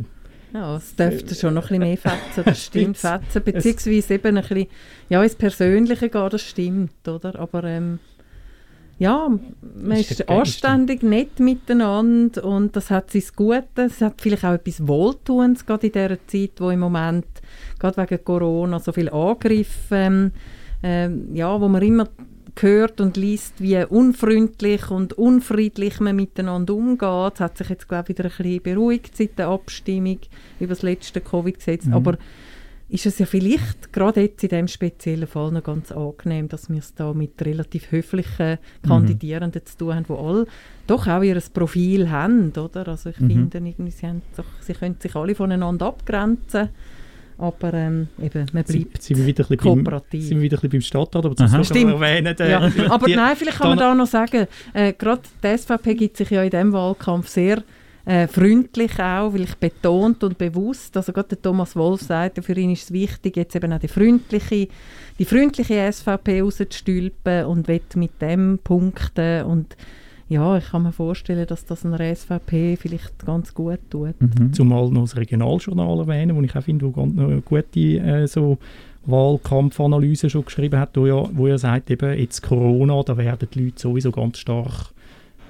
Ja, 0.54 0.76
es 0.76 0.94
dürfte 0.94 1.34
schon 1.34 1.54
noch 1.54 1.70
ein 1.70 1.80
bisschen 1.80 1.88
mehr 1.88 1.96
fetzen, 1.98 2.42
das 2.44 2.64
stimmt, 2.66 2.98
fetzen, 2.98 3.42
beziehungsweise 3.42 4.14
eben 4.14 4.36
ein 4.36 4.42
bisschen, 4.42 4.66
ja, 5.08 5.22
ins 5.22 5.34
Persönliche 5.34 6.08
gehen, 6.08 6.28
das 6.30 6.42
stimmt, 6.42 7.08
oder, 7.08 7.36
aber 7.36 7.64
ähm, 7.64 7.98
ja, 8.99 9.28
man 9.28 9.97
Ist 9.99 10.11
ist 10.12 10.28
anständig, 10.28 11.03
nett 11.03 11.38
miteinander 11.38 12.44
und 12.44 12.74
das 12.76 12.90
hat 12.90 13.11
sein 13.11 13.24
Gutes, 13.36 13.97
es 13.97 14.01
hat 14.01 14.20
vielleicht 14.22 14.44
auch 14.44 14.55
etwas 14.55 14.86
Wohltuendes, 14.86 15.66
gerade 15.66 15.88
in 15.88 15.92
dieser 15.92 16.26
Zeit, 16.26 16.53
wo 16.59 16.70
im 16.70 16.80
Moment, 16.80 17.26
gerade 17.78 17.97
wegen 17.99 18.24
Corona, 18.24 18.80
so 18.80 18.92
viele 18.92 19.12
Angriffe, 19.12 19.94
ähm, 19.94 20.32
ähm, 20.82 21.34
ja, 21.34 21.61
wo 21.61 21.68
man 21.68 21.82
immer 21.82 22.09
hört 22.59 23.01
und 23.03 23.18
liest, 23.18 23.61
wie 23.61 23.84
unfreundlich 23.84 24.90
und 24.90 25.12
unfriedlich 25.12 26.01
man 26.01 26.16
miteinander 26.16 26.74
umgeht. 26.74 27.34
Es 27.34 27.40
hat 27.40 27.59
sich 27.59 27.68
jetzt, 27.68 27.88
glaube 27.88 28.05
ich, 28.05 28.18
wieder 28.18 28.30
ein 28.30 28.36
bisschen 28.36 28.62
beruhigt 28.62 29.16
seit 29.16 29.38
der 29.38 29.49
Abstimmung 29.49 30.18
über 30.59 30.70
das 30.70 30.82
letzte 30.82 31.20
Covid-Gesetz. 31.20 31.84
Mhm. 31.84 31.92
Aber 31.92 32.18
ist 32.89 33.05
es 33.05 33.18
ja 33.18 33.26
vielleicht 33.26 33.93
gerade 33.93 34.20
jetzt 34.22 34.45
in 34.45 34.49
diesem 34.51 34.68
speziellen 34.68 35.26
Fall 35.26 35.51
noch 35.51 35.64
ganz 35.64 35.91
angenehm, 35.91 36.49
dass 36.49 36.70
wir 36.70 36.78
es 36.78 36.95
da 36.95 37.12
mit 37.12 37.32
relativ 37.45 37.91
höflichen 37.91 38.59
Kandidierenden 38.87 39.64
zu 39.66 39.76
tun 39.76 39.95
haben, 39.97 40.05
die 40.09 40.12
alle 40.12 40.47
doch 40.87 41.07
auch 41.09 41.22
ihr 41.22 41.43
Profil 41.53 42.09
haben, 42.11 42.53
oder? 42.57 42.87
Also 42.87 43.11
ich 43.11 43.18
Mhm. 43.20 43.28
finde, 43.51 43.59
irgendwie, 43.59 43.91
sie, 43.91 44.07
haben 44.07 44.22
doch, 44.37 44.45
sie 44.61 44.72
können 44.74 44.97
sich 45.01 45.16
alle 45.16 45.34
voneinander 45.34 45.87
abgrenzen, 45.87 46.68
aber 47.39 47.74
ähm, 47.74 48.07
eben, 48.22 48.47
man 48.53 48.64
sind, 48.64 48.89
bleibt 48.91 49.03
sind 49.03 49.18
wir 49.18 49.26
wieder 49.26 49.45
ein 49.45 49.49
bisschen 49.49 49.74
beim, 49.74 49.84
kooperativ. 49.84 50.22
sind 50.24 50.37
wir 50.39 50.43
wieder 50.43 50.57
ein 50.57 50.61
bisschen 50.61 50.70
beim 50.70 50.80
Stadtrat, 50.80 51.26
aber. 51.26 51.34
Slogan 51.37 51.64
Stimmt. 51.64 51.91
erwähnen, 51.93 52.37
der, 52.37 52.49
Ja, 52.49 52.70
aber 52.89 53.07
die- 53.07 53.16
nein, 53.16 53.37
vielleicht 53.37 53.59
kann 53.59 53.70
man 53.70 53.78
da 53.78 53.95
noch 53.95 54.07
sagen, 54.07 54.47
äh, 54.72 54.93
gerade 54.93 55.22
die 55.43 55.49
SVP 55.59 55.95
gibt 55.95 56.16
sich 56.16 56.30
ja 56.30 56.43
in 56.45 56.51
diesem 56.51 56.72
Wahlkampf 56.72 57.28
sehr 57.28 57.62
äh, 58.07 58.28
freundlich 58.28 58.92
auch, 59.00 59.34
weil 59.34 59.42
ich 59.42 59.54
betont 59.57 60.22
und 60.22 60.38
bewusst, 60.38 60.96
also 60.96 61.12
gerade 61.12 61.30
der 61.30 61.42
Thomas 61.42 61.74
Wolf 61.74 62.02
sagt, 62.02 62.36
ja, 62.36 62.42
für 62.42 62.54
ihn 62.54 62.70
ist 62.70 62.84
es 62.84 62.92
wichtig, 62.92 63.36
jetzt 63.36 63.57
eben 63.57 63.72
auch 63.72 63.80
die 63.80 63.88
freundliche, 63.88 64.68
die 65.18 65.24
freundliche 65.24 65.92
SVP 65.92 66.40
rauszustülpen 66.40 67.46
und 67.46 67.66
will 67.66 67.80
mit 67.96 68.22
dem 68.22 68.61
punkten 68.62 69.42
und 69.44 69.76
ja, 70.28 70.57
ich 70.57 70.66
kann 70.70 70.82
mir 70.84 70.92
vorstellen, 70.92 71.46
dass 71.46 71.64
das 71.66 71.84
einer 71.84 72.14
SVP 72.14 72.76
vielleicht 72.76 73.24
ganz 73.24 73.54
gut 73.54 73.78
tut. 73.90 74.20
Mhm. 74.20 74.52
Zumal 74.52 74.88
noch 74.90 75.02
das 75.02 75.16
Regionaljournal 75.16 76.00
erwähnen, 76.00 76.36
wo 76.36 76.42
ich 76.42 76.57
auch 76.57 76.62
finde, 76.62 76.86
wo 76.86 76.90
ganz 76.90 77.16
eine 77.16 77.40
gute 77.42 77.80
äh, 77.80 78.26
so 78.26 78.59
Wahlkampfanalyse 79.04 80.30
schon 80.30 80.44
geschrieben 80.44 80.80
hat, 80.80 80.96
wo, 80.96 81.07
ja, 81.07 81.28
wo 81.32 81.46
er 81.46 81.59
sagt, 81.59 81.90
eben 81.90 82.18
jetzt 82.18 82.42
Corona, 82.42 83.02
da 83.04 83.16
werden 83.16 83.48
die 83.52 83.64
Leute 83.64 83.80
sowieso 83.80 84.11
ganz 84.11 84.38
stark 84.38 84.92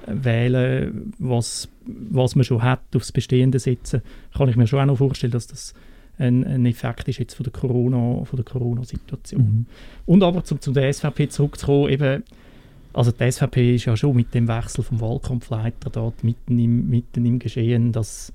wählen, 0.07 1.12
was, 1.18 1.68
was 1.84 2.34
man 2.34 2.44
schon 2.44 2.62
hat, 2.62 2.80
aufs 2.94 3.12
Bestehende 3.12 3.59
setzen. 3.59 4.02
Kann 4.36 4.48
ich 4.48 4.57
mir 4.57 4.66
schon 4.66 4.80
auch 4.80 4.86
noch 4.86 4.98
vorstellen, 4.98 5.32
dass 5.32 5.46
das 5.46 5.74
ein, 6.18 6.44
ein 6.44 6.66
Effekt 6.66 7.09
ist 7.09 7.18
jetzt 7.18 7.34
von 7.34 7.44
der 7.44 7.52
Corona, 7.52 8.24
von 8.24 8.36
der 8.36 8.44
Corona-Situation. 8.44 9.42
Mhm. 9.42 9.66
Und 10.07 10.22
aber 10.22 10.44
zum, 10.44 10.61
zum 10.61 10.74
der 10.74 10.92
SVP 10.92 11.28
zurückzukommen, 11.28 11.90
eben, 11.90 12.22
also 12.92 13.12
die 13.12 13.30
SVP 13.30 13.74
ist 13.74 13.84
ja 13.84 13.96
schon 13.96 14.16
mit 14.16 14.32
dem 14.32 14.48
Wechsel 14.48 14.82
vom 14.82 15.00
Wahlkampfleiter 15.00 15.90
dort 15.90 16.24
mitten 16.24 16.59
im, 16.59 16.88
mitten 16.88 17.26
im 17.26 17.38
Geschehen, 17.38 17.92
dass 17.92 18.32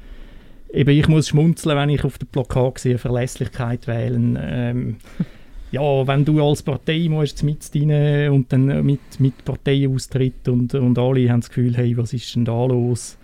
eben 0.72 0.92
ich 0.92 1.08
muss 1.08 1.30
schmunzeln, 1.30 1.78
wenn 1.78 1.90
ich 1.90 2.04
auf 2.04 2.18
dem 2.18 2.28
Plakat 2.28 2.80
sehe, 2.80 2.98
Verlässlichkeit 2.98 3.88
wählen. 3.88 4.38
Ähm, 4.40 4.96
ja, 5.72 6.08
wenn 6.08 6.26
du 6.26 6.44
als 6.46 6.64
Partei 6.64 7.08
musst 7.10 7.44
mit 7.44 7.70
rein 7.74 8.30
und 8.32 8.52
dann 8.52 8.86
mit, 8.86 9.20
mit 9.20 9.44
Parteienaustritt 9.46 10.48
und, 10.48 10.74
und 10.74 10.98
alle 11.00 11.30
haben 11.30 11.42
das 11.42 11.50
Gefühl, 11.50 11.76
hey, 11.76 11.96
was 11.98 12.14
ist 12.14 12.36
denn 12.36 12.46
da 12.46 12.66
los? 12.66 13.18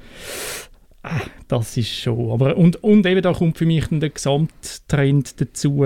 Ah, 1.04 1.22
Das 1.48 1.78
ist 1.78 1.93
schon, 1.93 2.32
aber 2.32 2.58
und, 2.58 2.84
und 2.84 3.06
eben 3.06 3.22
da 3.22 3.34
kommt 3.34 3.58
für 3.58 3.66
mich 3.66 3.88
dann 3.88 4.00
der 4.00 4.10
Gesamttrend 4.10 5.39
dazu, 5.39 5.86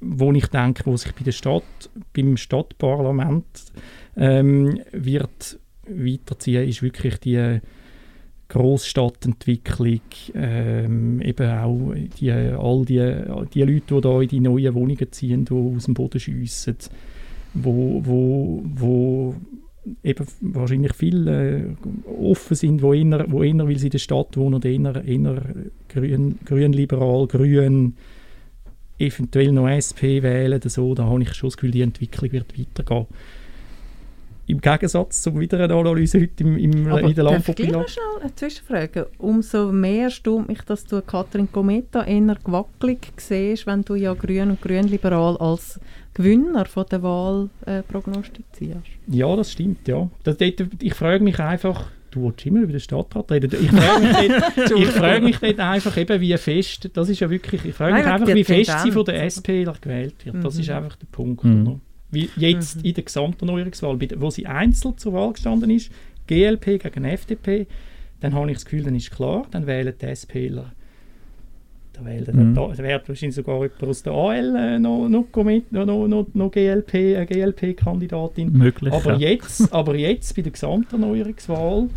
wo 0.00 0.32
ich 0.32 0.46
denke, 0.48 0.86
wo 0.86 0.96
sich 0.96 1.12
bei 1.14 1.24
der 1.24 1.32
Stadt, 1.32 1.62
beim 2.14 2.36
Stadtparlament 2.36 3.44
ähm, 4.16 4.80
wird 4.92 5.58
weiterziehen, 5.88 6.68
ist 6.68 6.82
wirklich 6.82 7.18
die, 7.18 7.60
Großstadtentwicklung, 8.48 10.00
ähm, 10.34 11.20
eben 11.22 11.50
auch 11.50 11.94
die, 12.20 12.30
all 12.30 12.84
die, 12.84 13.14
die 13.52 13.62
Leute, 13.62 13.94
die 13.94 14.00
da 14.00 14.20
in 14.20 14.28
die 14.28 14.40
neuen 14.40 14.74
Wohnungen 14.74 15.12
ziehen, 15.12 15.44
die 15.44 15.54
aus 15.54 15.84
dem 15.84 15.94
Boden 15.94 16.20
schiessen, 16.20 16.76
wo, 17.54 18.00
wo, 18.04 18.62
wo 18.64 19.34
eben 20.02 20.26
wahrscheinlich 20.40 20.92
viele 20.94 21.58
äh, 21.58 21.64
offen 22.20 22.54
sind, 22.54 22.82
wo 22.82 22.92
eher, 22.92 23.24
wo 23.28 23.42
eher, 23.42 23.66
weil 23.66 23.78
sie 23.78 23.86
in 23.86 23.92
der 23.92 23.98
Stadt 23.98 24.36
wohnen, 24.36 24.54
oder 24.54 24.68
eher, 24.68 25.04
eher 25.04 25.42
grün, 25.88 26.38
grün-liberal, 26.44 27.26
grün, 27.26 27.94
eventuell 28.98 29.52
noch 29.52 29.68
SP 29.68 30.22
wählen 30.22 30.60
so, 30.64 30.94
da 30.94 31.04
habe 31.04 31.22
ich 31.22 31.34
schon 31.34 31.48
das 31.48 31.56
Gefühl, 31.56 31.72
die 31.72 31.82
Entwicklung 31.82 32.32
wird 32.32 32.58
weitergehen. 32.58 33.06
Im 34.46 34.60
Gegensatz 34.60 35.22
zur 35.22 35.38
Wiederanalyse 35.40 36.20
heute 36.20 36.44
im, 36.44 36.58
im, 36.58 36.86
Aber 36.88 37.00
in 37.02 37.14
der 37.14 37.24
darf 37.24 37.48
ich 37.48 37.70
noch 37.70 37.88
schnell 37.88 38.04
eine 38.22 38.34
Zwischenfrage? 38.34 39.08
Umso 39.18 39.72
mehr 39.72 40.10
staunt 40.10 40.48
mich, 40.48 40.60
dass 40.62 40.84
du 40.84 41.00
Katrin 41.00 41.50
Cometa 41.50 42.04
eher 42.04 42.36
gewackelig 42.44 42.98
siehst, 43.16 43.66
wenn 43.66 43.82
du 43.82 43.94
ja 43.94 44.12
Grün 44.12 44.50
und 44.50 44.60
Grünliberal 44.60 45.36
als 45.38 45.80
Gewinner 46.12 46.66
von 46.66 46.84
der 46.90 47.02
Wahl 47.02 47.48
äh, 47.66 47.82
prognostizierst. 47.82 48.82
Ja, 49.08 49.34
das 49.34 49.52
stimmt, 49.52 49.88
ja. 49.88 50.08
Das, 50.22 50.36
ich 50.40 50.94
frage 50.94 51.24
mich 51.24 51.38
einfach, 51.40 51.86
du 52.10 52.24
willst 52.24 52.46
immer 52.46 52.60
über 52.60 52.72
den 52.72 52.80
Stadtrat 52.80 53.30
reden. 53.32 53.50
Ich 53.60 53.70
frage 53.70 54.00
mich, 54.06 54.28
dort, 54.56 54.70
ich 54.78 54.86
frage 54.90 55.20
mich 55.24 55.38
dort 55.38 55.58
einfach 55.58 55.96
eben, 55.96 56.20
wie 56.20 56.36
fest, 56.36 56.90
das 56.92 57.08
ist 57.08 57.20
ja 57.20 57.28
wirklich, 57.30 57.64
ich 57.64 57.74
frage 57.74 57.92
Nein, 57.94 58.02
mich 58.02 58.06
wegen 58.06 58.22
einfach, 58.22 58.34
wie 58.36 58.44
fest 58.44 58.80
sie 58.80 58.92
von 58.92 59.04
der 59.04 59.24
SP 59.26 59.64
gewählt 59.80 60.14
wird. 60.24 60.44
Das 60.44 60.54
Mhm. 60.54 60.60
ist 60.60 60.70
einfach 60.70 60.96
der 60.96 61.06
Punkt. 61.10 61.44
Mhm. 61.44 61.80
Wie 62.14 62.30
jetzt 62.36 62.76
Mhm. 62.78 62.84
in 62.84 62.94
der 62.94 63.04
Gesamterneuerungswahl, 63.04 63.98
wo 64.16 64.30
sie 64.30 64.46
einzeln 64.46 64.96
zur 64.98 65.12
Wahl 65.12 65.32
gestanden 65.32 65.70
ist, 65.70 65.90
GLP 66.26 66.78
gegen 66.78 67.04
FDP, 67.04 67.66
dann 68.20 68.34
habe 68.34 68.48
ich 68.50 68.56
das 68.56 68.64
Gefühl, 68.64 68.84
dann 68.84 68.94
ist 68.94 69.10
klar, 69.10 69.46
dann 69.50 69.66
wählen 69.66 69.92
die 70.00 70.06
SPler 70.06 70.72
da 71.96 72.04
wählt 72.04 72.34
Mhm. 72.34 72.54
da, 72.56 72.66
da 72.76 72.82
wird 72.82 73.08
wahrscheinlich 73.08 73.36
sogar 73.36 73.62
jemand 73.62 73.84
aus 73.84 74.02
der 74.02 74.12
AL 74.14 74.56
äh, 74.56 74.78
noch, 74.80 75.08
noch, 75.08 75.26
Komit- 75.30 75.66
noch, 75.70 75.86
noch, 75.86 76.08
noch, 76.08 76.26
noch 76.34 76.50
GLP, 76.50 77.14
eine 77.16 77.24
GLP-Kandidatin. 77.24 78.50
Möglich. 78.50 78.92
Aber 78.92 79.12
ja. 79.14 79.28
jetzt, 79.30 79.72
aber 79.72 79.94
jetzt 79.94 80.34
bei 80.34 80.42
der 80.42 80.50
Gesamterneuerungswahl 80.50 81.88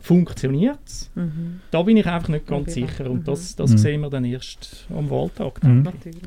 funktioniert 0.00 0.78
es. 0.86 1.10
Mhm. 1.14 1.60
Da 1.70 1.82
bin 1.82 1.96
ich 1.96 2.06
einfach 2.06 2.28
nicht 2.28 2.46
ganz 2.46 2.74
Ja, 2.76 2.86
sicher. 2.86 3.10
Und 3.10 3.20
mhm. 3.20 3.24
das, 3.24 3.56
das 3.56 3.72
Mhm. 3.72 3.78
sehen 3.78 4.00
wir 4.00 4.10
dann 4.10 4.24
erst 4.24 4.86
am 4.94 5.10
Wahltag. 5.10 5.62
Mhm. 5.62 5.82
Natürlich. 5.82 6.22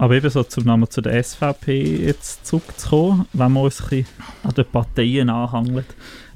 Aber 0.00 0.14
eben 0.14 0.30
so 0.30 0.42
zum 0.44 0.64
Namen 0.64 0.88
zu 0.88 1.00
der 1.02 1.22
SVP 1.22 1.82
jetzt 2.06 2.46
zurückzukommen, 2.46 3.26
wenn 3.34 3.52
wir 3.52 3.60
uns 3.62 3.82
ein 3.82 3.88
bisschen 3.90 4.06
an 4.44 4.54
den 4.54 4.64
Parteien 4.64 5.28
anhangeln. 5.28 5.84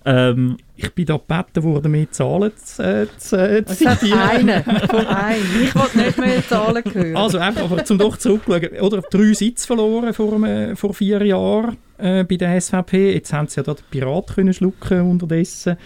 Ähm, 0.05 0.59
Ich 0.77 0.93
bin 0.93 1.07
da 1.07 1.17
gebeten 1.17 1.63
worden, 1.63 1.93
mehr 1.93 2.11
Zahlen 2.11 2.53
zu, 2.63 2.83
äh, 2.83 3.07
zu, 3.17 3.37
äh, 3.37 3.65
zu 3.65 3.75
zitieren. 3.75 4.63
von 4.91 5.07
einem. 5.07 5.63
Ich 5.63 5.75
wollte 5.75 5.97
nicht 5.99 6.19
mehr 6.19 6.47
Zahlen 6.47 6.83
hören. 6.93 7.17
Also 7.17 7.39
einfach, 7.39 7.63
aber 7.63 7.83
zum 7.87 7.97
doch 7.97 8.19
zurückzuschauen, 8.19 8.81
oder 8.81 9.01
drei 9.11 9.33
Sitze 9.33 9.67
verloren 9.67 10.13
vor, 10.13 10.35
einem- 10.35 10.77
vor 10.77 10.93
vier 10.93 11.25
Jahren 11.25 11.79
äh, 11.97 12.23
bei 12.25 12.37
der 12.37 12.61
SVP. 12.61 13.15
Jetzt 13.15 13.33
haben 13.33 13.49
sie 13.49 13.57
ja 13.61 13.63
da 13.63 13.73
den 13.73 13.85
Pirat 13.91 14.35
können 14.35 14.53
schlucken 14.53 15.01
unterdessen. 15.11 15.77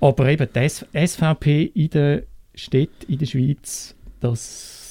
Aber 0.00 0.28
eben 0.28 0.48
die 0.54 0.68
SVP 1.06 1.64
in 1.74 1.90
den 1.90 2.22
Städten 2.54 3.10
in 3.12 3.18
der 3.18 3.26
Schweiz, 3.26 3.96
das, 4.20 4.81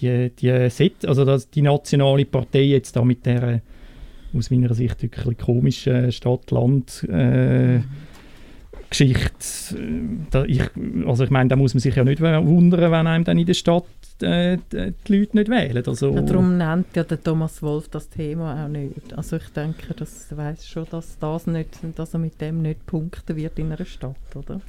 die, 0.00 0.30
die, 0.30 0.70
Sit 0.70 1.04
also 1.06 1.24
das, 1.24 1.50
die 1.50 1.62
nationale 1.62 2.24
Partei 2.24 2.62
jetzt 2.62 2.96
da 2.96 3.04
mit 3.04 3.24
der 3.26 3.60
aus 4.36 4.50
meiner 4.50 4.72
Sicht 4.74 5.02
wirklich 5.02 5.38
komischen 5.38 6.12
Stadt-Land 6.12 7.04
äh, 7.08 7.80
Geschichte. 8.90 9.76
äh, 9.76 10.26
Da 10.30 10.44
ich, 10.44 10.62
also 11.06 11.24
ich 11.24 11.30
meine, 11.30 11.48
da 11.48 11.56
muss 11.56 11.74
man 11.74 11.80
sich 11.80 11.94
ja 11.94 12.04
nicht 12.04 12.20
wundern, 12.20 12.92
wenn 12.92 13.06
einem 13.06 13.24
dann 13.24 13.38
in 13.38 13.46
der 13.46 13.54
Stadt 13.54 13.84
äh, 14.20 14.58
die, 14.72 14.92
die 15.06 15.16
Leute 15.16 15.36
nicht 15.36 15.50
wählen. 15.50 15.84
Also, 15.86 16.14
Ja, 16.14 16.22
darum 16.22 16.58
nennt 16.58 16.94
ja 16.94 17.04
der 17.04 17.22
Thomas 17.22 17.62
Wolf 17.62 17.88
das 17.88 18.08
Thema 18.08 18.64
auch 18.64 18.68
nicht. 18.68 19.16
Also 19.16 19.36
ich 19.36 19.48
denke, 19.50 19.94
das 19.94 20.36
weiß 20.36 20.68
schon, 20.68 20.86
dass, 20.90 21.18
das 21.18 21.46
nicht, 21.46 21.78
dass 21.96 22.14
er 22.14 22.20
mit 22.20 22.40
dem 22.40 22.62
nicht 22.62 22.84
punkten 22.86 23.36
wird 23.36 23.58
in 23.58 23.72
einer 23.72 23.84
Stadt, 23.84 24.16
oder? 24.34 24.60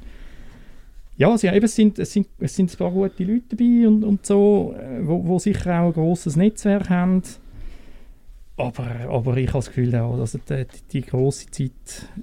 Ja, 1.16 1.36
ja, 1.36 1.54
eben, 1.54 1.64
es, 1.64 1.74
sind, 1.74 1.98
es, 1.98 2.12
sind, 2.12 2.28
es 2.38 2.56
sind 2.56 2.72
ein 2.72 2.76
paar 2.76 2.90
gute 2.90 3.24
Leute 3.24 3.56
dabei 3.56 3.86
und, 3.86 4.04
und 4.04 4.26
so, 4.26 4.74
äh, 4.78 5.06
wo, 5.06 5.24
wo 5.26 5.38
sicher 5.38 5.80
auch 5.80 5.88
ein 5.88 5.92
grosses 5.92 6.36
Netzwerk 6.36 6.88
haben. 6.88 7.22
Aber, 8.56 8.86
aber 9.08 9.36
ich 9.36 9.48
habe 9.48 9.58
das 9.58 9.66
Gefühl, 9.68 9.94
auch, 9.96 10.18
also 10.18 10.38
die, 10.38 10.66
die 10.92 11.02
grosse 11.02 11.50
Zeit, 11.50 11.70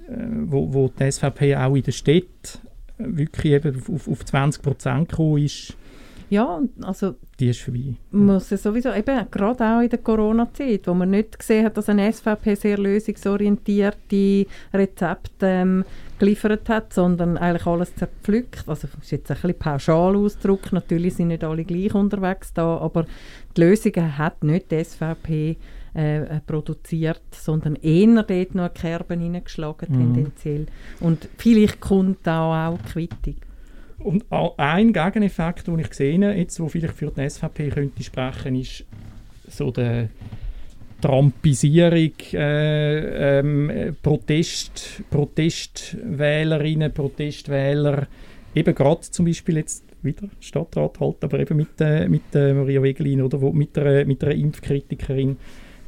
äh, 0.08 0.26
wo, 0.44 0.72
wo 0.72 0.88
die 0.88 1.10
SVP 1.10 1.56
auch 1.56 1.74
in 1.74 1.82
der 1.82 1.92
Stadt 1.92 2.60
wirklich 2.98 3.52
eben 3.54 3.82
auf, 3.92 4.08
auf 4.08 4.24
20 4.24 4.62
Prozent 4.62 5.08
gekommen 5.08 5.42
ist, 5.42 5.76
Ja, 6.30 6.60
also 6.82 7.16
die 7.40 7.48
ist 7.48 7.60
vorbei. 7.60 7.94
muss 8.12 8.50
ja 8.50 8.56
sowieso, 8.56 8.92
eben 8.92 9.26
gerade 9.30 9.64
auch 9.64 9.80
in 9.80 9.88
der 9.90 9.98
Corona-Zeit, 9.98 10.86
wo 10.86 10.94
man 10.94 11.10
nicht 11.10 11.38
gesehen 11.38 11.64
hat, 11.66 11.76
dass 11.76 11.88
eine 11.88 12.10
SVP 12.12 12.54
sehr 12.54 12.78
lösungsorientierte 12.78 14.46
Rezepte 14.72 15.46
ähm, 15.46 15.84
geliefert 16.18 16.68
hat, 16.68 16.92
sondern 16.92 17.36
eigentlich 17.36 17.66
alles 17.66 17.94
zerpflückt. 17.96 18.64
Also 18.68 18.88
das 18.88 19.02
ist 19.04 19.10
jetzt 19.10 19.30
ein 19.30 19.34
bisschen 19.36 19.58
pauschal 19.58 20.16
Ausdruck, 20.16 20.72
natürlich 20.72 21.14
sind 21.14 21.28
nicht 21.28 21.44
alle 21.44 21.64
gleich 21.64 21.94
unterwegs 21.94 22.52
da, 22.52 22.76
aber 22.78 23.06
die 23.56 23.60
Lösungen 23.62 24.16
hat 24.18 24.44
nicht 24.44 24.70
die 24.70 24.84
SVP 24.84 25.56
äh, 25.94 26.40
produziert, 26.46 27.22
sondern 27.32 27.74
eher 27.76 28.22
dort 28.22 28.54
noch 28.54 28.64
eine 28.64 28.70
Kerbe 28.70 29.14
hineingeschlagen, 29.14 29.88
Mhm. 29.90 30.14
tendenziell. 30.14 30.66
Und 31.00 31.28
vielleicht 31.36 31.80
kommt 31.80 32.18
da 32.22 32.68
auch 32.68 32.78
die 32.78 32.92
Quittung. 32.92 33.34
Und 34.02 34.30
auch 34.30 34.56
ein 34.56 34.92
Gegeneffekt, 34.92 35.66
den 35.66 35.78
ich 35.78 35.90
gesehen 35.90 36.24
habe, 36.24 36.34
jetzt, 36.34 36.58
wo 36.60 36.68
vielleicht 36.68 36.94
für 36.94 37.10
die 37.10 37.28
SVP 37.28 37.68
könnte 37.70 38.02
sprechen, 38.02 38.56
ist 38.56 38.84
so 39.48 39.70
der 39.70 40.08
Trumpisierung, 41.00 42.12
äh, 42.32 43.38
ähm, 43.38 43.70
äh, 43.70 43.92
Protest, 43.92 45.02
Protestwählerinnen, 45.10 46.92
Protestwähler, 46.92 48.06
eben 48.54 48.74
gerade 48.74 49.00
zum 49.02 49.26
Beispiel 49.26 49.58
jetzt 49.58 49.84
wieder 50.02 50.28
Stadtrat 50.40 50.98
halt, 51.00 51.22
aber 51.24 51.40
eben 51.40 51.56
mit, 51.56 51.80
äh, 51.80 52.08
mit 52.08 52.34
äh, 52.34 52.54
Maria 52.54 52.82
Wegelin 52.82 53.22
oder 53.22 53.40
wo, 53.40 53.52
mit, 53.52 53.76
einer, 53.78 54.04
mit 54.04 54.22
einer 54.24 54.34
Impfkritikerin, 54.34 55.36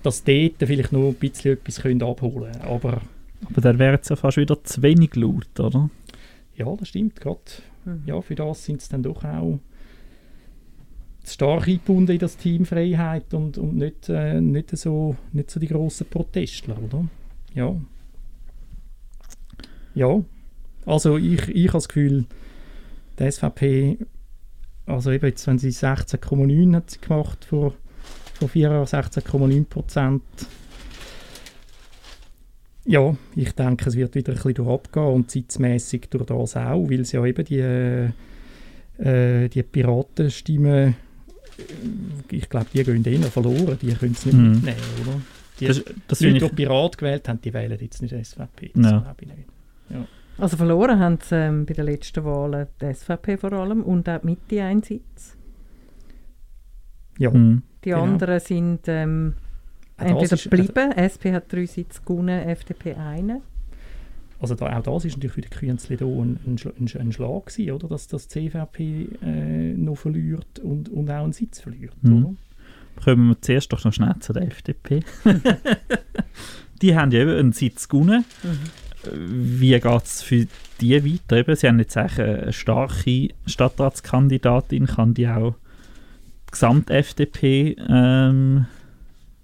dass 0.03 0.25
dort 0.25 0.55
vielleicht 0.59 0.93
noch 0.93 1.09
ein 1.09 1.15
bisschen 1.15 1.55
etwas 1.55 1.81
können 1.81 2.03
abholen 2.03 2.53
können. 2.53 2.65
Aber 2.65 3.01
aber 3.45 3.61
dann 3.61 3.79
wäre 3.81 3.99
es 4.01 4.09
ja 4.09 4.15
fast 4.15 4.37
wieder 4.37 4.63
zu 4.63 4.83
wenig 4.83 5.17
laut, 5.17 5.59
oder? 5.59 5.91
ja, 6.57 6.77
das 6.77 6.89
stimmt, 6.89 7.21
gerade 7.21 7.41
Mhm. 7.85 8.03
ja, 8.07 8.21
für 8.21 8.35
das 8.35 8.65
sind 8.65 8.81
es 8.81 8.89
dann 8.89 9.03
doch 9.03 9.25
auch 9.25 9.59
stark 11.25 11.69
eingebunden 11.69 12.13
in 12.13 12.19
das 12.19 12.37
Team 12.37 12.65
Freiheit 12.65 13.33
und, 13.35 13.59
und 13.59 13.77
nicht, 13.77 14.09
äh, 14.09 14.41
nicht, 14.41 14.77
so, 14.77 15.17
nicht 15.33 15.51
so 15.51 15.61
die 15.61 15.69
grossen 15.69 16.07
Protestler, 16.07 16.77
oder? 16.83 17.07
Ja. 17.55 17.77
Ja. 19.95 20.23
Also 20.85 21.17
ich, 21.17 21.49
ich 21.49 21.69
habe 21.69 21.79
das 21.79 21.89
Gefühl, 21.89 22.25
die 23.19 23.31
SVP, 23.31 23.99
also 24.87 25.11
eben 25.13 25.27
jetzt, 25.27 25.47
wenn 25.47 25.59
sie 25.59 25.69
16,9 25.69 26.75
hat 26.75 26.91
sie 26.91 27.01
gemacht 27.01 27.45
vor, 27.45 27.75
vor 28.35 28.49
vier 28.49 28.71
Jahren, 28.71 28.87
16,9 28.87 29.65
Prozent. 29.67 30.23
Ja, 32.85 33.17
ich 33.37 33.53
denke, 33.53 33.89
es 33.89 33.97
wird 33.97 34.15
wieder 34.15 34.33
ein 34.33 34.37
bisschen 34.37 34.55
durchabgehen 34.55 35.07
und 35.07 35.31
zeitmäßig 35.31 36.09
durch 36.11 36.27
das 36.27 36.57
auch, 36.57 36.89
weil 36.91 37.01
es 37.01 37.13
ja 37.13 37.25
eben 37.25 37.45
die, 37.45 37.61
äh, 37.61 39.49
die 39.49 39.63
Piratenstimmen, 39.63 40.95
äh, 41.59 42.35
ich 42.35 42.49
glaube, 42.49 42.67
die 42.75 42.83
gehen 42.83 43.05
eher 43.05 43.23
verloren, 43.31 43.79
die 43.81 43.93
können 43.95 44.13
es 44.13 44.27
nicht 44.27 44.35
Mhm. 44.37 44.51
mitnehmen, 44.53 44.77
oder? 45.03 45.21
Die 45.61 45.67
Das, 45.67 45.85
das 46.09 46.19
die 46.19 46.31
Leute, 46.31 46.49
die 46.49 46.55
Pirat 46.57 46.99
gewählt 46.99 47.29
haben, 47.29 47.41
die 47.41 47.55
wählen 47.55 47.79
jetzt 47.81 48.03
nicht 48.03 48.13
SVP, 48.15 48.73
das 48.75 48.91
Ja. 48.91 48.99
glaube 48.99 49.17
ich 49.21 49.29
nicht. 49.29 49.49
Also 50.39 50.57
verloren 50.57 50.99
haben 50.99 51.19
sie 51.23 51.37
ähm, 51.37 51.67
bei 51.67 51.75
den 51.75 51.85
letzten 51.85 52.25
Wahlen 52.25 52.67
die 52.81 52.93
SVP 52.95 53.37
vor 53.37 53.53
allem 53.53 53.83
und 53.85 54.09
auch 54.09 54.19
die 54.23 54.27
Mitte 54.27 54.63
einen 54.63 54.83
Sitz. 54.83 55.37
Ja, 57.19 57.31
Mhm. 57.31 57.63
Die 57.85 57.91
Genau. 57.91 58.03
anderen 58.05 58.41
sind 58.41 58.81
ähm, 58.87 59.35
entweder 59.97 60.33
ist- 60.35 60.45
geblieben, 60.51 60.93
SP 60.97 61.33
hat 61.33 61.53
drei 61.53 61.67
Sitze 61.67 62.01
gewonnen, 62.05 62.49
FDP 62.49 62.95
einen. 62.95 63.41
Also 64.41 64.55
da, 64.57 64.77
auch 64.77 64.83
das 64.83 65.05
ist 65.05 65.17
natürlich 65.17 65.35
für 65.35 65.41
die 65.43 65.49
Künstler 65.51 65.97
da 65.97 66.05
ein, 66.05 66.39
ein, 66.47 66.57
ein, 66.81 66.89
Sch- 66.89 66.99
ein 66.99 67.13
Schlag 67.13 67.47
gewesen, 67.47 67.71
oder? 67.73 67.89
Dass 67.89 68.09
das 68.09 68.27
CVP 68.29 69.09
äh, 69.25 69.75
noch 69.75 69.95
verliert 69.97 70.59
und, 70.59 70.89
und 70.89 71.09
auch 71.11 71.23
einen 71.23 71.33
Sitz 71.33 71.61
verliert, 71.61 71.95
Mhm. 72.03 72.25
oder? 72.25 72.35
Kommen 73.05 73.29
wir 73.29 73.41
zuerst 73.41 73.73
doch 73.73 73.83
noch 73.85 73.93
schnell 73.93 74.15
zu 74.21 74.33
der 74.33 74.43
FDP. 74.49 75.01
die 76.83 76.97
haben 76.97 77.11
ja 77.13 77.21
eben 77.21 77.37
einen 77.39 77.53
Sitz 77.53 77.89
gewonnen. 77.89 78.25
Wie 79.15 79.71
geht 79.71 80.03
es 80.05 80.23
für 80.23 80.47
die 80.81 81.05
weiter? 81.05 81.37
Eben, 81.39 81.57
sie 81.57 81.69
haben 81.69 81.79
jetzt 81.79 81.97
eine 81.97 82.53
starke 82.53 83.29
Stadtratskandidatin, 83.47 84.87
kann 84.87 85.15
die 85.15 85.27
auch 85.29 85.55
die 86.49 86.51
Gesamt-FDP 86.53 87.77
ähm, 87.89 88.67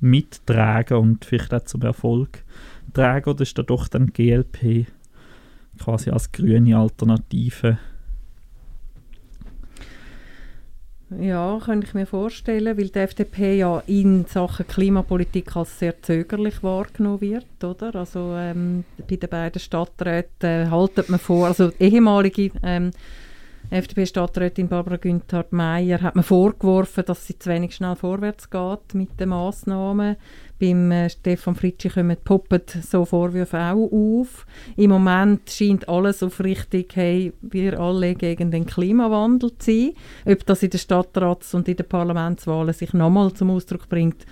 mittragen 0.01 0.97
und 0.97 1.25
vielleicht 1.25 1.55
auch 1.55 1.65
zum 1.65 1.83
Erfolg 1.83 2.45
tragen? 2.95 3.31
Oder 3.31 3.43
ist 3.43 3.59
da 3.59 3.63
doch 3.63 3.89
dann 3.89 4.09
GLP 4.09 4.87
quasi 5.79 6.11
als 6.11 6.33
grüne 6.33 6.77
Alternative? 6.77 7.79
Ja, 11.19 11.59
könnte 11.65 11.87
ich 11.87 11.95
mir 11.95 12.05
vorstellen, 12.05 12.77
weil 12.77 12.91
die 12.91 12.99
FDP 12.99 13.57
ja 13.57 13.83
in 13.87 14.27
Sachen 14.27 14.67
Klimapolitik 14.67 15.57
als 15.57 15.79
sehr 15.79 16.03
zögerlich 16.03 16.63
wahrgenommen 16.63 17.23
wird, 17.23 17.65
oder? 17.65 17.95
Also 17.95 18.35
ähm, 18.37 18.85
bei 19.09 19.17
den 19.17 19.31
beiden 19.31 19.59
Stadträten 19.59 20.67
äh, 20.67 20.67
haltet 20.71 21.09
man 21.09 21.19
vor, 21.19 21.47
also 21.47 21.73
ehemalige 21.79 22.51
ähm, 22.63 22.91
FDP-Stadträtin 23.71 24.67
Barbara 24.67 24.97
Günthard-Meyer 24.97 26.01
hat 26.01 26.17
mir 26.17 26.23
vorgeworfen, 26.23 27.05
dass 27.05 27.27
sie 27.27 27.39
zu 27.39 27.51
wenig 27.51 27.75
schnell 27.75 27.97
vorwärts 27.97 28.49
geht 28.49 28.95
mit 28.95 29.21
den 29.21 29.29
Massnahmen. 29.29 30.17
Beim 30.59 30.91
äh, 30.91 31.11
Stefan 31.11 31.55
Fritschi 31.55 31.91
kommen 31.91 32.17
poppen 32.25 32.63
so 32.83 33.05
Vorwürfe 33.05 33.59
auch 33.59 33.91
auf. 33.93 34.47
Im 34.77 34.91
Moment 34.91 35.51
scheint 35.51 35.87
alles 35.87 36.23
auf 36.23 36.41
Richtung, 36.41 36.85
hey, 36.95 37.35
wir 37.43 37.79
alle 37.79 38.15
gegen 38.15 38.51
den 38.51 38.65
Klimawandel 38.65 39.51
zu 39.59 39.71
sein. 39.71 39.93
Ob 40.25 40.47
das 40.47 40.63
in 40.63 40.71
den 40.71 40.81
Stadtrats- 40.81 41.55
und 41.55 41.69
in 41.69 41.77
den 41.77 41.87
Parlamentswahlen 41.87 42.73
sich 42.73 42.95
nochmal 42.95 43.35
zum 43.35 43.51
Ausdruck 43.51 43.89
bringt, 43.89 44.25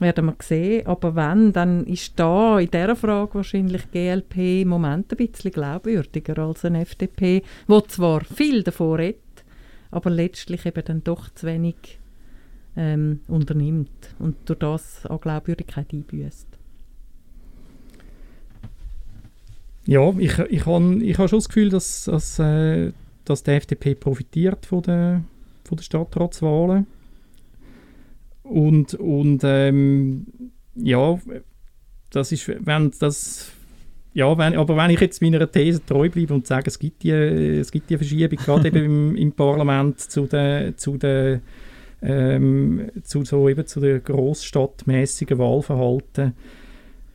werden 0.00 0.26
wir 0.26 0.36
sehen. 0.40 0.86
Aber 0.86 1.14
wenn, 1.14 1.52
dann 1.52 1.86
ist 1.86 2.18
da 2.18 2.58
in 2.58 2.70
dieser 2.70 2.96
Frage 2.96 3.34
wahrscheinlich 3.34 3.90
GLP 3.90 4.62
im 4.62 4.68
Moment 4.68 5.12
ein 5.12 5.16
bisschen 5.16 5.52
glaubwürdiger 5.52 6.38
als 6.38 6.64
eine 6.64 6.82
FDP, 6.82 7.42
wo 7.66 7.80
zwar 7.80 8.24
viel 8.24 8.62
davon 8.62 8.96
redet, 8.96 9.44
aber 9.90 10.10
letztlich 10.10 10.66
eben 10.66 10.84
dann 10.84 11.04
doch 11.04 11.30
zu 11.30 11.46
wenig 11.46 11.98
ähm, 12.76 13.20
unternimmt 13.28 14.14
und 14.18 14.36
durch 14.46 14.58
das 14.58 15.06
an 15.06 15.20
Glaubwürdigkeit 15.20 15.92
einbüßt. 15.92 16.46
Ja, 19.86 20.12
ich, 20.18 20.38
ich 20.38 20.66
habe 20.66 21.02
ich 21.02 21.18
hab 21.18 21.30
schon 21.30 21.38
das 21.38 21.48
Gefühl, 21.48 21.70
dass, 21.70 22.04
dass, 22.04 22.38
äh, 22.38 22.92
dass 23.24 23.42
die 23.42 23.52
FDP 23.52 23.94
profitiert 23.94 24.66
von 24.66 24.82
den, 24.82 25.24
von 25.64 25.78
den 25.78 25.82
Stadtratswahlen. 25.82 26.86
Und, 28.48 28.94
und 28.94 29.40
ähm, 29.44 30.26
ja, 30.74 31.18
das 32.10 32.32
ist, 32.32 32.48
wenn 32.48 32.92
das 32.98 33.52
ja, 34.14 34.36
wenn, 34.36 34.56
aber 34.56 34.76
wenn 34.76 34.90
ich 34.90 35.00
jetzt 35.00 35.22
meiner 35.22 35.50
These 35.50 35.84
treu 35.84 36.08
bleibe 36.08 36.34
und 36.34 36.46
sage, 36.46 36.68
es 36.68 36.78
gibt 36.78 37.02
die, 37.02 37.10
es 37.10 37.70
gibt 37.70 37.90
die 37.90 37.96
Verschiebung 37.96 38.38
gerade 38.38 38.68
eben 38.68 38.84
im, 38.84 39.16
im 39.16 39.32
Parlament 39.32 40.00
zu 40.00 40.26
den, 40.26 40.76
zu 40.76 40.96
den 40.96 41.40
ähm, 42.02 42.90
zu 43.02 43.24
so 43.24 43.48
eben 43.48 43.66
zu 43.66 43.80
der 43.80 44.00
großstadtmäßigen 44.00 45.38
Wahlverhalten, 45.38 46.32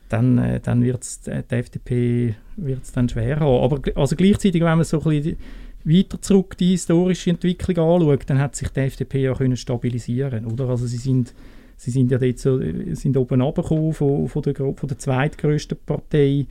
dann, 0.08 0.38
äh, 0.38 0.60
dann 0.60 0.82
wird 0.82 1.02
es 1.02 1.26
äh, 1.26 1.42
die 1.50 1.54
FDP 1.54 2.34
wird's 2.56 2.92
dann 2.92 3.08
schwer 3.08 3.40
haben. 3.40 3.62
Aber 3.62 3.80
also 3.96 4.14
gleichzeitig, 4.16 4.62
wenn 4.62 4.76
man 4.76 4.84
so 4.84 5.02
ein 5.02 5.10
bisschen 5.10 5.36
weiter 5.84 6.20
zurück 6.20 6.56
die 6.58 6.70
historische 6.70 7.30
Entwicklung 7.30 7.78
anschaut, 7.78 8.24
dann 8.26 8.38
hat 8.38 8.56
sich 8.56 8.68
die 8.68 8.80
FDP 8.80 9.22
ja 9.22 9.34
können 9.34 9.56
stabilisieren, 9.56 10.46
oder? 10.46 10.68
Also 10.68 10.86
sie 10.86 10.96
sind 10.96 11.34
sie 11.76 11.90
sind 11.90 12.10
ja 12.10 12.18
dort 12.18 12.38
so, 12.38 12.58
sind 12.58 13.16
oben 13.16 13.40
runtergekommen 13.40 13.92
von, 13.92 14.28
von, 14.28 14.42
der, 14.42 14.54
von 14.54 14.88
der 14.88 14.98
zweitgrößten 14.98 15.78
Partei, 15.84 16.46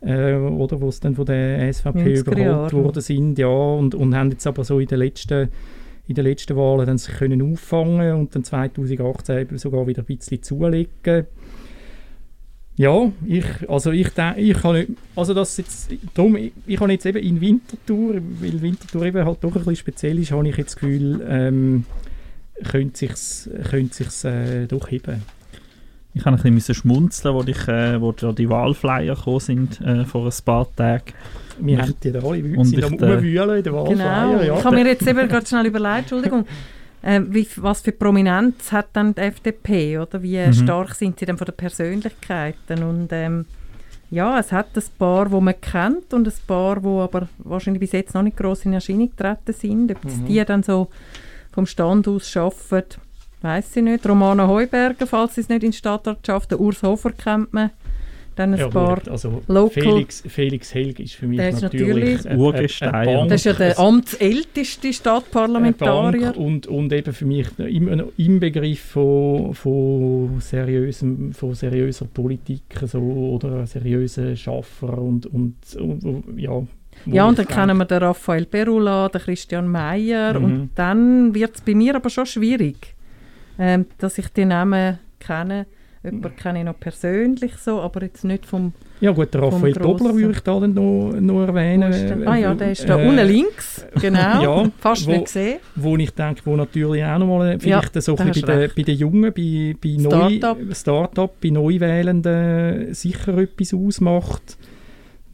äh, 0.00 0.34
oder, 0.34 0.80
wo 0.80 0.88
es 0.88 1.00
dann 1.00 1.14
von 1.14 1.26
der 1.26 1.72
SVP 1.72 2.20
überholt 2.20 2.72
worden 2.72 3.02
sind, 3.02 3.38
ja, 3.38 3.48
und, 3.48 3.94
und 3.94 4.14
haben 4.14 4.30
jetzt 4.30 4.46
aber 4.46 4.64
so 4.64 4.78
in 4.80 4.86
den 4.86 4.98
letzten 4.98 5.48
in 6.06 6.14
den 6.14 6.24
letzten 6.24 6.56
Wahlen 6.56 6.86
dann 6.86 6.96
sich 6.96 7.14
können 7.16 7.52
auffangen 7.52 8.14
und 8.14 8.34
dann 8.34 8.42
2018 8.42 9.58
sogar 9.58 9.86
wieder 9.86 10.02
ein 10.02 10.06
bisschen 10.06 10.42
zulegen. 10.42 11.26
Ja, 12.78 13.10
ich, 13.26 13.44
also 13.68 13.90
ich, 13.90 14.06
ich 14.36 14.62
habe 14.62 14.86
also 15.16 15.34
das 15.34 15.56
jetzt, 15.56 15.90
darum, 16.14 16.36
ich, 16.36 16.52
ich 16.64 16.78
habe 16.78 16.92
jetzt 16.92 17.06
eben 17.06 17.18
in 17.18 17.40
Winterthur, 17.40 18.14
weil 18.14 18.62
Winterthur 18.62 19.02
eben 19.04 19.26
halt 19.26 19.38
doch 19.42 19.48
ein 19.48 19.54
bisschen 19.54 19.76
speziell 19.76 20.18
ist, 20.20 20.30
habe 20.30 20.48
ich 20.48 20.56
jetzt 20.56 20.74
das 20.74 20.80
Gefühl, 20.80 21.20
ähm, 21.28 21.84
könnte 22.70 22.96
sich's, 22.96 23.50
könnte 23.68 23.94
sich's 23.94 24.22
äh, 24.22 24.66
durchheben. 24.68 25.22
Ich 26.14 26.24
habe 26.24 26.40
ein 26.40 26.54
bisschen 26.54 26.76
schmunzeln, 26.76 27.34
wo, 27.34 27.42
ich, 27.42 27.66
äh, 27.66 28.00
wo 28.00 28.12
die 28.12 28.48
Wahlflyer 28.48 29.16
gekommen 29.16 29.40
sind 29.40 29.80
äh, 29.80 30.04
vor 30.04 30.26
ein 30.26 30.32
paar 30.44 30.68
Tagen. 30.76 31.02
Wir 31.58 31.82
haben 31.82 31.94
die 32.00 32.12
da 32.12 32.20
alle, 32.20 32.44
wir 32.44 32.64
sind 32.64 32.84
am 32.84 32.94
Umwühlen 32.94 33.56
in 33.56 33.62
der 33.64 33.72
Wahlflyer. 33.72 33.96
Genau. 33.96 34.42
Ja. 34.42 34.56
Ich 34.56 34.64
habe 34.64 34.76
mir 34.76 34.86
jetzt 34.86 35.06
eben 35.06 35.28
gerade 35.28 35.46
schnell 35.46 35.66
überlegt, 35.66 35.98
Entschuldigung, 35.98 36.44
äh, 37.08 37.22
wie, 37.26 37.48
was 37.56 37.80
für 37.80 37.92
Prominenz 37.92 38.70
hat 38.70 38.88
dann 38.92 39.14
die 39.14 39.22
FDP, 39.22 39.98
oder 39.98 40.22
wie 40.22 40.38
mhm. 40.38 40.52
stark 40.52 40.94
sind 40.94 41.18
sie 41.18 41.24
dann 41.24 41.38
von 41.38 41.46
den 41.46 41.56
Persönlichkeiten 41.56 42.82
und 42.82 43.08
ähm, 43.12 43.46
ja, 44.10 44.38
es 44.38 44.52
hat 44.52 44.76
ein 44.76 44.82
paar, 44.98 45.26
die 45.26 45.40
man 45.40 45.60
kennt 45.60 46.12
und 46.12 46.26
ein 46.26 46.34
paar, 46.46 46.80
die 46.80 46.86
aber 46.86 47.28
wahrscheinlich 47.38 47.80
bis 47.80 47.92
jetzt 47.92 48.14
noch 48.14 48.22
nicht 48.22 48.36
gross 48.36 48.64
in 48.64 48.72
Erscheinung 48.72 49.10
getreten 49.10 49.52
sind. 49.52 49.90
Ob 49.90 50.04
mhm. 50.04 50.26
die 50.26 50.42
dann 50.44 50.62
so 50.62 50.88
vom 51.52 51.66
Stand 51.66 52.08
aus 52.08 52.34
arbeiten, 52.34 53.00
weiß 53.42 53.76
ich 53.76 53.82
nicht. 53.82 54.08
Romana 54.08 54.46
Heuberger, 54.48 55.06
falls 55.06 55.34
sie 55.34 55.42
es 55.42 55.50
nicht 55.50 55.62
in 55.62 55.74
Stadtrat 55.74 56.26
schafft, 56.26 56.50
der 56.50 56.60
Urs 56.60 56.82
Hofer 56.82 57.12
kennt 57.12 57.52
man 57.52 57.70
dann 58.38 58.54
ein 58.54 58.60
ja, 58.60 58.68
paar 58.68 59.00
also 59.10 59.42
Local. 59.48 59.82
Felix, 59.82 60.22
Felix 60.26 60.74
Helg 60.74 61.00
ist 61.00 61.14
für 61.14 61.26
mich 61.26 61.40
ist 61.40 61.62
natürlich, 61.62 62.24
natürlich 62.24 62.38
Urgestein. 62.38 63.28
Das 63.28 63.40
ist 63.40 63.44
ja 63.44 63.52
der 63.52 63.78
amtsälteste 63.78 64.92
Stadtparlamentarier. 64.92 66.36
Und, 66.36 66.66
und 66.66 66.92
eben 66.92 67.12
für 67.12 67.26
mich 67.26 67.46
immer 67.58 67.96
noch 67.96 68.12
im 68.16 68.38
Begriff 68.38 68.80
von, 68.80 69.54
von, 69.54 70.40
seriösem, 70.40 71.32
von 71.32 71.54
seriöser 71.54 72.06
Politik 72.06 72.62
so, 72.86 73.00
oder 73.00 73.66
seriösen 73.66 74.36
Schaffer 74.36 74.98
und, 74.98 75.26
und, 75.26 75.56
und 75.76 76.24
ja, 76.36 76.62
ja, 77.06 77.26
und 77.26 77.38
dann 77.38 77.46
kennen 77.46 77.76
wir 77.76 77.84
den 77.84 78.02
Raphael 78.02 78.44
Perula, 78.44 79.08
den 79.08 79.20
Christian 79.20 79.68
Meyer 79.68 80.38
mhm. 80.38 80.44
und 80.44 80.70
dann 80.74 81.34
wird 81.34 81.54
es 81.54 81.60
bei 81.60 81.74
mir 81.74 81.94
aber 81.94 82.10
schon 82.10 82.26
schwierig, 82.26 82.94
ähm, 83.58 83.86
dass 83.98 84.18
ich 84.18 84.28
die 84.28 84.44
Namen 84.44 84.98
kenne. 85.20 85.66
Jemanden 86.04 86.36
kenne 86.36 86.60
ich 86.60 86.64
noch 86.64 86.78
persönlich 86.78 87.56
so, 87.56 87.80
aber 87.80 88.02
jetzt 88.02 88.24
nicht 88.24 88.46
vom 88.46 88.72
Ja 89.00 89.10
gut, 89.10 89.34
der 89.34 89.42
Raphael 89.42 89.72
Dobler 89.72 90.14
würde 90.14 90.30
ich 90.30 90.40
da 90.40 90.60
dann 90.60 90.74
noch, 90.74 91.12
noch 91.20 91.46
erwähnen. 91.46 92.26
Ah 92.26 92.36
ja, 92.36 92.54
der 92.54 92.72
ist 92.72 92.88
da 92.88 93.00
äh, 93.00 93.08
unten 93.08 93.26
links, 93.26 93.84
genau, 94.00 94.42
ja, 94.42 94.70
fast 94.78 95.06
wo, 95.06 95.10
nicht 95.10 95.24
gesehen. 95.24 95.58
Wo 95.74 95.96
ich 95.96 96.10
denke, 96.12 96.42
wo 96.44 96.56
natürlich 96.56 97.04
auch 97.04 97.18
noch 97.18 97.26
mal 97.26 97.58
vielleicht 97.58 97.94
ja, 97.96 98.00
so 98.00 98.16
ein 98.16 98.28
bisschen 98.28 98.46
bei, 98.46 98.56
den, 98.56 98.70
bei 98.76 98.82
den 98.82 98.96
Jungen, 98.96 99.32
bei, 99.34 99.76
bei 99.80 99.98
Start-up, 99.98 100.58
Neu, 100.58 100.74
Start 100.74 101.40
bei 101.40 101.50
Neuwählenden 101.50 102.94
sicher 102.94 103.36
etwas 103.38 103.74
ausmacht. 103.74 104.56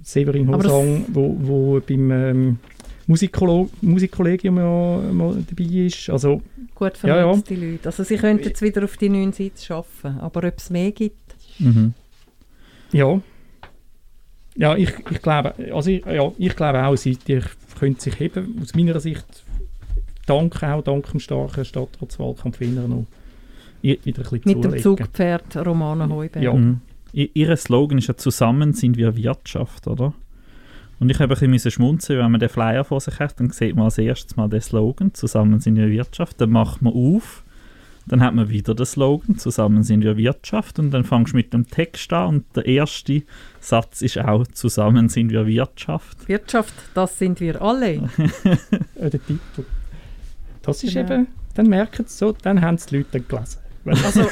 Severin 0.02 0.54
Hosang, 0.54 1.06
wo, 1.08 1.36
wo 1.40 1.80
beim 1.80 2.10
ähm, 2.10 2.58
Musikkollegium 3.06 4.56
ja 4.56 5.12
mal 5.12 5.44
dabei 5.48 5.64
ist. 5.64 6.08
Also, 6.10 6.40
Gut 6.74 6.96
vernetzte 6.96 7.54
ja, 7.54 7.60
ja. 7.60 7.72
Leute. 7.72 7.86
Also 7.86 8.02
sie 8.02 8.16
könnten 8.16 8.44
jetzt 8.44 8.62
wieder 8.62 8.84
auf 8.84 8.96
die 8.96 9.08
neuen 9.08 9.32
Seite 9.32 9.74
arbeiten, 9.74 10.20
aber 10.20 10.48
ob 10.48 10.58
es 10.58 10.70
mehr 10.70 10.90
gibt? 10.92 11.36
Mhm. 11.58 11.94
Ja. 12.92 13.20
Ja, 14.56 14.76
ich, 14.76 14.92
ich 15.10 15.22
glaube, 15.22 15.54
also 15.72 15.90
ich, 15.90 16.04
ja, 16.06 16.32
ich 16.38 16.56
glaube 16.56 16.84
auch, 16.84 16.96
sie 16.96 17.16
die 17.16 17.40
können 17.78 17.96
sich 17.96 18.18
heben. 18.18 18.60
Aus 18.62 18.74
meiner 18.74 19.00
Sicht, 19.00 19.26
dank 20.26 20.62
auch 20.62 20.82
dank 20.82 21.10
dem 21.10 21.20
starken 21.20 21.64
Stadtratswahlkampf 21.64 22.60
noch 22.60 23.06
wieder 23.82 23.98
ein 23.98 24.12
bisschen 24.14 24.40
Mit 24.44 24.64
dem 24.64 24.78
Zugpferd 24.78 25.56
Romana 25.56 26.08
Heuberg. 26.08 26.42
Ja. 26.42 26.54
Mhm. 26.54 26.80
Ihr 27.12 27.56
Slogan 27.56 27.98
ist 27.98 28.08
ja 28.08 28.16
«Zusammen 28.16 28.72
sind 28.72 28.96
wir 28.96 29.16
Wirtschaft», 29.16 29.86
oder? 29.86 30.14
Und 31.04 31.10
ich 31.10 31.20
habe 31.20 31.36
ein 31.38 31.50
bisschen 31.50 31.70
schmunzeln, 31.70 32.18
wenn 32.18 32.30
man 32.30 32.40
den 32.40 32.48
Flyer 32.48 32.82
vor 32.82 32.98
sich 32.98 33.18
hat, 33.18 33.38
dann 33.38 33.50
sieht 33.50 33.76
man 33.76 33.84
als 33.84 33.98
erstes 33.98 34.36
mal 34.36 34.48
den 34.48 34.62
Slogan 34.62 35.12
«Zusammen 35.12 35.60
sind 35.60 35.76
wir 35.76 35.90
Wirtschaft», 35.90 36.40
dann 36.40 36.48
macht 36.48 36.80
man 36.80 36.94
auf, 36.94 37.44
dann 38.06 38.22
hat 38.22 38.34
man 38.34 38.48
wieder 38.48 38.74
den 38.74 38.86
Slogan 38.86 39.36
«Zusammen 39.36 39.82
sind 39.82 40.02
wir 40.02 40.16
Wirtschaft» 40.16 40.78
und 40.78 40.92
dann 40.92 41.04
fangst 41.04 41.34
du 41.34 41.36
mit 41.36 41.52
dem 41.52 41.68
Text 41.68 42.10
an 42.14 42.28
und 42.36 42.56
der 42.56 42.64
erste 42.64 43.22
Satz 43.60 44.00
ist 44.00 44.16
auch 44.16 44.46
«Zusammen 44.46 45.10
sind 45.10 45.30
wir 45.30 45.46
Wirtschaft». 45.46 46.26
Wirtschaft, 46.26 46.72
das 46.94 47.18
sind 47.18 47.38
wir 47.38 47.60
alle. 47.60 48.08
der 48.94 49.10
Titel. 49.10 49.38
Das 50.62 50.82
ist 50.82 50.94
genau. 50.94 51.16
eben, 51.16 51.26
dann 51.52 51.66
merken 51.66 52.06
sie 52.06 52.16
so, 52.16 52.32
dann 52.32 52.62
haben 52.62 52.76
es 52.76 52.86
die 52.86 52.96
Leute 52.96 53.20
gelesen. 53.20 53.58
Also, 53.86 54.22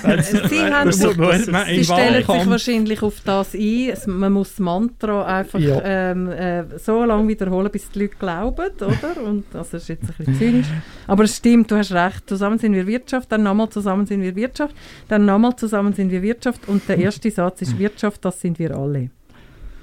sie, 0.49 0.61
haben, 0.61 0.93
so, 0.93 1.12
sie 1.12 1.85
stellen 1.85 2.24
sich 2.24 2.47
wahrscheinlich 2.47 3.03
auf 3.03 3.20
das 3.24 3.55
ein. 3.55 3.93
Man 4.07 4.33
muss 4.33 4.51
das 4.51 4.61
Mantra 4.61 5.24
einfach 5.27 5.59
ja. 5.59 5.81
ähm, 5.85 6.29
äh, 6.29 6.79
so 6.79 7.05
lange 7.05 7.29
wiederholen, 7.29 7.70
bis 7.70 7.91
die 7.91 8.01
Leute 8.01 8.16
glauben, 8.19 8.70
oder? 8.81 9.23
Und 9.23 9.45
also, 9.53 9.73
das 9.73 9.74
ist 9.74 9.89
jetzt 9.89 10.05
ein 10.05 10.15
bisschen 10.16 10.39
zynisch. 10.39 10.66
Aber 11.07 11.24
es 11.24 11.37
stimmt, 11.37 11.70
du 11.70 11.77
hast 11.77 11.93
recht. 11.93 12.29
Zusammen 12.29 12.59
sind 12.59 12.73
wir 12.74 12.87
Wirtschaft, 12.87 13.31
dann 13.31 13.43
nochmal 13.43 13.69
zusammen 13.69 14.07
sind 14.07 14.23
wir 14.23 14.35
Wirtschaft, 14.35 14.74
dann 15.09 15.27
nochmal 15.27 15.55
zusammen 15.57 15.93
sind 15.93 16.11
wir 16.11 16.23
Wirtschaft 16.23 16.69
und 16.69 16.89
der 16.89 16.99
erste 16.99 17.31
Satz 17.31 17.62
ist 17.62 17.79
Wirtschaft, 17.79 18.24
das 18.24 18.41
sind 18.41 18.59
wir 18.59 18.77
alle. 18.77 19.11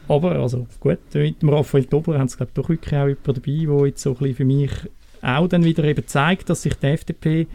Aber 0.07 0.31
also 0.31 0.65
gut, 0.79 0.97
mit 1.13 1.41
dem 1.41 1.49
Raphael 1.49 1.85
Dobler 1.85 2.17
haben 2.17 2.27
sie 2.27 2.37
glaube 2.37 2.51
doch 2.55 2.67
wirklich 2.67 2.95
auch 2.95 3.07
jemanden 3.07 3.33
dabei, 3.33 3.77
der 3.77 3.87
jetzt 3.87 4.01
so 4.01 4.09
ein 4.11 4.15
bisschen 4.17 4.35
für 4.35 4.45
mich 4.45 4.71
auch 5.21 5.47
dann 5.47 5.63
wieder 5.63 5.83
eben 5.83 6.07
zeigt, 6.07 6.49
dass 6.49 6.63
sich 6.63 6.73
die 6.75 6.87
FDP 6.87 7.47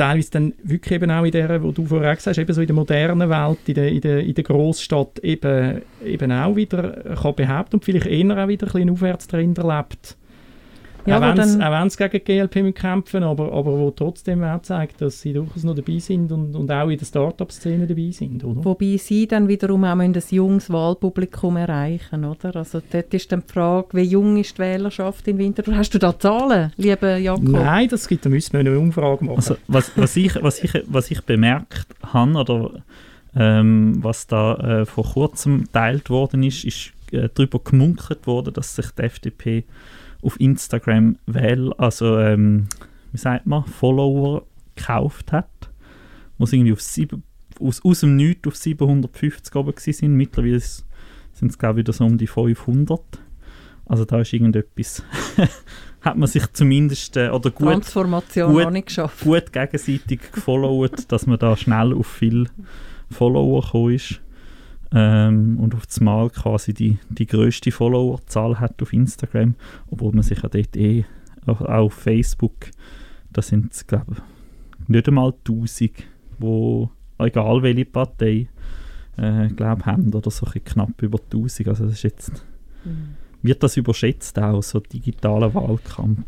teilweise 0.00 0.30
dann 0.30 0.54
wirklich 0.62 0.92
eben 0.94 1.10
auch 1.10 1.24
in 1.24 1.30
der, 1.32 1.62
wo 1.62 1.72
du 1.72 1.84
vorher 1.84 2.14
gesagt 2.16 2.38
hast, 2.38 2.38
eben 2.38 2.52
so 2.54 2.62
in 2.62 2.66
der 2.66 2.76
modernen 2.76 3.28
Welt, 3.28 3.58
in 3.66 3.74
der, 3.74 3.88
in 3.88 4.00
der, 4.00 4.20
in 4.20 4.34
der 4.34 4.44
Großstadt 4.44 5.18
eben, 5.18 5.82
eben 6.02 6.32
auch 6.32 6.56
wieder 6.56 7.16
kann 7.20 7.34
behaupten 7.34 7.76
und 7.76 7.84
vielleicht 7.84 8.06
eher 8.06 8.42
auch 8.42 8.48
wieder 8.48 8.66
ein 8.66 8.72
bisschen 8.72 8.90
Aufwärtstrend 8.90 9.58
erlebt. 9.58 10.16
Ja, 11.10 11.32
auch 11.32 11.80
wenn 11.80 11.90
sie 11.90 11.96
gegen 11.96 12.24
die 12.24 12.48
GLP 12.48 12.74
kämpfen, 12.74 13.22
aber, 13.22 13.52
aber 13.52 13.78
wo 13.78 13.90
trotzdem 13.90 14.42
auch 14.42 14.62
zeigt, 14.62 15.00
dass 15.00 15.20
sie 15.20 15.32
durchaus 15.32 15.64
noch 15.64 15.74
dabei 15.74 15.98
sind 15.98 16.30
und, 16.32 16.54
und 16.54 16.70
auch 16.70 16.88
in 16.88 16.98
der 16.98 17.06
Start-up-Szene 17.06 17.86
dabei 17.86 18.10
sind, 18.10 18.44
oder? 18.44 18.64
Wobei 18.64 18.96
sie 18.96 19.26
dann 19.26 19.48
wiederum 19.48 19.84
auch 19.84 19.94
müssen 19.94 20.14
ein 20.14 20.22
junges 20.30 20.70
Wahlpublikum 20.70 21.56
erreichen 21.56 22.24
oder? 22.24 22.56
Also 22.56 22.80
dort 22.90 23.12
ist 23.14 23.30
dann 23.32 23.42
die 23.46 23.52
Frage, 23.52 23.88
wie 23.92 24.02
jung 24.02 24.36
ist 24.36 24.56
die 24.56 24.62
Wählerschaft 24.62 25.26
in 25.28 25.38
Winterthur? 25.38 25.76
Hast 25.76 25.94
du 25.94 25.98
da 25.98 26.18
Zahlen, 26.18 26.72
lieber 26.76 27.16
Jakob? 27.16 27.44
Nein, 27.44 27.88
das 27.88 28.08
gibt, 28.08 28.24
da 28.24 28.30
müssen 28.30 28.52
wir 28.52 28.60
eine 28.60 28.78
Umfrage 28.78 29.24
machen. 29.24 29.36
Also, 29.36 29.56
was, 29.68 29.92
was, 29.96 30.16
ich, 30.16 30.42
was, 30.42 30.62
ich, 30.62 30.72
was 30.86 31.10
ich 31.10 31.22
bemerkt 31.22 31.86
habe, 32.02 32.32
oder 32.32 32.82
ähm, 33.36 33.98
was 34.02 34.26
da 34.26 34.54
äh, 34.54 34.86
vor 34.86 35.04
kurzem 35.04 35.64
geteilt 35.64 36.10
worden 36.10 36.42
ist, 36.42 36.64
ist 36.64 36.92
äh, 37.12 37.28
darüber 37.32 37.58
gemunkelt 37.60 38.26
worden, 38.26 38.52
dass 38.54 38.76
sich 38.76 38.90
die 38.90 39.02
FDP 39.02 39.64
auf 40.22 40.38
Instagram 40.40 41.16
wähl, 41.26 41.72
also 41.74 42.18
ähm, 42.18 42.68
wie 43.12 43.18
sagt 43.18 43.46
man, 43.46 43.64
Follower 43.64 44.44
gekauft 44.76 45.32
hat, 45.32 45.70
sie 46.46 46.56
irgendwie 46.56 46.72
auf 46.72 46.80
sieben, 46.80 47.22
aus, 47.60 47.84
aus 47.84 48.00
dem 48.00 48.16
Nichts 48.16 48.46
auf 48.48 48.56
750 48.56 49.54
oben 49.56 49.72
sind. 49.76 50.14
Mittlerweile 50.14 50.60
sind 50.60 51.50
es 51.50 51.58
glaube 51.58 51.80
ich 51.80 51.84
wieder 51.86 51.92
so 51.92 52.04
um 52.04 52.18
die 52.18 52.26
500. 52.26 53.00
Also 53.86 54.04
da 54.04 54.20
ist 54.20 54.32
irgendetwas, 54.32 55.02
hat 56.00 56.16
man 56.16 56.28
sich 56.28 56.46
zumindest, 56.52 57.16
äh, 57.16 57.28
oder 57.30 57.50
gut 57.50 57.66
Transformation 57.66 58.52
gut- 58.52 58.62
noch 58.64 58.70
nicht 58.70 58.86
geschafft. 58.86 59.24
gut 59.24 59.52
gegenseitig 59.52 60.20
gefollowt, 60.32 61.10
dass 61.10 61.26
man 61.26 61.38
da 61.38 61.56
schnell 61.56 61.92
auf 61.94 62.06
viel 62.06 62.48
Follower 63.10 63.62
gekommen 63.62 63.94
ist. 63.94 64.20
Ähm, 64.92 65.58
und 65.60 65.74
auf 65.74 65.86
das 65.86 66.00
Mal 66.00 66.30
quasi 66.30 66.74
die, 66.74 66.98
die 67.08 67.26
grösste 67.26 67.70
Followerzahl 67.70 68.58
hat 68.58 68.82
auf 68.82 68.92
Instagram, 68.92 69.54
obwohl 69.90 70.12
man 70.12 70.22
sich 70.22 70.42
ja 70.42 70.48
dort 70.48 70.76
eh, 70.76 71.04
auch 71.46 71.60
auch 71.60 71.68
auf 71.68 71.94
Facebook, 71.94 72.70
da 73.32 73.40
sind 73.40 73.72
es 73.72 73.86
glaube 73.86 74.14
ich 74.14 74.88
nicht 74.88 75.06
einmal 75.06 75.32
1000, 75.46 75.92
wo 76.38 76.90
egal 77.18 77.62
welche 77.62 77.84
Partei 77.84 78.48
äh, 79.16 79.48
glaube 79.48 79.86
haben 79.86 80.12
oder 80.12 80.30
so 80.30 80.46
knapp 80.64 81.00
über 81.02 81.20
1000, 81.20 81.68
also 81.68 81.84
das 81.84 81.94
ist 81.94 82.02
jetzt 82.02 82.44
Mhm. 82.84 83.16
wird 83.42 83.62
das 83.62 83.76
überschätzt 83.76 84.38
auch, 84.38 84.62
so 84.62 84.80
digitaler 84.80 85.54
Wahlkampf? 85.54 86.24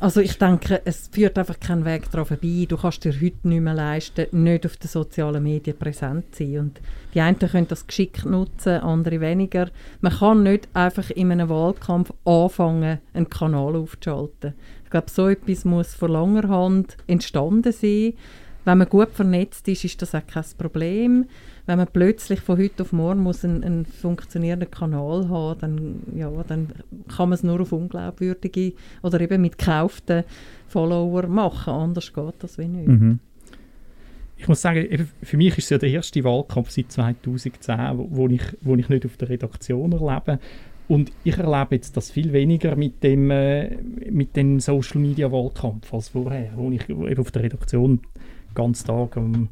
Also 0.00 0.20
ich 0.20 0.38
denke, 0.38 0.82
es 0.84 1.08
führt 1.12 1.38
einfach 1.38 1.58
keinen 1.60 1.84
Weg 1.84 2.10
daran 2.10 2.26
vorbei. 2.26 2.66
Du 2.68 2.76
kannst 2.76 3.04
dir 3.04 3.12
heute 3.14 3.48
nicht 3.48 3.60
mehr 3.60 3.74
leisten, 3.74 4.26
nicht 4.42 4.66
auf 4.66 4.76
den 4.76 4.88
sozialen 4.88 5.42
Medien 5.42 5.78
präsent 5.78 6.34
zu 6.34 6.44
sein. 6.44 6.58
Und 6.58 6.80
die 7.14 7.20
einen 7.20 7.38
können 7.38 7.68
das 7.68 7.86
geschickt 7.86 8.24
nutzen, 8.24 8.80
andere 8.80 9.20
weniger. 9.20 9.70
Man 10.00 10.12
kann 10.12 10.42
nicht 10.42 10.68
einfach 10.74 11.10
in 11.10 11.30
einem 11.30 11.48
Wahlkampf 11.48 12.12
anfangen, 12.24 12.98
einen 13.12 13.30
Kanal 13.30 13.76
aufzuschalten. 13.76 14.54
Ich 14.82 14.90
glaube, 14.90 15.10
so 15.10 15.28
etwas 15.28 15.64
muss 15.64 15.94
vor 15.94 16.08
langer 16.08 16.48
Hand 16.48 16.96
entstanden 17.06 17.72
sein. 17.72 18.14
Wenn 18.64 18.78
man 18.78 18.88
gut 18.88 19.10
vernetzt 19.12 19.68
ist, 19.68 19.84
ist 19.84 20.02
das 20.02 20.14
auch 20.14 20.26
kein 20.26 20.44
Problem. 20.58 21.26
Wenn 21.66 21.78
man 21.78 21.88
plötzlich 21.90 22.40
von 22.40 22.58
heute 22.58 22.82
auf 22.82 22.92
morgen 22.92 23.22
muss 23.22 23.44
einen, 23.44 23.64
einen 23.64 23.86
funktionierenden 23.86 24.70
Kanal 24.70 25.28
haben, 25.30 25.60
dann, 25.60 26.02
ja, 26.14 26.30
dann 26.46 26.68
kann 27.16 27.30
man 27.30 27.36
es 27.36 27.42
nur 27.42 27.60
auf 27.60 27.72
unglaubwürdige 27.72 28.74
oder 29.02 29.20
eben 29.20 29.40
mit 29.40 29.56
gekauften 29.56 30.24
Follower 30.68 31.26
machen. 31.26 31.72
Anders 31.72 32.12
geht 32.12 32.34
das 32.40 32.58
wie 32.58 32.68
nicht. 32.68 32.88
Mhm. 32.88 33.18
Ich 34.36 34.48
muss 34.48 34.60
sagen, 34.60 35.08
für 35.22 35.36
mich 35.38 35.56
ist 35.56 35.64
es 35.64 35.70
ja 35.70 35.78
der 35.78 35.88
erste 35.88 36.22
Wahlkampf 36.22 36.68
seit 36.68 36.92
2010, 36.92 37.76
wo, 38.10 38.28
ich, 38.28 38.42
wo 38.60 38.74
ich 38.74 38.88
nicht 38.88 39.06
auf 39.06 39.16
der 39.16 39.30
Redaktion 39.30 39.92
erlebe. 39.92 40.38
Und 40.86 41.12
ich 41.22 41.38
erlebe 41.38 41.76
jetzt 41.76 41.96
das 41.96 42.10
viel 42.10 42.32
weniger 42.32 42.76
mit 42.76 43.02
dem, 43.02 43.30
äh, 43.30 43.76
mit 44.10 44.36
dem 44.36 44.60
Social 44.60 45.00
Media 45.00 45.32
Wahlkampf 45.32 45.94
als 45.94 46.10
vorher, 46.10 46.52
wo 46.56 46.70
ich 46.70 46.88
eben 46.90 47.18
auf 47.18 47.30
der 47.30 47.44
Redaktion 47.44 48.00
ganz 48.54 48.84
Tag 48.84 49.16
am 49.16 49.48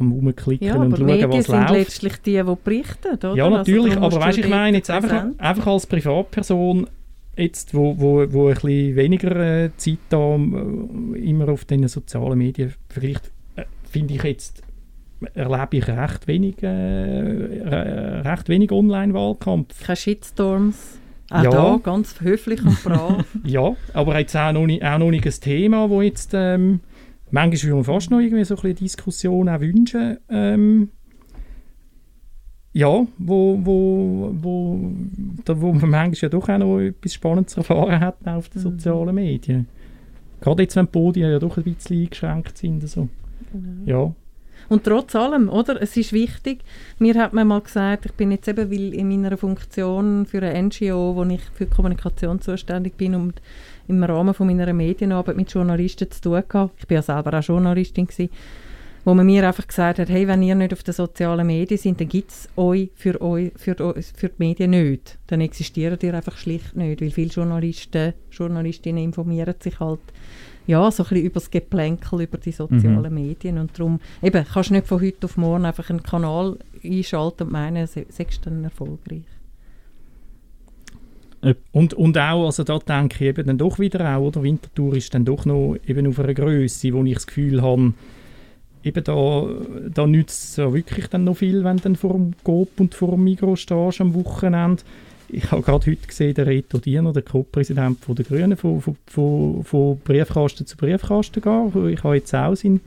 rumklicken 0.00 0.66
Ja, 0.66 0.76
und 0.76 0.96
schauen, 0.96 1.08
was 1.30 1.46
sind 1.46 1.54
läuft. 1.60 1.72
letztlich 1.72 2.16
die, 2.22 2.42
die 2.42 2.54
berichten, 2.64 3.14
oder? 3.14 3.34
Ja, 3.34 3.44
Also 3.44 3.56
natürlich, 3.58 3.98
musst 3.98 4.14
aber 4.16 4.24
weißt, 4.26 4.38
ich 4.38 4.48
meine 4.48 4.76
jetzt 4.78 4.90
einfach, 4.90 5.24
einfach 5.38 5.66
als 5.66 5.86
Privatperson, 5.86 6.86
jetzt, 7.36 7.74
wo, 7.74 7.98
wo, 7.98 8.24
wo 8.32 8.48
ein 8.48 8.54
bisschen 8.54 8.96
weniger 8.96 9.36
äh, 9.64 9.70
Zeit 9.76 9.98
da 10.08 10.34
äh, 10.36 11.18
immer 11.18 11.48
auf 11.48 11.64
den 11.64 11.86
sozialen 11.88 12.38
Medien 12.38 12.74
vergleicht, 12.88 13.30
äh, 13.56 13.64
finde 13.90 14.14
ich 14.14 14.22
jetzt, 14.22 14.62
erlebe 15.34 15.76
ich 15.78 15.88
recht 15.88 16.26
wenig, 16.28 16.62
äh, 16.62 16.66
re- 16.68 18.22
recht 18.24 18.48
wenig 18.48 18.70
Online-Wahlkampf. 18.72 19.84
Keine 19.84 19.96
Shitstorms. 19.96 20.98
Auch 21.30 21.42
Ja. 21.42 21.50
da 21.50 21.80
ganz 21.82 22.20
höflich 22.22 22.62
und 22.64 22.82
brav. 22.82 23.24
Ja, 23.44 23.76
aber 23.92 24.18
jetzt 24.18 24.34
auch 24.36 24.52
noch 24.52 24.66
nicht, 24.66 24.82
auch 24.82 24.98
noch 24.98 25.10
nicht 25.10 25.26
ein 25.26 25.32
Thema, 25.40 25.90
wo 25.90 26.00
jetzt, 26.00 26.30
ähm, 26.34 26.80
manchmal 27.30 27.62
würde 27.62 27.74
man 27.74 27.84
fast 27.84 28.10
noch 28.10 28.20
irgendwie 28.20 28.44
so 28.44 28.54
ein 28.54 28.62
bisschen 28.62 28.76
Diskussion 28.76 29.48
auch 29.48 29.60
wünschen, 29.60 30.18
ähm, 30.28 30.90
ja, 32.72 33.06
wo, 33.18 33.58
wo, 33.62 34.30
wo, 34.40 34.92
da, 35.44 35.60
wo 35.60 35.72
man 35.72 35.90
manchmal 35.90 36.14
ja 36.14 36.28
doch 36.28 36.48
auch 36.48 36.58
noch 36.58 36.78
etwas 36.78 37.14
Spannendes 37.14 37.56
erfahren 37.56 37.98
hat 38.00 38.16
auf 38.26 38.48
den 38.50 38.62
sozialen 38.62 39.14
Medien. 39.14 39.66
Gerade 40.40 40.62
jetzt, 40.62 40.76
wenn 40.76 40.86
die 40.86 40.92
Podien 40.92 41.30
ja 41.30 41.38
doch 41.38 41.56
ein 41.56 41.64
bisschen 41.64 42.02
eingeschränkt 42.02 42.58
sind. 42.58 42.88
So. 42.88 43.08
Ja, 43.86 44.12
Und 44.68 44.84
trotz 44.84 45.16
allem, 45.16 45.48
oder? 45.48 45.80
Es 45.80 45.96
ist 45.96 46.12
wichtig. 46.12 46.60
Mir 46.98 47.14
hat 47.14 47.32
man 47.32 47.48
mal 47.48 47.60
gesagt, 47.60 48.06
ich 48.06 48.12
bin 48.12 48.30
jetzt 48.30 48.48
eben, 48.48 48.70
weil 48.70 48.94
in 48.94 49.08
meiner 49.08 49.36
Funktion 49.36 50.26
für 50.26 50.42
eine 50.42 50.62
NGO, 50.62 51.16
wo 51.16 51.24
ich 51.24 51.42
für 51.54 51.66
Kommunikation 51.66 52.40
zuständig 52.40 52.96
bin 52.96 53.14
und 53.14 53.40
im 53.88 54.02
Rahmen 54.04 54.34
von 54.34 54.46
meiner 54.46 54.72
Medienarbeit 54.72 55.36
mit 55.36 55.50
Journalisten 55.52 56.10
zu 56.10 56.20
tun 56.20 56.36
hatte. 56.36 56.70
Ich 56.78 56.86
bin 56.86 56.96
ja 56.96 57.02
selber 57.02 57.38
auch 57.38 57.42
Journalistin 57.42 58.06
gewesen, 58.06 58.30
wo 59.04 59.14
man 59.14 59.24
mir 59.26 59.46
einfach 59.46 59.66
gesagt 59.66 59.98
hat, 60.00 60.08
hey, 60.10 60.28
wenn 60.28 60.42
ihr 60.42 60.54
nicht 60.54 60.72
auf 60.72 60.82
den 60.82 60.92
sozialen 60.92 61.46
Medien 61.46 61.78
seid, 61.78 62.00
dann 62.00 62.08
gibt 62.08 62.30
es 62.30 62.48
euch 62.56 62.90
für, 62.94 63.20
euch 63.22 63.52
für, 63.56 63.74
für 63.74 64.28
die 64.28 64.34
Medien 64.38 64.70
nicht. 64.72 65.18
Dann 65.28 65.40
existieren 65.40 65.98
ihr 66.02 66.12
einfach 66.14 66.36
schlicht 66.36 66.76
nicht, 66.76 67.00
weil 67.00 67.10
viele 67.10 67.30
Journalisten, 67.30 68.12
Journalistinnen 68.30 69.02
informieren 69.04 69.54
sich 69.60 69.80
halt 69.80 70.00
ja, 70.66 70.90
so 70.90 71.02
ein 71.04 71.08
bisschen 71.08 71.24
über 71.24 71.40
das 71.40 71.50
Geplänkel, 71.50 72.20
über 72.20 72.36
die 72.36 72.52
sozialen 72.52 73.14
Medien. 73.14 73.56
Und 73.56 73.78
darum, 73.78 74.00
eben, 74.22 74.44
kannst 74.44 74.68
du 74.68 74.74
nicht 74.74 74.86
von 74.86 75.00
heute 75.00 75.24
auf 75.24 75.38
morgen 75.38 75.64
einfach 75.64 75.88
einen 75.88 76.02
Kanal 76.02 76.58
einschalten 76.84 77.44
und 77.44 77.52
meinen, 77.52 77.86
se- 77.86 78.04
seist 78.10 78.44
dann 78.44 78.64
erfolgreich. 78.64 79.22
Und, 81.72 81.94
und 81.94 82.18
auch, 82.18 82.46
also 82.46 82.64
da 82.64 82.78
denke 82.78 83.16
ich 83.16 83.28
eben 83.28 83.46
dann 83.46 83.58
doch 83.58 83.78
wieder 83.78 84.16
auch, 84.16 84.22
oder? 84.22 84.42
Winterthur 84.42 84.96
ist 84.96 85.14
dann 85.14 85.24
doch 85.24 85.44
noch 85.44 85.76
eben 85.86 86.06
auf 86.08 86.18
einer 86.18 86.34
Größe, 86.34 86.92
wo 86.92 87.04
ich 87.04 87.14
das 87.14 87.26
Gefühl 87.26 87.62
habe, 87.62 87.92
eben 88.82 89.04
da, 89.04 89.46
da 89.92 90.06
nützt 90.06 90.50
es 90.50 90.56
ja 90.56 90.72
wirklich 90.72 91.06
dann 91.08 91.24
noch 91.24 91.36
viel, 91.36 91.62
wenn 91.62 91.76
du 91.76 91.84
dann 91.84 91.96
vor 91.96 92.14
dem 92.14 92.34
Coop 92.42 92.80
und 92.80 92.94
vor 92.94 93.12
dem 93.12 93.24
Migros 93.24 93.60
stehst 93.60 94.00
am 94.00 94.14
Wochenende. 94.14 94.82
Ich 95.28 95.50
habe 95.50 95.62
gerade 95.62 95.90
heute 95.90 96.06
gesehen, 96.06 96.34
der 96.34 96.46
Reto 96.46 96.78
Diener, 96.78 97.12
der 97.12 97.22
Co-Präsident 97.22 97.98
der 98.08 98.24
Grünen, 98.24 98.56
von, 98.56 98.80
von, 98.80 98.96
von, 99.06 99.62
von 99.62 99.98
Briefkasten 100.00 100.66
zu 100.66 100.76
Briefkasten 100.76 101.42
gehen. 101.42 101.88
Ich 101.90 102.02
habe 102.02 102.16
jetzt 102.16 102.34
auch 102.34 102.54
sein, 102.54 102.80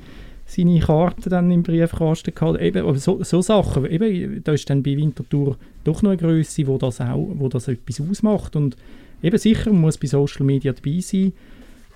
seine 0.52 0.80
Karte 0.80 1.30
dann 1.30 1.50
im 1.50 1.64
Briefkasten 1.64 2.36
gehabt. 2.36 2.60
Eben, 2.60 2.86
aber 2.86 2.98
so, 2.98 3.24
so 3.24 3.42
Sachen, 3.42 3.86
eben, 3.86 4.44
da 4.44 4.52
ist 4.52 4.70
dann 4.70 4.84
bei 4.84 4.98
Winterthur 4.98 5.56
doch 5.84 6.02
noch 6.02 6.12
eine 6.12 6.18
Größe, 6.18 6.68
wo 6.68 6.78
das 6.78 7.00
auch, 7.00 7.28
wo 7.36 7.48
das 7.48 7.70
etwas 7.70 8.02
ausmacht. 8.02 8.56
Und 8.58 8.76
eben 9.24 9.38
sicher, 9.38 9.72
man 9.72 9.82
muss 9.82 9.98
bei 9.98 10.08
Social 10.08 10.46
Media 10.46 10.74
dabei 10.74 11.00
sein, 11.00 11.32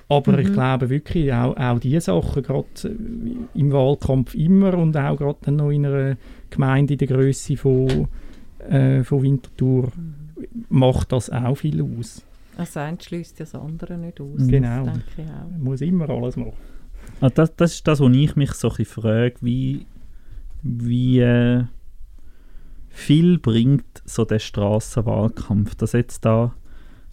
aber 0.08 0.40
ich 0.40 0.54
glaube 0.54 0.90
wirklich, 0.90 1.34
auch, 1.34 1.58
auch 1.58 1.80
diese 1.80 2.00
Sachen, 2.02 2.44
gerade 2.44 2.68
äh, 2.84 3.60
im 3.60 3.72
Wahlkampf 3.74 4.36
immer 4.36 4.78
und 4.78 4.96
auch 4.96 5.18
gerade 5.18 5.40
dann 5.42 5.58
noch 5.58 5.72
in 5.72 5.86
einer 5.86 6.16
Gemeinde 6.50 6.94
in 6.94 7.00
der 7.00 7.08
Größe 7.08 7.58
von, 7.58 8.08
äh, 8.70 9.04
von 9.04 9.24
Winterthur, 9.24 9.92
macht 10.70 11.12
das 11.12 11.30
auch 11.30 11.56
viel 11.56 11.82
aus. 11.82 12.24
Das 12.56 12.78
eine 12.78 12.98
schließt 13.02 13.40
das 13.40 13.54
andere 13.54 13.98
nicht 13.98 14.22
aus. 14.22 14.48
Genau. 14.48 14.86
Das 14.86 14.94
denke 14.94 15.10
ich 15.18 15.26
auch. 15.26 15.52
Man 15.52 15.64
muss 15.64 15.82
immer 15.82 16.10
alles 16.10 16.38
machen. 16.38 16.75
Ah, 17.22 17.30
das, 17.30 17.56
das 17.56 17.74
ist 17.76 17.88
das, 17.88 18.00
wo 18.00 18.10
ich 18.10 18.36
mich 18.36 18.52
so 18.52 18.70
ein 18.70 18.86
frage, 18.86 19.36
wie, 19.42 19.86
wie 20.62 21.20
äh, 21.20 21.64
viel 22.90 23.40
bringt 23.40 24.02
so 24.06 24.26
der 24.26 24.40
Strassenwahlkampf, 24.40 25.76
dass 25.76 25.94
jetzt 25.94 26.26
da 26.26 26.54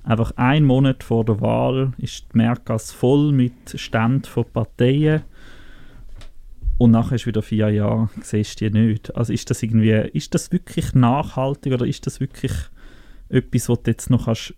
einfach 0.05 0.33
ein 0.37 0.65
Monat 0.65 1.05
vor 1.05 1.25
der 1.25 1.41
Wahl 1.41 1.93
ist 1.99 2.27
die 2.33 2.39
Merkas 2.39 2.93
voll 2.93 3.33
mit 3.33 3.53
Ständen 3.75 4.25
von 4.25 4.45
Parteien 4.45 5.23
und 6.79 6.91
nachher 6.91 7.15
ist 7.15 7.27
wieder 7.27 7.43
vier 7.43 7.71
Jahre, 7.71 8.11
siehst 8.23 8.61
du 8.61 8.69
die 8.69 8.79
nicht. 8.79 9.15
Also 9.15 9.33
ist 9.33 9.49
das 9.51 9.63
irgendwie, 9.63 9.93
ist 10.13 10.35
das 10.35 10.51
wirklich 10.51 10.95
nachhaltig 10.95 11.73
oder 11.73 11.87
ist 11.87 12.07
das 12.07 12.19
wirklich 12.19 12.53
etwas, 13.29 13.69
wo 13.69 13.77
du 13.77 13.91
jetzt 13.91 14.11
noch 14.11 14.25
kannst, 14.25 14.55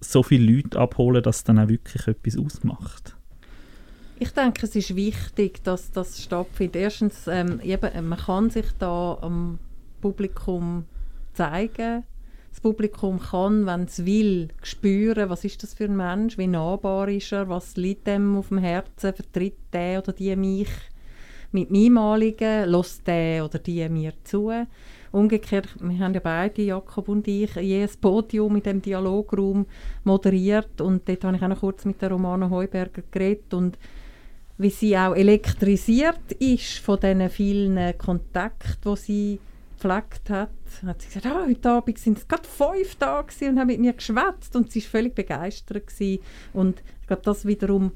so 0.00 0.22
viele 0.22 0.52
Leute 0.52 0.78
abholen, 0.78 1.22
dass 1.22 1.38
es 1.38 1.44
dann 1.44 1.58
auch 1.58 1.68
wirklich 1.68 2.06
etwas 2.06 2.38
ausmacht? 2.38 3.17
Ich 4.20 4.32
denke, 4.32 4.66
es 4.66 4.74
ist 4.74 4.96
wichtig, 4.96 5.62
dass 5.62 5.92
das 5.92 6.20
stattfindet. 6.20 6.74
Erstens, 6.74 7.28
ähm, 7.28 7.60
eben, 7.62 8.08
man 8.08 8.18
kann 8.18 8.50
sich 8.50 8.66
da 8.80 9.16
am 9.20 9.60
Publikum 10.00 10.86
zeigen. 11.34 12.02
das 12.50 12.60
Publikum 12.60 13.20
kann, 13.20 13.66
wenn 13.66 13.84
es 13.84 14.04
will, 14.04 14.48
spüren, 14.62 15.30
was 15.30 15.44
ist 15.44 15.62
das 15.62 15.74
für 15.74 15.84
ein 15.84 15.96
Mensch, 15.96 16.36
wie 16.36 16.48
nahbar 16.48 17.08
ist 17.08 17.30
er, 17.30 17.48
was 17.48 17.76
liegt 17.76 18.08
dem 18.08 18.36
auf 18.36 18.48
dem 18.48 18.58
Herzen, 18.58 19.14
vertritt 19.14 19.58
der 19.72 20.00
oder 20.00 20.12
die 20.12 20.34
mich 20.34 20.70
mit 21.52 21.70
meinem 21.70 21.98
Anliegen, 21.98 22.68
lässt 22.68 23.06
der 23.06 23.44
oder 23.44 23.60
die 23.60 23.88
mir 23.88 24.12
zu. 24.24 24.50
Umgekehrt, 25.12 25.68
wir 25.80 25.98
haben 26.00 26.14
ja 26.14 26.20
beide, 26.20 26.62
Jakob 26.62 27.08
und 27.08 27.28
ich, 27.28 27.54
je 27.54 27.82
ein 27.82 28.00
Podium 28.00 28.56
in 28.56 28.62
dem 28.64 28.82
Dialograum 28.82 29.64
moderiert 30.02 30.80
und 30.80 31.08
dort 31.08 31.24
habe 31.24 31.36
ich 31.36 31.42
auch 31.42 31.48
noch 31.48 31.60
kurz 31.60 31.84
mit 31.84 32.02
der 32.02 32.10
Romana 32.10 32.50
Heuberger 32.50 33.02
geredet 33.12 33.54
und 33.54 33.78
wie 34.58 34.70
sie 34.70 34.96
auch 34.98 35.14
elektrisiert 35.14 36.32
ist 36.38 36.78
von 36.78 36.98
diesen 36.98 37.30
vielen 37.30 37.96
Kontakten, 37.96 38.92
die 38.92 38.96
sie 38.96 39.40
gepflegt 39.78 40.28
hat, 40.30 40.50
hat 40.84 41.00
sie 41.00 41.08
gesagt, 41.08 41.26
ah, 41.26 41.46
heute 41.46 41.70
Abend 41.70 41.98
sind 41.98 42.18
es 42.18 42.26
gerade 42.26 42.48
fünf 42.48 42.96
Tage 42.96 43.48
und 43.48 43.58
haben 43.58 43.68
mit 43.68 43.80
mir 43.80 43.92
geschwätzt 43.92 44.56
und 44.56 44.72
sie 44.72 44.82
war 44.82 44.90
völlig 44.90 45.14
begeistert 45.14 45.86
gewesen. 45.86 46.22
und 46.52 46.82
ich 47.00 47.06
glaube, 47.06 47.22
das 47.24 47.46
wiederum 47.46 47.92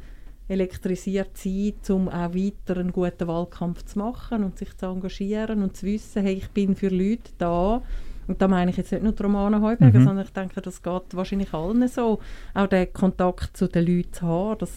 elektrisiert 0.48 1.36
sie, 1.36 1.74
um 1.88 2.08
auch 2.08 2.34
weiter 2.34 2.78
einen 2.78 2.92
guten 2.92 3.26
Wahlkampf 3.26 3.84
zu 3.84 3.98
machen 3.98 4.44
und 4.44 4.58
sich 4.58 4.76
zu 4.76 4.86
engagieren 4.86 5.62
und 5.62 5.76
zu 5.76 5.86
wissen, 5.86 6.22
hey, 6.22 6.34
ich 6.34 6.48
bin 6.50 6.76
für 6.76 6.88
Leute 6.88 7.32
da. 7.38 7.82
Und 8.28 8.40
da 8.40 8.48
meine 8.48 8.70
ich 8.70 8.76
jetzt 8.76 8.92
nicht 8.92 9.02
nur 9.02 9.12
die 9.12 9.22
Romana 9.22 9.60
Heuberger, 9.60 9.98
mhm. 9.98 10.04
sondern 10.04 10.24
ich 10.24 10.32
denke, 10.32 10.60
das 10.60 10.82
geht 10.82 11.14
wahrscheinlich 11.14 11.52
allen 11.52 11.86
so. 11.88 12.20
Auch 12.54 12.66
den 12.66 12.92
Kontakt 12.92 13.56
zu 13.56 13.66
den 13.66 13.86
Leuten 13.86 14.12
zu 14.12 14.26
haben, 14.26 14.58
das 14.58 14.70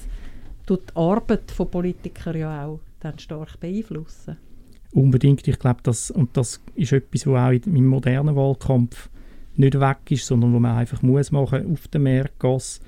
tut 0.65 0.89
die 0.89 0.95
Arbeit 0.95 1.51
von 1.51 1.69
Politikern 1.69 2.37
ja 2.37 2.65
auch 2.65 2.79
dann 2.99 3.19
stark 3.19 3.59
beeinflussen. 3.59 4.37
Unbedingt, 4.91 5.47
ich 5.47 5.59
glaube, 5.59 5.81
das, 5.83 6.09
und 6.09 6.35
das 6.37 6.61
ist 6.75 6.93
etwas, 6.93 7.27
was 7.27 7.39
auch 7.39 7.67
im 7.67 7.85
modernen 7.87 8.35
Wahlkampf 8.35 9.09
nicht 9.57 9.79
weg 9.79 9.97
ist, 10.09 10.25
sondern 10.25 10.53
wo 10.53 10.59
man 10.59 10.77
einfach 10.77 11.01
muss 11.01 11.31
machen 11.31 11.71
auf 11.71 11.87
den 11.89 12.03
Mehrgasse 12.03 12.81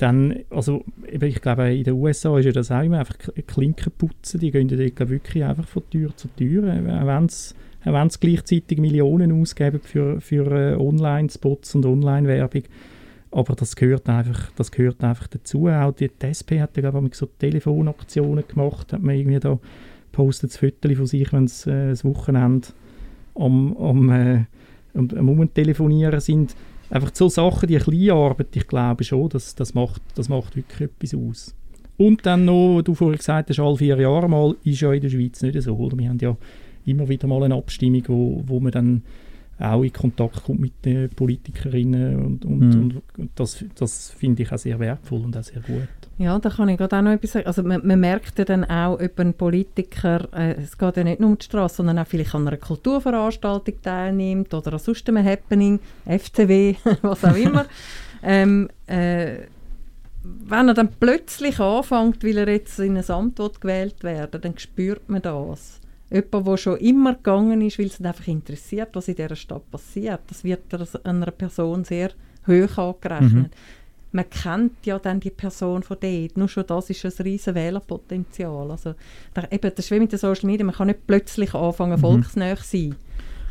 dann, 0.00 0.34
also 0.48 0.82
ich 1.10 1.42
glaube, 1.42 1.74
in 1.74 1.84
den 1.84 1.94
USA 1.94 2.38
ist 2.38 2.46
ja 2.46 2.52
das 2.52 2.70
auch 2.70 2.82
immer 2.82 3.00
einfach 3.00 3.18
Klinken 3.46 3.92
putzen, 3.92 4.40
die 4.40 4.50
gehen 4.50 4.66
dort 4.66 5.10
wirklich 5.10 5.44
einfach 5.44 5.66
von 5.66 5.82
Tür 5.90 6.16
zu 6.16 6.28
Tür, 6.28 6.72
auch 6.72 7.06
wenn 7.06 8.08
sie 8.08 8.18
gleichzeitig 8.18 8.78
Millionen 8.78 9.40
ausgeben 9.40 9.80
für, 9.82 10.20
für 10.20 10.46
äh, 10.50 10.76
Online-Spots 10.76 11.74
und 11.74 11.84
Online-Werbung. 11.84 12.62
Aber 13.32 13.54
das 13.54 13.76
gehört 13.76 14.08
einfach, 14.08 14.50
das 14.56 14.72
gehört 14.72 15.02
einfach 15.04 15.28
dazu. 15.28 15.68
Auch 15.68 15.92
die, 15.92 16.08
die 16.08 16.26
SP 16.26 16.58
hat 16.60 16.76
ja, 16.76 16.90
glaube 16.90 17.06
ich, 17.06 17.14
so 17.14 17.26
Telefonaktionen 17.26 18.44
gemacht, 18.46 18.92
hat 18.92 19.02
man 19.02 19.14
irgendwie 19.14 19.38
da 19.38 19.58
postet 20.12 20.50
ein 20.50 20.58
Foto 20.58 20.94
von 20.94 21.06
sich, 21.06 21.32
wenn 21.32 21.46
sie 21.46 21.70
äh, 21.70 21.90
das 21.90 22.04
Wochenende 22.04 22.68
am, 23.36 23.76
am, 23.76 24.10
äh, 24.10 24.44
am, 24.94 25.08
am 25.16 25.28
Umtelefonieren 25.28 26.20
sind 26.20 26.56
einfach 26.90 27.10
so 27.14 27.28
Sachen, 27.28 27.68
die 27.68 27.76
kleine 27.76 28.12
Arbeit, 28.14 28.48
ich 28.54 28.66
glaube 28.66 29.04
schon, 29.04 29.28
das, 29.28 29.54
das, 29.54 29.74
macht, 29.74 30.02
das 30.16 30.28
macht 30.28 30.56
wirklich 30.56 30.90
etwas 30.90 31.14
aus. 31.14 31.54
Und 31.96 32.24
dann 32.26 32.44
noch, 32.44 32.82
du 32.82 32.94
vorhin 32.94 33.18
gesagt 33.18 33.50
hast, 33.50 33.60
alle 33.60 33.76
vier 33.76 33.98
Jahre 33.98 34.28
mal, 34.28 34.56
ist 34.64 34.80
ja 34.80 34.92
in 34.92 35.02
der 35.02 35.10
Schweiz 35.10 35.42
nicht 35.42 35.60
so. 35.62 35.76
Oder? 35.76 35.98
Wir 35.98 36.08
haben 36.08 36.18
ja 36.18 36.36
immer 36.86 37.08
wieder 37.08 37.28
mal 37.28 37.42
eine 37.42 37.54
Abstimmung, 37.54 38.02
wo, 38.08 38.42
wo 38.46 38.58
man 38.58 38.72
dann 38.72 39.02
auch 39.60 39.82
in 39.82 39.92
Kontakt 39.92 40.44
kommt 40.44 40.60
mit 40.60 40.84
den 40.84 41.10
Politikerinnen 41.10 42.16
und, 42.24 42.44
und, 42.44 42.58
mhm. 42.60 43.02
und 43.18 43.30
das, 43.34 43.64
das 43.74 44.10
finde 44.10 44.42
ich 44.42 44.52
auch 44.52 44.58
sehr 44.58 44.78
wertvoll 44.78 45.20
und 45.20 45.36
auch 45.36 45.42
sehr 45.42 45.60
gut. 45.60 45.88
Ja, 46.18 46.38
da 46.38 46.50
kann 46.50 46.68
ich 46.68 46.76
gerade 46.76 46.98
auch 46.98 47.02
noch 47.02 47.12
etwas 47.12 47.32
sagen. 47.32 47.46
Also 47.46 47.62
man, 47.62 47.86
man 47.86 47.98
merkt 47.98 48.38
ja 48.38 48.44
dann 48.44 48.64
auch, 48.64 49.00
ob 49.00 49.18
ein 49.20 49.32
Politiker, 49.34 50.28
äh, 50.34 50.52
es 50.52 50.76
geht 50.76 50.96
ja 50.96 51.04
nicht 51.04 51.20
nur 51.20 51.30
um 51.30 51.38
die 51.38 51.44
Straße, 51.44 51.76
sondern 51.76 51.98
auch 51.98 52.06
vielleicht 52.06 52.34
an 52.34 52.46
einer 52.46 52.56
Kulturveranstaltung 52.58 53.74
teilnimmt 53.82 54.52
oder 54.52 54.74
an 54.74 54.78
sonst 54.78 55.08
einem 55.08 55.24
Happening, 55.24 55.80
FCW, 56.06 56.74
was 57.02 57.24
auch 57.24 57.36
immer. 57.36 57.66
ähm, 58.22 58.68
äh, 58.86 59.36
wenn 60.22 60.68
er 60.68 60.74
dann 60.74 60.90
plötzlich 61.00 61.58
anfängt, 61.58 62.22
weil 62.22 62.38
er 62.38 62.48
jetzt 62.48 62.78
in 62.78 62.98
ein 62.98 63.10
Amt 63.10 63.40
gewählt 63.60 64.02
werden 64.04 64.40
dann 64.42 64.58
spürt 64.58 65.08
man 65.08 65.22
das. 65.22 65.79
Jemand, 66.10 66.46
der 66.46 66.56
schon 66.56 66.78
immer 66.78 67.14
gegangen 67.14 67.60
ist, 67.62 67.78
weil 67.78 67.86
es 67.86 68.00
ihn 68.00 68.06
einfach 68.06 68.26
interessiert, 68.26 68.90
was 68.94 69.08
in 69.08 69.16
dieser 69.16 69.36
Stadt 69.36 69.70
passiert, 69.70 70.20
das 70.26 70.42
wird 70.42 70.62
einer 71.04 71.30
Person 71.30 71.84
sehr 71.84 72.10
hoch 72.46 72.78
angerechnet. 72.78 73.50
Mhm 73.50 73.80
man 74.12 74.28
kennt 74.28 74.84
ja 74.84 74.98
dann 74.98 75.20
die 75.20 75.30
Person 75.30 75.82
von 75.82 75.96
dort. 76.00 76.36
Nur 76.36 76.48
schon 76.48 76.66
das 76.66 76.90
ist 76.90 77.04
ein 77.04 77.24
riesen 77.24 77.54
Wählerpotenzial. 77.54 78.70
Also, 78.70 78.94
da, 79.34 79.46
eben, 79.50 79.72
das 79.74 79.84
ist 79.84 79.90
wie 79.90 80.00
mit 80.00 80.12
den 80.12 80.18
Social 80.18 80.46
Media, 80.46 80.64
man 80.64 80.74
kann 80.74 80.88
nicht 80.88 81.06
plötzlich 81.06 81.54
anfangen, 81.54 81.92
mhm. 81.92 82.00
volksnäher 82.00 82.56
zu 82.56 82.64
sein. 82.64 82.96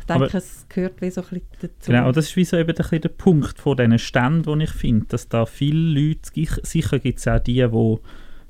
Ich 0.00 0.06
denke, 0.06 0.24
Aber, 0.24 0.34
es 0.34 0.66
gehört 0.68 1.00
wie 1.00 1.10
so 1.10 1.22
ein 1.22 1.28
bisschen 1.28 1.46
dazu. 1.60 1.92
Genau, 1.92 2.12
das 2.12 2.26
ist 2.26 2.36
wie 2.36 2.44
so 2.44 2.56
eben 2.56 2.74
der, 2.74 2.98
der 2.98 3.08
Punkt 3.08 3.58
von 3.58 3.76
diesen 3.76 3.98
Ständen, 3.98 4.46
wo 4.46 4.56
ich 4.56 4.70
finde, 4.70 5.06
dass 5.08 5.28
da 5.28 5.46
viele 5.46 6.00
Leute, 6.00 6.30
sicher 6.62 6.98
gibt 6.98 7.20
es 7.20 7.28
auch 7.28 7.38
die, 7.38 7.66
die 7.66 7.96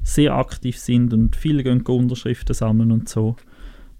sehr 0.02 0.34
aktiv 0.34 0.78
sind 0.78 1.12
und 1.12 1.36
viele 1.36 1.62
gehen 1.62 1.82
Unterschriften 1.82 2.54
sammeln 2.54 2.90
und 2.90 3.08
so. 3.08 3.36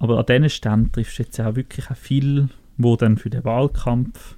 Aber 0.01 0.19
an 0.19 0.27
diesen 0.27 0.51
Ständen 0.51 0.91
triffst 0.91 1.19
du 1.19 1.23
jetzt 1.23 1.41
auch 1.41 1.55
wirklich 1.55 1.91
auch 1.91 1.97
viele, 1.97 2.49
die 2.79 2.97
dann 2.97 3.17
für 3.17 3.31
den 3.31 3.45
Wahlkampf 3.45 4.37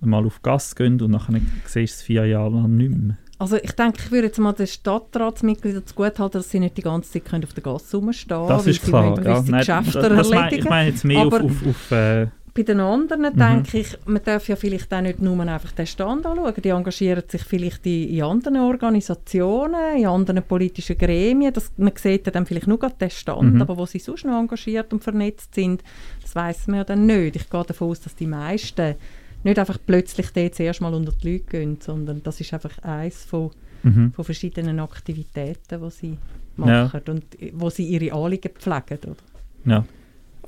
mal 0.00 0.26
auf 0.26 0.42
Gas 0.42 0.74
gehen 0.74 1.00
und 1.00 1.10
nachher 1.10 1.40
siehst 1.64 1.74
du 1.74 1.80
es 1.80 2.02
vier 2.02 2.26
Jahre 2.26 2.50
lang 2.50 2.76
nicht 2.76 2.90
mehr. 2.90 3.16
Also 3.38 3.56
ich 3.56 3.72
denke, 3.72 3.98
ich 4.04 4.10
würde 4.10 4.26
jetzt 4.26 4.38
mal 4.38 4.52
den 4.52 4.66
Stadtratsmitgliedern 4.66 5.86
zu 5.86 5.94
gut 5.94 6.18
halten, 6.18 6.32
dass 6.32 6.50
sie 6.50 6.60
nicht 6.60 6.76
die 6.76 6.82
ganze 6.82 7.10
Zeit 7.10 7.24
können 7.24 7.44
auf 7.44 7.54
der 7.54 7.62
Gasse 7.62 7.96
rumstehen 7.96 8.46
Das 8.48 8.66
ist 8.66 8.82
klar, 8.82 9.18
ja. 9.22 9.42
Nein, 9.46 9.64
das, 9.66 9.92
das 9.92 10.30
mein, 10.30 10.52
ich 10.52 10.68
meine 10.68 10.90
jetzt 10.90 11.04
mehr 11.04 11.20
Aber 11.20 11.44
auf... 11.44 11.44
auf, 11.44 11.66
auf 11.66 11.90
äh, 11.92 12.26
bei 12.62 12.72
den 12.72 12.80
anderen 12.80 13.22
mhm. 13.22 13.38
denke 13.38 13.78
ich, 13.78 13.96
man 14.06 14.22
darf 14.22 14.48
ja 14.48 14.56
vielleicht 14.56 14.92
auch 14.92 15.00
nicht 15.00 15.20
nur 15.20 15.38
einfach 15.40 15.72
den 15.72 15.86
Stand 15.86 16.26
anschauen. 16.26 16.54
Die 16.62 16.68
engagieren 16.68 17.22
sich 17.26 17.42
vielleicht 17.42 17.86
in, 17.86 18.08
in 18.08 18.22
anderen 18.22 18.58
Organisationen, 18.58 19.96
in 19.96 20.06
anderen 20.06 20.42
politischen 20.42 20.98
Gremien. 20.98 21.52
Das, 21.52 21.72
man 21.76 21.92
sieht 21.96 22.26
ja 22.26 22.32
dann 22.32 22.46
vielleicht 22.46 22.66
nur 22.66 22.78
den 22.78 23.10
Stand, 23.10 23.54
mhm. 23.54 23.62
aber 23.62 23.76
wo 23.76 23.86
sie 23.86 23.98
sonst 23.98 24.24
noch 24.24 24.38
engagiert 24.38 24.92
und 24.92 25.02
vernetzt 25.02 25.54
sind, 25.54 25.82
das 26.22 26.34
weiß 26.34 26.66
man 26.68 26.78
ja 26.78 26.84
dann 26.84 27.06
nicht. 27.06 27.36
Ich 27.36 27.48
gehe 27.48 27.64
davon 27.64 27.90
aus, 27.90 28.00
dass 28.00 28.14
die 28.14 28.26
meisten 28.26 28.94
nicht 29.42 29.58
einfach 29.58 29.78
plötzlich 29.84 30.30
dort 30.30 30.54
zuerst 30.54 30.80
mal 30.80 30.92
unter 30.92 31.12
die 31.12 31.32
Leute 31.32 31.44
gehen, 31.44 31.78
sondern 31.80 32.22
das 32.22 32.40
ist 32.40 32.52
einfach 32.52 32.78
eines 32.82 33.24
von, 33.24 33.50
mhm. 33.82 34.12
von 34.12 34.24
verschiedenen 34.24 34.80
Aktivitäten, 34.80 35.82
die 35.82 35.90
sie 35.90 36.18
machen 36.56 37.00
ja. 37.06 37.12
und 37.12 37.24
wo 37.52 37.70
sie 37.70 37.86
ihre 37.86 38.14
Anliegen 38.14 38.52
pflegen. 38.52 38.98
Oder? 39.04 39.16
Ja. 39.64 39.84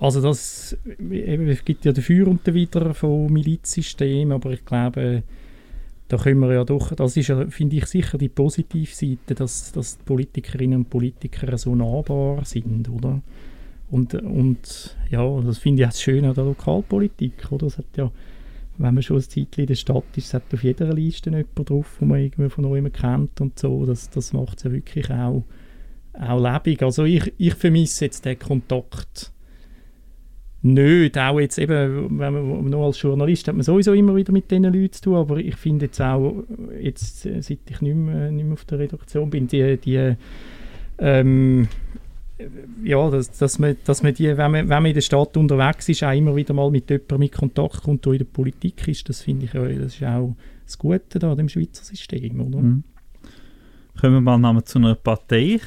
Also 0.02 0.20
das 0.20 0.76
es 1.10 1.64
gibt 1.64 1.84
ja 1.84 1.92
dafür 1.92 2.26
und 2.26 2.46
dawider 2.46 2.92
von 2.92 3.32
Milizsystemen, 3.32 4.32
aber 4.32 4.50
ich 4.50 4.64
glaube, 4.64 5.22
da 6.08 6.16
können 6.16 6.40
wir 6.40 6.52
ja 6.52 6.64
doch, 6.64 6.92
das 6.94 7.16
ist 7.16 7.28
ja, 7.28 7.46
finde 7.46 7.76
ich 7.76 7.86
sicher 7.86 8.18
die 8.18 8.28
Positivseite, 8.28 9.36
dass, 9.36 9.70
dass 9.70 9.98
die 9.98 10.04
Politikerinnen 10.04 10.80
und 10.80 10.90
Politiker 10.90 11.56
so 11.56 11.76
nahbar 11.76 12.44
sind, 12.44 12.88
oder? 12.88 13.22
Und, 13.90 14.14
und 14.14 14.96
ja, 15.08 15.40
das 15.40 15.58
finde 15.58 15.82
ich 15.82 15.88
auch 15.88 15.94
schön 15.94 16.24
an 16.24 16.34
der 16.34 16.44
Lokalpolitik, 16.44 17.52
oder? 17.52 17.68
Es 17.68 17.78
hat 17.78 17.96
ja 17.96 18.10
wenn 18.78 18.94
man 18.94 19.02
schon 19.02 19.18
ein 19.18 19.22
Zeitchen 19.22 19.60
in 19.60 19.66
der 19.66 19.74
Stadt 19.76 20.16
ist, 20.16 20.34
hat 20.34 20.52
auf 20.52 20.64
jeder 20.64 20.92
Liste 20.92 21.30
jemand 21.30 21.70
drauf, 21.70 21.98
den 22.00 22.08
man 22.08 22.20
irgendwie 22.20 22.50
von 22.50 22.64
neuem 22.64 22.92
kennt 22.92 23.40
und 23.40 23.56
so. 23.58 23.86
Das, 23.86 24.10
das 24.10 24.32
macht 24.32 24.58
es 24.58 24.64
ja 24.64 24.72
wirklich 24.72 25.10
auch, 25.10 25.44
auch 26.14 26.42
lebendig. 26.42 26.82
Also 26.82 27.04
ich, 27.04 27.32
ich 27.38 27.54
vermisse 27.54 28.06
jetzt 28.06 28.24
den 28.24 28.38
Kontakt 28.38 29.30
nicht. 30.62 31.18
Auch 31.18 31.40
jetzt 31.40 31.58
eben, 31.58 32.18
wenn 32.18 32.32
man, 32.32 32.64
nur 32.70 32.86
als 32.86 33.00
Journalist 33.00 33.48
hat 33.48 33.54
man 33.54 33.64
sowieso 33.64 33.92
immer 33.92 34.14
wieder 34.14 34.32
mit 34.32 34.50
diesen 34.50 34.64
Leuten 34.64 34.92
zu 34.92 35.02
tun, 35.02 35.16
aber 35.16 35.36
ich 35.38 35.56
finde 35.56 35.86
jetzt 35.86 36.00
auch, 36.00 36.44
jetzt, 36.80 37.22
seit 37.22 37.58
ich 37.68 37.80
nicht 37.80 37.96
mehr, 37.96 38.30
nicht 38.30 38.44
mehr 38.44 38.54
auf 38.54 38.64
der 38.64 38.78
Redaktion 38.78 39.30
bin, 39.30 39.46
die, 39.48 39.76
die 39.76 40.14
ähm, 40.98 41.68
ja, 42.82 43.10
dass, 43.10 43.30
dass, 43.38 43.58
man, 43.58 43.76
dass 43.84 44.02
man 44.02 44.14
die, 44.14 44.36
wenn 44.36 44.50
man, 44.50 44.68
wenn 44.68 44.82
man 44.82 44.86
in 44.86 44.94
der 44.94 45.00
Stadt 45.00 45.36
unterwegs 45.36 45.88
ist, 45.88 46.02
auch 46.02 46.12
immer 46.12 46.34
wieder 46.34 46.54
mal 46.54 46.70
mit 46.70 46.90
jemandem 46.90 47.22
in 47.22 47.30
Kontakt 47.30 47.82
kommt, 47.82 48.04
der 48.04 48.12
in 48.12 48.18
der 48.18 48.24
Politik 48.26 48.88
ist, 48.88 49.08
das 49.08 49.22
finde 49.22 49.46
ich, 49.46 49.52
das 49.52 49.94
ist 49.94 50.02
auch 50.02 50.34
das 50.64 50.78
Gute 50.78 51.18
da, 51.18 51.34
dem 51.34 51.48
Schweizer 51.48 51.84
System, 51.84 52.40
oder? 52.40 52.58
Mhm. 52.58 52.84
Kommen 54.00 54.24
wir 54.24 54.38
mal 54.38 54.64
zu 54.64 54.78
einer 54.78 54.94
Partei. 54.94 55.60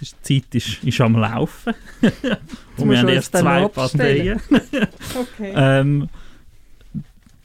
Ist, 0.00 0.16
die 0.28 0.40
Zeit 0.40 0.54
ist, 0.54 0.82
ist 0.82 1.00
am 1.00 1.16
Laufen. 1.16 1.74
Und 2.78 2.90
wir 2.90 2.98
haben 2.98 3.08
erst 3.08 3.36
zwei 3.36 3.68
Parteien. 3.68 4.40
okay. 4.50 5.52
ähm, 5.54 6.08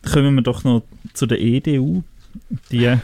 kommen 0.10 0.36
wir 0.36 0.41
doch 0.41 0.64
noch 0.64 0.84
zu 1.14 1.26
der 1.26 1.41
EDU. 1.41 2.03
Die, 2.72 2.95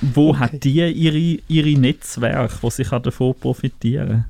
wo 0.00 0.30
okay. 0.30 0.38
hat 0.38 0.64
die 0.64 0.80
ihre, 0.80 1.42
ihre 1.48 1.80
Netzwerke, 1.80 2.54
wo 2.62 2.70
sie 2.70 2.84
davon 2.84 3.34
profitieren 3.34 4.08
kann? 4.08 4.24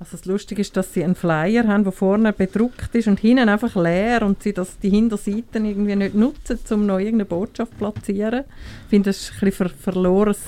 Also 0.00 0.12
das 0.12 0.26
Lustige 0.26 0.60
ist, 0.60 0.76
dass 0.76 0.94
sie 0.94 1.02
einen 1.02 1.16
Flyer 1.16 1.66
haben, 1.66 1.82
der 1.82 1.92
vorne 1.92 2.32
bedruckt 2.32 2.94
ist 2.94 3.08
und 3.08 3.18
hinten 3.18 3.48
einfach 3.48 3.74
leer 3.74 4.22
und 4.22 4.42
sie 4.42 4.52
das, 4.52 4.78
die 4.78 4.90
Hinterseiten 4.90 5.64
irgendwie 5.64 5.96
nicht 5.96 6.14
nutzen, 6.14 6.58
um 6.70 6.86
noch 6.86 6.98
irgendeine 6.98 7.24
Botschaft 7.24 7.72
zu 7.72 7.78
platzieren. 7.78 8.44
Ich 8.84 8.90
finde, 8.90 9.10
das 9.10 9.22
ist 9.22 9.32
ein 9.32 9.40
bisschen 9.40 9.68
ver 9.68 9.70
verlorenes 9.70 10.38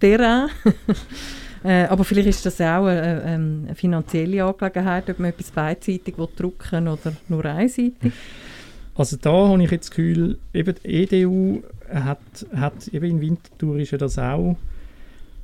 Terrain. 0.00 0.50
äh, 1.64 1.84
aber 1.84 2.04
vielleicht 2.04 2.28
ist 2.28 2.44
das 2.44 2.60
auch 2.60 2.84
eine, 2.84 3.22
eine, 3.22 3.74
finanzielle 3.74 4.44
Angelegenheit, 4.44 5.08
ob 5.08 5.18
man 5.18 5.30
etwas 5.30 5.50
beidseitig 5.50 6.14
drucken 6.36 6.88
oder 6.88 7.14
nur 7.28 7.44
einseitig. 7.46 8.12
Also 8.94 9.16
da 9.16 9.48
habe 9.48 9.62
ich 9.64 9.70
jetzt 9.70 9.88
das 9.88 9.96
Gefühl, 9.96 10.38
eben 10.52 10.74
die 10.84 10.88
EDU 10.88 11.62
hat, 11.88 12.20
hat 12.54 12.88
eben 12.88 13.06
in 13.06 13.20
Winterthur 13.20 13.78
ist 13.78 13.92
ja 13.92 13.98
das 13.98 14.18
auch 14.18 14.56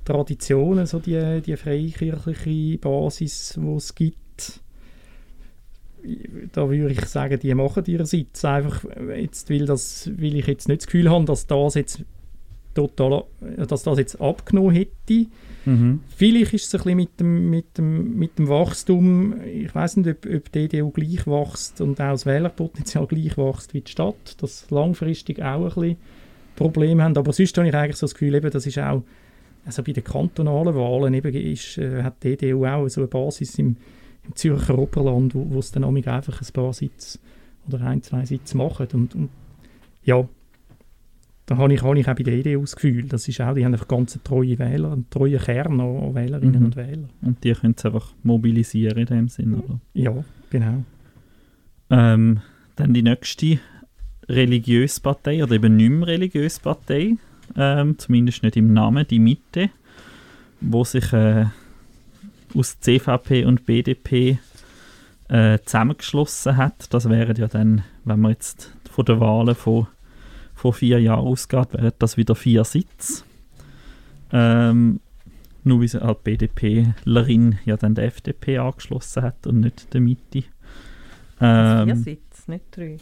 Traditionen, 0.05 0.87
so 0.87 0.99
die, 0.99 1.41
die 1.41 1.57
freikirchliche 1.57 2.79
Basis, 2.79 3.59
die 3.59 3.77
es 3.77 3.95
gibt. 3.95 4.61
Da 6.53 6.69
würde 6.69 6.93
ich 6.93 7.05
sagen, 7.07 7.39
die 7.41 7.55
machen 7.55 7.85
ihren 7.87 8.07
Sitz 8.07 8.45
einfach, 8.45 8.85
jetzt, 9.17 9.49
weil, 9.49 9.65
das, 9.65 10.11
weil 10.19 10.37
ich 10.37 10.47
jetzt 10.47 10.69
nicht 10.69 10.83
das 10.83 10.87
Gefühl 10.87 11.11
habe, 11.11 11.25
dass 11.25 11.47
das 11.47 11.75
jetzt 11.75 12.05
total, 12.75 13.25
dass 13.41 13.83
das 13.83 13.99
jetzt 13.99 14.21
abgenommen 14.21 14.75
hätte. 14.75 15.27
Mhm. 15.67 16.01
Vielleicht 16.09 16.55
ist 16.55 16.67
es 16.67 16.75
ein 16.75 16.79
bisschen 16.79 16.97
mit 16.97 17.21
dem, 17.21 17.51
mit 17.51 17.79
dem, 17.79 18.19
mit 18.19 18.39
dem 18.39 18.49
Wachstum, 18.49 19.35
ich 19.45 19.75
weiß 19.75 19.99
nicht, 19.99 20.09
ob, 20.09 20.27
ob 20.27 20.53
die 20.53 20.59
EDU 20.61 20.91
gleich 20.91 21.27
wächst 21.27 21.81
und 21.81 22.01
auch 22.01 22.13
das 22.13 22.27
Wählerpotenzial 22.27 23.07
gleich 23.07 23.37
wächst 23.37 23.75
wie 23.75 23.83
die 23.83 23.91
Stadt, 23.91 24.43
dass 24.43 24.71
langfristig 24.71 25.43
auch 25.43 25.65
ein 25.65 25.65
bisschen 25.65 25.97
Probleme 26.57 27.03
haben. 27.03 27.17
Aber 27.17 27.33
sonst 27.33 27.57
habe 27.59 27.69
ich 27.69 27.75
eigentlich 27.75 27.97
so 27.97 28.07
das 28.07 28.15
Gefühl, 28.15 28.35
eben, 28.35 28.51
das 28.51 28.67
ist 28.67 28.79
auch, 28.79 29.03
also 29.65 29.83
bei 29.83 29.93
den 29.93 30.05
kantonalen 30.05 30.75
Wahlen 30.75 31.15
eben 31.15 31.35
ist, 31.35 31.79
äh, 31.79 32.03
hat 32.03 32.23
die 32.23 32.33
EDU 32.33 32.65
auch 32.67 32.89
so 32.89 33.03
eine 33.03 33.09
Basis 33.09 33.59
im, 33.59 33.77
im 34.25 34.35
Zürcher 34.35 34.79
Oberland, 34.79 35.35
wo, 35.35 35.59
es 35.59 35.73
dann 35.73 35.85
einfach 35.85 36.41
ein 36.41 36.53
paar 36.53 36.73
Sitze 36.73 37.19
oder 37.69 37.83
ein, 37.83 38.03
zwei 38.03 38.25
Sitze 38.25 38.57
machen. 38.57 38.89
Und, 38.95 39.15
und 39.15 39.31
ja, 40.05 40.27
da 41.51 41.57
habe 41.57 41.75
ich, 41.75 41.83
habe 41.83 41.99
ich 41.99 42.09
auch 42.09 42.15
bei 42.15 42.23
der 42.23 42.35
EDU 42.35 42.61
das 42.61 42.77
Gefühl, 42.77 43.07
das 43.09 43.27
ist 43.27 43.41
auch, 43.41 43.55
die 43.55 43.65
haben 43.65 43.73
einfach 43.73 43.89
ganz 43.89 44.17
treue 44.23 44.57
Wähler, 44.61 44.93
einen 44.93 45.11
treuen 45.11 45.41
Kern 45.41 45.81
an 45.81 46.15
Wählerinnen 46.15 46.61
Mhm. 46.61 46.65
und 46.67 46.77
Wähler. 46.77 47.09
Und 47.23 47.43
die 47.43 47.53
können 47.55 47.75
es 47.77 47.85
einfach 47.85 48.13
mobilisieren 48.23 48.99
in 48.99 49.07
dem 49.07 49.29
Sinn, 49.29 49.55
oder? 49.55 49.81
Ja, 49.93 50.15
genau. 50.49 50.85
Ähm, 51.91 52.41
dann 52.77 52.95
die 52.95 53.03
nächste 53.03 53.59
religiöse 54.29 55.01
Partei, 55.01 55.43
oder 55.43 55.55
eben 55.55 55.75
nicht 55.75 55.91
mehr 55.91 56.07
religiöse 56.07 56.61
Partei, 56.61 57.17
ähm, 57.57 57.99
zumindest 57.99 58.45
nicht 58.45 58.57
im 58.57 58.73
Namen, 58.73 59.05
die 59.11 59.19
Mitte, 59.19 59.71
wo 60.61 60.85
sich 60.85 61.13
äh, 61.13 61.47
aus 62.55 62.79
CVP 62.79 63.45
und 63.45 63.67
BDP 63.67 64.39
äh, 65.29 65.59
zusammengeschlossen 65.65 66.57
hat. 66.57 66.95
Das 66.95 67.09
wären 67.09 67.35
ja 67.35 67.49
dann, 67.49 67.83
wenn 68.05 68.21
man 68.21 68.31
jetzt 68.31 68.73
von 68.89 69.05
den 69.05 69.19
Wahlen 69.19 69.57
von, 69.57 69.89
von 70.61 70.73
vier 70.73 71.01
Jahren 71.01 71.27
ausgeht, 71.27 71.73
wären 71.73 71.93
das 71.99 72.17
wieder 72.17 72.35
vier 72.35 72.65
Sitze. 72.65 73.25
Ähm, 74.33 75.01
nur 75.65 75.81
weil 75.81 76.01
halt 76.01 76.19
die 76.27 76.37
BDPlerin 76.37 77.59
ja 77.65 77.77
dann 77.77 77.95
der 77.95 78.05
FDP 78.07 78.59
angeschlossen 78.59 79.23
hat 79.23 79.47
und 79.47 79.61
nicht 79.61 79.93
der 79.93 80.01
Mitte. 80.01 80.45
Also 81.39 81.85
vier 81.85 81.93
Ähm, 81.95 82.03
Sitze, 82.03 82.51
nicht 82.51 82.65
drei. 82.77 82.97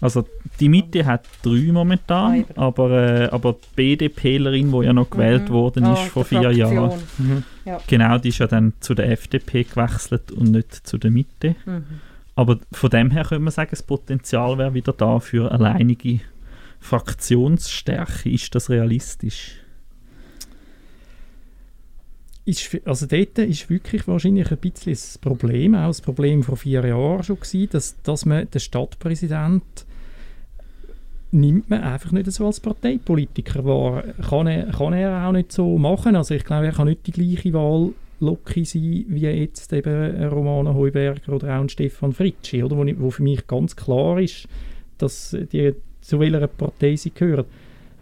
also 0.00 0.26
die 0.60 0.68
Mitte 0.68 1.04
hat 1.06 1.26
drei 1.42 1.68
Ah, 1.68 1.72
momentan, 1.72 2.34
eben. 2.36 2.56
aber, 2.58 2.90
äh, 2.90 3.28
aber 3.30 3.54
die 3.54 3.66
BDPlerin, 3.76 4.70
die 4.70 4.84
ja 4.84 4.92
noch 4.92 5.08
gewählt 5.10 5.48
Mhm. 5.48 5.54
worden 5.54 5.84
Ah, 5.84 5.94
ist 5.94 6.08
vor 6.12 6.24
der 6.24 6.40
vier 6.40 6.52
Jahren, 6.52 6.90
Fraktion. 6.90 7.26
Mhm. 7.64 7.72
genau, 7.86 8.18
die 8.18 8.28
ist 8.28 8.38
ja 8.38 8.46
dann 8.46 8.74
zu 8.80 8.94
der 8.94 9.10
FDP 9.10 9.64
gewechselt 9.64 10.32
und 10.32 10.50
nicht 10.52 10.74
zu 10.86 10.98
der 10.98 11.10
Mitte. 11.10 11.56
Mhm. 11.64 11.84
Aber 12.34 12.58
von 12.72 12.90
dem 12.90 13.10
her 13.10 13.22
könnte 13.24 13.44
man 13.44 13.52
sagen, 13.52 13.70
das 13.70 13.82
Potenzial 13.82 14.58
wäre 14.58 14.74
wieder 14.74 14.92
da 14.92 15.18
für 15.20 15.50
alleinige 15.50 16.20
Fraktionsstärke. 16.86 18.30
Ist 18.30 18.54
das 18.54 18.70
realistisch? 18.70 19.56
Ist, 22.44 22.78
also 22.84 23.06
dort 23.06 23.38
ist 23.38 23.68
wirklich 23.68 24.06
wahrscheinlich 24.06 24.52
ein 24.52 24.58
bisschen 24.58 24.92
das 24.92 25.18
Problem, 25.18 25.74
auch 25.74 25.88
das 25.88 26.00
Problem 26.00 26.44
vor 26.44 26.56
vier 26.56 26.86
Jahren 26.86 27.24
schon 27.24 27.40
gewesen, 27.40 27.68
dass, 27.72 28.00
dass 28.02 28.24
man 28.24 28.48
den 28.48 28.60
Stadtpräsident 28.60 29.64
nimmt 31.32 31.68
man 31.68 31.82
einfach 31.82 32.12
nicht 32.12 32.30
so 32.30 32.46
als 32.46 32.60
Parteipolitiker 32.60 33.64
wahr. 33.64 34.04
Kann 34.28 34.46
er, 34.46 34.70
kann 34.70 34.92
er 34.92 35.26
auch 35.26 35.32
nicht 35.32 35.50
so 35.50 35.76
machen. 35.76 36.14
Also 36.14 36.34
ich 36.34 36.44
glaube, 36.44 36.66
er 36.66 36.72
kann 36.72 36.86
nicht 36.86 37.04
die 37.08 37.12
gleiche 37.12 37.52
Wahllocke 37.52 38.64
sein, 38.64 39.04
wie 39.08 39.22
jetzt 39.22 39.72
eben 39.72 40.24
Romana 40.28 40.72
Heuberger 40.72 41.32
oder 41.32 41.58
auch 41.58 41.68
Stefan 41.68 42.12
Fritschi, 42.12 42.62
oder? 42.62 42.76
Wo, 42.76 42.86
wo 42.98 43.10
für 43.10 43.24
mich 43.24 43.44
ganz 43.48 43.74
klar 43.74 44.20
ist, 44.20 44.46
dass 44.98 45.36
die 45.52 45.74
zu 46.06 46.20
welcher 46.20 46.46
Partei 46.46 46.96
sie 46.96 47.12
gehören. 47.12 47.44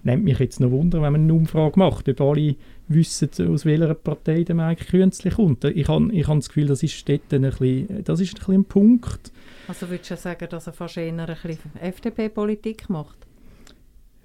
Nimmt 0.03 0.25
mich 0.25 0.39
jetzt 0.39 0.61
noch 0.61 0.71
Wunder, 0.71 1.01
wenn 1.01 1.13
man 1.13 1.23
eine 1.23 1.33
Umfrage 1.33 1.79
macht, 1.79 2.09
ob 2.11 2.21
alle 2.21 2.57
wissen, 2.89 3.31
aus 3.49 3.65
welcher 3.65 3.95
Partei 3.95 4.43
der 4.45 4.55
Mike 4.55 4.85
Künzli 4.85 5.31
kommt. 5.31 5.65
Ich 5.65 5.89
habe 5.89 6.13
ich 6.13 6.29
hab 6.29 6.37
das 6.37 6.49
Gefühl, 6.49 6.67
das 6.67 6.83
ist 6.83 7.09
dort 7.09 7.33
ein 7.33 7.41
bisschen, 7.43 8.05
das 8.05 8.21
ist 8.21 8.35
ein, 8.35 8.39
bisschen 8.39 8.55
ein 8.55 8.65
Punkt. 8.67 9.33
Also 9.67 9.89
würdest 9.89 10.11
du 10.11 10.17
sagen, 10.19 10.47
dass 10.51 10.67
er 10.67 10.75
fast 10.75 10.99
eher 10.99 11.11
ein 11.11 11.27
bisschen 11.27 11.59
FDP-Politik 11.81 12.91
macht? 12.91 13.17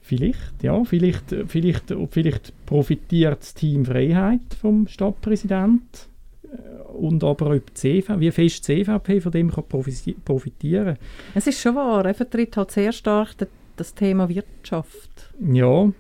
Vielleicht, 0.02 0.64
ja, 0.64 0.84
vielleicht, 0.84 1.34
vielleicht, 1.48 1.94
vielleicht 2.10 2.66
profitiert 2.66 3.42
das 3.42 3.54
Team 3.54 3.86
Freiheit 3.86 4.42
vom 4.60 4.88
Stadtpräsident 4.88 6.10
äh, 6.44 6.82
und 6.98 7.24
aber 7.24 7.52
ob 7.56 7.64
CV, 7.76 8.20
wie 8.20 8.32
fest 8.32 8.68
die 8.68 8.84
CVP 8.84 9.22
von 9.22 9.32
dem 9.32 9.52
kann 9.52 9.64
profitieren 10.26 10.98
Es 11.36 11.46
ist 11.48 11.62
schon 11.62 11.76
wahr, 11.76 12.06
er 12.06 12.16
vertritt 12.16 12.58
halt 12.58 12.72
sehr 12.72 12.92
stark 12.92 13.38
de- 13.38 13.48
das 13.80 13.94
Thema 13.94 14.30
Wirtschaft. 14.30 15.34
Ja, 15.40 15.92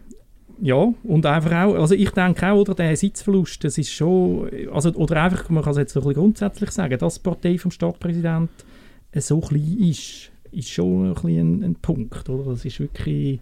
ja, 0.61 0.93
und 1.03 1.25
einfach 1.25 1.51
auch, 1.51 1.75
also 1.75 1.95
ich 1.95 2.09
denke 2.11 2.51
auch, 2.51 2.59
oder 2.59 2.75
der 2.75 2.95
Sitzverlust, 2.97 3.63
das 3.63 3.77
ist 3.77 3.91
schon, 3.91 4.49
also, 4.73 4.91
oder 4.91 5.23
einfach, 5.23 5.49
man 5.49 5.63
kann 5.63 5.71
es 5.71 5.77
jetzt 5.77 5.93
so 5.93 6.01
ein 6.01 6.07
bisschen 6.07 6.21
grundsätzlich 6.21 6.71
sagen, 6.71 6.99
dass 6.99 7.15
die 7.15 7.21
Partei 7.21 7.57
vom 7.57 7.71
Stadtpräsident 7.71 8.49
so 9.15 9.39
klein 9.39 9.77
ist, 9.79 10.31
ist 10.51 10.69
schon 10.69 11.07
ein, 11.07 11.13
bisschen 11.13 11.59
ein, 11.59 11.63
ein 11.63 11.75
Punkt, 11.75 12.27
oder? 12.29 12.51
Das 12.51 12.65
ist 12.65 12.79
wirklich, 12.79 13.39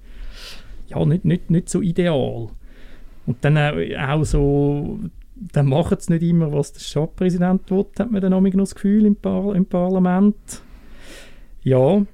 ja, 0.89 1.03
nicht, 1.05 1.25
nicht, 1.25 1.49
nicht 1.49 1.69
so 1.69 1.81
ideal. 1.81 2.49
Und 3.25 3.37
dann 3.43 3.57
auch 3.57 4.23
so, 4.23 4.99
dann 5.35 5.67
machen 5.67 5.97
es 5.99 6.09
nicht 6.09 6.21
immer, 6.21 6.51
was 6.51 6.73
der 6.73 6.81
Stadtpräsident 6.81 7.71
will, 7.71 7.85
hat 7.97 8.11
man 8.11 8.21
dann 8.21 8.33
auch 8.33 8.41
noch 8.41 8.51
das 8.51 8.75
Gefühl 8.75 9.05
im, 9.05 9.15
Par 9.15 9.55
im 9.55 9.65
Parlament. 9.65 10.35
Ja, 11.63 12.05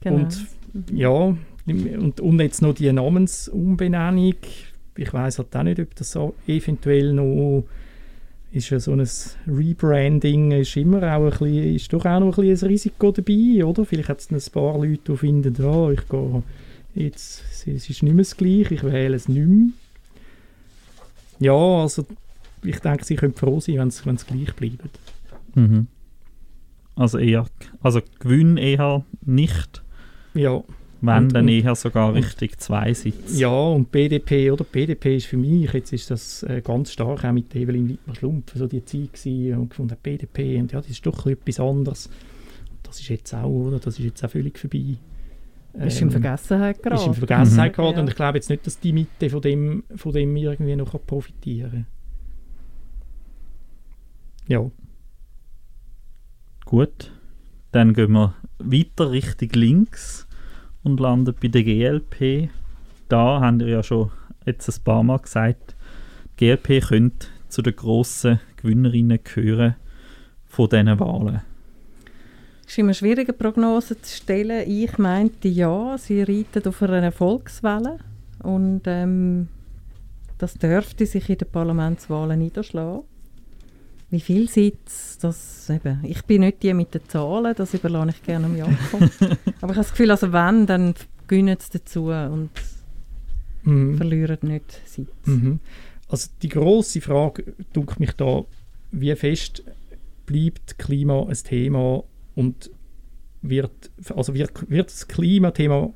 Genau. 0.00 0.16
und 0.16 0.46
ja, 0.92 1.36
und, 1.66 2.20
und 2.20 2.40
jetzt 2.40 2.62
noch 2.62 2.74
die 2.74 2.92
Namensumbenennung. 2.92 4.34
Ich 4.96 5.12
weiß 5.12 5.38
halt 5.38 5.56
auch 5.56 5.62
nicht, 5.62 5.80
ob 5.80 5.94
das 5.94 6.12
so 6.12 6.34
eventuell 6.46 7.12
noch 7.12 7.64
ist 8.52 8.70
ja 8.70 8.80
so 8.80 8.92
ein 8.92 9.08
Rebranding 9.46 10.50
ist 10.52 10.76
immer 10.76 11.02
auch 11.14 11.24
ein 11.24 11.30
bisschen, 11.30 11.74
ist 11.76 11.92
doch 11.92 12.04
auch 12.04 12.20
noch 12.20 12.36
ein, 12.36 12.48
bisschen 12.48 12.66
ein 12.66 12.72
Risiko 12.72 13.12
dabei, 13.12 13.64
oder? 13.64 13.84
Vielleicht 13.84 14.08
hat 14.08 14.20
es 14.20 14.30
ein 14.30 14.52
paar 14.52 14.76
Leute, 14.78 15.12
die 15.12 15.16
finden, 15.16 15.54
ja, 15.56 15.90
ich 15.90 16.08
gehe 16.08 16.42
jetzt, 16.94 17.42
es 17.50 17.66
ist 17.66 18.02
nicht 18.02 18.02
mehr 18.02 18.24
das 18.24 18.36
Gleiche, 18.36 18.74
ich 18.74 18.82
wähle 18.82 19.14
es 19.14 19.28
nicht 19.28 19.46
mehr. 19.46 19.68
Ja, 21.38 21.54
also 21.54 22.04
ich 22.62 22.80
denke, 22.80 23.04
sie 23.04 23.16
können 23.16 23.34
froh 23.34 23.60
sein, 23.60 23.78
wenn 23.78 23.88
es 23.88 24.04
wenn 24.04 24.16
es 24.16 24.26
gleich 24.26 24.52
bleibt. 24.54 24.98
Mhm. 25.54 25.86
Also 26.96 27.18
eher, 27.18 27.46
also 27.82 28.00
Gewinn 28.18 28.56
eher 28.56 29.04
nicht, 29.24 29.82
Ja, 30.34 30.62
wenn 31.02 31.24
Und- 31.24 31.34
dann 31.34 31.44
und- 31.44 31.48
eher 31.50 31.74
sogar 31.74 32.08
und- 32.08 32.16
richtig 32.16 32.58
zwei 32.60 32.92
Sitze. 32.94 33.38
Ja, 33.40 33.48
und 33.50 33.90
BDP, 33.90 34.50
oder? 34.50 34.64
BDP 34.64 35.16
ist 35.16 35.26
für 35.26 35.36
mich, 35.36 35.72
jetzt 35.72 35.92
ist 35.92 36.10
das 36.10 36.42
äh, 36.42 36.60
ganz 36.62 36.92
stark 36.92 37.24
auch 37.24 37.32
mit 37.32 37.54
Evelyn 37.56 37.88
Wittmer-Schlumpf, 37.88 38.54
so 38.54 38.66
die 38.66 38.84
Zeit 38.84 39.12
gewesen 39.14 39.56
und 39.58 39.70
gefunden, 39.70 39.96
BDP, 40.02 40.58
und 40.60 40.72
ja, 40.72 40.80
das 40.80 40.90
ist 40.90 41.04
doch 41.06 41.26
etwas 41.26 41.58
anderes. 41.60 42.10
Das 42.82 42.98
ist 43.00 43.08
jetzt 43.08 43.32
auch, 43.34 43.48
oder? 43.48 43.78
Das 43.78 43.98
ist 43.98 44.04
jetzt 44.04 44.24
auch 44.24 44.30
völlig 44.30 44.58
vorbei. 44.58 44.96
ist 45.74 46.00
in 46.00 46.08
Ähm, 46.08 46.10
Vergessenheit 46.10 46.82
geraten. 46.82 47.00
Ist 47.00 47.06
in 47.06 47.14
Vergessenheit 47.14 47.72
Mhm. 47.72 47.76
geraten 47.76 47.94
Ja. 47.96 48.02
und 48.02 48.08
ich 48.08 48.16
glaube 48.16 48.38
jetzt 48.38 48.50
nicht, 48.50 48.66
dass 48.66 48.80
die 48.80 48.92
Mitte 48.92 49.30
von 49.30 49.40
dem, 49.40 49.84
von 49.94 50.12
dem 50.12 50.34
irgendwie 50.36 50.74
noch 50.74 50.94
profitieren 51.06 51.70
kann. 51.70 51.86
Ja, 54.48 54.70
Gut, 56.66 57.10
dann 57.72 57.94
gehen 57.94 58.12
wir 58.12 58.34
weiter 58.58 59.10
Richtung 59.10 59.48
links 59.54 60.26
und 60.82 61.00
landen 61.00 61.34
bei 61.40 61.48
der 61.48 61.62
GLP. 61.62 62.50
Da 63.08 63.40
haben 63.40 63.60
wir 63.60 63.68
ja 63.68 63.82
schon 63.82 64.10
jetzt 64.46 64.68
ein 64.68 64.84
paar 64.84 65.02
Mal 65.02 65.18
gesagt, 65.18 65.74
die 66.38 66.46
GLP 66.46 66.88
könnte 66.88 67.26
zu 67.48 67.62
den 67.62 67.76
grossen 67.76 68.40
Gewinnerinnen 68.56 69.18
gehören 69.22 69.76
von 70.46 70.68
diesen 70.68 70.98
Wahlen. 70.98 71.42
Es 72.64 72.74
ist 72.74 72.78
immer 72.78 72.94
schwierig, 72.94 73.28
eine 73.28 73.36
Prognose 73.36 74.00
zu 74.00 74.16
stellen. 74.16 74.68
Ich 74.70 74.96
meinte 74.96 75.48
ja, 75.48 75.98
sie 75.98 76.22
reiten 76.22 76.66
auf 76.68 76.82
einer 76.82 77.02
Erfolgswelle 77.02 77.98
und 78.42 78.82
ähm, 78.86 79.48
das 80.38 80.54
dürfte 80.54 81.04
sich 81.04 81.28
in 81.28 81.38
den 81.38 81.50
Parlamentswahlen 81.50 82.38
niederschlagen. 82.38 83.02
Wie 84.10 84.20
viel 84.20 84.48
Sitz, 84.48 85.18
das 85.18 85.70
eben, 85.70 86.00
ich 86.04 86.24
bin 86.24 86.40
nicht 86.40 86.62
die 86.62 86.74
mit 86.74 86.92
den 86.94 87.02
Zahlen, 87.08 87.54
das 87.56 87.74
überlasse 87.74 88.10
ich 88.10 88.22
gerne 88.22 88.48
Jakob. 88.58 89.02
Aber 89.02 89.40
ich 89.50 89.62
habe 89.62 89.74
das 89.74 89.90
Gefühl, 89.90 90.10
also 90.10 90.32
wenn, 90.32 90.66
dann 90.66 90.94
gewinnen 91.28 91.56
sie 91.60 91.78
dazu 91.78 92.06
und 92.06 92.50
Mhm. 93.62 93.98
verlieren 93.98 94.38
nicht 94.42 94.80
Sitz. 94.86 95.08
Mhm. 95.26 95.60
Also 96.08 96.28
die 96.42 96.48
große 96.48 97.02
Frage 97.02 97.44
dunkelt 97.74 98.00
mich 98.00 98.12
da, 98.12 98.44
wie 98.90 99.14
fest 99.14 99.62
bleibt 100.24 100.78
Klima 100.78 101.26
ein 101.28 101.34
Thema 101.34 102.02
und 102.34 102.70
wird, 103.42 103.90
also 104.16 104.32
wird, 104.34 104.50
wird 104.70 104.88
das 104.90 105.06
Klimathema 105.08 105.92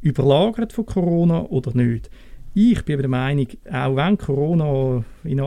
überlagert 0.00 0.72
von 0.72 0.86
Corona 0.86 1.42
oder 1.42 1.74
nicht? 1.76 2.08
Ich 2.54 2.84
bin 2.84 2.98
der 2.98 3.08
Meinung, 3.08 3.46
auch 3.70 3.96
wenn 3.96 4.18
Corona 4.18 5.04
in, 5.24 5.42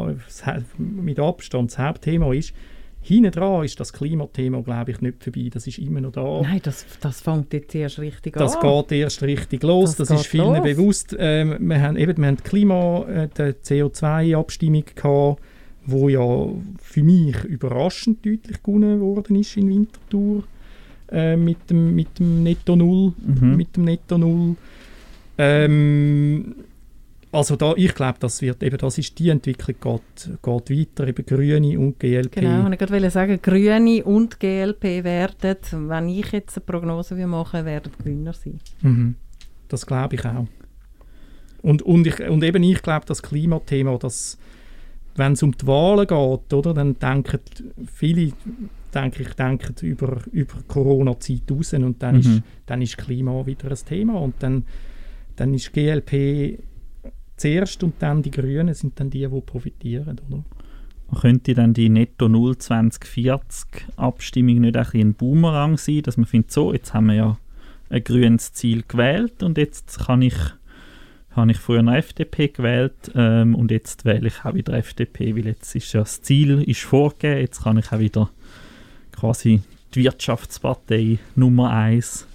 mit 0.77 1.19
Abstand 1.19 1.72
das 1.72 1.77
Hauptthema 1.77 2.34
ist, 2.34 2.53
hinten 3.02 3.32
dran 3.32 3.64
ist 3.64 3.80
das 3.80 3.94
Klimathema, 3.94 4.61
glaube 4.61 4.91
ich, 4.91 5.02
nicht 5.02 5.23
vorbei. 5.23 5.49
Das 5.53 5.68
ist 5.68 5.77
immer 5.77 6.02
noch 6.02 6.11
da. 6.11 6.41
Nein, 6.41 6.60
das, 6.64 6.86
das 7.02 7.22
fängt 7.22 7.53
jetzt 7.53 7.76
erst 7.76 7.99
richtig 7.99 8.34
das 8.34 8.56
an. 8.56 8.61
Das 8.64 8.88
geht 8.88 8.99
erst 8.99 9.22
richtig 9.22 9.61
los. 9.61 9.95
Das, 9.95 10.07
das 10.07 10.22
ist 10.22 10.27
vielen 10.27 10.56
los. 10.56 10.64
bewusst. 10.64 11.15
Ähm, 11.19 11.56
wir 11.60 11.82
haben 11.82 11.98
eben 11.98 12.18
wir 12.18 12.27
haben 12.27 12.38
Klima, 12.38 13.06
äh, 13.07 13.27
die 13.27 13.53
CO2-Abstimmung 13.64 14.86
gehabt, 14.95 15.40
wo 15.86 16.10
ja 16.10 16.48
für 16.82 17.03
mich 17.03 17.44
überraschend 17.44 18.26
deutlich 18.26 18.64
gewonnen 18.64 18.99
worden 18.99 19.36
ist 19.36 19.56
in 19.56 19.69
Winterthur 19.69 20.44
äh, 21.11 21.36
mit, 21.36 21.69
dem, 21.69 21.94
mit 21.94 22.18
dem 22.18 22.41
Netto 22.41 22.76
Null. 22.76 23.14
Mhm. 23.23 23.56
Mit 23.56 23.77
dem 23.77 23.84
Netto 23.84 24.18
Null. 24.18 24.56
Ähm, 25.38 26.56
also 27.36 27.56
da, 27.56 27.74
ich 27.76 27.94
glaube, 27.94 28.18
das 28.20 28.41
wird 28.41 28.64
eben, 28.64 28.78
das 28.78 28.98
ist 28.98 29.20
die 29.20 29.30
Entwicklung 29.30 29.76
geht, 29.80 30.40
geht 30.41 30.80
weiter, 30.80 31.07
eben 31.07 31.26
Grüne 31.26 31.78
und 31.80 31.99
GLP. 31.99 32.36
Genau, 32.36 32.66
und 32.66 32.74
ich 32.74 32.80
wollte 32.80 33.10
sagen, 33.10 33.40
Grüne 33.41 34.03
und 34.03 34.40
GLP 34.40 35.03
werden, 35.03 35.90
wenn 35.90 36.10
ich 36.10 36.32
jetzt 36.32 36.57
eine 36.57 36.66
Prognose 36.66 37.16
mache, 37.28 37.66
werden 37.66 37.91
Gewinner 37.98 38.34
sein. 38.34 38.60
Mhm. 38.82 39.16
Das 39.68 39.86
glaube 39.86 40.16
ich 40.16 40.26
auch. 40.26 40.48
Und, 41.62 41.82
und, 41.82 42.07
ich, 42.07 42.20
und 42.22 42.44
eben 42.44 42.64
ich 42.64 42.82
glaube, 42.82 43.06
das 43.06 43.22
Klimathema, 43.22 43.98
das, 43.98 44.38
wenn 45.16 45.34
es 45.34 45.44
um 45.44 45.52
die 45.57 45.68
Wahlen 45.68 46.07
geht, 46.07 46.53
oder, 46.53 46.74
dann 46.74 46.98
denken 46.99 47.40
viele, 47.94 48.32
denke 48.94 49.24
ich, 49.24 49.34
denken 49.34 49.76
über, 49.82 50.22
über 50.32 50.53
Corona-Zeit 50.68 51.52
raus 51.52 51.74
und 51.74 52.02
dann, 52.02 52.16
mhm. 52.16 52.22
ist, 52.22 52.41
dann 52.66 52.82
ist 52.82 52.98
Klima 52.98 53.45
wieder 53.45 53.70
ein 53.70 53.78
Thema 53.86 54.14
und 54.22 54.36
dann, 54.40 54.64
dann 55.36 55.53
ist 55.53 55.74
GLP 55.74 56.60
zuerst 57.38 57.84
und 57.84 57.95
dann 57.99 58.22
die 58.22 58.32
Grünen 58.32 58.74
sind 58.74 58.99
dann 58.99 59.10
die, 59.10 59.28
die 59.28 59.41
profitieren, 59.41 60.20
oder? 60.30 60.44
Könnte 61.20 61.53
dann 61.53 61.74
die 61.74 61.90
Netto 61.90 62.28
0 62.28 62.57
2040 62.57 63.68
Abstimmung 63.95 64.62
nicht 64.62 64.76
ein, 64.76 64.88
ein 64.94 65.14
Boomerang 65.14 65.78
sein, 65.78 66.02
dass 66.02 66.18
man 66.18 66.26
findet, 66.26 66.52
so, 66.52 66.74
jetzt 66.74 66.94
haben 66.94 67.07
wir 67.07 67.14
ja 67.14 67.38
ein 67.90 68.03
grünes 68.03 68.53
Ziel 68.53 68.84
gewählt 68.88 69.44
und 69.44 69.57
jetzt 69.57 69.99
kann 69.99 70.22
ich 70.22 70.36
habe 71.36 71.52
ich 71.52 71.57
früher 71.57 71.80
eine 71.80 71.98
FDP 71.98 72.48
gewählt 72.48 73.12
ähm, 73.14 73.56
und 73.56 73.70
jetzt 73.70 74.06
wähle 74.06 74.28
ich 74.28 74.45
auch 74.45 74.53
wieder 74.53 74.74
FDP, 74.74 75.36
weil 75.36 75.48
jetzt 75.48 75.76
ist 75.76 75.91
ja 75.94 75.99
das 75.99 76.22
Ziel 76.22 76.64
ist 76.64 76.82
vorgegeben, 76.82 77.41
jetzt 77.41 77.64
kann 77.64 77.78
ich 77.78 77.91
auch 77.91 77.99
wieder 77.99 78.30
quasi 79.12 79.62
die 79.94 80.03
Wirtschaftspartei 80.03 81.20
Nummer 81.36 81.72
1 81.72 82.26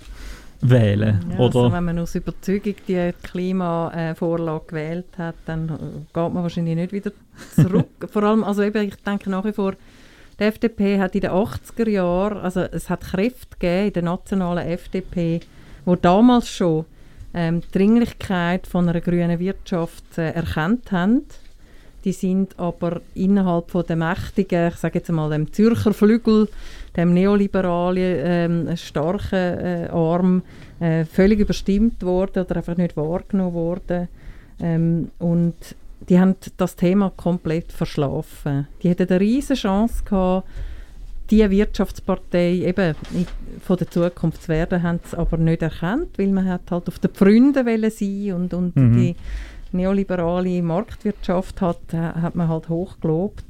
wählen. 0.63 1.21
Ja, 1.31 1.39
oder? 1.39 1.61
Also 1.61 1.73
wenn 1.73 1.85
man 1.85 1.99
aus 1.99 2.15
Überzeugung 2.15 2.75
die 2.87 3.13
Klimavorlage 3.23 4.65
gewählt 4.67 5.19
hat, 5.19 5.37
dann 5.47 5.69
geht 5.69 6.15
man 6.15 6.43
wahrscheinlich 6.43 6.77
nicht 6.77 6.93
wieder 6.93 7.13
zurück. 7.55 7.89
Vor 8.11 8.23
allem, 8.23 8.45
also 8.45 8.63
eben, 8.63 8.89
ich 8.89 8.97
denke 8.97 9.31
nach 9.31 9.45
wie 9.45 9.53
vor, 9.53 9.75
die 10.39 10.45
FDP 10.45 10.99
hat 10.99 11.15
in 11.15 11.23
den 11.23 11.31
80er 11.31 11.89
Jahren, 11.89 12.39
also 12.39 12.61
es 12.61 12.89
hat 12.89 13.03
Kräfte 13.03 13.57
gegeben 13.59 13.87
in 13.89 13.93
der 13.93 14.03
nationalen 14.03 14.67
FDP, 14.67 15.41
wo 15.85 15.97
damals 15.97 16.49
schon 16.49 16.87
ähm, 17.35 17.61
die 17.61 17.79
Dringlichkeit 17.79 18.67
von 18.67 18.89
einer 18.89 19.01
grünen 19.01 19.39
Wirtschaft 19.39 20.19
äh, 20.19 20.31
erkannt 20.31 20.93
haben. 20.93 21.27
Die 22.05 22.13
sind 22.13 22.59
aber 22.59 23.01
innerhalb 23.15 23.71
von 23.71 23.85
der 23.87 23.97
mächtigen, 23.97 24.69
ich 24.69 24.77
sage 24.77 24.99
jetzt 24.99 25.11
mal 25.11 25.31
dem 25.31 25.53
Zürcher 25.53 25.93
Flügel, 25.93 26.49
dem 26.97 27.15
neoliberalen 27.15 28.67
ähm, 28.69 28.77
starken 28.77 29.59
äh, 29.59 29.89
Arm 29.93 30.43
äh, 30.81 31.05
völlig 31.05 31.41
überstimmt 31.41 32.03
worden 32.03 32.45
oder 32.45 32.57
einfach 32.57 32.77
nicht 32.77 32.97
wahrgenommen 32.97 33.55
worden. 33.55 34.09
Ähm, 34.61 35.11
und 35.19 35.55
die 36.09 36.19
haben 36.19 36.37
das 36.57 36.77
Thema 36.77 37.13
komplett 37.17 37.71
verschlafen. 37.73 38.67
Die 38.83 38.89
hätten 38.89 39.09
eine 39.09 39.21
riesige 39.21 39.61
Chance 39.61 40.03
gehabt, 40.05 40.49
die 41.31 41.49
Wirtschaftspartei 41.49 42.55
eben 42.55 42.97
von 43.63 43.77
der 43.77 43.89
Zukunft 43.89 44.43
zu 44.43 44.49
werden, 44.49 44.83
haben 44.83 45.01
es 45.05 45.15
aber 45.15 45.37
nicht 45.37 45.63
erkannt, 45.63 46.19
weil 46.19 46.29
man 46.29 46.49
hat 46.49 46.71
halt 46.71 46.89
auf 46.89 46.99
den 46.99 47.11
Pfründen 47.11 47.91
sein 47.91 48.33
und, 48.33 48.53
und 48.53 48.75
mhm. 48.75 48.97
die 48.97 49.17
neoliberale 49.73 50.63
Marktwirtschaft 50.63 51.61
hat, 51.61 51.93
hat 51.93 52.35
man 52.35 52.49
halt 52.49 52.69
hoch 52.69 53.01
gelobt 53.01 53.45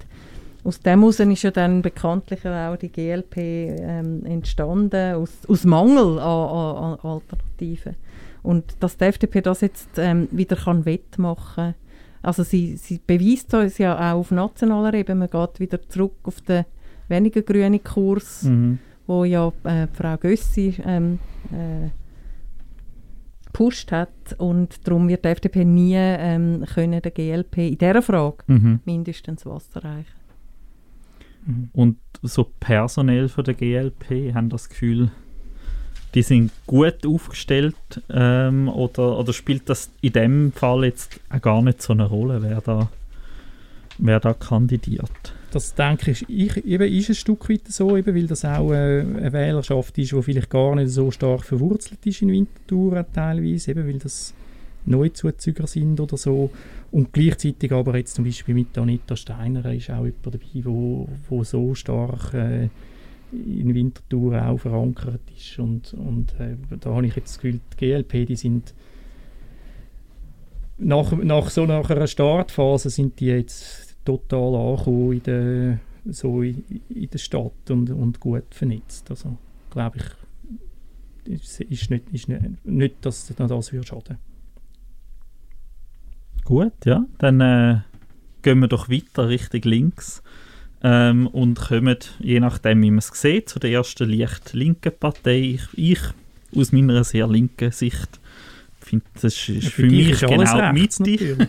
aus 0.63 0.81
dem 0.81 1.01
heraus 1.01 1.21
ist 1.21 1.43
ja 1.43 1.51
dann 1.51 1.83
bekanntlich 1.83 2.47
auch 2.47 2.77
die 2.77 2.93
GLP 2.93 3.37
ähm, 3.39 4.27
entstanden, 4.27 5.15
aus, 5.15 5.31
aus 5.49 5.65
Mangel 5.65 6.19
an, 6.19 6.99
an, 6.99 6.99
Alternativen. 7.03 7.97
Und 8.43 8.65
dass 8.81 8.97
die 8.97 9.05
FDP 9.05 9.41
das 9.41 9.63
jetzt 9.63 9.89
ähm, 9.97 10.29
wieder 10.31 10.57
kann 10.57 10.85
wettmachen 10.85 11.75
also 12.23 12.43
sie, 12.43 12.77
sie 12.77 13.01
beweist 13.07 13.55
uns 13.55 13.79
ja 13.79 13.97
auch 13.97 14.19
auf 14.19 14.31
nationaler 14.31 14.93
Ebene, 14.93 15.21
man 15.21 15.31
geht 15.31 15.59
wieder 15.59 15.81
zurück 15.89 16.17
auf 16.25 16.43
den 16.43 16.67
weniger 17.09 17.41
grünen 17.41 17.83
Kurs, 17.83 18.43
mhm. 18.43 18.79
wo 19.07 19.25
ja 19.25 19.51
äh, 19.65 19.87
Frau 19.95 20.19
Gössi 20.19 20.75
ähm, 20.85 21.19
äh, 21.51 21.89
gepusht 23.53 23.93
hat 23.93 24.09
und 24.39 24.87
darum 24.87 25.09
wird 25.09 25.25
die 25.25 25.29
FDP 25.29 25.65
nie 25.65 25.95
ähm, 25.97 26.65
können 26.73 27.03
der 27.03 27.11
GLP 27.11 27.59
in 27.59 27.79
dieser 27.79 28.03
Frage 28.03 28.39
mhm. 28.47 28.81
mindestens 28.85 29.45
Wasser 29.47 29.85
reichen. 29.85 30.21
Mhm. 31.47 31.71
Und 31.73 31.97
so 32.23 32.51
personell 32.61 33.29
von 33.29 33.45
der 33.45 33.55
GLP 33.55 34.35
haben 34.35 34.49
das 34.49 34.69
Gefühl, 34.69 35.11
die 36.15 36.23
sind 36.23 36.51
gut 36.67 37.07
aufgestellt 37.07 38.03
ähm, 38.11 38.69
oder, 38.69 39.19
oder 39.19 39.33
spielt 39.33 39.69
das 39.69 39.91
in 40.01 40.13
dem 40.13 40.53
Fall 40.53 40.85
jetzt 40.85 41.21
auch 41.31 41.41
gar 41.41 41.63
nicht 41.63 41.83
so 41.83 41.93
eine 41.93 42.07
Rolle, 42.07 42.43
wer 42.43 42.61
da, 42.61 42.89
wer 43.99 44.21
da 44.21 44.35
kandidiert? 44.35 45.35
Das 45.53 45.75
denke 45.75 46.13
ich, 46.13 46.29
ich 46.29 46.65
eben 46.65 46.93
ist 46.93 47.09
ein 47.09 47.15
Stück 47.17 47.49
weit 47.51 47.67
so, 47.67 47.97
eben, 47.97 48.15
weil 48.15 48.27
das 48.27 48.45
auch 48.45 48.73
äh, 48.73 49.01
eine 49.01 49.33
Wählerschaft 49.33 49.99
ist, 49.99 50.13
die 50.13 50.23
vielleicht 50.23 50.51
gar 50.51 50.77
nicht 50.77 50.91
so 50.91 51.11
stark 51.11 51.45
verwurzelt 51.45 52.05
ist 52.07 52.23
in 52.23 52.31
Winterthur 52.31 53.05
teilweise, 53.13 53.73
eben 53.73 53.87
weil 53.87 53.99
das 53.99 54.33
Neuzuzüger 54.87 55.67
sind 55.67 55.99
oder 55.99 56.17
so. 56.17 56.51
Und 56.93 57.13
gleichzeitig 57.13 57.73
aber 57.73 57.97
jetzt 57.97 58.15
zum 58.15 58.25
Beispiel 58.25 58.55
mit 58.55 58.79
Anita 58.79 59.17
Steiner 59.17 59.73
ist 59.73 59.91
auch 59.91 60.05
jemand 60.05 60.27
dabei, 60.27 60.65
wo, 60.65 61.09
wo 61.29 61.43
so 61.45 61.75
stark 61.75 62.33
äh, 62.35 62.69
in 63.33 63.75
Winterthur 63.75 64.45
auch 64.45 64.59
verankert 64.59 65.21
ist. 65.37 65.59
Und, 65.59 65.95
und 65.95 66.33
äh, 66.39 66.57
da 66.81 66.91
habe 66.91 67.07
ich 67.07 67.17
jetzt 67.17 67.31
das 67.31 67.41
Gefühl, 67.41 67.61
die 67.73 67.87
GLP, 67.87 68.27
die 68.27 68.37
sind 68.37 68.73
nach, 70.79 71.13
nach 71.13 71.51
so 71.51 71.67
nach 71.67 71.91
einer 71.91 72.07
Startphase 72.07 72.89
sind 72.89 73.21
die 73.21 73.27
jetzt 73.27 73.90
total 74.19 74.55
angekommen 74.55 75.13
in 75.13 75.23
der, 75.23 75.79
so 76.07 76.43
in, 76.43 76.65
in 76.89 77.11
der 77.11 77.19
Stadt 77.19 77.71
und, 77.71 77.91
und 77.91 78.21
gut 78.21 78.45
vernetzt. 78.51 79.11
Also 79.11 79.37
glaube 79.71 79.99
ich, 79.99 81.33
ist, 81.33 81.61
ist, 81.61 81.91
nicht, 81.91 82.05
ist 82.13 82.29
nicht, 82.65 82.95
dass 83.05 83.33
das 83.37 83.73
würde 83.73 83.87
schaden 83.87 84.19
Gut, 86.45 86.73
ja. 86.85 87.05
Dann 87.19 87.41
äh, 87.41 87.81
gehen 88.43 88.59
wir 88.61 88.69
doch 88.69 88.89
weiter 88.89 89.29
Richtung 89.29 89.61
links 89.63 90.23
ähm, 90.83 91.27
und 91.29 91.61
kommen, 91.61 91.99
je 92.19 92.41
nachdem, 92.41 92.83
wie 92.83 92.91
man 92.91 92.99
es 92.99 93.09
sieht, 93.09 93.49
zu 93.49 93.61
der 93.61 93.71
ersten 93.71 94.11
leicht 94.11 94.53
linken 94.53 94.93
Partei. 94.99 95.39
Ich, 95.39 95.69
ich 95.77 96.01
aus 96.57 96.73
meiner 96.73 97.05
sehr 97.05 97.29
linken 97.29 97.71
Sicht 97.71 98.20
finde, 98.91 99.05
das 99.15 99.25
ist, 99.25 99.49
ist 99.49 99.65
ja, 99.65 99.71
für, 99.71 99.83
für 99.83 99.87
mich 99.87 100.11
ist 100.11 100.21
genau 100.21 100.73
Mitte. 100.73 101.49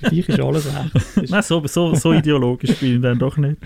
für 0.00 0.10
dich 0.10 0.28
ist 0.28 0.40
alles 0.40 0.66
recht. 0.66 1.30
Nein, 1.30 1.42
so, 1.42 1.66
so, 1.66 1.94
so 1.94 2.12
ideologisch 2.12 2.76
bin 2.76 2.96
ich 2.96 3.02
dann 3.02 3.18
doch 3.18 3.36
nicht. 3.36 3.56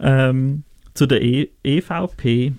Ähm, 0.00 0.64
zu 0.94 1.06
der 1.06 1.22
e 1.22 1.48
EVP, 1.62 2.52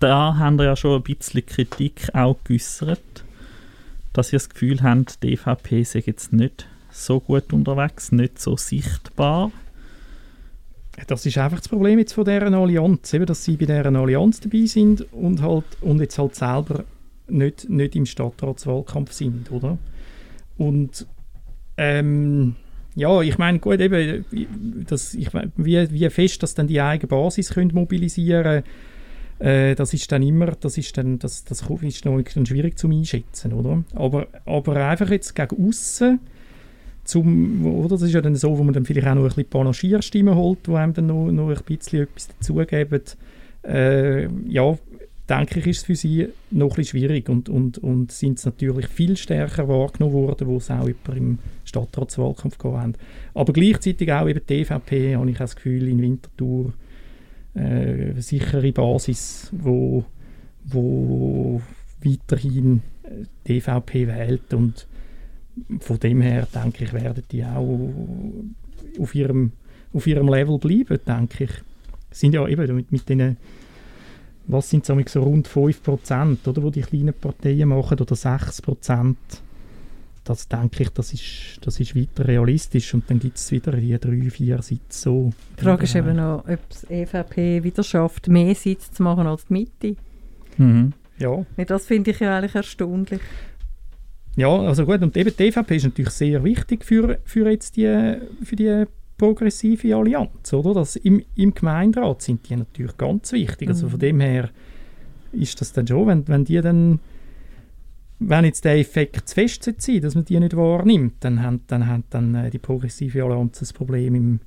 da 0.00 0.36
haben 0.36 0.58
wir 0.58 0.64
ja 0.64 0.76
schon 0.76 0.96
ein 0.96 1.02
bisschen 1.02 1.44
Kritik 1.44 2.08
auch 2.14 2.36
geäußert 2.44 3.00
dass 4.12 4.28
sie 4.28 4.36
das 4.36 4.48
Gefühl 4.48 4.82
haben, 4.82 5.06
die 5.22 5.34
EVP 5.34 5.84
sei 5.84 6.02
jetzt 6.04 6.32
nicht 6.32 6.66
so 6.90 7.20
gut 7.20 7.52
unterwegs, 7.52 8.12
nicht 8.12 8.40
so 8.40 8.56
sichtbar. 8.56 9.52
Das 11.06 11.24
ist 11.24 11.38
einfach 11.38 11.58
das 11.58 11.68
Problem 11.68 11.98
jetzt 11.98 12.12
von 12.12 12.24
dieser 12.24 12.52
Allianz, 12.52 13.14
eben, 13.14 13.26
dass 13.26 13.44
sie 13.44 13.56
bei 13.56 13.64
dieser 13.64 13.86
Allianz 13.86 14.40
dabei 14.40 14.66
sind 14.66 15.06
und, 15.12 15.40
halt, 15.40 15.64
und 15.80 16.00
jetzt 16.00 16.18
halt 16.18 16.34
selber 16.34 16.84
nicht, 17.30 17.68
nicht 17.68 17.96
im 17.96 18.06
Stadtratswahlkampf 18.06 19.12
sind, 19.12 19.50
oder? 19.50 19.78
Und 20.58 21.06
ähm, 21.76 22.56
ja, 22.94 23.20
ich 23.22 23.38
meine, 23.38 23.58
gut, 23.58 23.80
eben, 23.80 24.24
das, 24.86 25.14
ich 25.14 25.32
mein, 25.32 25.52
wie, 25.56 25.90
wie 25.90 26.10
fest 26.10 26.42
dass 26.42 26.54
dann 26.54 26.66
die 26.66 26.80
eigene 26.80 27.08
Basis 27.08 27.50
können 27.50 27.70
mobilisieren 27.72 28.62
äh, 29.40 29.74
das 29.74 29.94
ist 29.94 30.12
dann 30.12 30.22
immer, 30.22 30.52
das 30.60 30.76
ist 30.76 30.96
dann, 30.98 31.18
das, 31.18 31.44
das 31.44 31.62
ist 31.62 32.04
noch 32.04 32.22
schwierig 32.44 32.78
zu 32.78 32.88
einschätzen, 32.88 33.54
oder? 33.54 33.82
Aber, 33.94 34.28
aber 34.44 34.76
einfach 34.86 35.10
jetzt 35.10 35.34
gegen 35.34 35.66
außen 35.66 36.20
zum, 37.04 37.64
oder? 37.66 37.88
Das 37.88 38.02
ist 38.02 38.12
ja 38.12 38.20
dann 38.20 38.36
so, 38.36 38.56
wo 38.56 38.62
man 38.62 38.74
dann 38.74 38.84
vielleicht 38.84 39.08
auch 39.08 39.14
noch 39.14 39.22
ein 39.22 39.28
bisschen 39.28 39.48
Panagierstimmen 39.48 40.34
holt, 40.34 40.66
die 40.66 40.74
einem 40.74 40.92
dann 40.92 41.06
noch, 41.06 41.30
noch 41.30 41.48
ein 41.48 41.56
bisschen 41.64 42.02
etwas 42.02 42.28
dazugeben. 42.28 43.02
Äh, 43.64 44.28
ja, 44.46 44.78
denke 45.30 45.60
ich, 45.60 45.66
ist 45.66 45.78
es 45.78 45.84
für 45.84 45.94
sie 45.94 46.28
noch 46.50 46.74
bisschen 46.74 46.98
schwierig 46.98 47.28
und, 47.28 47.48
und, 47.48 47.78
und 47.78 48.10
sind 48.10 48.38
es 48.38 48.44
natürlich 48.44 48.88
viel 48.88 49.16
stärker 49.16 49.68
wahrgenommen 49.68 50.12
worden, 50.12 50.48
wo 50.48 50.56
es 50.56 50.70
auch 50.70 50.88
jemand 50.88 51.16
im 51.16 51.38
Stadtratswahlkampf 51.64 52.58
haben. 52.64 52.94
Aber 53.32 53.52
gleichzeitig 53.52 54.12
auch 54.12 54.28
eben 54.28 54.40
die 54.48 54.54
EVP, 54.54 55.14
habe 55.14 55.30
ich 55.30 55.38
das 55.38 55.54
Gefühl, 55.54 55.88
in 55.88 56.02
Winterthur 56.02 56.72
äh, 57.54 57.60
eine 57.60 58.22
sichere 58.22 58.72
Basis, 58.72 59.50
wo, 59.52 60.04
wo 60.64 61.62
weiterhin 62.02 62.82
äh, 63.04 63.24
die 63.46 63.58
EVP 63.58 64.08
wählt 64.08 64.52
und 64.52 64.88
von 65.78 66.00
dem 66.00 66.22
her 66.22 66.48
denke 66.52 66.84
ich, 66.84 66.92
werden 66.92 67.22
die 67.30 67.44
auch 67.44 67.92
auf 68.98 69.14
ihrem, 69.14 69.52
auf 69.92 70.06
ihrem 70.06 70.28
Level 70.28 70.58
bleiben, 70.58 70.98
denke 71.06 71.44
ich. 71.44 71.50
Sind 72.10 72.34
ja 72.34 72.46
eben 72.48 72.74
mit, 72.74 72.90
mit 72.90 73.08
den 73.08 73.36
was 74.50 74.68
sind 74.68 74.84
so 74.84 74.94
rund 74.94 75.48
5%, 75.48 76.48
oder, 76.48 76.62
wo 76.62 76.70
die 76.70 76.82
kleinen 76.82 77.14
Parteien 77.14 77.68
machen, 77.68 77.98
oder 77.98 78.14
6%. 78.14 79.16
Das 80.24 80.48
denke 80.48 80.82
ich, 80.82 80.90
das 80.90 81.12
ist, 81.12 81.58
das 81.62 81.80
ist 81.80 81.96
weiter 81.96 82.28
realistisch 82.28 82.92
und 82.94 83.08
dann 83.08 83.18
gibt 83.18 83.38
es 83.38 83.50
wieder 83.50 83.72
die 83.72 83.98
drei, 83.98 84.30
vier 84.30 84.60
Sitze 84.62 84.82
so. 84.90 85.32
Die 85.58 85.64
Frage 85.64 85.84
ist 85.84 85.94
eben 85.94 86.16
noch, 86.16 86.44
ob 86.46 86.58
es 86.68 86.84
EVP 86.88 87.64
wieder 87.64 87.82
schafft, 87.82 88.28
mehr 88.28 88.54
Sitze 88.54 88.92
zu 88.92 89.02
machen 89.02 89.26
als 89.26 89.46
die 89.46 89.52
Mitte. 89.52 89.96
Mhm. 90.58 90.92
Ja. 91.18 91.44
Das 91.66 91.86
finde 91.86 92.10
ich 92.10 92.20
ja 92.20 92.36
eigentlich 92.36 92.54
erstaunlich. 92.54 93.20
Ja, 94.36 94.48
also 94.48 94.86
gut, 94.86 95.02
und 95.02 95.16
eben 95.16 95.34
die 95.36 95.42
EVP 95.44 95.76
ist 95.76 95.84
natürlich 95.84 96.10
sehr 96.10 96.44
wichtig 96.44 96.84
für, 96.84 97.18
für 97.24 97.50
jetzt 97.50 97.76
die, 97.76 98.16
für 98.44 98.56
die 98.56 98.84
progressive 99.20 99.94
Allianz, 99.94 100.52
oder? 100.52 100.74
Das 100.74 100.96
im, 100.96 101.22
Im 101.36 101.54
Gemeinderat 101.54 102.22
sind 102.22 102.48
die 102.48 102.56
natürlich 102.56 102.96
ganz 102.96 103.32
wichtig. 103.32 103.68
Also 103.68 103.88
von 103.88 103.96
Mhm. 103.98 104.00
dem 104.00 104.20
her 104.20 104.50
ist 105.32 105.60
das 105.60 105.72
dann 105.72 105.86
schon, 105.86 106.06
wenn, 106.08 106.26
wenn 106.28 106.44
die 106.44 106.60
dann 106.60 106.98
wenn 108.22 108.44
jetzt 108.44 108.64
der 108.66 108.78
Effekt 108.78 109.28
zu 109.28 109.34
fest 109.34 109.62
sein 109.78 110.00
dass 110.02 110.14
man 110.14 110.24
die 110.26 110.38
nicht 110.38 110.54
wahrnimmt, 110.56 111.14
dann 111.20 111.42
hat 111.42 111.60
dann, 111.68 111.86
hat 111.86 112.02
dann 112.10 112.34
äh, 112.34 112.50
die 112.50 112.58
progressive 112.58 113.22
Allianz 113.24 113.62
ein 113.62 113.74
Problem 113.74 114.14
im, 114.14 114.40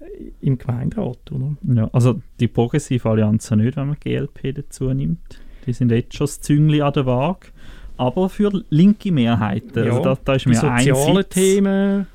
äh, 0.00 0.30
im 0.46 0.58
Gemeinderat, 0.58 1.18
oder? 1.32 1.56
Ja, 1.74 1.90
also 1.92 2.20
die 2.38 2.46
progressive 2.48 3.08
Allianz 3.08 3.50
nicht, 3.50 3.76
wenn 3.76 3.88
man 3.88 3.96
GLP 3.98 4.54
dazu 4.54 4.92
nimmt. 4.92 5.40
Die 5.66 5.72
sind 5.72 5.90
jetzt 5.90 6.14
schon 6.14 6.26
das 6.26 6.40
Züngli 6.40 6.82
an 6.82 6.92
der 6.92 7.06
Waage. 7.06 7.48
Aber 7.96 8.28
für 8.28 8.50
linke 8.70 9.10
Mehrheiten. 9.12 9.84
Ja, 9.84 9.90
also 9.90 10.02
da, 10.04 10.18
da 10.24 10.34
ist 10.34 10.44
Die 10.44 10.50
mir 10.50 10.62
ein 10.62 10.84
sozialen 10.84 11.16
Sitz, 11.16 11.34
Themen, 11.34 12.06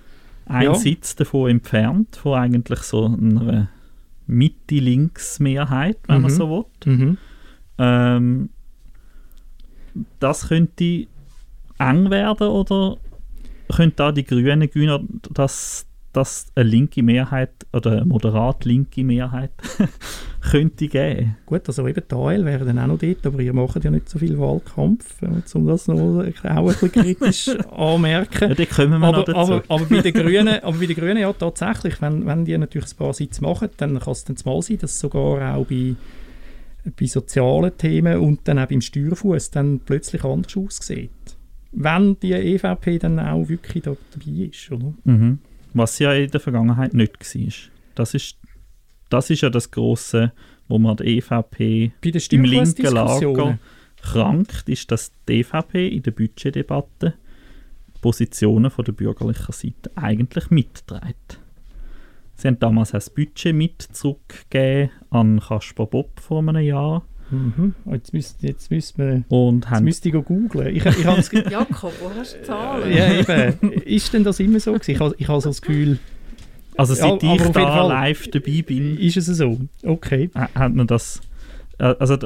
ein 0.45 0.63
ja. 0.63 0.75
Sitz 0.75 1.15
davon 1.15 1.49
entfernt, 1.49 2.15
von 2.17 2.33
eigentlich 2.39 2.79
so 2.79 3.05
einer 3.05 3.69
Mitte-Links-Mehrheit, 4.27 5.97
wenn 6.07 6.21
man 6.21 6.31
Mhm. 6.31 6.35
so 6.35 6.49
will. 6.85 6.93
mhm. 6.93 7.17
Ähm, 7.77 8.49
das 10.19 10.47
könnte 10.49 11.07
eng 11.79 12.09
werden 12.09 12.47
oder 12.47 12.97
könnte 13.73 13.95
da 13.97 14.11
die 14.11 14.23
Grünen 14.25 14.61
gewinnen, 14.69 15.21
dass, 15.33 15.85
dass 16.13 16.47
eine 16.55 16.69
linke 16.69 17.03
Mehrheit 17.03 17.51
oder 17.73 17.91
eine 17.93 18.05
moderat 18.05 18.65
linke 18.65 19.03
Mehrheit 19.03 19.51
könnte 20.51 20.87
geben? 20.87 21.35
Gut, 21.45 21.67
also 21.67 21.87
eben 21.87 22.03
die 22.09 22.15
AL 22.15 22.45
wäre 22.45 22.65
dann 22.65 22.79
auch 22.79 22.87
noch 22.87 22.99
dort, 22.99 23.25
aber 23.25 23.39
ihr 23.39 23.53
macht 23.53 23.83
ja 23.83 23.91
nicht 23.91 24.09
so 24.09 24.19
viel 24.19 24.37
Wahlkampf, 24.37 25.21
um 25.53 25.67
das 25.67 25.87
noch 25.87 25.97
auch 25.97 26.23
ein 26.23 26.65
bisschen 26.65 26.91
kritisch 26.91 27.49
anmerken. 27.71 28.49
Ja, 28.49 28.55
da 28.55 28.65
kommen 28.65 28.91
wir 28.91 28.99
noch 28.99 29.13
aber, 29.13 29.23
dazu. 29.23 29.37
aber, 29.37 29.63
aber 29.67 29.85
bei 29.85 30.01
den 30.01 30.13
Grünen, 30.13 30.59
aber 30.63 30.77
bei 30.77 30.85
den 30.85 30.95
Grünen 30.95 31.17
ja 31.17 31.33
tatsächlich, 31.33 32.01
wenn, 32.01 32.25
wenn 32.25 32.45
die 32.45 32.57
natürlich 32.57 32.91
ein 32.93 32.97
paar 32.97 33.13
Sitze 33.13 33.41
machen, 33.41 33.69
dann 33.77 33.99
kann 33.99 34.11
es 34.11 34.23
dann 34.23 34.37
mal 34.45 34.61
sein, 34.61 34.77
dass 34.79 34.99
sogar 34.99 35.55
auch 35.55 35.65
bei, 35.65 35.95
bei 36.97 37.05
sozialen 37.05 37.77
Themen 37.77 38.19
und 38.19 38.47
dann 38.47 38.59
auch 38.59 38.67
beim 38.67 38.81
Steuerfuß 38.81 39.51
dann 39.51 39.79
plötzlich 39.79 40.23
anders 40.23 40.55
aussieht. 40.55 41.09
Wenn 41.71 42.17
die 42.19 42.33
EVP 42.33 42.99
dann 42.99 43.19
auch 43.19 43.49
wirklich 43.49 43.83
da 43.83 43.95
dabei 44.11 44.45
ist, 44.45 44.71
oder? 44.71 44.93
Mhm. 45.03 45.39
Was 45.73 45.99
ja 45.99 46.13
in 46.13 46.31
der 46.31 46.39
Vergangenheit 46.39 46.93
nicht 46.93 47.19
war. 47.19 47.51
Das 47.95 48.13
ist, 48.13 48.37
das 49.15 49.29
ist 49.29 49.41
ja 49.41 49.49
das 49.49 49.71
Grosse, 49.71 50.31
wo 50.67 50.77
man 50.77 50.97
die 50.97 51.17
EVP 51.17 51.91
im 52.31 52.43
linken 52.43 52.93
Lager 52.93 53.57
krankt, 54.01 54.67
ist, 54.69 54.91
dass 54.91 55.11
die 55.27 55.39
EVP 55.39 55.87
in 55.87 56.03
der 56.03 56.11
Budgetdebatte 56.11 57.13
Positionen 58.01 58.69
von 58.69 58.85
der 58.85 58.91
bürgerlichen 58.91 59.51
Seite 59.51 59.91
eigentlich 59.95 60.49
mitträgt. 60.51 61.39
Sie 62.35 62.47
haben 62.47 62.59
damals 62.59 62.91
das 62.91 63.09
Budget 63.09 63.55
mit 63.55 63.81
zurückgegeben 63.81 64.91
an 65.09 65.39
Kaspar 65.39 65.87
Bob 65.87 66.19
vor 66.19 66.39
einem 66.47 66.57
Jahr 66.63 67.03
Mhm. 67.31 67.73
Jetzt 67.91 68.13
müsste 68.13 68.45
jetzt 68.45 68.69
müsste 68.69 69.01
man 69.01 69.25
und 69.29 69.65
jetzt 69.71 69.81
müsste 69.81 70.09
ich 70.09 70.13
googeln. 70.13 70.75
Ich, 70.75 70.85
ich 70.85 71.05
habe 71.07 71.17
das 71.17 71.31
Ge- 71.31 71.43
Jakob, 71.51 71.91
wo 71.99 72.11
hast 72.15 72.35
du 72.35 72.37
die 72.37 72.43
Zahlen? 72.43 72.93
ja, 72.95 73.13
eben. 73.19 73.71
Ist 73.81 74.13
denn 74.13 74.23
das 74.23 74.39
immer 74.39 74.59
so 74.59 74.73
gewesen? 74.73 74.91
Ich 74.91 74.99
habe 74.99 75.15
ich 75.17 75.27
habe 75.27 75.41
so 75.41 75.49
das 75.49 75.59
Gefühl, 75.59 75.97
also 76.77 76.93
Ja, 76.93 76.99
seit 77.01 77.23
aber 77.23 77.33
ich 77.35 77.41
da 77.51 77.51
Fall- 77.51 77.87
live 77.89 78.27
dabei 78.29 78.61
bin, 78.61 78.97
ist 78.97 79.17
es 79.17 79.25
so? 79.27 79.59
Okay. 79.83 80.29
ha- 80.35 80.49
hat 80.55 80.73
man 80.73 80.87
das 80.87 81.21
äh, 81.79 81.95
also 81.99 82.17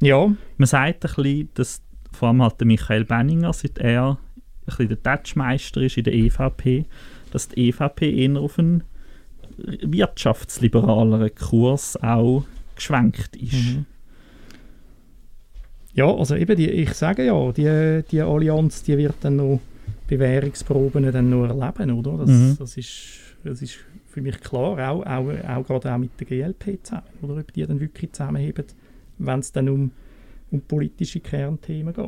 Ja, 0.00 0.32
man 0.56 0.66
sagt 0.66 1.04
ein 1.04 1.14
bisschen, 1.14 1.48
dass 1.54 1.82
vor 2.12 2.28
allem 2.28 2.42
halt 2.42 2.58
der 2.60 2.66
Michael 2.66 3.04
Benninger, 3.04 3.52
seit 3.52 3.78
er 3.78 4.10
ein 4.10 4.18
bisschen 4.66 4.88
der 4.88 5.02
Touchmeister 5.02 5.80
ist 5.82 5.96
in 5.96 6.04
der 6.04 6.14
EVP, 6.14 6.84
dass 7.30 7.48
die 7.48 7.68
EVP 7.68 8.10
eher 8.24 8.36
auf 8.40 8.58
einen 8.58 8.84
wirtschaftsliberaleren 9.58 11.34
Kurs 11.34 11.96
auch 12.02 12.44
geschwenkt 12.74 13.36
ist. 13.36 13.52
Mhm. 13.52 13.86
Ja, 15.94 16.06
also 16.12 16.34
eben, 16.36 16.56
die, 16.56 16.70
ich 16.70 16.94
sage 16.94 17.26
ja, 17.26 17.52
die, 17.52 18.02
die 18.10 18.20
Allianz, 18.22 18.82
die 18.82 18.96
wird 18.96 19.16
dann 19.20 19.36
noch 19.36 19.60
Bewährungsproben 20.08 21.10
dann 21.12 21.28
noch 21.30 21.44
erleben, 21.46 21.90
oder? 21.98 22.18
Das, 22.18 22.28
Mhm. 22.30 22.56
das, 22.58 22.76
ist, 22.76 23.31
das 23.44 23.62
ist 23.62 23.78
für 24.06 24.20
mich 24.20 24.40
klar, 24.40 24.78
auch, 24.90 25.04
auch, 25.06 25.28
auch 25.48 25.66
gerade 25.66 25.92
auch 25.94 25.98
mit 25.98 26.10
der 26.20 26.26
GLP 26.26 26.78
zusammen, 26.82 27.06
oder 27.22 27.36
ob 27.36 27.52
die 27.52 27.66
dann 27.66 27.80
wirklich 27.80 28.12
zusammenheben, 28.12 28.64
wenn 29.18 29.40
es 29.40 29.52
dann 29.52 29.68
um, 29.68 29.90
um 30.50 30.60
politische 30.60 31.20
Kernthemen 31.20 31.94
geht. 31.94 32.04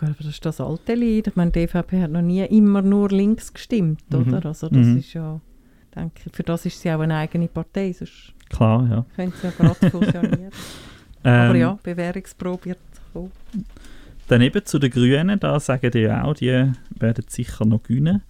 Aber 0.00 0.14
das 0.18 0.26
ist 0.26 0.44
das 0.44 0.60
alte 0.60 0.94
Lied. 0.94 1.26
Ich 1.26 1.36
meine, 1.36 1.50
die 1.50 1.60
EVP 1.60 2.00
hat 2.02 2.10
noch 2.12 2.22
nie 2.22 2.44
immer 2.44 2.82
nur 2.82 3.08
links 3.10 3.52
gestimmt, 3.52 4.02
Mhm. 4.10 4.34
oder? 4.34 4.46
Also 4.46 4.68
das 4.68 4.86
Mhm. 4.86 4.98
ist 4.98 5.12
ja, 5.14 5.40
denke 5.96 6.20
ich, 6.26 6.32
für 6.36 6.42
das 6.44 6.66
ist 6.66 6.80
sie 6.80 6.92
auch 6.92 7.00
eine 7.00 7.16
eigene 7.16 7.48
Partei, 7.48 7.92
sonst 7.92 8.32
Klar, 8.48 8.88
ja. 8.88 9.06
können 9.16 9.32
sie 9.40 9.46
ja 9.48 9.52
gerade 9.56 9.74
fusionieren. 9.90 10.52
aber 11.24 11.54
Ähm, 11.54 11.56
ja, 11.56 11.78
Bewährungsprobe 11.82 12.66
wird 12.66 12.78
kommen. 13.12 13.32
Dann 14.28 14.42
eben 14.42 14.64
zu 14.64 14.78
den 14.78 14.90
Grünen, 14.90 15.40
da 15.40 15.58
sagen 15.58 15.90
die 15.90 16.00
ja 16.00 16.22
auch, 16.22 16.34
die 16.34 16.46
werden 16.98 17.24
sicher 17.28 17.64
noch 17.64 17.82
gewinnen. 17.82 18.22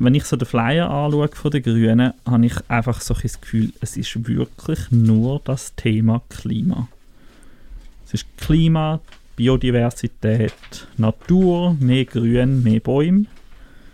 Wenn 0.00 0.14
ich 0.14 0.24
so 0.24 0.36
den 0.36 0.46
Flyer 0.46 0.88
anschaue 0.88 1.28
von 1.28 1.50
den 1.50 1.62
Grünen, 1.62 2.12
habe 2.24 2.46
ich 2.46 2.54
einfach 2.68 3.00
so 3.00 3.14
ein 3.14 3.20
das 3.22 3.40
Gefühl, 3.40 3.72
es 3.80 3.96
ist 3.96 4.28
wirklich 4.28 4.90
nur 4.90 5.40
das 5.44 5.74
Thema 5.74 6.22
Klima. 6.28 6.86
Es 8.06 8.14
ist 8.14 8.26
Klima, 8.36 9.00
Biodiversität, 9.34 10.52
Natur, 10.96 11.76
mehr 11.80 12.04
Grün, 12.04 12.62
mehr 12.62 12.80
Bäume. 12.80 13.26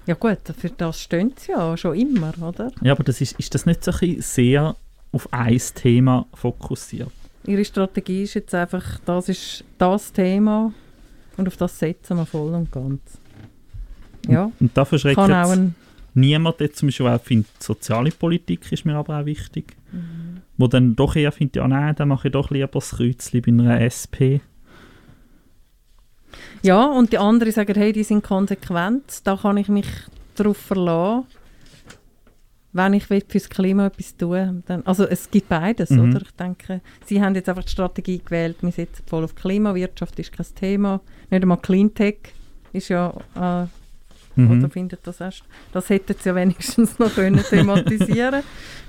Ja 0.07 0.15
gut, 0.15 0.39
für 0.59 0.69
das 0.69 1.01
stehen 1.01 1.33
sie 1.37 1.53
ja 1.53 1.77
schon 1.77 1.97
immer, 1.97 2.35
oder? 2.41 2.71
Ja, 2.83 2.93
aber 2.93 3.05
das 3.05 3.23
ist, 3.23 3.39
ist 3.39 3.55
das 3.55 3.65
nicht 3.65 3.83
so 3.83 3.93
ein 4.03 4.21
sehr 4.21 4.77
auf 5.13 5.33
ein 5.33 5.61
Thema 5.75 6.27
fokussiert? 6.35 7.11
Ihre 7.47 7.65
Strategie 7.65 8.25
ist 8.25 8.35
jetzt 8.35 8.55
einfach, 8.55 8.99
das 9.07 9.31
ist 9.31 9.65
das 9.79 10.13
Thema 10.13 10.73
und 11.37 11.49
auf 11.49 11.57
das 11.57 11.79
setzen 11.79 12.19
wir 12.19 12.27
voll 12.27 12.53
und 12.55 12.71
ganz. 12.71 13.01
Ja, 14.29 14.51
Und 14.61 14.77
da 14.77 14.85
verschreckt 14.85 15.17
kann 15.17 15.33
auch 15.33 15.51
ein... 15.51 15.75
niemand 16.15 16.61
jetzt 16.61 16.79
zum 16.79 16.89
Beispiel 16.89 17.07
auch 17.09 17.21
findet, 17.21 17.63
soziale 17.63 18.11
Politik 18.11 18.71
ist 18.73 18.85
mir 18.85 18.95
aber 18.97 19.21
auch 19.21 19.25
wichtig. 19.27 19.77
Mhm. 19.93 20.43
Wo 20.57 20.67
dann 20.69 20.95
doch 20.97 21.17
eher 21.17 21.33
findet, 21.33 21.57
ja 21.57 21.69
nein, 21.69 21.95
dann 21.97 22.09
mache 22.09 22.29
ich 22.29 22.33
doch 22.33 22.51
lieber 22.51 22.69
das 22.69 22.91
Kreuzchen 22.97 23.43
bei 23.43 23.51
einer 23.51 23.81
SP. 23.83 24.41
Ja, 26.63 26.87
und 26.87 27.13
die 27.13 27.19
anderen 27.19 27.53
sagen, 27.53 27.75
hey, 27.77 27.93
die 27.93 28.05
sind 28.05 28.25
konsequent, 28.25 29.21
da 29.25 29.37
kann 29.37 29.57
ich 29.57 29.69
mich 29.69 29.87
darauf 30.35 30.57
verlassen. 30.57 31.27
Wenn 32.73 32.95
ich 32.95 33.09
will 33.09 33.23
fürs 33.29 33.49
Klima 33.49 33.87
etwas 33.87 34.17
tun 34.17 34.65
dann, 34.67 34.85
Also 34.85 35.05
es 35.07 35.31
gibt 35.31 35.49
beides, 35.49 35.91
Mhm. 35.91 36.11
oder? 36.11 36.23
Ich 36.23 36.33
denke, 36.33 36.81
sie 37.07 37.23
haben 37.23 37.37
jetzt 37.37 37.49
einfach 37.49 37.63
die 37.63 37.71
Strategie 37.71 38.19
gewählt, 38.19 38.57
wir 38.63 38.73
setzen 38.73 39.05
voll 39.07 39.23
auf 39.23 39.37
Klimawirtschaft, 39.37 40.19
ist 40.19 40.33
kein 40.33 40.47
Thema. 40.57 41.01
Nicht 41.31 41.43
einmal 41.43 41.59
Cleantech 41.59 42.19
ist 42.73 42.89
ja... 42.89 43.13
Äh, 43.37 43.67
Mhm. 44.37 44.59
Oder 44.59 44.71
findet 44.71 45.01
das 45.07 45.21
erst? 45.21 45.45
Das 45.73 45.89
hätten 45.91 46.15
sie 46.19 46.29
ja 46.29 46.35
wenigstens 46.35 46.99
noch 46.99 47.15
können 47.15 47.43
thematisieren 47.51 48.43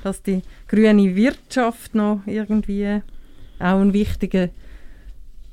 dass 0.04 0.22
die 0.22 0.42
grüne 0.68 1.16
Wirtschaft 1.16 1.96
noch 1.96 2.22
irgendwie 2.28 3.02
auch 3.60 3.80
ein 3.82 3.92
wichtiger 3.94 4.50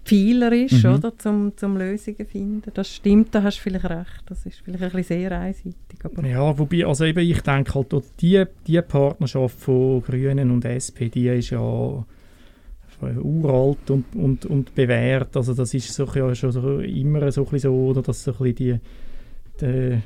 Pfeiler 0.04 0.52
ist, 0.52 0.82
Mhm. 0.84 0.94
oder, 0.94 1.16
zum, 1.16 1.56
zum 1.56 1.76
Lösungen 1.76 2.16
zu 2.18 2.24
finden. 2.24 2.70
Das 2.74 2.88
stimmt, 2.92 3.34
da 3.34 3.42
hast 3.44 3.58
du 3.58 3.62
vielleicht 3.62 3.84
recht. 3.84 4.22
Das 4.26 4.44
ist 4.44 4.60
vielleicht 4.64 4.82
ein 4.82 4.90
bisschen 4.90 5.20
sehr 5.20 5.38
einseitig. 5.40 5.74
Aber 6.02 6.26
Ja, 6.26 6.58
wobei, 6.58 6.84
also 6.84 7.04
eben, 7.04 7.20
ich 7.20 7.40
denke 7.40 7.72
halt, 7.74 7.94
die, 8.20 8.44
die 8.66 8.82
Partnerschaft 8.82 9.58
von 9.60 10.02
Grünen 10.02 10.50
und 10.50 10.64
SP, 10.66 11.06
die 11.08 11.28
ist 11.28 11.50
ja 11.50 12.04
uralt 13.20 13.90
und, 13.90 14.04
und, 14.14 14.46
und 14.46 14.74
bewährt. 14.74 15.36
Also 15.36 15.54
das 15.54 15.72
ist 15.74 15.92
so, 15.92 16.04
ja, 16.14 16.34
schon 16.34 16.52
so 16.52 16.78
immer 16.80 17.30
so, 17.32 17.46
so, 17.56 17.72
oder 17.74 18.02
dass 18.02 18.24
so 18.24 18.32
ein 18.32 18.38
bisschen 18.38 18.54
die, 18.56 18.80
die 19.60 19.66
äh, 19.66 19.98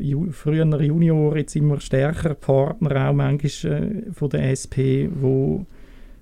ju, 0.00 0.30
früher 0.32 0.64
Junior 0.82 1.36
jetzt 1.36 1.56
immer 1.56 1.80
stärker 1.80 2.34
Partner 2.34 3.08
auch 3.08 3.14
manchmal 3.14 4.04
äh, 4.08 4.12
von 4.12 4.30
der 4.30 4.50
SP, 4.52 5.08
wo, 5.12 5.66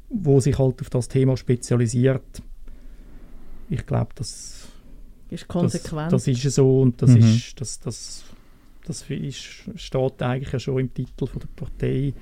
wo 0.09 0.41
sich 0.41 0.59
halt 0.59 0.81
auf 0.81 0.91
das 0.91 1.09
Thema 1.09 1.37
spezialisiert. 1.37 2.43
Ich 3.71 3.85
glaube, 3.87 4.11
das, 4.15 4.69
Ist 5.31 5.43
das, 5.43 5.49
konsequent. 5.49 6.13
das 6.13 6.27
ist 6.27 6.43
so 6.43 6.81
und 6.81 7.01
das 7.03 7.11
Mhm. 7.11 7.19
ist 7.19 7.61
das, 7.61 7.81
das, 7.81 8.25
das 8.87 9.05
ist, 9.11 9.65
steht 9.77 10.23
eigentlich 10.23 10.53
ja 10.53 10.59
schon 10.59 10.79
im 10.79 10.95
Titel 10.95 11.27
von 11.27 11.41
der 11.41 11.49
Partei. 11.55 12.15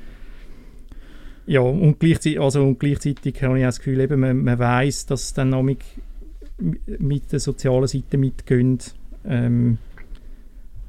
Ja, 1.46 1.60
und 1.60 2.00
gleichzeitig, 2.00 2.40
also, 2.40 2.62
und 2.64 2.80
gleichzeitig 2.80 3.40
habe 3.42 3.58
ich 3.58 3.64
auch 3.64 3.68
das 3.68 3.78
Gefühl, 3.78 4.00
eben, 4.00 4.18
man, 4.18 4.42
man 4.42 4.58
weiß, 4.58 5.06
dass 5.06 5.32
dann 5.32 5.50
noch 5.50 5.62
mit, 5.62 5.78
mit 6.98 7.30
der 7.30 7.38
sozialen 7.38 7.86
Seite 7.86 8.18
mitgehen. 8.18 8.78
Ähm, 9.24 9.78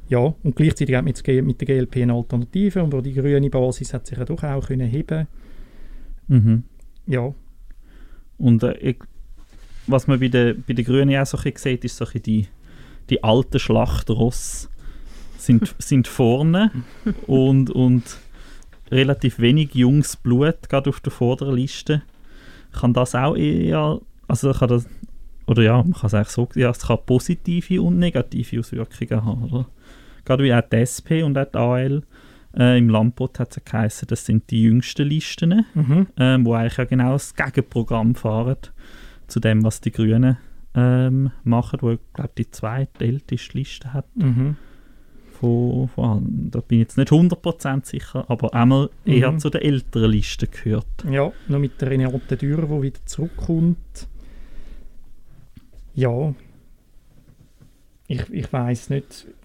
ja, 0.10 0.34
und 0.44 0.56
gleichzeitig 0.56 0.96
hat 0.96 1.04
mit, 1.04 1.26
mit 1.28 1.62
der 1.62 1.68
GLP 1.68 1.98
eine 1.98 2.14
Alternative 2.14 2.84
und 2.84 2.94
auch 2.94 3.02
die 3.02 3.14
grüne 3.14 3.50
Basis 3.50 3.94
hat 3.94 4.08
sich 4.08 4.18
ja 4.18 4.26
doch 4.26 4.42
auch 4.44 4.66
können 4.66 4.88
heben. 4.88 5.28
Mhm. 6.28 6.64
Ja, 7.06 7.34
Und 8.38 8.64
äh, 8.64 8.78
ich, 8.78 8.98
was 9.88 10.08
man 10.08 10.20
bei 10.20 10.28
den 10.28 10.64
bei 10.68 10.74
den 10.74 10.86
Grünen 10.86 11.16
auch 11.18 11.26
so 11.26 11.38
ein 11.38 11.54
sieht, 11.56 11.86
ist 11.86 11.98
so 11.98 12.06
ein 12.06 12.22
die, 12.22 12.48
die 13.10 13.24
alten 13.24 13.60
Schlachtross 13.60 14.70
sind, 15.38 15.76
sind 15.80 16.08
vorne 16.08 16.72
und, 17.26 17.70
und 17.70 18.04
relativ 18.92 19.40
wenig 19.40 19.74
junges 19.76 20.16
Blut 20.16 20.70
gerade 20.70 20.90
auf 20.90 21.00
der 21.00 21.12
vorderen 21.12 21.56
Liste. 21.56 22.02
Kann 22.74 22.94
das 22.94 23.16
auch 23.16 23.36
eher, 23.36 24.00
also 24.28 24.52
kann 24.52 24.70
das, 24.70 24.86
oder 25.48 25.64
ja, 25.64 25.78
man 25.78 25.94
kann 25.94 26.08
es 26.08 26.14
eigentlich 26.14 26.30
so, 26.30 26.50
ja, 26.56 26.70
es 26.70 26.80
kann 26.80 27.00
positive 27.06 27.82
und 27.82 27.98
negative 27.98 28.60
Auswirkungen 28.60 29.26
haben, 29.26 29.44
oder? 29.44 29.66
Gerade 30.28 30.44
wie 30.44 30.54
auch 30.54 30.62
die 30.62 30.76
SP 30.84 31.24
und 31.24 31.38
auch 31.38 31.46
die 31.46 31.58
AL. 31.58 32.04
Äh, 32.58 32.78
Im 32.80 32.90
Landbot 32.90 33.40
hat 33.40 33.52
es 33.52 33.58
ja 33.58 33.62
geheißen, 33.64 34.08
das 34.08 34.26
sind 34.26 34.50
die 34.52 34.64
jüngsten 34.64 35.08
Listen 35.08 35.66
mhm. 35.74 36.08
ähm, 36.18 36.46
wo 36.46 36.54
eigentlich 36.54 36.78
ja 36.78 36.86
genau 36.86 37.14
das 37.14 37.34
Gegenprogramm 37.36 38.16
fahren 38.16 38.58
zu 39.28 39.40
dem, 39.40 39.64
was 39.64 39.80
die 39.80 39.92
Grünen 39.92 40.38
ähm, 40.74 41.32
machen, 41.44 41.80
wo 41.82 41.92
ich 41.92 42.00
glaube 42.14 42.32
die 42.38 42.50
zweitälteste 42.50 43.58
Liste 43.58 43.94
hat 43.94 44.06
Mhm. 44.16 44.56
von, 45.40 45.88
von 45.90 46.06
allen. 46.10 46.52
Da 46.52 46.62
bin 46.62 46.80
ich 46.80 46.86
jetzt 46.88 46.98
nicht 46.98 47.12
100% 47.12 47.86
sicher, 47.86 48.26
aber 48.28 48.54
einmal 48.56 48.90
eher 49.06 49.32
Mhm. 49.34 49.40
zu 49.40 49.50
den 49.52 49.62
älteren 49.62 50.10
Listen 50.12 50.50
gehört. 50.50 50.88
Ja, 51.10 51.32
noch 51.48 51.60
mit 51.60 51.80
der 51.80 51.92
Renate 51.92 52.38
Dürr, 52.38 52.64
die 52.64 52.82
wieder 52.82 53.06
zurückkommt. 53.06 54.08
Ja, 55.94 56.34
ich, 58.08 58.30
ich 58.32 58.52
weiß 58.54 58.90
nicht, 58.92 59.28
ich, 59.28 59.36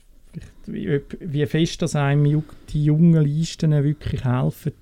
wie, 0.67 1.01
wie 1.21 1.47
fest 1.47 1.83
das 1.83 1.97
einem 1.97 2.43
die 2.71 2.85
jungen 2.85 3.23
Listen 3.23 3.73
wirklich 3.73 4.25
helfen 4.25 4.73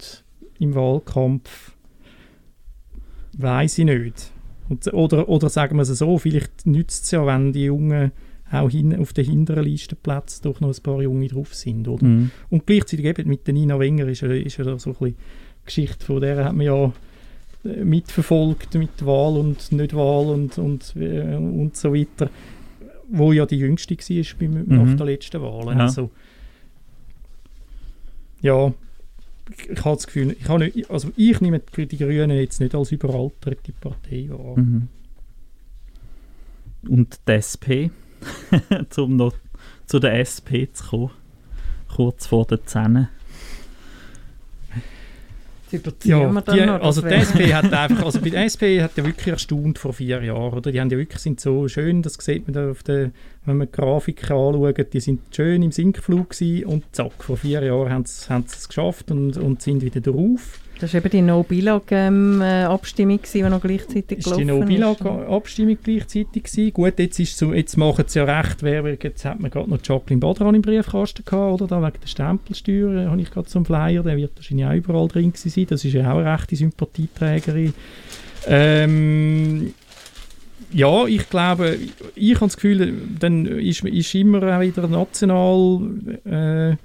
im 0.59 0.75
Wahlkampf, 0.75 1.73
weiß 3.39 3.79
ich 3.79 3.85
nicht. 3.87 4.33
Und, 4.69 4.93
oder, 4.93 5.29
oder 5.29 5.49
sagen 5.49 5.77
wir 5.77 5.83
es 5.83 5.89
so, 5.89 6.19
vielleicht 6.19 6.67
nützt 6.67 7.05
es 7.05 7.11
ja, 7.11 7.27
wenn 7.27 7.53
die 7.53 7.65
Jungen 7.65 8.13
auch 8.53 8.71
hin, 8.71 8.99
auf 8.99 9.13
den 9.13 9.25
hinteren 9.25 9.65
Listenplätzen 9.65 10.43
doch 10.43 10.61
noch 10.61 10.75
ein 10.75 10.83
paar 10.83 11.03
Junge 11.03 11.29
drauf 11.29 11.55
sind. 11.55 11.87
Oder? 11.89 12.05
Mhm. 12.05 12.31
Und 12.51 12.67
gleichzeitig 12.67 13.07
eben 13.07 13.29
mit 13.29 13.47
der 13.47 13.55
Nina 13.55 13.79
Wenger 13.79 14.07
ist 14.09 14.23
ja, 14.23 14.29
ist 14.33 14.57
ja 14.59 14.65
so 14.65 14.91
ein 14.91 14.97
bisschen 14.97 15.17
Geschichte, 15.65 16.05
von 16.05 16.21
der 16.21 16.45
hat 16.45 16.55
man 16.55 16.67
ja 16.67 16.93
äh, 17.65 17.85
mitverfolgt 17.85 18.75
mit 18.75 19.05
Wahl 19.05 19.37
und 19.37 19.71
Nicht-Wahl 19.73 20.27
und, 20.27 20.59
und, 20.59 20.95
äh, 20.97 21.37
und 21.37 21.77
so 21.77 21.95
weiter, 21.95 22.31
wo 23.11 23.33
ja 23.33 23.47
die 23.47 23.57
jüngste 23.59 23.97
war 23.97 24.39
beim, 24.39 24.65
Mhm. 24.65 24.67
nach 24.91 24.97
der 24.97 25.07
letzten 25.07 25.41
Wahl. 25.43 25.77
Ja. 25.77 25.85
Also, 25.85 26.11
ja, 28.41 28.73
ich, 29.69 29.85
habe 29.85 29.97
das 29.97 30.07
Gefühl, 30.07 30.37
ich, 30.39 30.49
habe 30.49 30.65
nicht, 30.65 30.91
also 30.91 31.11
ich 31.17 31.41
nehme 31.41 31.61
die 31.77 31.87
die 31.87 31.99
Grünen 31.99 32.31
jetzt 32.31 32.61
nicht 32.61 32.75
als 32.75 32.93
überalterte 32.93 33.73
Partei 33.73 34.29
wahr. 34.31 34.59
Mhm. 34.59 34.89
Und 36.89 37.21
die 37.29 37.33
SP, 37.37 37.91
um 38.97 39.17
noch 39.17 39.35
zu 39.87 39.99
der 39.99 40.21
SP 40.23 40.71
zu 40.73 40.85
kommen, 40.89 41.11
kurz 41.95 42.27
vor 42.27 42.47
den 42.47 42.65
Zähnen. 42.65 43.09
Ja, 46.05 46.29
die, 46.29 46.61
also 46.63 47.03
die 47.03 47.15
SP 47.15 47.53
hat 47.55 47.73
einfach, 47.73 48.05
also 48.05 48.21
bei 48.21 48.31
der 48.31 48.45
SP 48.49 48.79
hat 48.83 48.97
ja 48.97 49.05
wirklich 49.05 49.29
erstaunt 49.29 49.79
vor 49.79 49.93
vier 49.93 50.23
Jahren, 50.23 50.55
oder? 50.55 50.73
Die 50.73 50.81
haben 50.81 50.91
ja 50.91 50.99
wirklich, 50.99 51.21
sind 51.21 51.41
so 51.41 51.69
schön, 51.69 52.03
das 52.03 52.15
sieht 52.15 52.47
man 52.47 52.55
da 52.55 52.71
auf 52.71 52.83
der, 52.83 53.11
wenn 53.45 53.57
man 53.57 53.69
die 53.69 53.73
Grafiken 53.73 54.33
anschaut, 54.33 54.93
die 54.93 55.01
sind 55.01 55.21
schön 55.35 55.63
im 55.63 55.73
Sinkflug 55.73 56.31
gewesen 56.31 56.67
und 56.67 56.85
zack, 56.93 57.23
vor 57.23 57.37
vier 57.37 57.63
Jahren 57.63 57.91
haben 57.91 58.05
sie, 58.05 58.29
haben 58.29 58.45
sie 58.47 58.57
es 58.57 58.69
geschafft 58.69 59.11
und, 59.11 59.37
und 59.37 59.63
sind 59.63 59.83
wieder 59.83 60.01
drauf. 60.01 60.61
Das 60.81 60.95
war 60.95 61.01
eben 61.01 61.11
die 61.11 61.23
No-Bilag-Abstimmung, 61.23 63.21
die 63.33 63.43
noch 63.43 63.61
gleichzeitig 63.61 64.19
Ist 64.19 64.27
die 64.27 64.31
gelaufen 64.31 64.49
ist. 64.49 64.49
No-Bilag-Abstimmung 64.49 65.79
gleichzeitig 65.83 66.43
gewesen? 66.45 66.73
Gut, 66.73 66.99
jetzt, 66.99 67.21
ist 67.21 67.37
so, 67.37 67.53
jetzt 67.53 67.77
machen 67.77 68.05
sie 68.07 68.19
ja 68.19 68.25
recht, 68.25 68.63
wer, 68.63 68.97
jetzt 69.01 69.25
hat 69.25 69.41
man 69.41 69.51
gerade 69.51 69.69
noch 69.69 69.79
Jacqueline 69.83 70.21
Badran 70.21 70.55
im 70.55 70.63
Briefkasten 70.63 71.25
gehabt, 71.25 71.61
oder? 71.61 71.67
Da 71.67 71.83
wegen 71.83 72.01
der 72.01 72.09
Stempelsteuer 72.09 72.95
äh, 72.95 73.07
habe 73.07 73.21
ich 73.21 73.31
gerade 73.31 73.49
so 73.49 73.59
einen 73.59 73.67
Flyer, 73.67 74.03
der 74.03 74.17
wird 74.17 74.33
wahrscheinlich 74.37 74.67
auch 74.67 74.73
überall 74.73 75.09
drin 75.09 75.33
gewesen 75.33 75.51
sein. 75.51 75.67
Das 75.69 75.85
ist 75.85 75.93
ja 75.93 76.11
auch 76.13 76.19
eine 76.19 76.33
rechte 76.33 76.57
Sympathieträgerin. 76.57 77.75
Ähm, 78.47 79.75
ja, 80.73 81.07
ich 81.07 81.29
glaube, 81.29 81.79
ich 82.15 82.35
habe 82.37 82.47
das 82.47 82.57
Gefühl, 82.57 82.95
dann 83.19 83.45
ist, 83.45 83.85
ist 83.85 84.15
immer 84.15 84.57
auch 84.57 84.61
wieder 84.61 84.89
national 84.89 85.81
äh, 86.25 86.77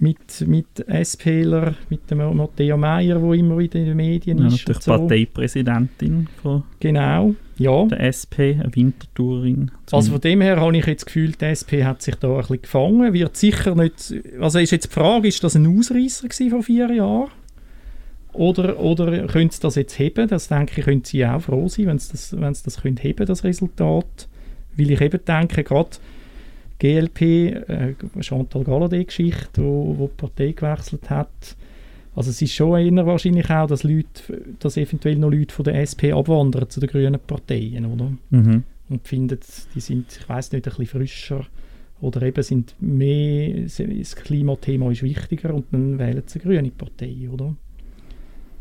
mit, 0.00 0.46
mit 0.46 0.66
SPler, 1.04 1.74
mit 1.90 2.10
dem 2.10 2.18
Matteo 2.36 2.76
Meyer, 2.76 3.20
wo 3.20 3.34
immer 3.34 3.58
wieder 3.58 3.78
in 3.78 3.84
den 3.86 3.96
Medien 3.96 4.38
Ja, 4.38 4.46
ist. 4.46 4.66
natürlich 4.66 4.82
so. 4.82 4.90
Parteipräsidentin 4.92 6.26
von 6.42 6.62
Genau, 6.80 7.34
ja. 7.58 7.84
der 7.84 8.00
SP, 8.08 8.56
eine 8.58 8.74
Wintertourin. 8.74 9.70
Also 9.92 10.12
von 10.12 10.20
dem 10.20 10.40
her 10.40 10.58
habe 10.60 10.76
ich 10.76 10.86
jetzt 10.86 11.02
das 11.02 11.06
Gefühl, 11.06 11.32
die 11.32 11.44
SP 11.52 11.84
hat 11.84 12.00
sich 12.02 12.14
da 12.16 12.28
ein 12.28 12.38
bisschen 12.40 12.62
gefangen. 12.62 13.12
Wird 13.12 13.36
sicher 13.36 13.74
nicht. 13.74 14.14
Also 14.40 14.58
ist 14.58 14.70
jetzt 14.70 14.86
die 14.86 14.94
Frage, 14.94 15.28
ist 15.28 15.44
das 15.44 15.54
ein 15.54 15.66
Ausreißer 15.78 16.28
vor 16.50 16.62
vier 16.62 16.90
Jahren? 16.92 17.28
Oder, 18.32 18.78
oder 18.78 19.26
können 19.26 19.50
sie 19.50 19.60
das 19.60 19.74
jetzt 19.74 19.98
heben? 19.98 20.28
Das 20.28 20.48
denke 20.48 20.80
ich, 20.80 20.84
können 20.86 21.04
sie 21.04 21.26
auch 21.26 21.40
froh 21.42 21.68
sein, 21.68 21.86
wenn 21.86 21.98
sie 21.98 22.12
das, 22.12 22.40
wenn 22.40 22.54
sie 22.54 22.62
das 22.64 22.80
können 22.80 22.96
heben, 22.96 23.26
das 23.26 23.44
Resultat. 23.44 24.28
Weil 24.76 24.90
ich 24.92 25.00
eben 25.00 25.20
denke, 25.26 25.64
gerade 25.64 25.90
GLP, 26.80 27.20
äh, 27.22 27.94
Chantal 28.20 28.64
Galladay-Geschichte, 28.64 29.62
wo, 29.62 29.96
wo 29.96 30.06
die 30.08 30.14
Partei 30.16 30.52
gewechselt 30.52 31.08
hat, 31.10 31.56
also 32.14 32.30
es 32.30 32.42
ist 32.42 32.52
schon 32.52 32.76
eher 32.76 33.06
wahrscheinlich 33.06 33.48
auch, 33.50 33.66
dass, 33.68 33.84
Leute, 33.84 34.42
dass 34.58 34.76
eventuell 34.76 35.16
noch 35.16 35.30
Leute 35.30 35.54
von 35.54 35.64
der 35.64 35.80
SP 35.86 36.10
abwandern 36.12 36.68
zu 36.68 36.80
den 36.80 36.88
grünen 36.88 37.20
Parteien, 37.20 37.86
oder? 37.86 38.12
Mhm. 38.30 38.64
und 38.88 39.06
findet, 39.06 39.44
die 39.74 39.80
sind, 39.80 40.18
ich 40.20 40.28
weiß 40.28 40.52
nicht, 40.52 40.66
ein 40.66 40.70
bisschen 40.70 40.86
frischer 40.86 41.46
oder 42.00 42.22
eben 42.22 42.42
sind 42.42 42.74
mehr, 42.80 43.62
das 43.62 44.16
Klimathema 44.16 44.90
ist 44.90 45.02
wichtiger 45.02 45.54
und 45.54 45.66
dann 45.72 45.98
wählen 45.98 46.22
sie 46.26 46.40
eine 46.40 46.54
grüne 46.54 46.70
Partei, 46.70 47.28
oder? 47.30 47.54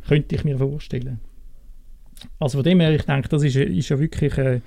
Könnte 0.07 0.35
ich 0.35 0.43
mir 0.43 0.57
vorstellen. 0.57 1.19
Also 2.37 2.59
von 2.59 2.63
dem 2.63 2.81
her, 2.81 2.93
ich 2.93 3.03
denke, 3.03 3.29
das 3.29 3.43
ist, 3.43 3.55
ist 3.55 3.89
ja 3.89 3.99
wirklich 3.99 4.37
äh, 4.37 4.59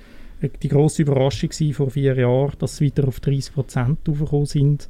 die 0.49 0.69
grosse 0.69 1.03
Überraschung 1.03 1.51
gewesen 1.51 1.75
vor 1.75 1.91
vier 1.91 2.17
Jahren, 2.17 2.53
dass 2.59 2.77
sie 2.77 2.87
wieder 2.87 3.07
auf 3.09 3.21
30 3.21 3.55
Prozent 3.55 4.09
aufgekommen 4.09 4.47
sind. 4.47 4.89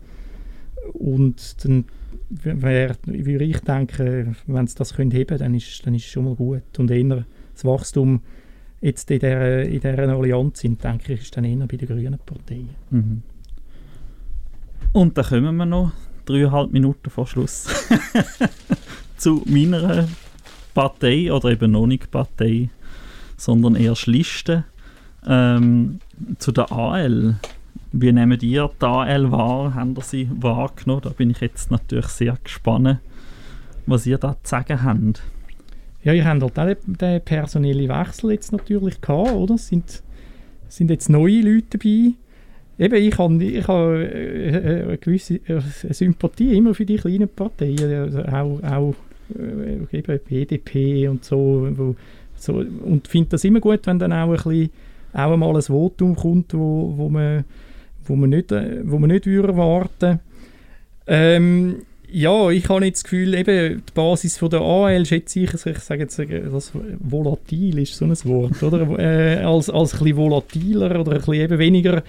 Und 0.92 1.64
dann 1.64 1.84
würde 2.30 3.44
ich 3.44 3.60
denken, 3.60 4.36
wenn 4.46 4.66
sie 4.66 4.76
das 4.76 4.94
können 4.94 5.10
heben 5.10 5.38
dann 5.38 5.54
ist, 5.54 5.86
dann 5.86 5.94
ist 5.94 6.06
es 6.06 6.10
schon 6.10 6.24
mal 6.24 6.34
gut. 6.34 6.78
Und 6.78 6.90
eher 6.90 7.24
das 7.54 7.64
Wachstum 7.64 8.22
jetzt 8.80 9.10
in 9.10 9.20
dieser, 9.20 9.62
in 9.62 9.80
dieser 9.80 10.08
Allianz 10.08 10.60
sind, 10.60 10.82
denke 10.82 11.14
ich, 11.14 11.22
ist 11.22 11.36
dann 11.36 11.44
eher 11.44 11.66
bei 11.66 11.76
den 11.76 11.88
grünen 11.88 12.18
Parteien. 12.24 12.70
Mhm. 12.90 13.22
Und 14.92 15.16
dann 15.16 15.24
kommen 15.24 15.56
wir 15.56 15.66
noch 15.66 15.92
dreieinhalb 16.24 16.72
Minuten 16.72 17.10
vor 17.10 17.26
Schluss 17.26 17.66
zu 19.16 19.42
meiner 19.46 20.08
Partei 20.74 21.32
oder 21.32 21.50
eben 21.50 21.72
noch 21.72 21.86
nicht 21.86 22.10
Partei, 22.10 22.70
sondern 23.36 23.76
erst 23.76 24.06
Liste. 24.06 24.64
Ähm, 25.26 26.00
zu 26.38 26.52
der 26.52 26.72
AL. 26.72 27.36
Wie 27.92 28.12
nehmen 28.12 28.38
ihr 28.40 28.70
die 28.80 28.84
AL 28.86 29.30
wahr? 29.30 29.74
Haben 29.74 29.94
ihr 29.96 30.02
sie 30.02 30.28
wahrgenommen? 30.34 31.02
Da 31.02 31.10
bin 31.10 31.30
ich 31.30 31.40
jetzt 31.40 31.70
natürlich 31.70 32.06
sehr 32.06 32.36
gespannt, 32.42 32.98
was 33.86 34.06
ihr 34.06 34.18
da 34.18 34.36
zu 34.42 34.50
sagen 34.50 34.82
habt. 34.82 35.22
Ja, 36.02 36.12
ihr 36.12 36.24
habt 36.24 36.42
halt 36.42 36.58
auch 36.58 36.96
den, 36.98 37.20
personellen 37.20 37.88
Wechsel 37.88 38.32
jetzt 38.32 38.50
natürlich 38.50 39.00
gehabt, 39.00 39.32
oder? 39.32 39.54
Es 39.54 39.68
sind, 39.68 40.02
sind 40.68 40.90
jetzt 40.90 41.08
neue 41.08 41.42
Leute 41.42 41.78
dabei. 41.78 42.14
Eben, 42.78 42.94
ich 42.94 43.18
habe 43.18 43.44
ich 43.44 43.68
hab, 43.68 43.92
äh, 43.92 44.84
eine 44.84 44.98
gewisse 44.98 45.34
äh, 45.46 45.60
Sympathie 45.90 46.56
immer 46.56 46.74
für 46.74 46.86
die 46.86 46.96
kleinen 46.96 47.28
Parteien, 47.28 47.92
also 47.92 48.22
auch, 48.24 48.62
auch 48.64 48.94
äh, 49.38 49.96
eben 49.96 50.18
BDP 50.18 51.06
und 51.06 51.24
so, 51.24 51.68
wo 51.76 51.94
So, 52.36 52.54
und 52.54 53.06
finde 53.06 53.30
das 53.30 53.44
immer 53.44 53.60
gut, 53.60 53.86
wenn 53.86 53.98
dann 53.98 54.12
auch 54.12 54.30
ein 54.30 54.32
bisschen, 54.32 54.70
auch 55.12 55.32
einmal 55.32 55.54
ein 55.54 55.62
Votum 55.62 56.16
kommt, 56.16 56.54
wo, 56.54 56.94
wo 56.96 57.08
man, 57.08 57.44
wo 58.04 58.16
man 58.16 58.30
nicht, 58.30 58.50
wo 58.50 58.98
man 58.98 59.10
nicht 59.10 59.26
erwarten 59.26 60.20
ähm, 61.06 61.82
ja, 62.12 62.50
ich 62.50 62.68
habe 62.68 62.84
jetzt 62.84 62.98
das 62.98 63.04
Gefühl, 63.04 63.34
eben 63.34 63.82
die 63.86 63.92
Basis 63.94 64.36
von 64.36 64.50
der 64.50 64.60
AL 64.60 65.06
schätze 65.06 65.40
ich, 65.40 65.52
also 65.52 65.70
ich 65.70 65.78
sage 65.78 66.02
jetzt, 66.02 66.18
das 66.18 66.72
volatil 67.00 67.78
ist 67.78 67.96
so 67.96 68.04
ein 68.04 68.16
Wort, 68.24 68.62
oder? 68.62 68.98
äh, 68.98 69.42
als, 69.42 69.70
als 69.70 69.94
ein 69.94 70.00
bisschen 70.00 70.16
volatiler 70.18 71.00
oder 71.00 71.12
ein 71.12 71.18
bisschen 71.18 71.34
eben 71.34 71.58
weniger, 71.58 72.02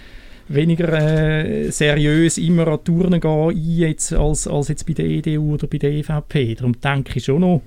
weniger 0.49 0.91
äh, 0.93 1.71
seriös 1.71 2.37
immer 2.37 2.67
an 2.67 2.83
Touren 2.83 3.19
gehen 3.19 3.77
jetzt 3.77 4.11
als, 4.11 4.45
als 4.45 4.67
jetzt 4.67 4.85
bei 4.85 4.93
der 4.93 5.05
EDU 5.05 5.53
oder 5.53 5.67
bei 5.67 5.77
der 5.77 5.91
EVP. 5.91 6.55
Darum 6.55 6.79
denke 6.81 7.17
ich 7.17 7.23
schon 7.23 7.39
noch, 7.39 7.61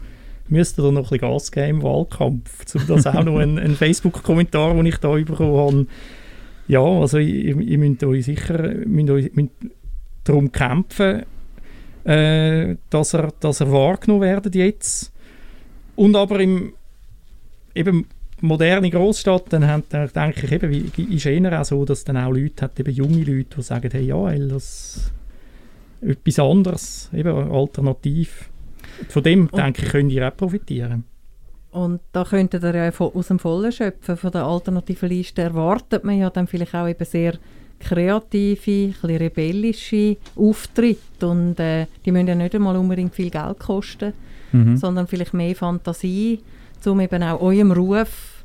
müsste 0.48 0.82
da 0.82 0.90
noch 0.90 1.10
ein 1.12 1.18
bisschen 1.18 1.18
Gas 1.18 1.52
geben 1.52 1.68
im 1.68 1.82
Wahlkampf. 1.82 2.64
Zum 2.64 2.86
das 2.86 3.06
auch 3.06 3.24
noch 3.24 3.38
ein, 3.38 3.58
ein 3.58 3.74
Facebook-Kommentar, 3.74 4.74
den 4.74 4.86
ich 4.86 4.98
da 4.98 5.12
bekommen 5.12 5.56
habe. 5.56 5.86
Ja, 6.68 6.80
also 6.80 7.18
ihr, 7.18 7.58
ihr 7.60 7.78
müsst 7.78 8.04
euch 8.04 8.24
sicher 8.24 8.74
müsst 8.86 9.10
euch, 9.10 9.32
müsst 9.34 9.50
darum 10.24 10.50
kämpfen, 10.50 11.22
äh, 12.04 12.76
dass, 12.90 13.14
er, 13.14 13.32
dass 13.40 13.60
er 13.60 13.70
wahrgenommen 13.70 14.22
werden 14.22 14.52
jetzt. 14.52 15.12
Und 15.94 16.16
aber 16.16 16.40
im 16.40 16.72
eben 17.74 18.06
moderne 18.40 18.90
Großstadt, 18.90 19.52
dann 19.52 19.66
haben, 19.66 19.84
denke 19.90 20.46
ich 20.46 20.52
eben, 20.52 20.70
wie, 20.70 21.14
ist 21.14 21.26
eher 21.26 21.60
auch 21.60 21.64
so, 21.64 21.84
dass 21.84 22.04
dann 22.04 22.16
auch 22.16 22.32
Leute 22.32 22.64
hat, 22.64 22.78
eben 22.80 22.92
junge 22.92 23.24
Leute, 23.24 23.56
die 23.56 23.62
sagen, 23.62 23.90
hey, 23.90 24.04
ja, 24.04 24.30
das 24.48 25.12
etwas 26.00 26.38
anderes, 26.38 27.10
eben 27.14 27.50
alternativ. 27.50 28.50
Von 29.08 29.22
dem, 29.22 29.42
und, 29.42 29.56
denke 29.56 29.82
ich, 29.82 29.88
könnt 29.88 30.12
ihr 30.12 30.28
auch 30.28 30.36
profitieren. 30.36 31.04
Und 31.70 32.00
da 32.12 32.24
könntet 32.24 32.62
ihr 32.62 32.74
ja 32.74 32.90
aus 32.98 33.28
dem 33.28 33.38
Vollen 33.38 33.72
schöpfen, 33.72 34.16
von 34.16 34.32
der 34.32 34.44
alternativen 34.44 35.08
Liste 35.10 35.42
erwartet 35.42 36.04
man 36.04 36.18
ja 36.18 36.30
dann 36.30 36.46
vielleicht 36.46 36.74
auch 36.74 36.88
eben 36.88 37.04
sehr 37.04 37.34
kreative, 37.78 38.94
ein 39.02 39.16
rebellische 39.16 40.16
Auftritte 40.36 41.28
und 41.28 41.60
äh, 41.60 41.86
die 42.04 42.12
müssen 42.12 42.28
ja 42.28 42.34
nicht 42.34 42.54
einmal 42.54 42.76
unbedingt 42.76 43.14
viel 43.14 43.30
Geld 43.30 43.58
kosten, 43.58 44.14
mhm. 44.52 44.76
sondern 44.76 45.06
vielleicht 45.06 45.34
mehr 45.34 45.54
Fantasie, 45.54 46.40
um 46.86 47.00
eben 47.00 47.22
auch 47.22 47.40
eurem 47.40 47.72
Ruf 47.72 48.44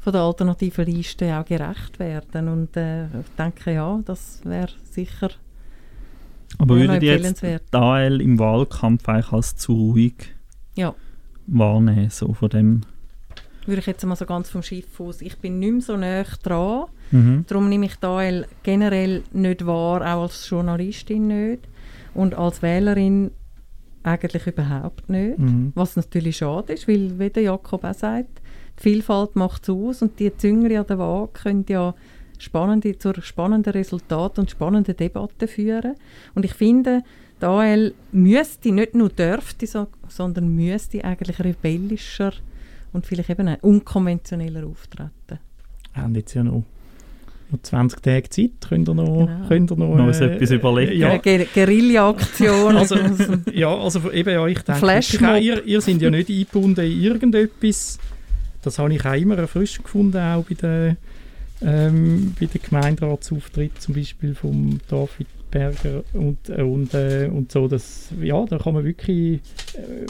von 0.00 0.12
der 0.12 0.22
alternativen 0.22 0.86
Liste 0.86 1.36
auch 1.36 1.44
gerecht 1.44 1.98
werden 2.00 2.48
und 2.48 2.76
äh, 2.76 3.04
ich 3.04 3.36
denke, 3.38 3.74
ja, 3.74 4.00
das 4.04 4.40
wäre 4.44 4.70
sicher 4.90 5.30
aber 6.58 6.76
würdet 6.76 7.02
ihr 7.02 7.18
jetzt 7.18 7.74
AL 7.74 8.20
im 8.20 8.38
Wahlkampf 8.38 9.08
eigentlich 9.08 9.32
als 9.32 9.56
zu 9.56 9.72
ruhig 9.72 10.34
ja. 10.74 10.94
wahrnehmen, 11.46 12.10
so 12.10 12.32
von 12.34 12.48
dem? 12.48 12.80
Würde 13.66 13.80
ich 13.80 13.86
jetzt 13.86 14.04
mal 14.04 14.16
so 14.16 14.26
ganz 14.26 14.50
vom 14.50 14.62
Schiff 14.62 15.00
aus. 15.00 15.22
Ich 15.22 15.38
bin 15.38 15.60
nicht 15.60 15.72
mehr 15.72 15.80
so 15.80 15.96
nah 15.96 16.24
dran, 16.42 16.86
mhm. 17.10 17.44
darum 17.46 17.68
nehme 17.68 17.86
ich 17.86 18.02
AL 18.02 18.46
generell 18.62 19.22
nicht 19.32 19.66
wahr, 19.66 20.00
auch 20.00 20.22
als 20.22 20.48
Journalistin 20.48 21.28
nicht 21.28 21.68
und 22.14 22.34
als 22.34 22.62
Wählerin 22.62 23.30
eigentlich 24.02 24.46
überhaupt 24.46 25.08
nicht, 25.08 25.38
mhm. 25.38 25.72
was 25.74 25.96
natürlich 25.96 26.38
schade 26.38 26.72
ist, 26.72 26.88
weil, 26.88 27.18
wie 27.18 27.30
der 27.30 27.44
Jakob 27.44 27.84
auch 27.84 27.94
sagt, 27.94 28.40
die 28.78 28.82
Vielfalt 28.82 29.36
macht 29.36 29.62
es 29.62 29.70
aus 29.70 30.02
und 30.02 30.18
die 30.18 30.36
Züngli 30.36 30.76
an 30.76 30.86
der 30.86 30.98
Waage 30.98 31.32
können 31.34 31.64
ja 31.68 31.94
spannende, 32.42 32.98
zu 32.98 33.12
spannenden 33.22 33.72
Resultaten 33.72 34.40
und 34.40 34.50
spannenden 34.50 34.96
Debatten 34.96 35.48
führen. 35.48 35.94
Und 36.34 36.44
ich 36.44 36.54
finde, 36.54 37.02
die 37.40 37.46
AL 37.46 37.94
müsste, 38.12 38.72
nicht 38.72 38.94
nur 38.94 39.08
dürfte, 39.08 39.66
sondern 40.08 40.54
müsste 40.54 41.04
eigentlich 41.04 41.38
rebellischer 41.40 42.32
und 42.92 43.06
vielleicht 43.06 43.30
eben 43.30 43.48
unkonventioneller 43.60 44.66
auftreten. 44.66 45.38
Wir 45.94 46.02
haben 46.02 46.14
jetzt 46.14 46.34
ja 46.34 46.42
noch, 46.42 46.64
noch 47.50 47.62
20 47.62 48.00
Tage 48.00 48.28
Zeit, 48.28 48.50
könnt 48.68 48.88
ihr 48.88 48.94
noch, 48.94 49.26
genau. 49.26 49.48
könnt 49.48 49.70
ihr 49.70 49.76
noch, 49.76 49.94
noch 49.94 50.20
äh, 50.20 50.34
etwas 50.34 50.50
überlegen. 50.50 50.98
Ja. 50.98 51.16
Ger 51.18 51.44
Guerilla-Aktion. 51.44 52.76
also, 52.76 52.96
ja, 53.52 53.74
also 53.74 54.10
eben, 54.10 54.30
ja, 54.30 54.46
ich 54.46 54.60
denke, 54.60 54.98
ich, 54.98 55.20
ihr, 55.44 55.64
ihr 55.64 55.80
seid 55.80 56.00
ja 56.00 56.10
nicht 56.10 56.28
eingebunden 56.28 56.84
in 56.84 57.00
irgendetwas. 57.02 57.98
Das 58.62 58.78
habe 58.78 58.94
ich 58.94 59.04
auch 59.04 59.14
immer 59.14 59.46
frisch 59.48 59.82
gefunden, 59.82 60.18
auch 60.18 60.44
bei 60.44 60.54
den 60.54 60.96
ähm, 61.64 62.34
bei 62.38 62.46
den 62.46 62.60
Gemeinderatsauftritt 62.62 63.80
zum 63.80 63.94
Beispiel 63.94 64.34
vom 64.34 64.78
David 64.88 65.26
Berger 65.52 66.02
und, 66.14 66.48
und, 66.48 66.94
äh, 66.94 67.30
und 67.30 67.52
so, 67.52 67.68
dass, 67.68 68.08
ja, 68.20 68.44
da 68.46 68.58
kann 68.58 68.74
man 68.74 68.84
wirklich 68.84 69.40
äh, 69.74 70.06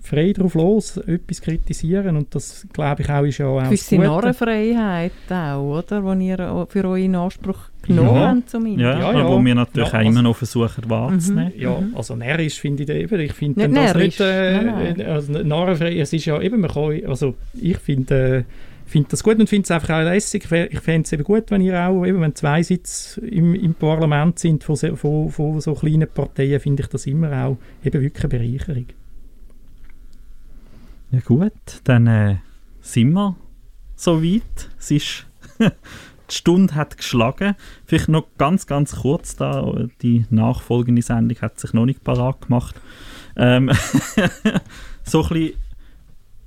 frei 0.00 0.32
drauf 0.32 0.54
los 0.54 0.96
etwas 0.96 1.42
kritisieren 1.42 2.16
und 2.16 2.34
das, 2.34 2.66
glaube 2.72 3.02
ich, 3.02 3.10
auch 3.10 3.24
ist 3.24 3.38
ja 3.38 3.46
auch 3.46 3.62
Gewisse 3.64 3.96
Narrenfreiheit 3.96 5.12
auch, 5.28 5.78
oder, 5.78 6.14
die 6.14 6.28
ihr 6.28 6.66
für 6.68 6.84
euch 6.86 7.04
in 7.04 7.16
Anspruch 7.16 7.58
genommen 7.82 8.14
ja. 8.14 8.28
habt 8.28 8.48
zumindest. 8.50 8.80
Ja, 8.80 9.12
ja, 9.12 9.18
ja. 9.18 9.28
wo 9.28 9.44
wir 9.44 9.54
natürlich 9.54 9.92
ja, 9.92 9.98
also, 9.98 10.10
immer 10.10 10.22
noch 10.22 10.36
versuchen 10.36 10.88
wahrzunehmen. 10.88 11.52
Mhm. 11.54 11.60
Ja, 11.60 11.82
also 11.94 12.14
närrisch 12.14 12.60
finde 12.60 12.84
ich 12.84 12.88
eben, 12.88 13.20
ich 13.20 13.32
finde 13.32 13.68
das 13.68 13.94
nicht, 13.96 14.20
äh, 14.20 14.62
nein, 14.62 14.94
nein. 14.96 15.06
also 15.06 15.32
narrenfrei, 15.32 15.98
es 15.98 16.12
ist 16.12 16.24
ja 16.24 16.40
eben, 16.40 16.60
man 16.60 16.70
kann, 16.70 17.04
also 17.06 17.34
ich 17.60 17.78
finde, 17.78 18.38
äh, 18.38 18.44
finde 18.90 19.08
das 19.10 19.22
gut 19.22 19.38
und 19.38 19.48
finde 19.48 19.64
es 19.64 19.70
einfach 19.70 19.90
auch 19.90 20.02
lässig. 20.02 20.50
Ich 20.50 20.80
fände 20.80 21.06
es 21.06 21.12
eben 21.12 21.24
gut, 21.24 21.50
wenn 21.50 21.62
ihr 21.62 21.80
auch, 21.80 22.04
eben, 22.04 22.20
wenn 22.20 22.34
zwei 22.34 22.62
Sitze 22.62 23.20
im, 23.20 23.54
im 23.54 23.74
Parlament 23.74 24.38
sind 24.38 24.64
von, 24.64 24.76
von, 24.76 25.30
von 25.30 25.60
so 25.60 25.74
kleinen 25.74 26.08
Parteien, 26.08 26.60
finde 26.60 26.82
ich 26.82 26.88
das 26.88 27.06
immer 27.06 27.32
auch 27.44 27.58
eben 27.84 28.02
wirklich 28.02 28.24
eine 28.24 28.28
Bereicherung. 28.30 28.86
Ja 31.12 31.20
gut, 31.20 31.52
dann 31.84 32.06
äh, 32.06 32.36
sind 32.80 33.12
wir 33.12 33.36
so 33.96 34.22
weit. 34.22 34.70
Es 34.78 34.90
ist 34.90 35.26
die 36.30 36.34
Stunde 36.34 36.74
hat 36.74 36.96
geschlagen. 36.96 37.54
Vielleicht 37.84 38.08
noch 38.08 38.26
ganz, 38.38 38.66
ganz 38.66 38.96
kurz 38.96 39.36
da, 39.36 39.86
die 40.02 40.26
nachfolgende 40.30 41.02
Sendung 41.02 41.40
hat 41.40 41.58
sich 41.58 41.72
noch 41.72 41.86
nicht 41.86 42.04
parat 42.04 42.42
gemacht. 42.42 42.80
Ähm, 43.36 43.70
so 45.04 45.22
ein 45.22 45.28
bisschen 45.28 45.54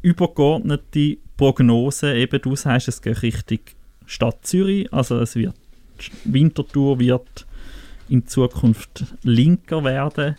übergeordnete 0.02 1.18
Prognose, 1.38 2.16
eben 2.16 2.42
du 2.42 2.56
sagst, 2.56 2.88
es 2.88 3.02
geht 3.02 3.22
Richtung 3.22 3.60
Stadt 4.06 4.46
Zürich, 4.46 4.92
also 4.94 5.20
es 5.20 5.36
wird, 5.36 5.56
Winterthur 6.26 7.00
wird 7.00 7.46
in 8.10 8.28
Zukunft 8.28 9.06
linker 9.24 9.84
werden. 9.84 10.36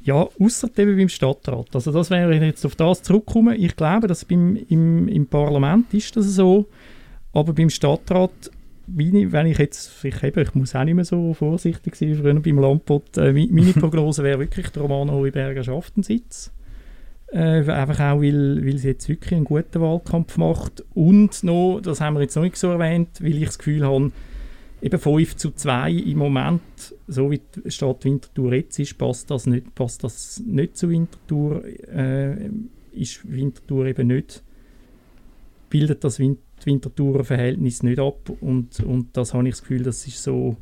Ja, 0.00 0.26
außer 0.38 0.68
eben 0.78 0.96
beim 0.96 1.08
Stadtrat. 1.08 1.74
Also 1.74 1.90
das 1.90 2.10
wäre 2.10 2.32
jetzt 2.34 2.64
auf 2.64 2.76
das 2.76 3.02
zurückkommen. 3.02 3.60
Ich 3.60 3.74
glaube, 3.74 4.06
dass 4.06 4.24
beim, 4.24 4.56
im, 4.68 5.08
im 5.08 5.26
Parlament 5.26 5.92
ist 5.92 6.16
das 6.16 6.26
so, 6.26 6.66
aber 7.32 7.52
beim 7.52 7.70
Stadtrat, 7.70 8.50
wenn 8.86 9.46
ich 9.46 9.58
jetzt, 9.58 10.04
ich, 10.04 10.22
eben, 10.22 10.40
ich 10.40 10.54
muss 10.54 10.76
auch 10.76 10.84
nicht 10.84 10.94
mehr 10.94 11.04
so 11.04 11.34
vorsichtig 11.34 11.96
sein 11.96 12.14
früher 12.14 12.38
beim 12.38 12.58
Lampot, 12.58 13.16
äh, 13.18 13.32
meine 13.32 13.72
Prognose 13.74 14.22
wäre 14.22 14.38
wirklich, 14.38 14.68
der 14.68 14.82
Romano 14.82 15.12
Heuberger 15.12 15.64
schafft 15.64 15.96
einen 15.96 16.04
Sitz. 16.04 16.52
Äh, 17.32 17.68
einfach 17.68 17.98
auch, 18.00 18.20
weil, 18.20 18.64
weil 18.64 18.78
sie 18.78 18.88
jetzt 18.88 19.08
wirklich 19.08 19.34
einen 19.34 19.44
guten 19.44 19.80
Wahlkampf 19.80 20.36
macht. 20.36 20.84
Und 20.94 21.42
noch, 21.42 21.80
das 21.80 22.00
haben 22.00 22.14
wir 22.14 22.22
jetzt 22.22 22.36
noch 22.36 22.44
nicht 22.44 22.56
so 22.56 22.70
erwähnt, 22.70 23.20
weil 23.20 23.36
ich 23.36 23.46
das 23.46 23.58
Gefühl 23.58 23.84
habe, 23.84 24.12
eben 24.80 24.98
5 24.98 25.36
zu 25.36 25.50
2 25.50 25.90
im 25.90 26.18
Moment, 26.18 26.62
so 27.08 27.30
wie 27.30 27.40
die 27.64 27.70
Stadt 27.70 28.04
Winterthur 28.04 28.54
jetzt 28.54 28.78
ist, 28.78 28.96
passt 28.96 29.30
das 29.30 29.46
nicht, 29.46 29.74
passt 29.74 30.04
das 30.04 30.42
nicht 30.46 30.76
zu 30.76 30.88
Winterthur. 30.88 31.64
Äh, 31.64 32.50
ist 32.92 33.30
Winterthur 33.30 33.86
eben 33.86 34.06
nicht, 34.08 34.42
bildet 35.68 36.04
das 36.04 36.18
Winterthurer 36.18 37.24
Verhältnis 37.24 37.82
nicht 37.82 37.98
ab. 37.98 38.30
Und, 38.40 38.80
und 38.80 39.16
das 39.16 39.34
habe 39.34 39.48
ich 39.48 39.54
das 39.54 39.62
Gefühl, 39.62 39.82
das 39.82 40.06
ist 40.06 40.22
so 40.22 40.56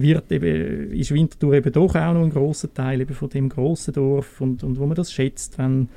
wird 0.00 0.30
eben, 0.32 0.92
ist 0.92 1.12
Winterthur 1.12 1.54
eben 1.54 1.72
doch 1.72 1.94
auch 1.94 2.14
noch 2.14 2.22
ein 2.22 2.30
großer 2.30 2.72
Teil 2.72 3.00
eben 3.00 3.14
von 3.14 3.28
dem 3.28 3.48
großen 3.48 3.94
Dorf 3.94 4.40
und, 4.40 4.62
und 4.62 4.78
wo 4.78 4.86
man 4.86 4.96
das 4.96 5.12
schätzt, 5.12 5.58
wenn, 5.58 5.88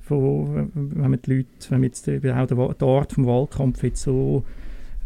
von, 0.00 0.70
wenn 0.74 1.10
man 1.10 1.20
die 1.22 1.36
Leute, 1.36 1.48
wenn 1.70 1.80
man 1.80 1.88
jetzt 1.88 2.06
eben 2.08 2.30
auch 2.32 2.74
der 2.74 2.88
Art 2.88 3.12
vom 3.12 3.26
Wahlkampf 3.26 3.82
jetzt 3.82 4.02
so 4.02 4.44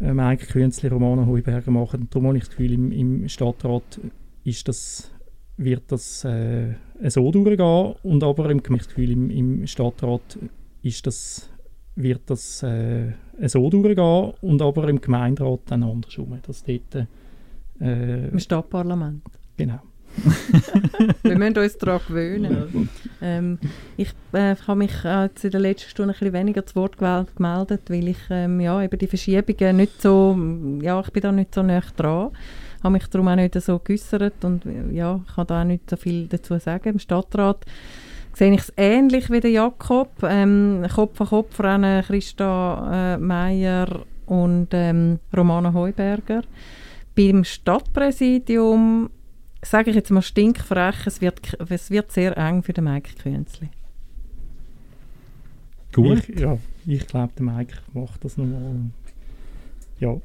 äh, 0.01 0.13
Mike 0.13 0.47
Künzli, 0.47 0.89
Romana 0.89 1.25
Heuberger 1.25 1.71
machen. 1.71 2.01
Und 2.01 2.13
darum 2.13 2.27
habe 2.27 2.37
ich 2.37 2.43
das 2.43 2.51
Gefühl, 2.51 2.73
im, 2.73 2.91
im 2.91 3.27
Stadtrat 3.29 3.99
ist 4.43 4.67
das, 4.67 5.11
wird 5.57 5.83
das 5.87 6.23
äh, 6.23 6.73
so 7.07 7.31
durchgehen 7.31 7.95
und 8.03 8.23
aber 8.23 8.49
im, 8.49 8.59
ich 8.59 8.63
das 8.63 8.87
Gefühl, 8.87 9.11
im, 9.11 9.29
im 9.29 9.67
Stadtrat 9.67 10.39
ist 10.81 11.05
das, 11.07 11.49
wird 11.95 12.21
das 12.27 12.63
äh, 12.63 13.13
so 13.45 13.69
durchgehen 13.69 14.33
und 14.41 14.61
aber 14.61 14.89
im 14.89 14.99
Gemeinderat 14.99 15.61
dann 15.67 15.83
andersrum, 15.83 16.37
dass 16.45 16.63
dort 16.63 17.07
äh, 17.83 18.27
Im 18.29 18.39
Stadtparlament. 18.39 19.23
Genau. 19.57 19.79
wir 21.23 21.37
müssen 21.37 21.57
uns 21.57 21.77
daran 21.77 21.99
gewöhnen. 22.07 22.89
Ähm, 23.21 23.57
ich 23.97 24.09
äh, 24.31 24.55
habe 24.67 24.77
mich 24.77 25.03
äh, 25.03 25.29
in 25.41 25.51
der 25.51 25.59
letzten 25.59 25.89
Stunde 25.89 26.13
ein 26.13 26.19
bisschen 26.19 26.33
weniger 26.33 26.65
zu 26.65 26.75
Wort 26.75 26.97
gemeldet, 26.97 27.81
weil 27.87 28.09
ich 28.09 28.19
ähm, 28.29 28.59
ja, 28.59 28.81
eben 28.81 28.97
die 28.97 29.07
Verschiebungen 29.07 29.77
nicht 29.77 30.01
so, 30.01 30.37
ja, 30.81 30.99
ich 30.99 31.11
bin 31.11 31.23
da 31.23 31.31
nicht 31.31 31.53
so 31.55 31.63
nah 31.63 31.81
dran. 31.97 32.29
Ich 32.77 32.83
habe 32.83 32.93
mich 32.93 33.07
darum 33.07 33.27
auch 33.29 33.35
nicht 33.35 33.59
so 33.59 33.79
geäußert 33.79 34.43
und 34.43 34.63
ja, 34.91 35.19
ich 35.25 35.35
kann 35.35 35.47
da 35.47 35.61
auch 35.61 35.65
nicht 35.65 35.89
so 35.89 35.95
viel 35.95 36.27
dazu 36.27 36.59
sagen. 36.59 36.89
Im 36.89 36.99
Stadtrat 36.99 37.65
sehe 38.33 38.53
ich 38.53 38.61
es 38.61 38.73
ähnlich 38.77 39.29
wie 39.29 39.39
der 39.39 39.51
Jakob. 39.51 40.11
Ähm, 40.23 40.85
Kopf 40.93 41.21
an 41.21 41.27
Kopf 41.27 41.59
rennen 41.59 42.03
Christa 42.03 43.15
äh, 43.15 43.17
Meier 43.17 43.87
und 44.25 44.67
ähm, 44.73 45.19
Romana 45.35 45.73
Heuberger. 45.73 46.43
Beim 47.15 47.43
Stadtpräsidium 47.43 49.09
sage 49.61 49.91
ich 49.91 49.95
jetzt 49.95 50.11
mal 50.11 50.21
stinkfrech, 50.21 51.05
es 51.05 51.21
wird, 51.21 51.39
es 51.69 51.89
wird 51.89 52.11
sehr 52.11 52.37
eng 52.37 52.63
für 52.63 52.73
den 52.73 52.83
Mike 52.85 53.11
Künzli. 53.21 53.69
Gut. 55.93 56.27
Ich, 56.27 56.39
ja, 56.39 56.57
ich 56.85 57.07
glaube, 57.07 57.31
der 57.37 57.45
Mike 57.45 57.77
macht 57.93 58.23
das 58.25 58.37
nochmal. 58.37 58.75
Ja, 59.99 60.17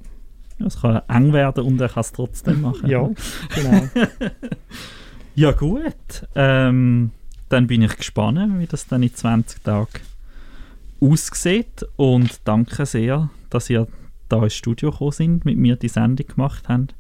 Es 0.65 0.81
kann 0.81 1.03
eng 1.09 1.33
werden 1.33 1.65
und 1.65 1.81
er 1.81 1.89
kann 1.89 2.01
es 2.01 2.13
trotzdem 2.13 2.63
machen. 2.63 2.89
ja, 2.89 3.09
genau. 3.55 3.89
Ja 5.35 5.53
gut, 5.53 6.27
ähm, 6.35 7.13
dann 7.49 7.69
bin 7.69 7.83
ich 7.83 7.97
gespannt, 7.97 8.59
wie 8.59 8.67
das 8.67 8.89
dann 8.89 9.05
in 9.05 9.15
20 9.15 9.63
Tagen 9.63 9.87
aussieht 11.01 11.87
und 11.95 12.41
danke 12.45 12.85
sehr, 12.87 13.31
dass 13.49 13.71
ihr 13.71 13.87
da 14.29 14.43
ins 14.43 14.55
Studio 14.55 14.91
gekommen 14.91 15.13
sind, 15.13 15.45
mit 15.45 15.57
mir 15.57 15.77
die 15.77 15.89
Sendung 15.89 16.27
gemacht 16.27 16.69
habt. 16.69 16.95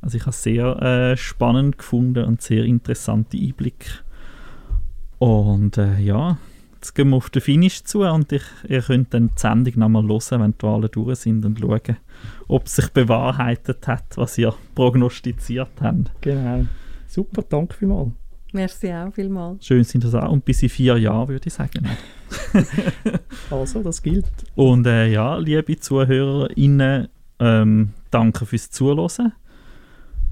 Also 0.00 0.16
ich 0.16 0.22
habe 0.22 0.30
es 0.30 0.42
sehr 0.42 0.82
äh, 0.82 1.16
spannend 1.16 1.78
gefunden 1.78 2.24
und 2.24 2.40
sehr 2.40 2.64
interessante 2.64 3.36
Einblicke. 3.36 3.90
Und 5.18 5.76
äh, 5.76 5.98
ja, 5.98 6.38
jetzt 6.74 6.94
gehen 6.94 7.10
wir 7.10 7.16
auf 7.16 7.28
den 7.28 7.42
Finish 7.42 7.84
zu 7.84 8.00
und 8.00 8.32
ich, 8.32 8.44
ihr 8.66 8.80
könnt 8.80 9.12
dann 9.12 9.28
die 9.28 9.40
Sendung 9.40 9.74
nochmal 9.76 10.08
hören, 10.08 10.40
wenn 10.40 10.54
die 10.58 10.62
Wahlen 10.62 10.88
durch 10.90 11.18
sind 11.18 11.44
und 11.44 11.58
schauen, 11.58 11.98
ob 12.48 12.68
sich 12.68 12.88
bewahrheitet 12.88 13.86
hat, 13.86 14.16
was 14.16 14.38
ihr 14.38 14.54
prognostiziert 14.74 15.68
habt. 15.80 16.10
genau. 16.22 16.66
Super, 17.06 17.42
danke 17.46 17.74
vielmals. 17.74 18.12
Merci 18.52 18.92
auch 18.92 19.12
vielmals. 19.12 19.66
Schön 19.66 19.84
sind 19.84 20.04
das 20.04 20.14
auch. 20.14 20.30
Und 20.30 20.44
bis 20.44 20.62
in 20.62 20.68
vier 20.68 20.96
Jahren, 20.96 21.28
würde 21.28 21.48
ich 21.48 21.54
sagen. 21.54 21.88
Also, 23.50 23.82
das 23.82 24.02
gilt. 24.02 24.30
Und 24.54 24.86
äh, 24.86 25.08
ja, 25.08 25.36
liebe 25.36 25.78
ZuhörerInnen, 25.78 27.08
ähm, 27.40 27.90
danke 28.10 28.46
fürs 28.46 28.70
Zuhören. 28.70 29.32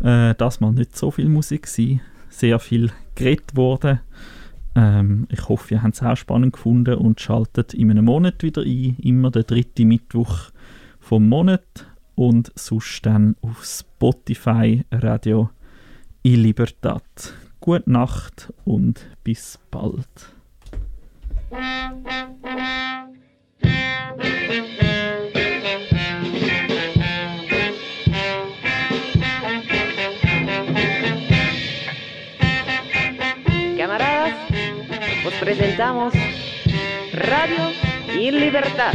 Äh, 0.00 0.34
das 0.36 0.60
mal 0.60 0.72
nicht 0.72 0.96
so 0.96 1.10
viel 1.10 1.28
Musik 1.28 1.62
gewesen. 1.62 2.00
Sehr 2.28 2.58
viel 2.58 2.92
geredet 3.14 3.56
worden. 3.56 4.00
Ähm, 4.76 5.26
ich 5.30 5.48
hoffe, 5.48 5.74
ihr 5.74 5.82
habt 5.82 5.94
es 5.94 6.02
auch 6.02 6.16
spannend 6.16 6.52
gefunden 6.52 6.94
und 6.94 7.20
schaltet 7.20 7.74
in 7.74 7.90
einem 7.90 8.04
Monat 8.04 8.42
wieder 8.42 8.62
ein. 8.62 8.96
Immer 9.02 9.30
der 9.30 9.42
dritte 9.42 9.84
Mittwoch 9.84 10.50
vom 11.00 11.28
Monat. 11.28 11.86
Und 12.14 12.52
sonst 12.56 13.06
dann 13.06 13.36
auf 13.42 13.64
Spotify 13.64 14.84
Radio 14.90 15.50
in 16.22 16.42
Libertad. 16.42 17.02
Gute 17.60 17.90
Nacht 17.90 18.52
und 18.64 19.06
bis 19.22 19.58
bald. 19.70 20.37
Camaradas, 33.78 34.34
os 35.24 35.34
presentamos 35.40 36.12
Radio 37.14 37.72
y 38.18 38.30
Libertad. 38.30 38.92